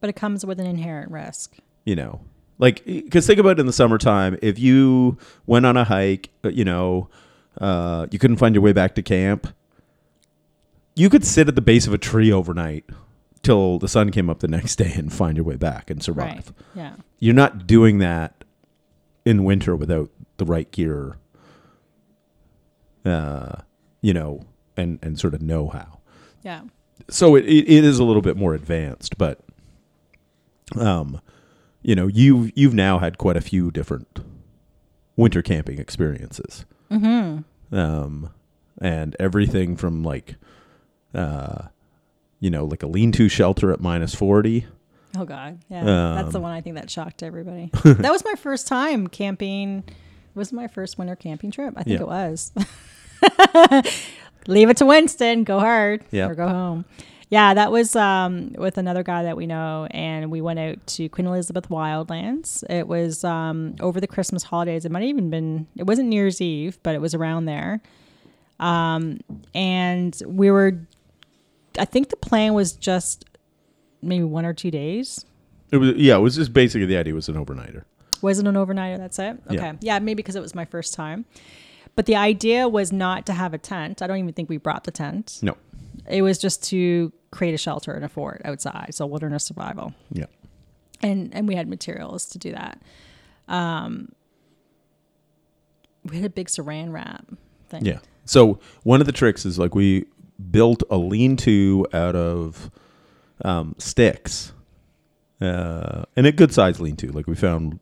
but 0.01 0.11
it 0.11 0.17
comes 0.17 0.45
with 0.47 0.61
an 0.61 0.67
inherent 0.67 1.11
risk. 1.11 1.57
you 1.85 1.97
know 1.97 2.21
like 2.61 2.85
because 2.85 3.25
think 3.27 3.39
about 3.39 3.51
it 3.51 3.61
in 3.61 3.67
the 3.67 3.73
summertime 3.73 4.37
if 4.43 4.59
you 4.59 5.17
went 5.47 5.65
on 5.65 5.77
a 5.77 5.85
hike 5.85 6.29
uh, 6.45 6.49
you 6.49 6.65
know 6.65 7.09
uh, 7.61 8.07
you 8.11 8.19
couldn't 8.19 8.37
find 8.37 8.53
your 8.55 8.63
way 8.63 8.73
back 8.73 8.95
to 8.97 9.03
camp 9.03 9.47
you 10.97 11.09
could 11.09 11.25
sit 11.25 11.47
at 11.49 11.55
the 11.55 11.61
base 11.63 11.87
of 11.87 11.93
a 11.93 11.99
tree 11.99 12.33
overnight 12.33 12.85
till 13.43 13.79
the 13.79 13.87
sun 13.89 14.11
came 14.11 14.29
up 14.29 14.41
the 14.41 14.49
next 14.49 14.77
day 14.77 14.93
and 14.97 15.13
find 15.13 15.37
your 15.37 15.45
way 15.45 15.57
back 15.57 15.89
and 15.91 16.03
survive 16.03 16.27
Right. 16.49 16.67
Yeah. 16.75 16.93
you're 17.21 17.35
not 17.35 17.67
doing 17.67 17.99
that 17.99 18.43
in 19.25 19.45
winter 19.45 19.77
without 19.77 20.11
the 20.39 20.45
right 20.45 20.71
gear 20.73 21.17
uh, 23.05 23.57
you 24.01 24.13
know 24.15 24.41
and 24.77 24.99
and 25.03 25.19
sort 25.19 25.35
of 25.35 25.43
know 25.43 25.69
how 25.69 25.99
Yeah. 26.43 26.63
so 27.09 27.35
it, 27.37 27.45
it, 27.45 27.69
it 27.69 27.85
is 27.85 27.99
a 27.99 28.05
little 28.05 28.23
bit 28.23 28.37
more 28.37 28.55
advanced, 28.55 29.19
but 29.19 29.41
um, 30.79 31.21
you 31.83 31.95
know, 31.95 32.07
you 32.09 32.51
you've 32.55 32.75
now 32.75 32.99
had 32.99 33.17
quite 33.19 33.37
a 33.37 33.41
few 33.41 33.71
different 33.71 34.21
winter 35.17 35.41
camping 35.43 35.79
experiences. 35.79 36.67
Mm-hmm. 36.91 37.75
Um, 37.75 38.31
and 38.81 39.17
everything 39.19 39.77
from 39.77 40.03
like, 40.03 40.35
uh, 41.15 41.69
you 42.41 42.51
know, 42.51 42.65
like 42.67 42.83
a 42.83 42.87
lean-to 42.87 43.29
shelter 43.31 43.73
at 43.73 43.81
minus 43.81 44.15
forty. 44.15 44.67
Oh 45.17 45.25
God. 45.25 45.59
Yeah. 45.71 45.83
That's 46.17 46.33
the 46.33 46.39
Um, 46.39 46.43
one 46.43 46.53
I 46.53 46.61
think 46.61 46.77
that 46.77 46.91
shocked 46.91 47.23
everybody. 47.23 47.71
that 47.85 48.13
was 48.13 48.23
my 48.25 48.35
first 48.35 48.67
time 48.69 49.07
camping. 49.07 49.85
Was 50.35 50.53
my 50.53 50.69
first 50.69 50.99
winter 50.99 51.17
camping 51.17 51.51
trip? 51.51 51.75
I 51.77 51.83
think 51.83 51.99
Yeah. 52.01 52.03
it 52.03 52.09
was. 52.09 52.53
Leave 54.47 54.71
it 54.71 54.77
to 54.79 54.87
Winston. 54.87 55.45
Go 55.45 55.59
hard 55.59 56.05
Yeah. 56.11 56.29
or 56.29 56.35
go 56.35 56.49
home. 56.49 56.85
Yeah, 57.31 57.53
that 57.53 57.71
was 57.71 57.95
um, 57.95 58.53
with 58.57 58.79
another 58.79 59.03
guy 59.03 59.25
that 59.25 59.37
we 59.37 59.47
know, 59.47 59.87
and 59.91 60.31
we 60.31 60.41
went 60.41 60.59
out 60.59 60.87
to 60.87 61.11
Queen 61.11 61.27
Elizabeth 61.27 61.69
Wildlands. 61.69 62.65
It 62.71 62.89
was 62.89 63.23
um, 63.23 63.75
over 63.81 64.01
the 64.01 64.07
Christmas 64.07 64.45
holidays. 64.45 64.87
It 64.87 64.91
might 64.93 65.01
have 65.01 65.09
even 65.11 65.29
been. 65.29 65.67
It 65.77 65.83
wasn't 65.87 66.09
New 66.09 66.17
Year's 66.17 66.41
Eve, 66.41 66.79
but 66.83 66.95
it 66.95 67.03
was 67.03 67.15
around 67.15 67.45
there. 67.45 67.83
Um, 68.59 69.21
and 69.55 70.19
we 70.27 70.51
were. 70.51 70.81
I 71.79 71.85
think 71.85 72.09
the 72.09 72.17
plan 72.17 72.55
was 72.55 72.73
just 72.73 73.27
maybe 74.01 74.25
one 74.25 74.47
or 74.47 74.55
two 74.55 74.71
days. 74.71 75.27
It 75.71 75.77
was 75.77 75.97
yeah, 75.97 76.17
it 76.17 76.21
was 76.21 76.37
just 76.37 76.55
basically 76.55 76.87
the 76.87 76.97
idea 76.97 77.13
was 77.13 77.29
an 77.29 77.35
overnighter. 77.35 77.85
Was 78.23 78.39
it 78.39 78.47
an 78.47 78.55
overnighter? 78.55 78.99
That's 78.99 79.19
it? 79.19 79.41
Okay. 79.47 79.55
Yeah. 79.57 79.73
Yeah, 79.81 79.99
maybe 79.99 80.17
because 80.17 80.37
it 80.37 80.41
was 80.43 80.55
my 80.55 80.65
first 80.65 80.95
time. 80.95 81.25
But 81.97 82.07
the 82.07 82.17
idea 82.17 82.69
was 82.69 82.93
not 82.93 83.27
to 83.27 83.33
have 83.33 83.55
a 83.55 83.59
tent. 83.59 84.03
I 84.03 84.07
don't 84.07 84.19
even 84.19 84.33
think 84.33 84.49
we 84.49 84.57
brought 84.57 84.85
the 84.85 84.91
tent. 84.93 85.39
No, 85.43 85.57
It 86.09 86.23
was 86.23 86.39
just 86.39 86.63
to 86.71 87.13
create 87.31 87.55
a 87.55 87.59
shelter 87.59 87.93
and 87.93 88.05
a 88.05 88.09
fort 88.09 88.41
outside. 88.45 88.95
So 88.95 89.05
wilderness 89.07 89.45
survival. 89.45 89.93
yeah, 90.13 90.27
And 91.03 91.35
and 91.35 91.49
we 91.49 91.55
had 91.57 91.69
materials 91.69 92.27
to 92.27 92.39
do 92.39 92.53
that. 92.53 92.81
Um 93.49 94.13
we 96.05 96.17
had 96.17 96.25
a 96.27 96.31
big 96.31 96.47
saran 96.49 96.93
wrap 96.93 97.27
thing. 97.69 97.85
yeah. 97.85 97.99
So 98.25 98.61
one 98.83 99.01
of 99.01 99.07
the 99.07 99.13
tricks 99.13 99.45
is 99.45 99.59
like 99.59 99.75
we 99.75 100.07
built 100.51 100.83
a 100.91 100.97
lean-to 100.97 101.87
out 101.93 102.15
of 102.15 102.71
um, 103.45 103.75
sticks, 103.79 104.53
uh, 105.41 106.05
and 106.17 106.27
a 106.27 106.33
good 106.33 106.53
size 106.53 106.81
lean-to. 106.81 107.09
Like 107.13 107.27
we 107.27 107.35
found 107.35 107.79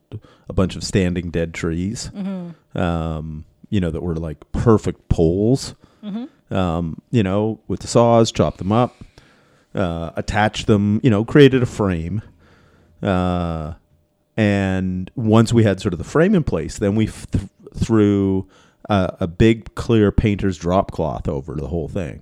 a 0.49 0.53
bunch 0.53 0.75
of 0.75 0.83
standing 0.83 1.31
dead 1.31 1.53
trees, 1.53 2.11
um, 2.75 3.45
you 3.69 3.79
know, 3.79 3.89
that 3.91 4.01
were 4.01 4.15
like 4.15 4.49
perfect 4.51 5.09
poles. 5.09 5.75
Um, 6.49 7.01
you 7.11 7.23
know, 7.23 7.59
with 7.67 7.81
the 7.81 7.87
saws, 7.87 8.31
chop 8.31 8.57
them 8.57 8.71
up, 8.71 8.95
uh, 9.75 10.11
attach 10.15 10.65
them. 10.65 11.01
You 11.03 11.09
know, 11.09 11.25
created 11.25 11.61
a 11.61 11.65
frame. 11.65 12.21
Uh, 13.01 13.73
and 14.37 15.11
once 15.15 15.51
we 15.51 15.63
had 15.63 15.81
sort 15.81 15.93
of 15.93 15.97
the 15.97 16.03
frame 16.05 16.35
in 16.35 16.43
place, 16.43 16.77
then 16.77 16.95
we 16.95 17.07
th- 17.07 17.45
threw 17.75 18.47
uh, 18.89 19.11
a 19.19 19.27
big 19.27 19.73
clear 19.75 20.11
painter's 20.11 20.57
drop 20.57 20.91
cloth 20.91 21.27
over 21.27 21.55
the 21.55 21.67
whole 21.67 21.87
thing, 21.89 22.21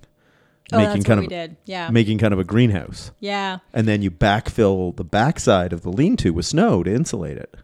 Oh, 0.72 0.78
that's 0.78 1.04
kind 1.04 1.20
of 1.20 1.28
did. 1.28 1.56
Yeah. 1.64 1.90
making 1.90 2.18
kind 2.18 2.32
of 2.34 2.40
a 2.40 2.44
greenhouse. 2.44 3.12
yeah. 3.20 3.58
And 3.72 3.86
then 3.86 4.02
you 4.02 4.10
backfill 4.10 4.96
the 4.96 5.04
backside 5.04 5.72
of 5.72 5.82
the 5.82 5.90
lean-to 5.90 6.32
with 6.32 6.44
snow 6.46 6.82
to 6.82 6.92
insulate 6.92 7.38
it. 7.38 7.54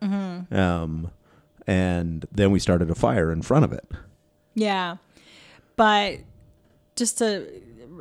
Mm-hmm. 0.00 0.54
Um, 0.54 1.10
and 1.66 2.26
then 2.30 2.50
we 2.52 2.58
started 2.60 2.90
a 2.90 2.94
fire 2.94 3.32
in 3.32 3.42
front 3.42 3.64
of 3.64 3.72
it. 3.72 3.84
Yeah. 4.54 4.96
But 5.76 6.20
just 6.94 7.18
to 7.18 7.48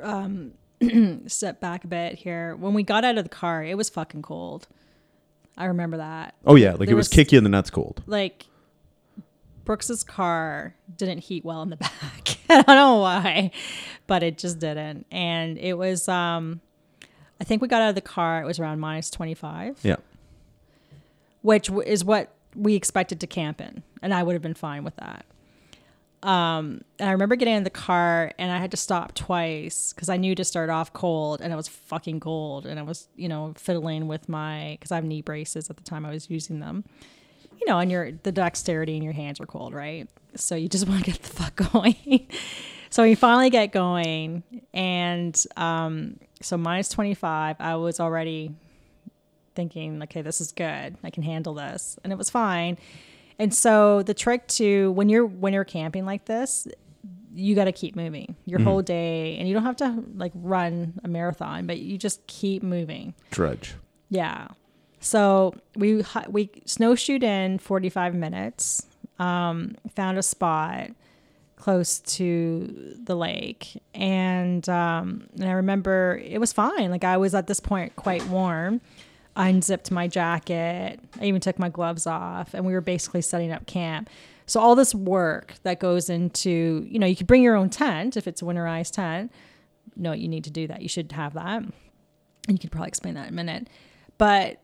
um, 0.04 0.51
step 1.28 1.60
back 1.60 1.84
a 1.84 1.88
bit 1.88 2.16
here, 2.16 2.56
when 2.56 2.74
we 2.76 2.84
got 2.84 3.04
out 3.04 3.18
of 3.18 3.24
the 3.24 3.30
car, 3.30 3.64
it 3.64 3.76
was 3.76 3.89
fucking 3.89 4.22
cold. 4.22 4.68
I 5.58 5.66
remember 5.66 5.97
that. 5.97 6.36
Oh 6.45 6.56
yeah, 6.56 6.72
like 6.72 6.80
There 6.82 6.89
it 6.89 6.93
was, 6.93 7.08
was- 7.10 7.16
kick 7.16 7.32
you 7.32 7.38
in 7.38 7.43
the 7.43 7.49
nuts 7.49 7.70
cold. 7.70 8.04
Like, 8.06 8.45
Brooks's 9.66 10.03
car 10.03 10.76
didn't 10.97 11.20
heat 11.20 11.45
well 11.45 11.61
in 11.61 11.70
the 11.70 11.76
back. 11.78 12.38
I 12.49 12.61
don't 12.61 12.68
know 12.76 12.97
why, 12.97 13.51
but 14.07 14.24
it 14.24 14.38
just 14.38 14.59
didn't. 14.59 15.05
And 15.11 15.57
it 15.57 15.78
was, 15.78 16.07
um, 16.09 16.61
I 17.39 17.43
think 17.43 17.61
we 17.61 17.68
got 17.68 17.82
out 17.82 17.89
of 17.89 17.95
the 17.95 18.01
car, 18.01 18.41
it 18.41 18.45
was 18.45 18.59
around 18.59 18.80
minus 18.80 19.09
25, 19.09 19.80
Yeah. 19.84 19.95
which 21.41 21.68
w- 21.68 21.88
is 21.88 22.03
what 22.05 22.34
we 22.55 22.76
expected 22.76 23.20
to 23.22 23.28
camp 23.28 23.59
in. 23.61 23.84
And 24.01 24.14
I 24.14 24.24
would 24.24 24.34
have 24.34 24.41
been 24.41 24.53
fine 24.53 24.84
with 24.84 24.95
that. 24.97 25.26
Um, 26.22 26.82
and 26.99 27.09
I 27.09 27.11
remember 27.11 27.36
getting 27.36 27.55
in 27.55 27.64
the 27.66 27.70
car 27.70 28.32
and 28.38 28.49
I 28.51 28.57
had 28.59 28.72
to 28.72 28.78
stop 28.78 29.14
twice 29.14 29.91
because 29.93 30.07
I 30.07 30.16
knew 30.16 30.36
to 30.36 30.45
start 30.45 30.70
off 30.70 30.93
cold 30.93 31.41
and 31.41 31.51
it 31.51 31.55
was 31.55 31.68
fucking 31.68 32.22
cold. 32.22 32.66
And 32.66 32.80
I 32.80 32.84
was, 32.84 33.07
you 33.18 33.28
know, 33.28 33.53
fiddling 33.57 34.07
with 34.07 34.30
my, 34.30 34.78
because 34.80 34.91
I 34.91 34.95
have 34.95 35.03
knee 35.03 35.22
braces 35.22 35.70
at 35.70 35.76
the 35.76 35.84
time 35.84 36.05
I 36.05 36.11
was 36.11 36.30
using 36.30 36.59
them. 36.59 36.86
You 37.64 37.72
know, 37.72 37.80
and 37.80 37.89
your 37.89 38.11
the 38.11 38.32
dexterity 38.34 38.97
in 38.97 39.03
your 39.03 39.14
hands 39.14 39.39
were 39.39 39.45
cold, 39.45 39.74
right? 39.74 40.09
So 40.36 40.55
you 40.55 40.68
just 40.68 40.88
want 40.89 41.05
to 41.05 41.11
get 41.11 41.24
the 41.24 41.30
fuck 41.30 41.72
going. 41.72 42.28
so 42.89 43.03
we 43.03 43.16
finally 43.16 43.49
get 43.49 43.72
going, 43.72 44.43
and 44.74 45.41
um, 45.55 46.20
so 46.41 46.57
minus 46.57 46.89
twenty 46.89 47.14
five. 47.14 47.55
I 47.59 47.76
was 47.76 47.99
already 47.99 48.53
thinking, 49.55 50.01
okay, 50.03 50.22
this 50.22 50.41
is 50.41 50.51
good. 50.51 50.97
I 51.03 51.09
can 51.09 51.24
handle 51.24 51.53
this, 51.53 51.97
and 52.03 52.11
it 52.11 52.18
was 52.18 52.30
fine. 52.30 52.78
And 53.39 53.53
so 53.53 54.03
the 54.03 54.14
trick 54.14 54.47
to 54.49 54.91
when 54.91 55.07
you're 55.07 55.26
when 55.26 55.53
you're 55.53 55.64
camping 55.64 56.05
like 56.05 56.26
this, 56.26 56.68
you 57.34 57.55
got 57.55 57.66
to 57.66 57.72
keep 57.72 57.95
moving 57.95 58.36
your 58.45 58.59
whole 58.59 58.82
day, 58.82 59.38
and 59.38 59.47
you 59.47 59.53
don't 59.53 59.64
have 59.64 59.78
to 59.78 60.03
like 60.16 60.34
run 60.36 60.99
a 61.03 61.07
marathon, 61.07 61.66
but 61.66 61.80
you 61.80 61.97
just 61.97 62.26
keep 62.28 62.61
moving. 62.61 63.14
Trudge. 63.32 63.76
Yeah. 64.09 64.49
So 65.04 65.54
we 65.76 66.01
we 66.30 66.49
snowshoed 66.66 67.24
in 67.24 67.60
45 67.60 68.16
minutes. 68.16 68.88
Um, 69.20 69.76
found 69.95 70.18
a 70.18 70.24
spot 70.24 70.91
close 71.58 71.99
to 71.99 72.95
the 73.04 73.16
lake, 73.16 73.82
and 73.93 74.68
um, 74.70 75.28
and 75.36 75.49
I 75.49 75.51
remember 75.51 76.22
it 76.24 76.39
was 76.39 76.54
fine. 76.54 76.89
Like 76.89 77.04
I 77.04 77.18
was 77.18 77.36
at 77.36 77.47
this 77.47 77.60
point 77.60 77.95
quite 77.97 78.26
warm. 78.28 78.80
Unzipped 79.36 79.91
my 79.91 80.08
jacket. 80.08 80.99
I 81.20 81.26
even 81.26 81.41
took 81.41 81.60
my 81.60 81.70
gloves 81.70 82.08
off, 82.08 82.54
and 82.54 82.66
we 82.66 82.72
were 82.72 82.82
basically 82.82 83.22
setting 83.22 83.51
up 83.51 83.66
camp. 83.66 84.10
So 84.45 84.62
all 84.62 84.74
this 84.74 84.95
work 84.95 85.56
that 85.64 85.80
goes 85.80 86.10
into, 86.10 86.88
you 86.89 86.97
know, 86.97 87.08
you 87.08 87.16
could 87.16 87.28
bring 87.28 87.41
your 87.41 87.56
own 87.56 87.70
tent 87.70 88.16
if 88.16 88.26
it's 88.28 88.41
a 88.41 88.45
winterized 88.45 88.91
tent. 88.91 89.32
No, 89.97 90.14
you 90.14 90.28
need 90.28 90.45
to 90.45 90.51
do 90.51 90.68
that. 90.68 90.82
You 90.82 90.89
should 90.89 91.12
have 91.12 91.34
that. 91.34 91.62
And 91.64 91.74
you 92.47 92.58
could 92.58 92.72
probably 92.72 92.89
explain 92.89 93.16
that 93.16 93.28
in 93.28 93.34
a 93.34 93.36
minute. 93.36 93.68
But 94.18 94.60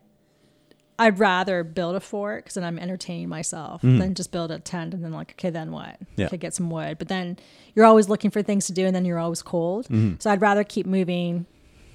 I'd 1.00 1.18
rather 1.18 1.64
build 1.64 1.96
a 1.96 2.00
fort 2.00 2.44
because 2.44 2.54
then 2.54 2.64
I'm 2.64 2.78
entertaining 2.78 3.28
myself 3.30 3.80
than 3.80 4.14
just 4.14 4.30
build 4.32 4.50
a 4.50 4.58
tent 4.58 4.92
and 4.92 5.02
then 5.02 5.12
like, 5.12 5.32
okay, 5.32 5.48
then 5.48 5.72
what? 5.72 5.96
Yeah. 6.16 6.26
Okay, 6.26 6.36
get 6.36 6.54
some 6.54 6.68
wood. 6.68 6.98
But 6.98 7.08
then 7.08 7.38
you're 7.74 7.86
always 7.86 8.10
looking 8.10 8.30
for 8.30 8.42
things 8.42 8.66
to 8.66 8.72
do 8.72 8.84
and 8.84 8.94
then 8.94 9.06
you're 9.06 9.18
always 9.18 9.40
cold. 9.40 9.86
So 10.20 10.30
I'd 10.30 10.42
rather 10.42 10.62
keep 10.62 10.84
moving, 10.86 11.46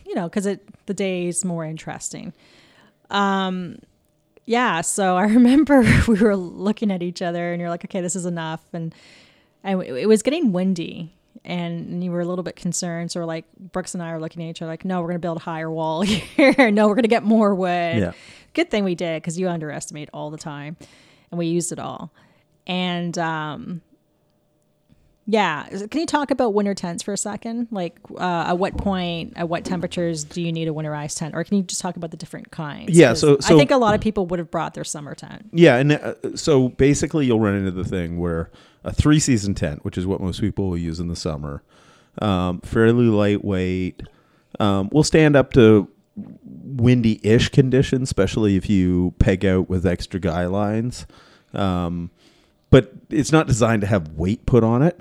you 0.08 0.16
know, 0.16 0.28
because 0.28 0.48
it 0.48 0.68
the 0.88 0.96
day's 0.96 1.46
more 1.46 1.64
interesting. 1.64 2.34
Um, 3.12 3.78
yeah. 4.46 4.82
So 4.82 5.16
I 5.24 5.26
remember 5.26 5.82
we 6.08 6.20
were 6.20 6.36
looking 6.36 6.90
at 6.92 7.04
each 7.04 7.22
other 7.22 7.52
and 7.52 7.60
you're 7.62 7.70
like, 7.70 7.86
okay, 7.86 8.02
this 8.02 8.16
is 8.16 8.26
enough, 8.26 8.64
and 8.74 8.94
and 9.64 9.84
it 9.84 10.08
was 10.08 10.24
getting 10.24 10.52
windy. 10.52 11.14
And 11.46 12.04
you 12.04 12.12
were 12.12 12.22
a 12.22 12.26
little 12.26 12.44
bit 12.44 12.56
concerned. 12.56 13.12
So 13.12 13.20
we're 13.20 13.26
like, 13.28 13.46
Brooks 13.72 13.94
and 13.94 14.02
I 14.02 14.10
are 14.10 14.20
looking 14.20 14.44
at 14.44 14.50
each 14.50 14.62
other 14.62 14.72
like, 14.72 14.84
no, 14.84 15.00
we're 15.00 15.08
going 15.10 15.18
to 15.18 15.26
build 15.26 15.38
a 15.38 15.42
higher 15.42 15.70
wall 15.70 16.02
here. 16.02 16.72
no, 16.72 16.88
we're 16.88 16.96
going 16.96 17.04
to 17.04 17.08
get 17.08 17.24
more 17.24 17.54
wood. 17.54 17.98
Yeah. 17.98 18.12
Good 18.54 18.72
thing 18.72 18.84
we 18.84 18.96
did 18.96 19.22
because 19.22 19.40
you 19.40 19.48
underestimate 19.48 20.10
all 20.12 20.32
the 20.32 20.38
time. 20.38 20.76
And 21.30 21.38
we 21.38 21.46
used 21.48 21.72
it 21.72 21.80
all. 21.80 22.12
And 22.66 23.16
um, 23.20 23.82
yeah, 25.28 25.68
can 25.90 26.00
you 26.02 26.06
talk 26.06 26.30
about 26.32 26.54
winter 26.54 26.74
tents 26.76 27.02
for 27.04 27.14
a 27.14 27.18
second? 27.18 27.68
Like, 27.72 27.98
uh, 28.16 28.46
at 28.48 28.58
what 28.60 28.78
point, 28.78 29.34
at 29.36 29.50
what 29.50 29.66
temperatures 29.66 30.24
do 30.24 30.42
you 30.42 30.52
need 30.52 30.68
a 30.68 30.72
winterized 30.72 31.18
tent, 31.18 31.34
or 31.36 31.44
can 31.44 31.58
you 31.58 31.64
just 31.64 31.82
talk 31.82 31.96
about 31.96 32.12
the 32.12 32.18
different 32.18 32.52
kinds? 32.52 32.98
Yeah. 32.98 33.14
so- 33.14 33.40
so- 33.40 33.56
I 33.56 33.58
think 33.58 33.72
a 33.72 33.78
lot 33.78 33.96
of 33.96 34.02
people 34.02 34.28
would 34.28 34.40
have 34.40 34.52
brought 34.52 34.74
their 34.76 34.84
summer 34.84 35.16
tent. 35.16 35.50
Yeah, 35.52 35.78
and 35.78 35.94
uh, 35.94 36.14
so 36.36 36.70
basically, 36.70 37.26
you'll 37.26 37.40
run 37.40 37.56
into 37.56 37.72
the 37.72 37.84
thing 37.84 38.20
where 38.20 38.52
a 38.84 38.94
three 38.94 39.20
season 39.20 39.56
tent, 39.56 39.84
which 39.84 39.98
is 39.98 40.06
what 40.06 40.22
most 40.22 40.40
people 40.42 40.70
will 40.70 40.78
use 40.78 41.00
in 41.00 41.08
the 41.08 41.16
summer, 41.16 41.64
um, 42.22 42.62
fairly 42.62 43.06
lightweight, 43.06 44.04
um, 44.60 44.90
will 44.92 45.04
stand 45.04 45.36
up 45.36 45.52
to 45.54 45.90
windy 46.16 47.20
ish 47.24 47.50
conditions, 47.50 48.04
especially 48.04 48.56
if 48.56 48.70
you 48.70 49.14
peg 49.20 49.44
out 49.44 49.68
with 49.70 49.86
extra 49.86 50.20
guy 50.20 50.46
lines. 50.46 51.06
Um, 51.54 52.12
but 52.70 52.92
it's 53.10 53.32
not 53.32 53.48
designed 53.48 53.82
to 53.82 53.88
have 53.88 54.10
weight 54.14 54.46
put 54.46 54.64
on 54.64 54.82
it. 54.82 55.00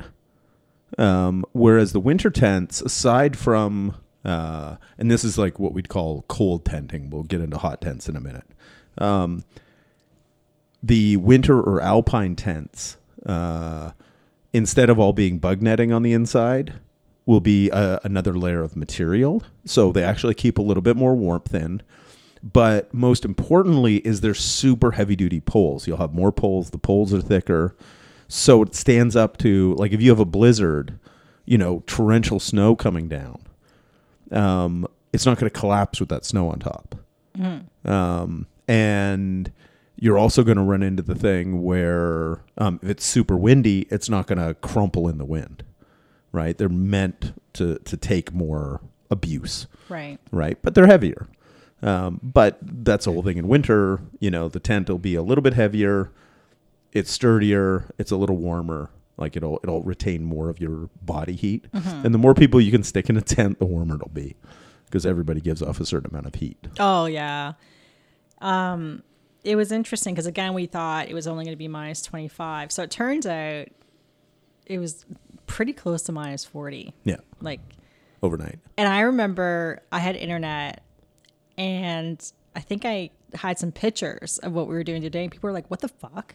Um, 0.99 1.45
whereas 1.53 1.93
the 1.93 2.01
winter 2.01 2.31
tents, 2.31 2.81
aside 2.81 3.37
from, 3.37 3.97
uh, 4.25 4.77
and 4.99 5.11
this 5.11 5.25
is 5.25 5.37
like 5.39 5.59
what 5.59 5.73
we'd 5.73 5.89
call 5.89 6.25
cold 6.29 6.65
tenting, 6.65 7.11
we'll 7.11 7.25
get 7.25 7.41
into 7.41 7.59
hot 7.59 7.81
tents 7.81 8.09
in 8.09 8.17
a 8.17 8.21
minute. 8.21 8.47
Um, 8.99 9.45
the 10.83 11.17
winter 11.17 11.61
or 11.61 11.81
alpine 11.81 12.37
tents, 12.37 12.97
uh, 13.27 13.93
instead 14.53 14.91
of 14.91 14.99
all 14.99 15.13
being 15.13 15.39
bug 15.39 15.63
netting 15.63 15.93
on 15.93 16.03
the 16.03 16.13
inside, 16.13 16.75
will 17.27 17.41
be 17.41 17.71
uh, 17.71 17.99
another 18.05 18.35
layer 18.35 18.63
of 18.63 18.77
material. 18.77 19.43
So 19.65 19.93
they 19.93 20.05
actually 20.05 20.35
keep 20.35 20.59
a 20.59 20.63
little 20.63 20.83
bit 20.83 20.97
more 20.97 21.15
warmth 21.15 21.55
in. 21.55 21.83
But 22.43 22.93
most 22.93 23.25
importantly, 23.25 23.97
is 24.07 24.21
they're 24.21 24.35
super 24.35 24.91
heavy 24.91 25.17
duty 25.17 25.41
poles. 25.41 25.87
You'll 25.87 25.97
have 25.97 26.13
more 26.13 26.31
poles. 26.31 26.71
The 26.71 26.79
poles 26.79 27.15
are 27.15 27.23
thicker, 27.23 27.75
so 28.29 28.63
it 28.63 28.75
stands 28.75 29.15
up 29.17 29.37
to 29.39 29.75
like 29.75 29.93
if 29.93 30.01
you 30.03 30.11
have 30.11 30.21
a 30.21 30.25
blizzard, 30.25 30.99
you 31.45 31.59
know, 31.59 31.83
torrential 31.87 32.41
snow 32.41 32.75
coming 32.77 33.09
down. 33.09 33.41
Um, 34.31 34.87
it's 35.13 35.27
not 35.27 35.39
going 35.39 35.51
to 35.51 35.59
collapse 35.59 36.01
with 36.01 36.09
that 36.09 36.25
snow 36.25 36.49
on 36.49 36.59
top. 36.59 36.97
Um, 37.85 38.47
and 38.67 39.53
you're 39.97 40.19
also 40.19 40.43
going 40.43 40.57
to 40.57 40.63
run 40.63 40.83
into 40.83 41.03
the 41.03 41.15
thing 41.15 41.63
where 41.63 42.41
um, 42.59 42.81
if 42.83 42.89
it's 42.91 43.05
super 43.07 43.37
windy, 43.37 43.87
it's 43.91 44.09
not 44.09 44.27
going 44.27 44.39
to 44.39 44.55
crumple 44.55 45.09
in 45.09 45.19
the 45.19 45.25
wind, 45.25 45.63
right? 46.33 46.57
They're 46.57 46.69
meant 46.69 47.35
to 47.55 47.79
to 47.79 47.97
take 47.97 48.33
more 48.33 48.81
abuse, 49.11 49.67
Right. 49.89 50.19
right? 50.33 50.59
But 50.63 50.75
they're 50.75 50.87
heavier. 50.87 51.29
Um, 51.83 52.19
but 52.23 52.59
that's 52.63 53.05
the 53.05 53.13
whole 53.13 53.23
thing. 53.23 53.37
In 53.37 53.47
winter, 53.47 54.01
you 54.19 54.31
know, 54.31 54.49
the 54.49 54.59
tent 54.61 54.89
will 54.89 54.99
be 54.99 55.15
a 55.15 55.23
little 55.23 55.43
bit 55.43 55.53
heavier. 55.55 56.11
It's 56.95 57.11
sturdier. 57.11 57.93
It's 57.99 58.11
a 58.13 58.17
little 58.17 58.37
warmer. 58.37 58.91
Like 59.17 59.37
it'll 59.37 59.61
it'll 59.63 59.83
retain 59.83 60.25
more 60.25 60.49
of 60.49 60.61
your 60.61 60.89
body 61.03 61.35
heat. 61.35 61.67
And 61.73 62.15
the 62.15 62.19
more 62.19 62.35
people 62.35 62.61
you 62.61 62.71
can 62.73 62.83
stick 62.83 63.09
in 63.11 63.17
a 63.17 63.21
tent, 63.21 63.59
the 63.59 63.67
warmer 63.67 63.97
it'll 63.97 64.09
be, 64.09 64.35
because 64.87 65.05
everybody 65.05 65.41
gives 65.41 65.61
off 65.63 65.79
a 65.81 65.87
certain 65.87 66.11
amount 66.11 66.27
of 66.27 66.35
heat. 66.37 66.57
Oh 66.81 67.05
yeah. 67.07 67.53
Um, 68.41 69.03
it 69.45 69.57
was 69.57 69.71
interesting 69.73 70.15
because 70.15 70.27
again 70.27 70.55
we 70.55 70.67
thought 70.67 71.09
it 71.09 71.15
was 71.15 71.27
only 71.27 71.45
going 71.45 71.53
to 71.55 71.59
be 71.59 71.69
minus 71.69 72.03
twenty 72.03 72.29
five. 72.29 72.73
So 72.73 72.83
it 72.83 72.91
turns 72.91 73.27
out 73.27 73.69
it 74.67 74.79
was 74.79 75.05
pretty 75.47 75.73
close 75.73 76.03
to 76.05 76.13
minus 76.13 76.45
forty. 76.45 76.93
Yeah, 77.05 77.17
Like, 77.41 77.61
overnight. 78.23 78.59
and 78.79 78.89
I 78.89 79.01
remember 79.01 79.81
I 79.93 79.99
had 80.01 80.17
internet, 80.17 80.83
and 81.59 82.21
I 82.57 82.61
think 82.61 82.85
I 82.85 83.11
had 83.35 83.59
some 83.59 83.71
pictures 83.73 84.39
of 84.39 84.53
what 84.53 84.67
we 84.69 84.75
were 84.75 84.85
doing 84.85 85.03
today. 85.03 85.23
And 85.25 85.31
people 85.33 85.47
were 85.49 85.53
like, 85.53 85.71
"What 85.71 85.81
the 85.81 85.89
fuck." 85.89 86.35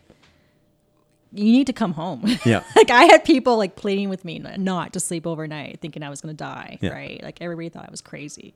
You 1.32 1.44
need 1.44 1.68
to 1.68 1.74
come 1.74 1.94
home. 1.94 2.26
Yeah. 2.46 2.64
like 2.76 2.90
I 2.90 3.04
had 3.04 3.24
people 3.24 3.58
like 3.58 3.76
pleading 3.76 4.10
with 4.10 4.26
me 4.26 4.40
not 4.40 4.94
to 4.94 5.00
sleep 5.00 5.28
overnight, 5.28 5.80
thinking 5.82 6.02
I 6.04 6.10
was 6.10 6.22
going 6.22 6.36
to 6.36 6.44
die. 6.44 6.78
Yeah. 6.82 6.92
Right? 6.92 7.22
Like 7.22 7.42
everybody 7.42 7.70
thought 7.70 7.86
I 7.88 7.92
was 7.92 8.02
crazy. 8.02 8.54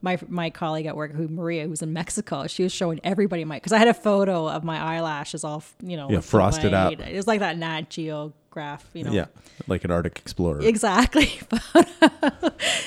My 0.00 0.16
my 0.28 0.50
colleague 0.50 0.86
at 0.86 0.94
work, 0.94 1.12
who 1.12 1.26
Maria, 1.26 1.66
who's 1.66 1.82
in 1.82 1.92
Mexico, 1.92 2.46
she 2.46 2.62
was 2.62 2.72
showing 2.72 3.00
everybody 3.02 3.44
my 3.44 3.56
because 3.56 3.72
I 3.72 3.78
had 3.78 3.88
a 3.88 3.94
photo 3.94 4.48
of 4.48 4.62
my 4.62 4.78
eyelashes 4.78 5.42
all 5.42 5.64
you 5.82 5.96
know 5.96 6.08
Yeah, 6.08 6.20
frosted 6.20 6.72
up. 6.72 6.92
It 6.92 7.16
was 7.16 7.26
like 7.26 7.40
that 7.40 7.58
Nat 7.58 7.90
Geo 7.90 8.32
graph, 8.50 8.88
you 8.92 9.02
know. 9.04 9.12
Yeah, 9.12 9.26
like 9.66 9.84
an 9.84 9.90
Arctic 9.90 10.18
explorer. 10.18 10.60
Exactly. 10.60 11.40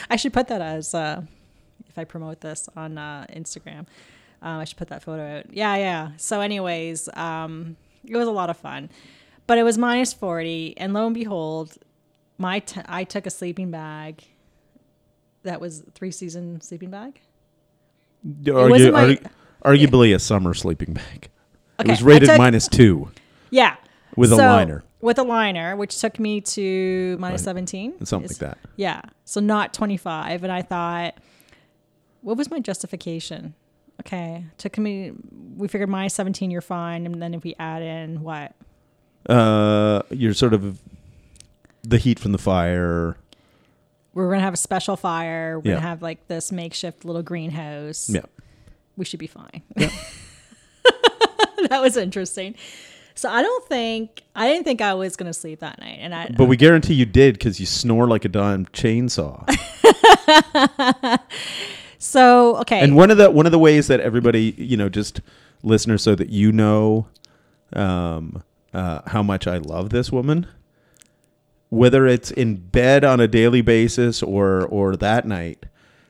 I 0.09 0.15
should 0.15 0.31
put 0.33 0.47
that 0.47 0.61
as 0.61 0.93
uh, 0.93 1.21
if 1.89 1.97
I 1.97 2.05
promote 2.05 2.39
this 2.41 2.69
on 2.77 2.97
uh, 2.97 3.25
Instagram. 3.33 3.87
Um, 4.41 4.59
I 4.59 4.63
should 4.63 4.77
put 4.77 4.87
that 4.87 5.03
photo 5.03 5.39
out. 5.39 5.53
Yeah, 5.53 5.75
yeah. 5.75 6.11
So, 6.17 6.41
anyways, 6.41 7.09
um, 7.13 7.75
it 8.05 8.15
was 8.17 8.27
a 8.27 8.31
lot 8.31 8.49
of 8.49 8.57
fun, 8.57 8.89
but 9.47 9.57
it 9.57 9.63
was 9.63 9.77
minus 9.77 10.13
forty, 10.13 10.73
and 10.77 10.93
lo 10.93 11.05
and 11.05 11.13
behold, 11.15 11.77
my 12.37 12.59
t- 12.59 12.81
I 12.87 13.03
took 13.03 13.25
a 13.25 13.29
sleeping 13.29 13.71
bag. 13.71 14.23
That 15.43 15.59
was 15.61 15.83
three 15.95 16.11
season 16.11 16.61
sleeping 16.61 16.91
bag. 16.91 17.19
Argu- 18.45 18.91
my- 18.91 19.15
argu- 19.15 19.29
arguably 19.65 20.13
a 20.15 20.19
summer 20.19 20.53
sleeping 20.53 20.93
bag. 20.93 21.29
It 21.79 21.83
Okay, 21.83 21.91
was 21.91 22.03
rated 22.03 22.29
took- 22.29 22.37
minus 22.37 22.67
two 22.67 23.09
Yeah, 23.49 23.75
with 24.15 24.31
a 24.31 24.35
liner 24.35 24.83
With 25.01 25.17
a 25.17 25.23
liner, 25.23 25.75
which 25.75 25.99
took 25.99 26.19
me 26.19 26.41
to 26.41 27.17
minus 27.19 27.43
seventeen. 27.43 27.93
something 28.05 28.25
It's- 28.25 28.39
like 28.41 28.51
that. 28.61 28.69
Yeah. 28.75 29.01
So 29.25 29.39
not 29.41 29.73
25. 29.73 30.43
And 30.43 30.51
I 30.51 30.61
thought, 30.61 31.15
what 32.21 32.37
was 32.37 32.51
my 32.51 32.59
justification? 32.59 33.55
Okay. 34.01 34.45
Took 34.57 34.77
me, 34.77 35.11
we 35.55 35.67
figured 35.67 35.89
my 35.89 35.99
minus 35.99 36.13
17, 36.15 36.51
you're 36.51 36.61
fine. 36.61 37.05
And 37.05 37.21
then 37.21 37.33
if 37.33 37.43
we 37.43 37.55
add 37.59 37.81
in 37.81 38.21
what? 38.21 38.53
Uh, 39.29 40.01
you're 40.09 40.33
sort 40.33 40.53
of 40.53 40.79
the 41.83 41.97
heat 41.97 42.19
from 42.19 42.31
the 42.31 42.37
fire. 42.37 43.15
We're 44.13 44.27
going 44.27 44.39
to 44.39 44.43
have 44.43 44.53
a 44.53 44.57
special 44.57 44.97
fire. 44.97 45.59
We're 45.59 45.69
Yeah. 45.69 45.71
going 45.75 45.81
to 45.83 45.87
have 45.87 46.01
like 46.01 46.27
this 46.27 46.51
makeshift 46.51 47.05
little 47.05 47.23
greenhouse. 47.23 48.09
Yeah, 48.09 48.21
We 48.97 49.05
should 49.05 49.19
be 49.19 49.27
fine. 49.27 49.61
Yeah. 49.77 49.89
that 51.69 51.81
was 51.81 51.95
interesting. 51.97 52.55
So 53.13 53.29
I 53.29 53.41
don't 53.43 53.67
think 53.67 54.23
I 54.35 54.47
didn't 54.47 54.63
think 54.63 54.81
I 54.81 54.93
was 54.95 55.15
gonna 55.17 55.33
sleep 55.33 55.59
that 55.59 55.79
night, 55.79 55.97
and 55.99 56.15
I. 56.15 56.33
But 56.35 56.45
we 56.45 56.55
guarantee 56.55 56.93
you 56.93 57.05
did 57.05 57.33
because 57.35 57.59
you 57.59 57.65
snore 57.65 58.07
like 58.07 58.23
a 58.25 58.29
damn 58.29 58.65
chainsaw. 58.67 59.45
so 62.03 62.57
okay, 62.57 62.79
and 62.79 62.95
one 62.95 63.11
of 63.11 63.17
the 63.17 63.29
one 63.29 63.45
of 63.45 63.51
the 63.51 63.59
ways 63.59 63.85
that 63.87 63.99
everybody, 63.99 64.55
you 64.57 64.75
know, 64.75 64.89
just 64.89 65.21
listeners, 65.61 66.01
so 66.01 66.15
that 66.15 66.29
you 66.29 66.51
know, 66.51 67.07
um, 67.73 68.41
uh, 68.73 69.01
how 69.05 69.21
much 69.21 69.45
I 69.45 69.57
love 69.57 69.91
this 69.91 70.11
woman, 70.11 70.47
whether 71.69 72.07
it's 72.07 72.31
in 72.31 72.55
bed 72.55 73.03
on 73.03 73.19
a 73.19 73.27
daily 73.27 73.61
basis 73.61 74.23
or 74.23 74.65
or 74.65 74.95
that 74.95 75.27
night, 75.27 75.65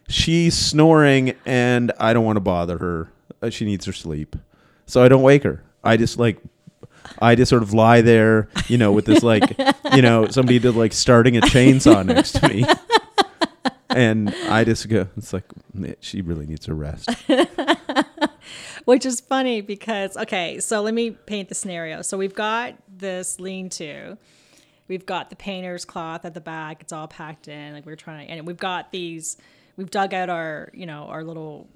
she's 0.08 0.58
snoring, 0.58 1.34
and 1.46 1.92
I 2.00 2.14
don't 2.14 2.24
want 2.24 2.38
to 2.38 2.42
bother 2.42 2.78
her. 2.78 3.12
Uh, 3.42 3.50
She 3.50 3.66
needs 3.66 3.86
her 3.86 3.94
sleep, 3.94 4.38
so 4.86 5.04
I 5.04 5.10
don't 5.10 5.24
wake 5.24 5.44
her. 5.44 5.62
I 5.84 5.98
just 5.98 6.18
like. 6.18 6.38
I 7.20 7.34
just 7.36 7.50
sort 7.50 7.64
of 7.64 7.74
lie 7.74 8.02
there, 8.02 8.48
you 8.68 8.78
know, 8.78 8.92
with 8.92 9.06
this 9.06 9.24
like, 9.24 9.58
you 9.94 10.02
know, 10.04 10.28
somebody 10.28 10.60
did 10.60 10.76
like 10.76 10.94
starting 10.94 11.36
a 11.36 11.42
chainsaw 11.42 12.06
next 12.06 12.34
to 12.34 12.48
me. 12.48 12.64
And 13.96 14.30
I 14.48 14.64
just 14.64 14.88
go, 14.90 15.08
it's 15.18 15.34
like, 15.34 15.46
she 16.00 16.22
really 16.22 16.46
needs 16.46 16.68
a 16.68 16.74
rest. 16.74 17.10
which 18.86 19.06
is 19.06 19.20
funny 19.22 19.62
because 19.62 20.18
okay, 20.18 20.60
so 20.60 20.82
let 20.82 20.94
me 20.94 21.12
paint 21.12 21.50
the 21.50 21.56
scenario. 21.56 22.02
So 22.02 22.18
we've 22.18 22.34
got 22.34 22.76
this 22.88 23.40
lean-to, 23.40 24.18
we've 24.88 25.06
got 25.06 25.30
the 25.30 25.36
painter's 25.36 25.86
cloth 25.86 26.26
at 26.26 26.34
the 26.34 26.42
back. 26.42 26.82
It's 26.82 26.94
all 26.94 27.08
packed 27.08 27.48
in, 27.48 27.74
like 27.74 27.86
we're 27.86 27.96
trying 27.96 28.28
to, 28.28 28.34
and 28.34 28.48
we've 28.48 28.58
got 28.58 28.92
these. 28.92 29.38
We've 29.78 29.90
dug 29.90 30.14
out 30.14 30.30
our, 30.30 30.70
you 30.74 30.86
know, 30.86 31.06
our 31.06 31.24
little 31.24 31.70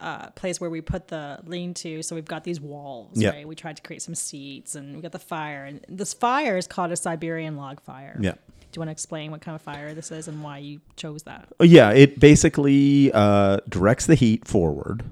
uh, 0.00 0.30
place 0.30 0.60
where 0.60 0.68
we 0.70 0.80
put 0.80 1.08
the 1.08 1.38
lean-to. 1.46 2.02
So 2.02 2.14
we've 2.16 2.24
got 2.24 2.42
these 2.44 2.60
walls, 2.60 3.12
Yeah. 3.14 3.30
right? 3.30 3.46
We 3.48 3.54
tried 3.54 3.76
to 3.76 3.82
create 3.82 4.02
some 4.02 4.14
seats, 4.16 4.74
and 4.74 4.96
we 4.96 5.02
got 5.02 5.12
the 5.12 5.18
fire. 5.20 5.64
And 5.64 5.80
this 5.88 6.12
fire 6.12 6.56
is 6.56 6.66
called 6.66 6.90
a 6.90 6.96
Siberian 6.96 7.56
log 7.56 7.80
fire. 7.80 8.18
Yeah. 8.20 8.34
Do 8.70 8.78
you 8.78 8.80
want 8.80 8.88
to 8.88 8.92
explain 8.92 9.30
what 9.30 9.40
kind 9.40 9.54
of 9.54 9.62
fire 9.62 9.94
this 9.94 10.10
is 10.10 10.28
and 10.28 10.42
why 10.42 10.58
you 10.58 10.80
chose 10.96 11.22
that? 11.22 11.48
Oh, 11.58 11.64
Yeah, 11.64 11.90
it 11.90 12.20
basically 12.20 13.10
uh, 13.12 13.58
directs 13.68 14.06
the 14.06 14.14
heat 14.14 14.46
forward, 14.46 15.04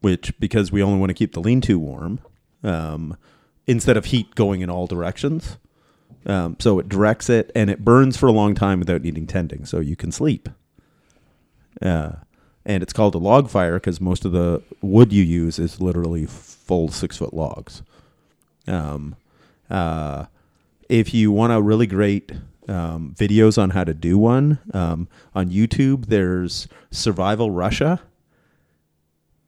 which 0.00 0.38
because 0.38 0.70
we 0.70 0.82
only 0.82 0.98
want 0.98 1.10
to 1.10 1.14
keep 1.14 1.32
the 1.32 1.40
lean-to 1.40 1.78
warm, 1.78 2.20
um, 2.62 3.16
instead 3.66 3.96
of 3.96 4.06
heat 4.06 4.34
going 4.34 4.60
in 4.60 4.68
all 4.68 4.86
directions. 4.86 5.56
Um, 6.26 6.56
so 6.60 6.78
it 6.78 6.88
directs 6.88 7.30
it, 7.30 7.50
and 7.54 7.70
it 7.70 7.84
burns 7.84 8.16
for 8.16 8.26
a 8.26 8.32
long 8.32 8.54
time 8.54 8.78
without 8.78 9.02
needing 9.02 9.26
tending, 9.26 9.64
so 9.64 9.80
you 9.80 9.96
can 9.96 10.12
sleep. 10.12 10.48
Uh, 11.80 12.12
and 12.64 12.82
it's 12.82 12.92
called 12.92 13.14
a 13.14 13.18
log 13.18 13.48
fire 13.48 13.74
because 13.74 14.00
most 14.00 14.24
of 14.24 14.32
the 14.32 14.62
wood 14.82 15.12
you 15.12 15.24
use 15.24 15.58
is 15.58 15.80
literally 15.80 16.26
full 16.26 16.88
six-foot 16.88 17.34
logs. 17.34 17.82
Um, 18.68 19.16
uh, 19.68 20.26
if 20.88 21.12
you 21.14 21.32
want 21.32 21.52
a 21.52 21.60
really 21.60 21.86
great 21.86 22.32
um, 22.68 23.14
videos 23.18 23.60
on 23.60 23.70
how 23.70 23.84
to 23.84 23.94
do 23.94 24.18
one 24.18 24.58
um, 24.72 25.08
on 25.34 25.50
YouTube, 25.50 26.06
there's 26.06 26.68
Survival 26.90 27.50
Russia. 27.50 28.00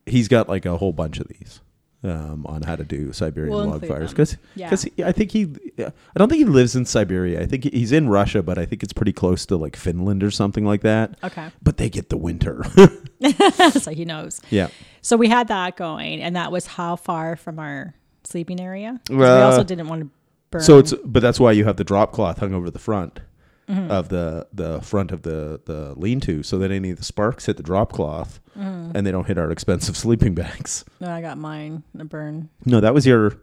He's 0.07 0.29
got 0.29 0.49
like 0.49 0.67
a 0.67 0.77
whole 0.77 0.93
bunch 0.93 1.19
of 1.19 1.29
these 1.29 1.61
um, 2.03 2.45
on 2.47 2.61
how 2.63 2.77
to 2.77 2.85
do 2.85 3.13
Siberian 3.13 3.55
We'll 3.55 3.65
log 3.65 3.75
include 3.83 3.91
fires 3.91 4.11
them. 4.13 4.39
because 4.57 4.87
Yeah. 4.97 5.09
I 5.09 5.13
think 5.13 5.31
he 5.31 5.45
I 5.79 5.91
don't 6.17 6.29
think 6.29 6.41
he 6.41 6.45
lives 6.45 6.77
in 6.77 6.85
Siberia. 6.85 7.41
I 7.41 7.47
think 7.47 7.65
he's 7.65 7.93
in 7.93 8.09
Russia, 8.09 8.43
but 8.43 8.59
I 8.59 8.67
think 8.67 8.83
it's 8.83 8.93
pretty 8.93 9.13
close 9.15 9.47
to 9.47 9.57
like 9.57 9.77
Finland 9.77 10.23
or 10.23 10.31
something 10.31 10.65
like 10.67 10.83
that. 10.83 11.17
Okay. 11.25 11.49
But 11.63 11.79
they 11.79 11.89
get 11.89 12.11
the 12.11 12.19
winter. 12.19 12.65
so 13.81 13.91
he 13.93 14.05
knows. 14.05 14.43
yeah. 14.51 14.69
So 15.01 15.17
we 15.17 15.29
had 15.29 15.49
that 15.49 15.77
going, 15.77 16.21
and 16.21 16.37
that 16.37 16.53
was 16.53 16.67
how 16.67 16.97
far 16.97 17.37
from 17.37 17.59
our 17.59 17.95
sleeping 18.25 18.61
area. 18.61 19.01
'Cause 19.07 19.17
we 19.17 19.25
Uh, 19.25 19.47
also 19.47 19.63
didn't 19.65 19.89
want 19.89 20.03
to 20.03 20.09
burn. 20.55 20.63
So 20.63 20.79
it's 20.79 20.93
but 21.05 21.21
that's 21.21 21.39
why 21.39 21.53
you 21.53 21.65
have 21.65 21.77
the 21.77 21.85
drop 21.85 22.13
cloth 22.13 22.39
hung 22.39 22.55
over 22.55 22.71
the 22.71 22.79
front 22.79 23.21
Mm-hmm. 23.67 23.91
of 23.91 24.11
the 24.11 24.47
the 24.53 24.83
front 24.83 25.11
of 25.11 25.23
the 25.23 25.59
the 25.65 25.95
lean 25.97 26.21
to 26.21 26.43
so 26.43 26.59
that 26.59 26.71
any 26.71 26.91
of 26.91 26.99
the 26.99 27.03
sparks 27.05 27.47
hit 27.47 27.57
the 27.57 27.63
drop 27.63 27.93
cloth 27.93 28.39
Mm-hmm. 28.59 28.95
and 28.95 29.07
they 29.07 29.11
don't 29.11 29.27
hit 29.27 29.39
our 29.39 29.51
expensive 29.51 29.97
sleeping 30.05 30.35
bags. 30.35 30.85
No, 31.01 31.11
I 31.11 31.23
got 31.23 31.39
mine 31.39 31.83
a 31.99 32.05
burn 32.05 32.51
No, 32.67 32.81
that 32.81 32.93
was 32.93 33.07
your 33.07 33.39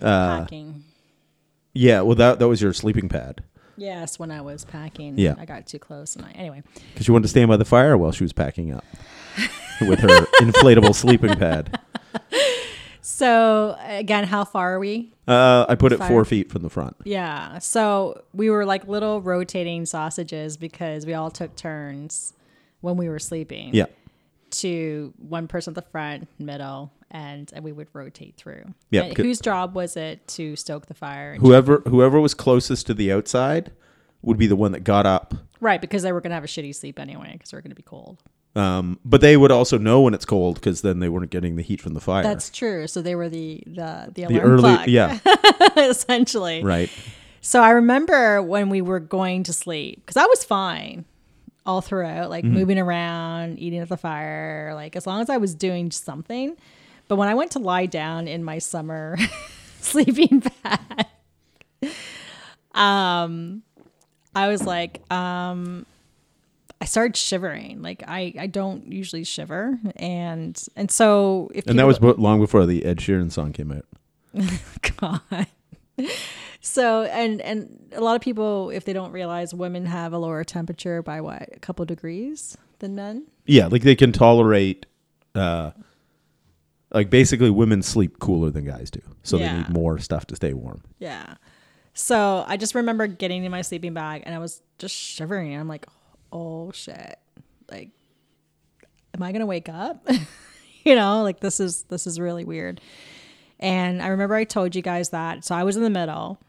uh 0.00 0.40
packing. 0.42 0.84
yeah, 1.72 2.02
well 2.02 2.14
that 2.14 2.38
that 2.38 2.46
was 2.46 2.62
your 2.62 2.72
sleeping 2.72 3.08
pad 3.08 3.42
Yes, 3.76 4.16
when 4.18 4.30
I 4.30 4.42
was 4.42 4.64
packing, 4.64 5.18
Yeah. 5.18 5.34
I 5.38 5.44
got 5.44 5.66
too 5.66 5.78
close, 5.80 6.14
and 6.14 6.24
I 6.24 6.30
anyway. 6.32 6.62
cuz 6.94 7.08
you 7.08 7.12
wanted 7.14 7.24
to 7.24 7.28
stand 7.30 7.48
by 7.48 7.56
the 7.56 7.64
fire 7.64 7.98
while 7.98 8.12
she 8.12 8.22
was 8.22 8.32
packing 8.32 8.72
up 8.72 8.84
with 9.80 9.98
her 10.00 10.08
inflatable 10.40 10.94
sleeping 10.94 11.34
pad. 11.34 11.80
So 13.22 13.76
again, 13.86 14.24
how 14.24 14.44
far 14.44 14.74
are 14.74 14.78
we? 14.80 15.12
Uh 15.28 15.64
I 15.68 15.76
put 15.76 15.92
it 15.92 15.98
Fire. 15.98 16.08
4 16.08 16.24
feet 16.24 16.50
from 16.50 16.62
the 16.62 16.68
front. 16.68 16.96
Yeah. 17.04 17.60
So 17.60 18.24
we 18.34 18.50
were 18.50 18.66
like 18.66 18.88
little 18.88 19.20
rotating 19.20 19.86
sausages 19.86 20.56
because 20.56 21.06
we 21.06 21.14
all 21.14 21.30
took 21.30 21.54
turns 21.54 22.32
when 22.80 22.96
we 22.96 23.08
were 23.08 23.20
sleeping. 23.20 23.72
Yeah. 23.72 23.86
To 24.62 25.14
one 25.18 25.46
person 25.46 25.70
at 25.70 25.76
the 25.76 25.88
front, 25.90 26.26
middle, 26.40 26.90
and, 27.12 27.48
and 27.54 27.64
we 27.64 27.70
would 27.70 27.86
rotate 27.92 28.36
through. 28.36 28.64
Yeah, 28.90 29.02
And 29.02 29.16
whose 29.16 29.40
job 29.40 29.76
was 29.76 29.96
it 29.96 30.26
to 30.28 30.56
stoke 30.56 30.86
the 30.86 30.94
fire? 30.94 31.36
Whoever 31.36 31.78
whoever 31.86 32.20
was 32.20 32.34
closest 32.34 32.88
to 32.88 32.94
the 32.94 33.12
outside 33.12 33.70
would 34.22 34.36
be 34.36 34.48
the 34.48 34.56
one 34.56 34.72
that 34.72 34.80
got 34.80 35.06
up 35.06 35.34
Right, 35.60 35.80
because 35.80 36.02
they 36.02 36.10
were 36.10 36.20
gonna 36.20 36.34
have 36.34 36.42
a 36.42 36.48
shitty 36.48 36.74
sleep 36.74 36.98
anyway, 36.98 37.30
because 37.34 37.50
they 37.50 37.56
were 37.56 37.62
gonna 37.62 37.76
be 37.76 37.84
cold. 37.84 38.20
Um, 38.54 38.98
but 39.04 39.20
they 39.22 39.36
would 39.36 39.50
also 39.50 39.78
know 39.78 40.02
when 40.02 40.12
it's 40.12 40.26
cold 40.26 40.56
because 40.56 40.82
then 40.82 40.98
they 40.98 41.08
weren't 41.08 41.30
getting 41.30 41.56
the 41.56 41.62
heat 41.62 41.80
from 41.80 41.94
the 41.94 42.00
fire. 42.00 42.22
That's 42.22 42.50
true. 42.50 42.86
So 42.86 43.00
they 43.00 43.14
were 43.14 43.28
the 43.30 43.62
the 43.66 44.10
the 44.14 44.22
alarm 44.24 44.34
the 44.34 44.40
early, 44.40 44.60
clock, 44.62 44.86
yeah, 44.88 45.18
essentially. 45.88 46.62
right. 46.62 46.90
So 47.40 47.62
I 47.62 47.70
remember 47.70 48.40
when 48.42 48.68
we 48.68 48.82
were 48.82 49.00
going 49.00 49.42
to 49.44 49.52
sleep 49.52 50.02
because 50.04 50.16
I 50.16 50.26
was 50.26 50.44
fine 50.44 51.06
all 51.64 51.80
throughout, 51.80 52.28
like 52.30 52.44
Mm-hmm. 52.44 52.54
moving 52.54 52.78
around, 52.78 53.58
eating 53.58 53.78
at 53.80 53.88
the 53.88 53.96
fire, 53.96 54.72
like 54.74 54.96
as 54.96 55.06
long 55.06 55.20
as 55.22 55.30
I 55.30 55.38
was 55.38 55.54
doing 55.54 55.90
something. 55.90 56.56
But 57.08 57.16
when 57.16 57.28
I 57.28 57.34
went 57.34 57.52
to 57.52 57.58
lie 57.58 57.86
down 57.86 58.28
in 58.28 58.44
my 58.44 58.58
summer 58.58 59.16
sleeping 59.80 60.42
bag, 60.62 61.06
um, 62.74 63.62
I 64.34 64.48
was 64.48 64.64
like, 64.64 65.00
um, 65.12 65.84
I 66.82 66.84
started 66.84 67.16
shivering. 67.16 67.80
Like 67.80 68.02
I, 68.08 68.34
I 68.36 68.48
don't 68.48 68.92
usually 68.92 69.22
shiver, 69.22 69.78
and 69.94 70.60
and 70.74 70.90
so 70.90 71.48
if 71.54 71.64
And 71.68 71.78
that 71.78 71.86
was 71.86 72.00
long 72.00 72.40
before 72.40 72.66
the 72.66 72.84
Ed 72.84 72.98
Sheeran 72.98 73.30
song 73.30 73.52
came 73.52 73.70
out. 73.70 73.86
God. 74.98 75.46
So 76.60 77.04
and 77.04 77.40
and 77.40 77.92
a 77.92 78.00
lot 78.00 78.16
of 78.16 78.20
people, 78.20 78.70
if 78.70 78.84
they 78.84 78.92
don't 78.92 79.12
realize, 79.12 79.54
women 79.54 79.86
have 79.86 80.12
a 80.12 80.18
lower 80.18 80.42
temperature 80.42 81.02
by 81.02 81.20
what 81.20 81.50
a 81.52 81.60
couple 81.60 81.84
degrees 81.84 82.56
than 82.80 82.96
men. 82.96 83.28
Yeah, 83.46 83.68
like 83.68 83.82
they 83.82 83.94
can 83.94 84.10
tolerate, 84.10 84.86
uh, 85.36 85.70
like 86.92 87.10
basically 87.10 87.50
women 87.50 87.82
sleep 87.82 88.18
cooler 88.18 88.50
than 88.50 88.64
guys 88.64 88.90
do, 88.90 89.02
so 89.22 89.38
they 89.38 89.52
need 89.52 89.68
more 89.68 90.00
stuff 90.00 90.26
to 90.26 90.34
stay 90.34 90.52
warm. 90.52 90.82
Yeah. 90.98 91.34
So 91.94 92.44
I 92.48 92.56
just 92.56 92.74
remember 92.74 93.06
getting 93.06 93.44
in 93.44 93.52
my 93.52 93.62
sleeping 93.62 93.94
bag 93.94 94.24
and 94.26 94.34
I 94.34 94.38
was 94.38 94.62
just 94.78 94.96
shivering. 94.96 95.54
I'm 95.54 95.68
like, 95.68 95.86
oh 96.32 96.72
shit, 96.72 97.18
like, 97.70 97.90
am 99.14 99.22
I 99.22 99.32
gonna 99.32 99.46
wake 99.46 99.68
up? 99.68 100.08
you 100.84 100.94
know, 100.94 101.22
like 101.22 101.40
this 101.40 101.60
is 101.60 101.84
this 101.84 102.06
is 102.06 102.18
really 102.18 102.44
weird. 102.44 102.80
And 103.60 104.02
I 104.02 104.08
remember 104.08 104.34
I 104.34 104.44
told 104.44 104.74
you 104.74 104.82
guys 104.82 105.10
that. 105.10 105.44
So 105.44 105.54
I 105.54 105.62
was 105.62 105.76
in 105.76 105.82
the 105.84 105.90
middle, 105.90 106.40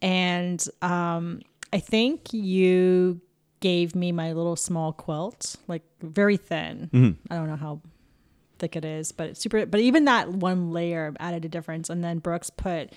and 0.00 0.64
um, 0.82 1.40
I 1.72 1.80
think 1.80 2.32
you 2.32 3.20
gave 3.60 3.94
me 3.96 4.12
my 4.12 4.32
little 4.32 4.56
small 4.56 4.92
quilt, 4.92 5.56
like 5.66 5.82
very 6.00 6.36
thin. 6.36 6.88
I 7.30 7.34
don't 7.34 7.48
know 7.48 7.56
how 7.56 7.80
thick 8.58 8.76
it 8.76 8.84
is, 8.84 9.12
but 9.12 9.30
it's 9.30 9.40
super. 9.40 9.66
But 9.66 9.80
even 9.80 10.04
that 10.04 10.28
one 10.28 10.70
layer 10.70 11.14
added 11.18 11.44
a 11.44 11.48
difference. 11.48 11.90
And 11.90 12.02
then 12.02 12.18
Brooks 12.18 12.50
put, 12.50 12.92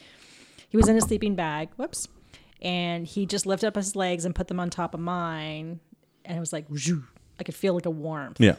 he 0.70 0.78
was 0.78 0.88
in 0.88 0.98
a 0.98 1.02
sleeping 1.02 1.36
bag. 1.36 1.70
Whoops. 1.78 2.08
And 2.62 3.08
he 3.08 3.26
just 3.26 3.46
lifted 3.46 3.68
up 3.68 3.76
his 3.76 3.96
legs 3.96 4.24
and 4.24 4.36
put 4.36 4.48
them 4.48 4.60
on 4.60 4.70
top 4.70 4.94
of 4.94 5.00
mine, 5.00 5.80
and 6.26 6.38
it 6.38 6.40
was 6.40 6.54
like, 6.54 6.70
"Zhoo." 6.70 7.04
I 7.40 7.44
could 7.44 7.56
feel 7.56 7.74
like 7.74 7.88
a 7.88 7.92
warmth, 7.92 8.40
Yeah, 8.40 8.56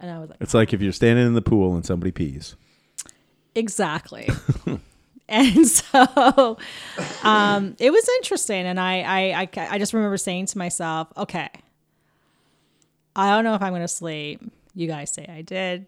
and 0.00 0.10
I 0.10 0.18
was 0.18 0.30
like, 0.30 0.38
it's 0.40 0.54
like 0.54 0.72
if 0.72 0.82
you're 0.82 0.92
standing 0.92 1.26
in 1.26 1.34
the 1.34 1.42
pool 1.42 1.74
and 1.74 1.86
somebody 1.86 2.10
pees. 2.10 2.56
Exactly. 3.54 4.28
and 5.28 5.66
so 5.66 6.58
um, 7.22 7.76
it 7.78 7.90
was 7.90 8.08
interesting. 8.18 8.66
And 8.66 8.78
I, 8.78 9.00
I, 9.00 9.48
I, 9.56 9.68
I 9.70 9.78
just 9.78 9.94
remember 9.94 10.16
saying 10.18 10.46
to 10.46 10.58
myself, 10.58 11.08
okay, 11.16 11.48
I 13.14 13.30
don't 13.30 13.44
know 13.44 13.54
if 13.54 13.62
I'm 13.62 13.70
going 13.72 13.82
to 13.82 13.88
sleep. 13.88 14.42
You 14.74 14.86
guys 14.86 15.10
say 15.10 15.24
I 15.26 15.40
did 15.42 15.86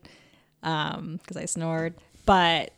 because 0.62 1.36
I 1.36 1.44
snored, 1.44 1.94
but 2.24 2.72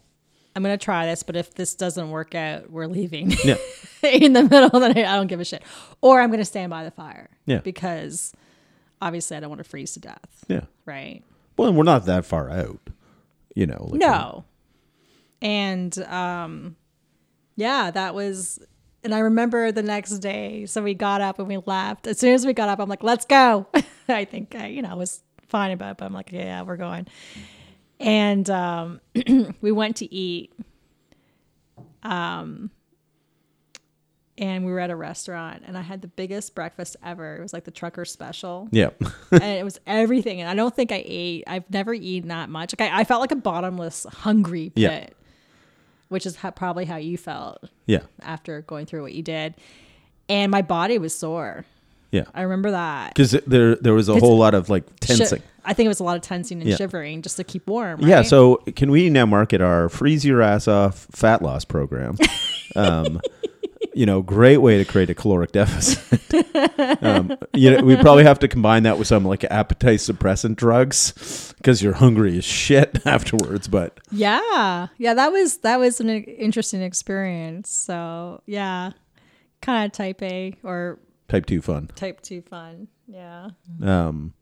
I'm 0.57 0.63
going 0.63 0.77
to 0.77 0.83
try 0.85 1.07
this. 1.07 1.23
But 1.23 1.37
if 1.37 1.55
this 1.55 1.75
doesn't 1.75 2.11
work 2.11 2.35
out, 2.35 2.71
we're 2.71 2.87
leaving 2.87 3.33
Yeah, 3.45 3.57
in 4.03 4.33
the 4.33 4.43
middle 4.43 4.67
of 4.67 4.73
the 4.81 4.89
night. 4.89 5.05
I 5.07 5.15
don't 5.17 5.27
give 5.29 5.41
a 5.41 5.45
shit. 5.45 5.63
Or 6.01 6.21
I'm 6.21 6.29
going 6.31 6.41
to 6.41 6.45
stand 6.45 6.71
by 6.71 6.85
the 6.85 6.91
fire 6.91 7.31
Yeah. 7.47 7.59
because 7.59 8.33
obviously 9.01 9.37
I 9.37 9.41
don't 9.41 9.49
want 9.51 9.61
to 9.63 9.69
freeze 9.69 9.93
to 9.93 10.01
death. 10.01 10.45
yeah. 10.49 10.63
Right. 10.87 11.23
Well, 11.57 11.69
and 11.69 11.77
we're 11.77 11.85
not 11.85 12.07
that 12.07 12.25
far 12.25 12.51
out, 12.51 12.81
you 13.55 13.67
know. 13.67 13.87
Like 13.91 14.01
No. 14.01 14.45
and 15.43 15.97
um, 16.05 16.77
yeah, 17.57 17.91
that 17.91 18.15
was. 18.15 18.59
And 19.03 19.15
I 19.15 19.21
remember 19.21 19.73
the 19.73 19.83
next 19.83 20.19
day, 20.19 20.67
so 20.67 20.83
we 20.83 20.93
got 20.95 21.21
up 21.23 21.39
and 21.39 21.49
we 21.49 21.57
left. 21.65 22.07
As 22.07 22.19
soon 22.19 22.35
as 22.35 22.45
we 22.45 22.53
got 22.53 22.69
up, 22.69 22.79
I'm 22.81 22.89
like, 22.89 23.03
"Let's 23.03 23.25
go." 23.25 23.67
I 24.09 24.25
think 24.27 24.55
I, 24.55 24.67
you 24.67 24.83
know, 24.83 24.95
was 24.97 25.23
fine 25.49 25.71
about 25.71 25.93
it, 25.93 25.97
but 25.99 26.05
I'm 26.07 26.13
like, 26.13 26.33
"Yeah, 26.33 26.63
we're 26.63 26.77
going." 26.77 27.07
And 28.01 28.49
um, 28.51 29.01
we 29.61 29.71
went 29.73 29.97
to 29.97 30.13
eat. 30.13 30.53
Um, 32.03 32.71
and 34.39 34.65
we 34.65 34.73
were 34.73 34.81
at 34.81 34.89
a 34.89 34.97
restaurant, 34.97 35.65
and 35.67 35.77
I 35.77 35.83
had 35.83 36.01
the 36.01 36.09
biggest 36.09 36.55
breakfast 36.55 36.97
ever. 37.05 37.37
It 37.37 37.43
was 37.43 37.53
like 37.53 37.65
the 37.65 37.71
trucker 37.71 38.07
special 38.07 38.69
Yeah. 38.73 38.89
and 39.31 39.43
it 39.43 39.65
was 39.65 39.79
everything. 39.87 40.41
And 40.41 40.49
I 40.49 40.55
don't 40.55 40.75
think 40.75 40.93
I 40.93 41.03
ate. 41.05 41.45
I've 41.47 41.69
never 41.71 41.93
eaten 41.93 42.31
that 42.31 42.49
much. 42.49 42.75
Like 42.79 42.91
I, 42.91 43.01
I 43.01 43.05
felt 43.05 43.21
like 43.21 43.33
a 43.33 43.37
bottomless, 43.37 44.07
hungry 44.11 44.71
pit, 44.71 44.83
Yeah. 44.83 45.07
which 46.09 46.25
is 46.25 46.37
how, 46.37 46.53
probably 46.53 46.87
how 46.87 46.97
you 46.97 47.19
felt 47.19 47.63
yeah. 47.85 48.01
after 48.23 48.63
going 48.63 48.87
through 48.87 49.03
what 49.03 49.13
you 49.13 49.23
did. 49.23 49.55
And 50.31 50.51
my 50.51 50.63
body 50.63 50.97
was 50.97 51.15
sore. 51.15 51.67
Yeah. 52.11 52.25
I 52.35 52.41
remember 52.43 52.71
that. 52.71 53.15
Because 53.15 53.33
there 53.47 53.77
there 53.77 53.95
was 53.95 54.09
a 54.09 54.19
whole 54.19 54.39
lot 54.39 54.55
of 54.55 54.71
like 54.71 54.85
tensing. 55.01 55.43
I 55.65 55.75
think 55.75 55.87
it 55.87 55.89
was 55.89 56.01
a 56.01 56.05
lot 56.05 56.17
of 56.17 56.23
tensing 56.23 56.61
and 56.61 56.69
Yeah. 56.71 56.77
shivering 56.77 57.23
just 57.23 57.37
to 57.37 57.45
keep 57.45 57.67
warm. 57.69 58.01
Yeah. 58.01 58.23
So 58.23 58.57
can 58.77 58.91
we 58.91 59.11
now 59.11 59.27
market 59.27 59.61
our 59.61 59.89
freeze 59.89 60.25
your 60.25 60.43
ass 60.43 60.69
off 60.69 61.07
fat 61.13 61.43
loss 61.43 61.65
program? 61.65 62.17
um, 62.77 63.21
you 63.95 64.07
know, 64.07 64.23
great 64.23 64.59
way 64.59 64.79
to 64.79 64.85
create 64.85 65.11
a 65.11 65.15
caloric 65.15 65.53
deficit. 65.53 66.23
um, 67.03 67.37
you 67.55 67.71
know, 67.71 67.83
we 67.85 67.97
probably 67.97 68.23
have 68.25 68.39
to 68.41 68.49
combine 68.49 68.85
that 68.85 68.99
with 68.99 69.09
some 69.09 69.25
like 69.25 69.43
appetite 69.45 69.99
suppressant 69.99 70.57
drugs 70.57 71.53
because 71.59 71.83
you're 71.83 71.95
hungry 71.95 72.39
as 72.39 72.45
shit 72.45 73.01
afterwards. 73.07 73.67
But 73.69 73.99
yeah, 74.13 74.89
yeah, 74.99 75.15
that 75.15 75.33
was 75.33 75.59
that 75.59 75.79
was 75.79 76.01
an 76.01 76.09
interesting 76.09 76.83
experience. 76.83 77.69
So 77.71 78.43
yeah, 78.47 78.93
kind 79.61 79.87
of 79.87 79.93
type 79.93 80.23
A 80.23 80.57
or 80.63 80.99
type 81.29 81.47
two 81.47 81.61
fun. 81.61 81.89
type 81.97 82.21
two 82.21 82.43
fun. 82.43 82.87
Yeah. 83.09 83.51
Um, 83.83 84.35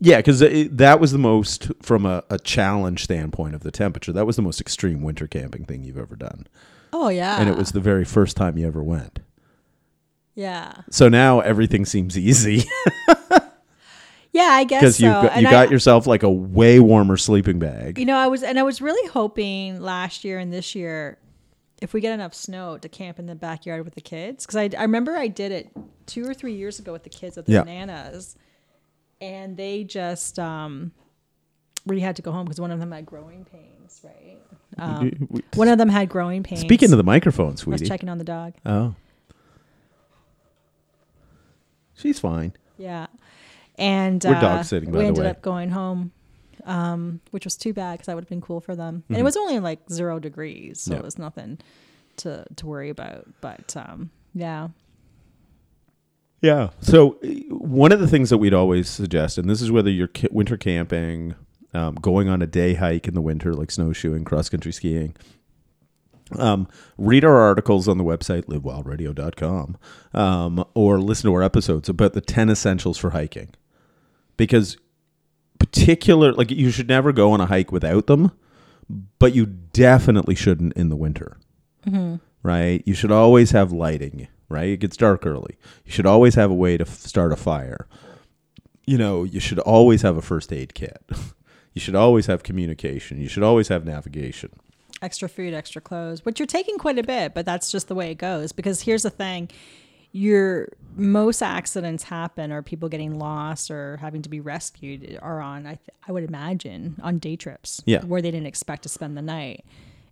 yeah, 0.00 0.18
because 0.18 0.40
that 0.40 1.00
was 1.00 1.12
the 1.12 1.18
most 1.18 1.70
from 1.82 2.06
a, 2.06 2.22
a 2.30 2.38
challenge 2.38 3.04
standpoint 3.04 3.54
of 3.54 3.62
the 3.62 3.70
temperature. 3.70 4.12
That 4.12 4.26
was 4.26 4.36
the 4.36 4.42
most 4.42 4.60
extreme 4.60 5.02
winter 5.02 5.26
camping 5.26 5.64
thing 5.64 5.82
you've 5.82 5.98
ever 5.98 6.16
done, 6.16 6.46
Oh 6.92 7.08
yeah. 7.08 7.40
and 7.40 7.48
it 7.48 7.56
was 7.56 7.72
the 7.72 7.80
very 7.80 8.04
first 8.04 8.36
time 8.36 8.56
you 8.58 8.66
ever 8.66 8.82
went. 8.82 9.20
yeah. 10.34 10.72
So 10.90 11.08
now 11.08 11.40
everything 11.40 11.84
seems 11.84 12.16
easy 12.18 12.64
Yeah, 14.32 14.42
I 14.52 14.64
guess 14.64 14.80
because 14.82 14.96
so. 14.98 15.06
you 15.06 15.10
got, 15.10 15.32
And 15.32 15.42
you 15.42 15.48
I- 15.48 15.50
got 15.50 15.70
yourself 15.70 16.06
like 16.06 16.22
a 16.22 16.30
way 16.30 16.78
warmer 16.80 17.16
sleeping 17.16 17.58
bag. 17.58 17.98
You 17.98 18.04
know, 18.04 18.16
I 18.16 18.26
was 18.28 18.42
and 18.42 18.58
I 18.58 18.62
was 18.62 18.80
really 18.82 19.08
hoping 19.08 19.80
last 19.80 20.22
year 20.22 20.38
and 20.38 20.52
this 20.52 20.74
year, 20.74 21.18
if 21.80 21.92
we 21.94 22.00
get 22.00 22.12
enough 22.12 22.34
snow, 22.34 22.76
to 22.76 22.88
camp 22.90 23.18
in 23.18 23.26
the 23.26 23.34
backyard 23.34 23.84
with 23.84 23.94
the 23.94 24.00
kids. 24.02 24.44
Because 24.44 24.56
I, 24.56 24.70
I 24.78 24.82
remember 24.82 25.16
I 25.16 25.28
did 25.28 25.50
it 25.50 25.70
two 26.06 26.28
or 26.28 26.34
three 26.34 26.52
years 26.54 26.78
ago 26.78 26.92
with 26.92 27.04
the 27.04 27.10
kids 27.10 27.38
at 27.38 27.46
the 27.46 27.52
Yeah. 27.52 27.62
bananas, 27.62 28.36
and 29.20 29.56
they 29.56 29.84
just 29.84 30.38
um, 30.38 30.92
we 31.86 32.00
had 32.00 32.16
to 32.16 32.22
go 32.22 32.32
home 32.32 32.44
because 32.44 32.60
one 32.60 32.70
of 32.70 32.80
them 32.80 32.92
had 32.92 33.06
growing 33.06 33.44
pains. 33.44 34.00
Right. 34.04 34.38
Um, 34.76 35.28
We- 35.30 35.42
one 35.54 35.68
of 35.68 35.78
them 35.78 35.88
had 35.88 36.08
growing 36.08 36.42
pains. 36.42 36.60
Speaking 36.60 36.90
to 36.90 36.96
the 36.96 37.02
microphone, 37.04 37.48
I 37.48 37.50
was 37.52 37.60
sweetie. 37.60 37.86
checking 37.86 38.08
on 38.08 38.18
the 38.18 38.24
dog. 38.24 38.54
Oh, 38.66 38.94
she's 41.96 42.18
fine. 42.20 42.52
Yeah. 42.76 43.06
And 43.76 44.22
We're 44.24 44.34
uh, 44.34 44.40
dog 44.40 44.64
sitting, 44.64 44.90
we 44.90 45.04
ended 45.04 45.24
way. 45.24 45.30
up 45.30 45.40
going 45.42 45.70
home, 45.70 46.10
um, 46.64 47.20
which 47.30 47.44
was 47.44 47.56
too 47.56 47.72
bad 47.72 47.92
because 47.94 48.06
that 48.06 48.14
would 48.16 48.24
have 48.24 48.28
been 48.28 48.40
cool 48.40 48.60
for 48.60 48.74
them. 48.74 49.02
Mm-hmm. 49.04 49.14
And 49.14 49.20
it 49.20 49.24
was 49.24 49.36
only 49.36 49.60
like 49.60 49.80
zero 49.90 50.18
degrees, 50.18 50.80
so 50.80 50.94
it 50.96 51.02
was 51.04 51.18
nothing 51.18 51.58
to 52.18 52.44
to 52.56 52.66
worry 52.66 52.90
about. 52.90 53.28
But 53.40 53.76
um, 53.76 54.10
yeah, 54.34 54.68
Yeah. 56.40 56.70
So 56.80 57.18
uh, 57.24 57.28
one 57.54 57.92
of 57.92 58.00
the 58.00 58.08
things 58.08 58.30
that 58.30 58.38
we'd 58.38 58.54
always 58.54 58.88
suggest, 58.88 59.38
and 59.38 59.48
this 59.50 59.60
is 59.60 59.70
whether 59.70 59.90
you're 59.90 60.06
ki- 60.08 60.28
winter 60.30 60.56
camping, 60.56 61.34
um, 61.74 61.96
going 61.96 62.28
on 62.28 62.42
a 62.42 62.46
day 62.46 62.74
hike 62.74 63.08
in 63.08 63.14
the 63.14 63.20
winter, 63.20 63.54
like 63.54 63.70
snowshoeing, 63.70 64.24
cross 64.24 64.48
country 64.48 64.72
skiing. 64.72 65.14
Um, 66.36 66.68
read 66.98 67.24
our 67.24 67.38
articles 67.38 67.88
on 67.88 67.96
the 67.96 68.04
website 68.04 68.44
livewildradio.com 68.44 69.78
um, 70.12 70.62
or 70.74 71.00
listen 71.00 71.30
to 71.30 71.34
our 71.34 71.42
episodes 71.42 71.88
about 71.88 72.12
the 72.12 72.20
10 72.20 72.50
essentials 72.50 72.98
for 72.98 73.10
hiking 73.10 73.48
because 74.36 74.76
particular 75.58 76.34
like 76.34 76.50
you 76.50 76.70
should 76.70 76.86
never 76.86 77.12
go 77.12 77.32
on 77.32 77.40
a 77.40 77.46
hike 77.46 77.72
without 77.72 78.08
them 78.08 78.30
but 79.18 79.34
you 79.34 79.46
definitely 79.46 80.34
shouldn't 80.34 80.74
in 80.74 80.90
the 80.90 80.96
winter 80.96 81.38
right 82.42 82.82
you 82.84 82.92
should 82.92 83.10
always 83.10 83.52
have 83.52 83.72
lighting 83.72 84.28
right 84.48 84.68
it 84.70 84.76
gets 84.80 84.96
dark 84.96 85.26
early 85.26 85.56
you 85.84 85.92
should 85.92 86.06
always 86.06 86.34
have 86.34 86.50
a 86.50 86.54
way 86.54 86.76
to 86.76 86.86
f- 86.86 86.98
start 86.98 87.32
a 87.32 87.36
fire 87.36 87.86
you 88.86 88.96
know 88.98 89.24
you 89.24 89.40
should 89.40 89.58
always 89.60 90.02
have 90.02 90.16
a 90.16 90.22
first 90.22 90.52
aid 90.52 90.74
kit 90.74 91.02
you 91.74 91.80
should 91.80 91.94
always 91.94 92.26
have 92.26 92.42
communication 92.42 93.20
you 93.20 93.28
should 93.28 93.42
always 93.42 93.68
have 93.68 93.84
navigation 93.84 94.50
extra 95.00 95.28
food, 95.28 95.54
extra 95.54 95.80
clothes, 95.80 96.24
which 96.24 96.40
you're 96.40 96.46
taking 96.48 96.76
quite 96.76 96.98
a 96.98 97.04
bit, 97.04 97.32
but 97.32 97.46
that's 97.46 97.70
just 97.70 97.86
the 97.86 97.94
way 97.94 98.10
it 98.10 98.16
goes. 98.18 98.50
Because 98.50 98.80
here's 98.82 99.04
the 99.04 99.10
thing. 99.10 99.48
Your 100.10 100.70
most 100.96 101.40
accidents 101.40 102.02
happen 102.02 102.50
or 102.50 102.62
people 102.62 102.88
getting 102.88 103.16
lost 103.16 103.70
or 103.70 103.98
having 103.98 104.22
to 104.22 104.28
be 104.28 104.40
rescued 104.40 105.16
are 105.22 105.40
on 105.40 105.66
I, 105.66 105.74
th- 105.76 105.90
I 106.08 106.10
would 106.10 106.24
imagine 106.24 106.96
on 107.00 107.18
day 107.20 107.36
trips 107.36 107.80
Yeah. 107.86 108.02
where 108.06 108.20
they 108.20 108.32
didn't 108.32 108.48
expect 108.48 108.82
to 108.82 108.88
spend 108.88 109.16
the 109.16 109.22
night 109.22 109.64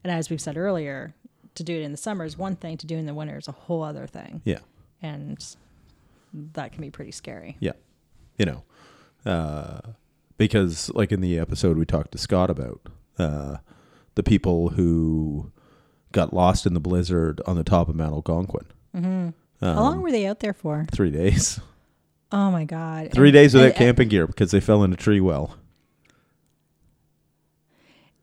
and 0.04 0.12
as 0.12 0.30
we've 0.30 0.40
said 0.40 0.56
earlier 0.56 1.12
to 1.56 1.64
do 1.64 1.74
it 1.74 1.82
in 1.82 1.90
the 1.92 1.96
summer 1.98 2.24
is 2.24 2.38
one 2.38 2.56
thing 2.56 2.76
to 2.76 2.86
do 2.86 2.96
in 2.96 3.06
the 3.06 3.14
winter 3.14 3.36
is 3.38 3.48
a 3.48 3.52
whole 3.52 3.82
other 3.82 4.06
thing 4.06 4.40
yeah 4.44 4.58
and 5.02 5.56
that 6.32 6.72
can 6.72 6.80
be 6.82 6.90
pretty 6.90 7.10
scary 7.12 7.56
Yeah. 7.60 7.72
You 8.38 8.44
know, 8.44 8.64
uh, 9.24 9.80
because 10.36 10.90
like 10.90 11.10
in 11.10 11.22
the 11.22 11.38
episode 11.38 11.78
we 11.78 11.86
talked 11.86 12.12
to 12.12 12.18
Scott 12.18 12.50
about 12.50 12.80
uh, 13.18 13.56
the 14.14 14.22
people 14.22 14.68
who 14.70 15.50
got 16.12 16.34
lost 16.34 16.66
in 16.66 16.74
the 16.74 16.80
blizzard 16.80 17.40
on 17.46 17.56
the 17.56 17.64
top 17.64 17.88
of 17.88 17.96
Mount 17.96 18.12
Algonquin. 18.12 18.66
how 18.94 19.00
Um, 19.00 19.76
long 19.76 20.02
were 20.02 20.10
they 20.12 20.26
out 20.26 20.40
there 20.40 20.52
for 20.52 20.86
Three 20.92 21.10
days. 21.10 21.58
oh 22.30 22.50
my 22.50 22.64
god 22.64 23.12
Three 23.12 23.28
And- 23.28 23.34
days 23.34 23.54
without 23.54 23.68
and- 23.68 23.76
camping 23.76 24.08
gear 24.08 24.26
because 24.26 24.50
they 24.50 24.60
fell 24.60 24.84
in 24.84 24.92
a 24.92 24.96
tree 24.96 25.20
well. 25.20 25.56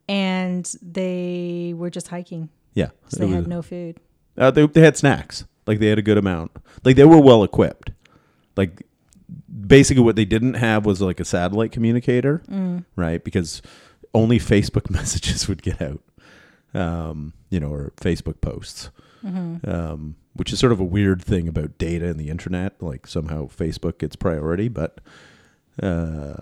and 0.07 0.75
they 0.81 1.73
were 1.75 1.89
just 1.89 2.09
hiking 2.09 2.49
Yeah. 2.73 2.89
so 3.07 3.25
they 3.25 3.31
It 3.31 3.35
had 3.35 3.47
no 3.47 3.61
food 3.61 3.97
uh, 4.37 4.49
they, 4.51 4.65
they 4.65 4.81
had 4.81 4.97
snacks. 4.97 5.45
Like 5.67 5.79
they 5.79 5.87
had 5.87 5.99
a 5.99 6.01
good 6.01 6.17
amount. 6.17 6.51
Like 6.83 6.95
they 6.95 7.05
were 7.05 7.19
well 7.19 7.43
equipped. 7.43 7.91
Like 8.57 8.83
basically 9.67 10.03
what 10.03 10.15
they 10.15 10.25
didn't 10.25 10.55
have 10.55 10.85
was 10.85 11.01
like 11.01 11.19
a 11.19 11.25
satellite 11.25 11.71
communicator, 11.71 12.41
Mm. 12.49 12.83
right? 12.95 13.23
Because 13.23 13.61
only 14.13 14.39
Facebook 14.39 14.89
messages 14.99 15.47
would 15.47 15.61
get 15.61 15.81
out, 15.81 16.01
um, 16.73 17.33
you 17.49 17.59
know, 17.59 17.71
or 17.71 17.93
Facebook 17.97 18.41
posts, 18.41 18.89
Mm-hmm. 19.23 19.69
um, 19.69 20.15
which 20.33 20.51
is 20.51 20.59
sort 20.59 20.71
of 20.73 20.79
a 20.79 20.83
weird 20.83 21.21
thing 21.21 21.47
about 21.47 21.77
data 21.77 22.07
and 22.07 22.19
the 22.19 22.29
internet. 22.29 22.81
Like 22.81 23.05
somehow 23.07 23.45
Facebook 23.47 23.99
gets 23.99 24.15
priority, 24.15 24.67
but 24.67 24.99
uh, 25.81 26.35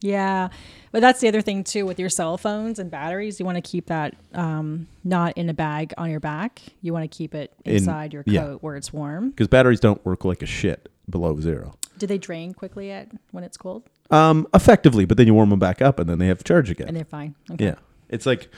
Yeah, 0.00 0.48
but 0.92 1.00
that's 1.00 1.20
the 1.20 1.28
other 1.28 1.42
thing 1.42 1.62
too 1.64 1.84
with 1.86 1.98
your 1.98 2.08
cell 2.08 2.38
phones 2.38 2.78
and 2.78 2.90
batteries. 2.90 3.38
You 3.38 3.46
want 3.46 3.56
to 3.56 3.62
keep 3.62 3.86
that 3.86 4.14
um, 4.34 4.86
not 5.04 5.36
in 5.36 5.48
a 5.50 5.54
bag 5.54 5.92
on 5.98 6.10
your 6.10 6.20
back. 6.20 6.62
You 6.82 6.92
want 6.92 7.10
to 7.10 7.16
keep 7.16 7.34
it 7.34 7.52
In- 7.64 7.76
inside 7.76 8.12
your 8.12 8.22
coat 8.24 8.32
yeah. 8.32 8.52
where 8.54 8.76
it's 8.76 8.92
warm. 8.92 9.30
because 9.30 9.48
batteries 9.48 9.80
don't 9.80 10.04
work 10.04 10.24
like 10.24 10.42
a 10.42 10.46
shit 10.46 10.88
below 11.08 11.38
zero. 11.40 11.74
Do 11.98 12.06
they 12.06 12.16
drain 12.18 12.54
quickly 12.54 12.90
at 12.90 13.08
when 13.30 13.44
it's 13.44 13.56
cold? 13.58 13.82
Um, 14.10 14.46
effectively, 14.54 15.04
but 15.04 15.16
then 15.18 15.26
you 15.26 15.34
warm 15.34 15.50
them 15.50 15.58
back 15.58 15.82
up 15.82 15.98
and 15.98 16.08
then 16.08 16.18
they 16.18 16.26
have 16.28 16.42
charge 16.44 16.70
again. 16.70 16.88
And 16.88 16.96
they're 16.96 17.04
fine. 17.04 17.34
Okay. 17.50 17.66
Yeah. 17.66 17.74
It's 18.08 18.24
like 18.26 18.48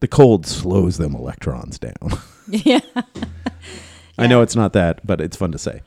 the 0.00 0.06
cold 0.08 0.46
slows 0.46 0.96
them 0.96 1.14
electrons 1.14 1.78
down. 1.78 1.94
Yeah. 2.48 2.80
I 4.18 4.26
know 4.26 4.42
it's 4.42 4.54
not 4.54 4.74
that, 4.74 5.04
but 5.06 5.20
it's 5.20 5.36
fun 5.36 5.50
to 5.52 5.58
say. 5.58 5.80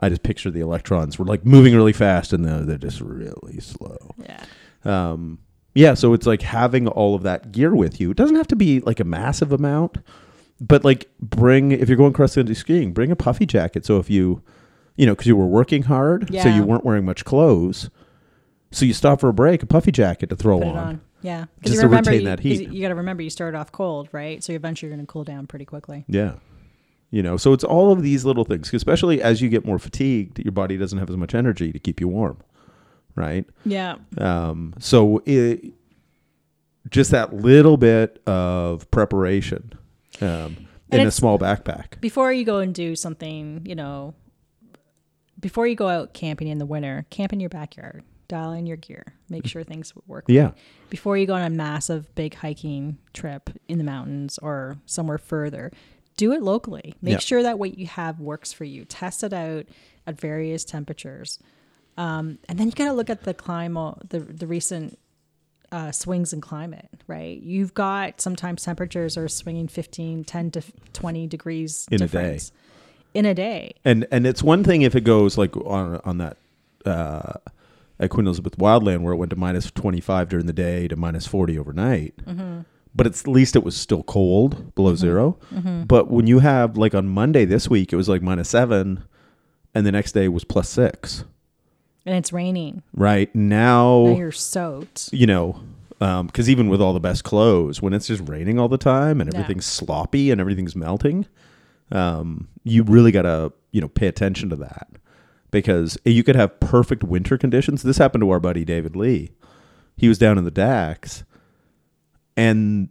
I 0.00 0.08
just 0.08 0.22
picture 0.22 0.50
the 0.50 0.60
electrons 0.60 1.18
were 1.18 1.24
like 1.24 1.44
moving 1.44 1.74
really 1.74 1.92
fast 1.92 2.32
and 2.32 2.44
they're 2.44 2.78
just 2.78 3.00
really 3.00 3.60
slow. 3.60 4.14
yeah. 4.22 4.44
Um, 4.84 5.38
yeah, 5.74 5.92
so 5.92 6.14
it's 6.14 6.26
like 6.26 6.40
having 6.40 6.88
all 6.88 7.14
of 7.14 7.22
that 7.24 7.52
gear 7.52 7.74
with 7.74 8.00
you. 8.00 8.10
It 8.10 8.16
doesn't 8.16 8.36
have 8.36 8.48
to 8.48 8.56
be 8.56 8.80
like 8.80 8.98
a 8.98 9.04
massive 9.04 9.52
amount, 9.52 9.98
but 10.58 10.84
like 10.84 11.10
bring, 11.20 11.70
if 11.70 11.88
you're 11.90 11.98
going 11.98 12.14
cross 12.14 12.34
country 12.34 12.54
skiing, 12.54 12.92
bring 12.92 13.10
a 13.10 13.16
puffy 13.16 13.44
jacket. 13.44 13.84
So 13.84 13.98
if 13.98 14.08
you, 14.08 14.42
you 14.96 15.04
know, 15.04 15.12
because 15.12 15.26
you 15.26 15.36
were 15.36 15.46
working 15.46 15.82
hard, 15.82 16.32
so 16.32 16.48
you 16.48 16.62
weren't 16.62 16.84
wearing 16.84 17.04
much 17.04 17.26
clothes. 17.26 17.90
So 18.70 18.86
you 18.86 18.94
stop 18.94 19.20
for 19.20 19.28
a 19.28 19.34
break, 19.34 19.62
a 19.62 19.66
puffy 19.66 19.92
jacket 19.92 20.30
to 20.30 20.36
throw 20.36 20.62
on. 20.62 20.76
on. 20.76 21.00
Yeah. 21.20 21.44
Just 21.62 21.74
you 21.74 21.80
to 21.82 21.86
remember 21.88 22.10
retain 22.10 22.22
you, 22.22 22.28
that 22.28 22.40
heat. 22.40 22.70
You 22.70 22.80
got 22.80 22.88
to 22.88 22.94
remember 22.94 23.22
you 23.22 23.30
started 23.30 23.58
off 23.58 23.70
cold, 23.70 24.08
right? 24.12 24.42
So 24.42 24.54
eventually 24.54 24.88
you're 24.88 24.96
going 24.96 25.06
to 25.06 25.12
cool 25.12 25.24
down 25.24 25.46
pretty 25.46 25.66
quickly. 25.66 26.04
Yeah. 26.08 26.34
You 27.16 27.22
know, 27.22 27.38
so 27.38 27.54
it's 27.54 27.64
all 27.64 27.92
of 27.92 28.02
these 28.02 28.26
little 28.26 28.44
things, 28.44 28.74
especially 28.74 29.22
as 29.22 29.40
you 29.40 29.48
get 29.48 29.64
more 29.64 29.78
fatigued, 29.78 30.38
your 30.40 30.52
body 30.52 30.76
doesn't 30.76 30.98
have 30.98 31.08
as 31.08 31.16
much 31.16 31.34
energy 31.34 31.72
to 31.72 31.78
keep 31.78 31.98
you 31.98 32.08
warm, 32.08 32.36
right? 33.14 33.46
Yeah. 33.64 33.94
Um, 34.18 34.74
so 34.78 35.22
it, 35.24 35.72
just 36.90 37.12
that 37.12 37.34
little 37.34 37.78
bit 37.78 38.20
of 38.26 38.90
preparation 38.90 39.72
um, 40.20 40.68
in 40.92 41.06
a 41.06 41.10
small 41.10 41.38
backpack. 41.38 42.02
Before 42.02 42.30
you 42.34 42.44
go 42.44 42.58
and 42.58 42.74
do 42.74 42.94
something, 42.94 43.62
you 43.64 43.74
know, 43.74 44.12
before 45.40 45.66
you 45.66 45.74
go 45.74 45.88
out 45.88 46.12
camping 46.12 46.48
in 46.48 46.58
the 46.58 46.66
winter, 46.66 47.06
camp 47.08 47.32
in 47.32 47.40
your 47.40 47.48
backyard. 47.48 48.04
Dial 48.28 48.52
in 48.52 48.66
your 48.66 48.76
gear. 48.76 49.14
Make 49.30 49.46
sure 49.46 49.62
things 49.62 49.94
work. 50.06 50.24
Yeah. 50.28 50.50
Before 50.90 51.16
you 51.16 51.26
go 51.26 51.34
on 51.34 51.42
a 51.42 51.48
massive 51.48 52.14
big 52.14 52.34
hiking 52.34 52.98
trip 53.14 53.48
in 53.68 53.78
the 53.78 53.84
mountains 53.84 54.36
or 54.42 54.76
somewhere 54.84 55.16
further, 55.16 55.70
do 56.16 56.32
it 56.32 56.42
locally. 56.42 56.94
Make 57.02 57.12
Yeah. 57.12 57.18
sure 57.18 57.42
that 57.42 57.58
what 57.58 57.78
you 57.78 57.86
have 57.86 58.20
works 58.20 58.52
for 58.52 58.64
you. 58.64 58.84
Test 58.84 59.22
it 59.22 59.32
out 59.32 59.66
at 60.06 60.18
various 60.20 60.64
temperatures. 60.64 61.38
Um, 61.98 62.38
and 62.48 62.58
then 62.58 62.66
you 62.68 62.72
got 62.72 62.86
to 62.86 62.92
look 62.92 63.08
at 63.10 63.22
the 63.24 63.34
climate, 63.34 64.10
the, 64.10 64.20
the 64.20 64.46
recent 64.46 64.98
uh, 65.72 65.90
swings 65.92 66.32
in 66.32 66.40
climate, 66.40 66.88
right? 67.06 67.40
You've 67.42 67.74
got 67.74 68.20
sometimes 68.20 68.62
temperatures 68.62 69.16
are 69.16 69.28
swinging 69.28 69.66
15, 69.68 70.24
10 70.24 70.50
to 70.52 70.62
20 70.92 71.26
degrees 71.26 71.86
In 71.90 72.02
a 72.02 72.08
day. 72.08 72.38
in 73.14 73.24
a 73.26 73.34
day. 73.34 73.74
And 73.84 74.06
and 74.10 74.26
it's 74.26 74.42
one 74.42 74.62
thing 74.62 74.82
if 74.82 74.94
it 74.94 75.02
goes 75.04 75.36
like 75.38 75.56
on 75.56 76.00
on 76.04 76.18
that 76.18 76.36
uh, 76.84 77.32
at 77.98 78.10
Queen 78.10 78.26
Elizabeth 78.26 78.56
Wildland 78.58 79.00
where 79.00 79.14
it 79.14 79.16
went 79.16 79.30
to 79.30 79.36
minus 79.36 79.70
twenty 79.70 80.00
five 80.00 80.28
during 80.28 80.46
the 80.46 80.52
day 80.52 80.86
to 80.86 80.96
minus 80.96 81.26
forty 81.26 81.58
overnight. 81.58 82.14
But 82.96 83.06
it's, 83.06 83.20
at 83.20 83.28
least 83.28 83.54
it 83.56 83.62
was 83.62 83.76
still 83.76 84.02
cold, 84.02 84.74
below 84.74 84.92
mm-hmm. 84.92 84.96
0 84.96 85.38
mm-hmm. 85.52 85.82
But 85.84 86.10
when 86.10 86.26
you 86.26 86.38
have 86.38 86.78
like 86.78 86.94
on 86.94 87.08
Monday 87.08 87.44
this 87.44 87.68
week, 87.68 87.92
it 87.92 87.96
was 87.96 88.08
like 88.08 88.22
minus 88.22 88.48
seven, 88.48 89.04
and 89.74 89.84
the 89.86 89.92
next 89.92 90.12
day 90.12 90.28
was 90.28 90.44
plus 90.44 90.68
six. 90.70 91.24
And 92.06 92.14
it's 92.16 92.32
raining. 92.32 92.82
Right 92.94 93.34
Now 93.34 94.06
now, 94.06 94.16
you're 94.16 94.32
soaked. 94.32 95.12
you 95.12 95.26
know, 95.26 95.60
um, 96.00 96.26
because 96.28 96.48
even 96.48 96.68
with 96.68 96.80
all 96.80 96.94
the 96.94 97.00
best 97.00 97.24
clothes, 97.24 97.82
when 97.82 97.92
it's 97.92 98.06
just 98.06 98.26
raining 98.28 98.58
all 98.58 98.68
the 98.68 98.78
time 98.78 99.20
and 99.20 99.30
Yeah. 99.30 99.40
everything's 99.40 99.66
sloppy 99.66 100.30
and 100.30 100.40
everything's 100.40 100.74
melting, 100.76 101.26
um, 101.90 102.48
you 102.64 102.82
really 102.82 103.12
got 103.12 103.22
to, 103.22 103.52
you 103.72 103.80
know, 103.80 103.88
pay 103.88 104.06
attention 104.06 104.48
to 104.50 104.56
that 104.56 104.88
because 105.50 105.98
you 106.04 106.22
could 106.22 106.36
have 106.36 106.58
perfect 106.60 107.02
winter 107.04 107.36
conditions. 107.36 107.82
This 107.82 107.98
happened 107.98 108.22
to 108.22 108.30
our 108.30 108.40
buddy 108.40 108.64
David 108.64 108.96
Lee. 108.96 109.32
He 109.96 110.08
was 110.08 110.18
down 110.18 110.38
in 110.38 110.44
the 110.44 110.50
Dax, 110.50 111.24
and 112.36 112.88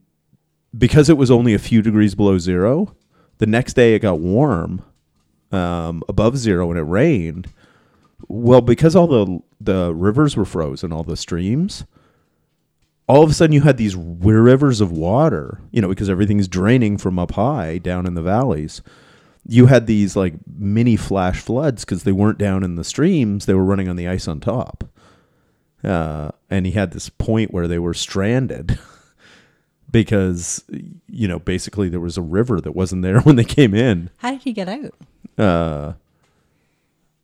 because 0.77 1.09
it 1.09 1.17
was 1.17 1.31
only 1.31 1.53
a 1.53 1.59
few 1.59 1.81
degrees 1.81 2.15
below 2.15 2.37
zero, 2.37 2.95
the 3.37 3.45
next 3.45 3.73
day 3.73 3.93
it 3.95 3.99
got 3.99 4.19
warm, 4.19 4.81
um, 5.51 6.03
above 6.09 6.37
zero, 6.37 6.69
and 6.69 6.79
it 6.79 6.83
rained. 6.83 7.47
Well, 8.27 8.61
because 8.61 8.95
all 8.95 9.07
the 9.07 9.39
the 9.59 9.93
rivers 9.93 10.35
were 10.35 10.45
frozen, 10.45 10.91
all 10.91 11.03
the 11.03 11.17
streams, 11.17 11.85
all 13.07 13.23
of 13.23 13.29
a 13.29 13.33
sudden 13.33 13.53
you 13.53 13.61
had 13.61 13.77
these 13.77 13.95
rivers 13.95 14.81
of 14.81 14.91
water, 14.91 15.61
you 15.71 15.81
know, 15.81 15.89
because 15.89 16.09
everything's 16.09 16.47
draining 16.47 16.97
from 16.97 17.19
up 17.19 17.31
high 17.31 17.77
down 17.77 18.05
in 18.05 18.15
the 18.15 18.21
valleys. 18.21 18.81
You 19.47 19.67
had 19.67 19.85
these 19.85 20.15
like 20.15 20.33
mini 20.47 20.95
flash 20.95 21.39
floods 21.39 21.85
because 21.85 22.03
they 22.03 22.11
weren't 22.11 22.39
down 22.39 22.63
in 22.63 22.75
the 22.75 22.83
streams; 22.83 23.45
they 23.45 23.53
were 23.53 23.65
running 23.65 23.87
on 23.87 23.95
the 23.95 24.07
ice 24.07 24.27
on 24.27 24.39
top. 24.39 24.85
Uh, 25.83 26.31
and 26.49 26.65
he 26.65 26.71
had 26.71 26.91
this 26.91 27.09
point 27.09 27.53
where 27.53 27.67
they 27.67 27.77
were 27.77 27.93
stranded 27.93 28.79
because, 29.95 30.61
you 31.07 31.25
know, 31.27 31.39
basically 31.39 31.87
there 31.87 32.01
was 32.01 32.17
a 32.17 32.21
river 32.21 32.59
that 32.59 32.73
wasn't 32.73 33.01
there 33.01 33.19
when 33.21 33.37
they 33.37 33.45
came 33.45 33.73
in. 33.73 34.09
How 34.17 34.31
did 34.31 34.41
he 34.41 34.51
get 34.51 34.67
out? 34.67 34.93
Uh, 35.37 35.93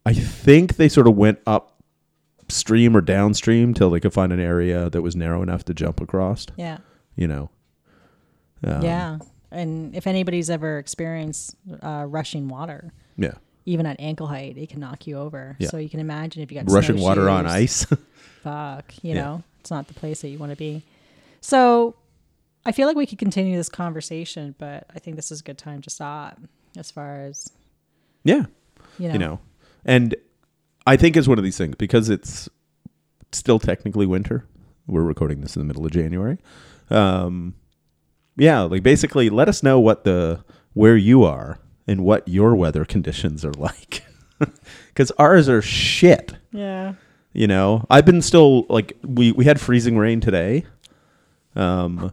I 0.06 0.14
think 0.14 0.78
they 0.78 0.88
sort 0.88 1.06
of 1.08 1.18
went 1.18 1.40
upstream 1.46 2.96
or 2.96 3.02
downstream 3.02 3.74
till 3.74 3.90
they 3.90 4.00
could 4.00 4.14
find 4.14 4.32
an 4.32 4.40
area 4.40 4.90
that 4.90 5.02
was 5.02 5.16
narrow 5.18 5.42
enough 5.42 5.66
to 5.66 5.74
jump 5.74 6.00
across. 6.00 6.48
Yeah. 6.56 6.78
You 7.18 7.28
know. 7.28 7.50
Um, 8.64 8.82
yeah. 8.84 9.18
And 9.52 9.94
if 9.94 10.08
anybody's 10.08 10.50
ever 10.50 10.78
experienced 10.78 11.56
uh, 11.82 12.06
rushing 12.08 12.48
water, 12.48 12.94
Yeah. 13.18 13.34
even 13.66 13.86
at 13.86 14.00
ankle 14.00 14.28
height, 14.28 14.58
it 14.58 14.70
can 14.70 14.80
knock 14.80 15.08
you 15.08 15.18
over. 15.18 15.58
Yeah. 15.60 15.68
So 15.68 15.76
you 15.78 15.90
can 15.90 16.00
imagine 16.00 16.42
if 16.42 16.52
you 16.54 16.62
got 16.62 16.72
Rushing 16.72 17.02
water 17.02 17.30
on 17.30 17.46
ice. 17.46 17.86
Fuck, 18.44 18.94
you 19.04 19.14
Yeah. 19.14 19.22
know, 19.22 19.44
it's 19.60 19.70
not 19.72 19.90
the 19.90 19.94
place 19.94 20.22
that 20.22 20.30
you 20.30 20.38
want 20.38 20.52
to 20.54 20.56
be. 20.56 20.84
So 21.42 21.96
I 22.66 22.72
feel 22.72 22.88
like 22.88 22.96
we 22.96 23.06
could 23.06 23.18
continue 23.18 23.58
this 23.58 23.70
conversation, 23.70 24.56
but 24.58 24.86
I 24.94 25.00
think 25.00 25.16
this 25.16 25.32
is 25.32 25.40
a 25.40 25.44
good 25.44 25.58
time 25.58 25.82
to 25.82 25.90
stop 25.90 26.40
as 26.78 26.92
far 26.92 27.22
as, 27.22 27.52
yeah. 28.24 28.46
you 29.00 29.08
know, 29.08 29.14
You 29.14 29.20
know. 29.20 29.40
And 29.84 30.16
I 30.86 30.96
think 30.96 31.18
it's 31.18 31.28
one 31.28 31.38
of 31.38 31.44
these 31.44 31.58
things 31.58 31.76
because 31.76 32.10
it's 32.10 32.50
still 33.32 33.58
technically 33.60 34.06
winter. 34.06 34.46
We're 34.88 35.02
recording 35.04 35.42
this 35.42 35.56
in 35.56 35.60
the 35.62 35.66
middle 35.66 35.86
of 35.86 35.92
January. 35.92 36.38
Um, 36.90 37.56
yeah, 38.38 38.62
like 38.62 38.84
basically 38.84 39.30
let 39.30 39.48
us 39.50 39.64
know 39.64 39.80
what 39.80 40.04
the 40.04 40.44
where 40.74 40.96
you 40.98 41.24
are 41.24 41.60
and 41.88 42.04
what 42.04 42.28
your 42.28 42.56
weather 42.56 42.86
conditions 42.86 43.44
are 43.44 43.54
like. 43.58 44.04
Cuz 44.96 45.12
ours 45.18 45.48
are 45.50 45.62
shit. 45.62 46.34
yeah. 46.52 46.94
You 47.34 47.48
know, 47.48 47.86
I've 47.90 48.06
been 48.06 48.22
still 48.22 48.66
like 48.68 48.98
we 49.04 49.32
we 49.32 49.46
had 49.46 49.60
freezing 49.62 49.98
rain 49.98 50.20
today. 50.20 50.66
Um 51.56 52.12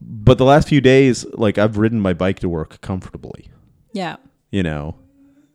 but 0.00 0.38
the 0.38 0.44
last 0.44 0.68
few 0.68 0.80
days 0.80 1.24
like 1.34 1.58
I've 1.58 1.76
ridden 1.78 2.00
my 2.00 2.12
bike 2.12 2.38
to 2.40 2.48
work 2.48 2.80
comfortably, 2.80 3.48
Yeah. 3.92 4.16
you 4.50 4.62
know. 4.62 4.96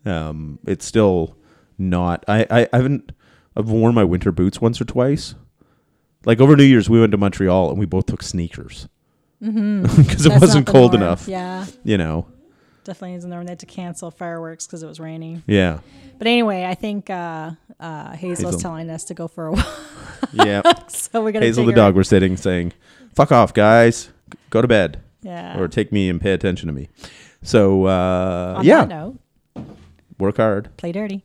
Um 0.06 0.60
it's 0.66 0.86
still 0.86 1.36
not 1.78 2.24
I 2.28 2.46
I, 2.50 2.62
I 2.74 2.78
haven't 2.78 3.12
I've 3.56 3.70
worn 3.70 3.94
my 3.96 4.04
winter 4.04 4.32
boots 4.32 4.60
once 4.62 4.80
or 4.82 4.86
twice. 4.86 5.36
Like 6.26 6.40
over 6.40 6.56
New 6.56 6.64
Year's 6.64 6.90
we 6.90 7.00
went 7.00 7.12
to 7.12 7.18
Montreal 7.18 7.70
and 7.70 7.80
we 7.80 7.86
both 7.86 8.06
took 8.08 8.24
sneakers. 8.24 8.88
Mm-hmm. 9.44 9.86
Cuz 10.10 10.26
it 10.26 10.40
wasn't 10.40 10.68
cold 10.68 10.94
norm. 10.94 11.04
enough, 11.04 11.28
Yeah. 11.28 11.66
you 11.84 11.98
know. 11.98 12.28
Definitely 12.84 13.16
isn't 13.18 13.30
there. 13.30 13.44
They 13.44 13.52
had 13.52 13.60
to 13.60 13.68
cancel 13.68 14.10
fireworks 14.10 14.66
because 14.66 14.82
it 14.82 14.88
was 14.88 15.00
raining. 15.00 15.44
Yeah. 15.46 15.80
But 16.18 16.26
anyway, 16.26 16.66
I 16.66 16.74
think 16.74 17.12
uh, 17.12 17.52
uh, 17.80 18.14
Hazel's 18.16 18.56
Hazel. 18.56 18.60
telling 18.60 18.90
us 18.90 19.04
to 19.06 19.14
go 19.14 19.28
for 19.28 19.48
a 19.48 19.52
walk. 19.54 19.68
Yeah. 20.34 20.62
so 20.88 21.24
we're 21.24 21.32
to 21.32 21.40
Hazel 21.42 21.66
the 21.66 21.74
dog. 21.74 21.96
We're 21.96 22.02
sitting 22.04 22.38
saying, 22.38 22.74
"Fuck 23.14 23.32
off, 23.32 23.54
guys. 23.54 24.10
Go 24.52 24.62
to 24.62 24.68
bed." 24.68 25.02
Yeah. 25.24 25.60
or 25.60 25.68
take 25.68 25.92
me 25.92 26.10
and 26.10 26.20
pay 26.20 26.32
attention 26.34 26.66
to 26.68 26.74
me. 26.74 26.90
So 27.44 27.86
uh, 27.86 28.56
On 28.58 28.66
yeah, 28.66 28.86
that 28.86 28.90
note, 28.90 29.20
work 30.18 30.38
hard. 30.38 30.76
play 30.78 30.92
dirty. 30.92 31.24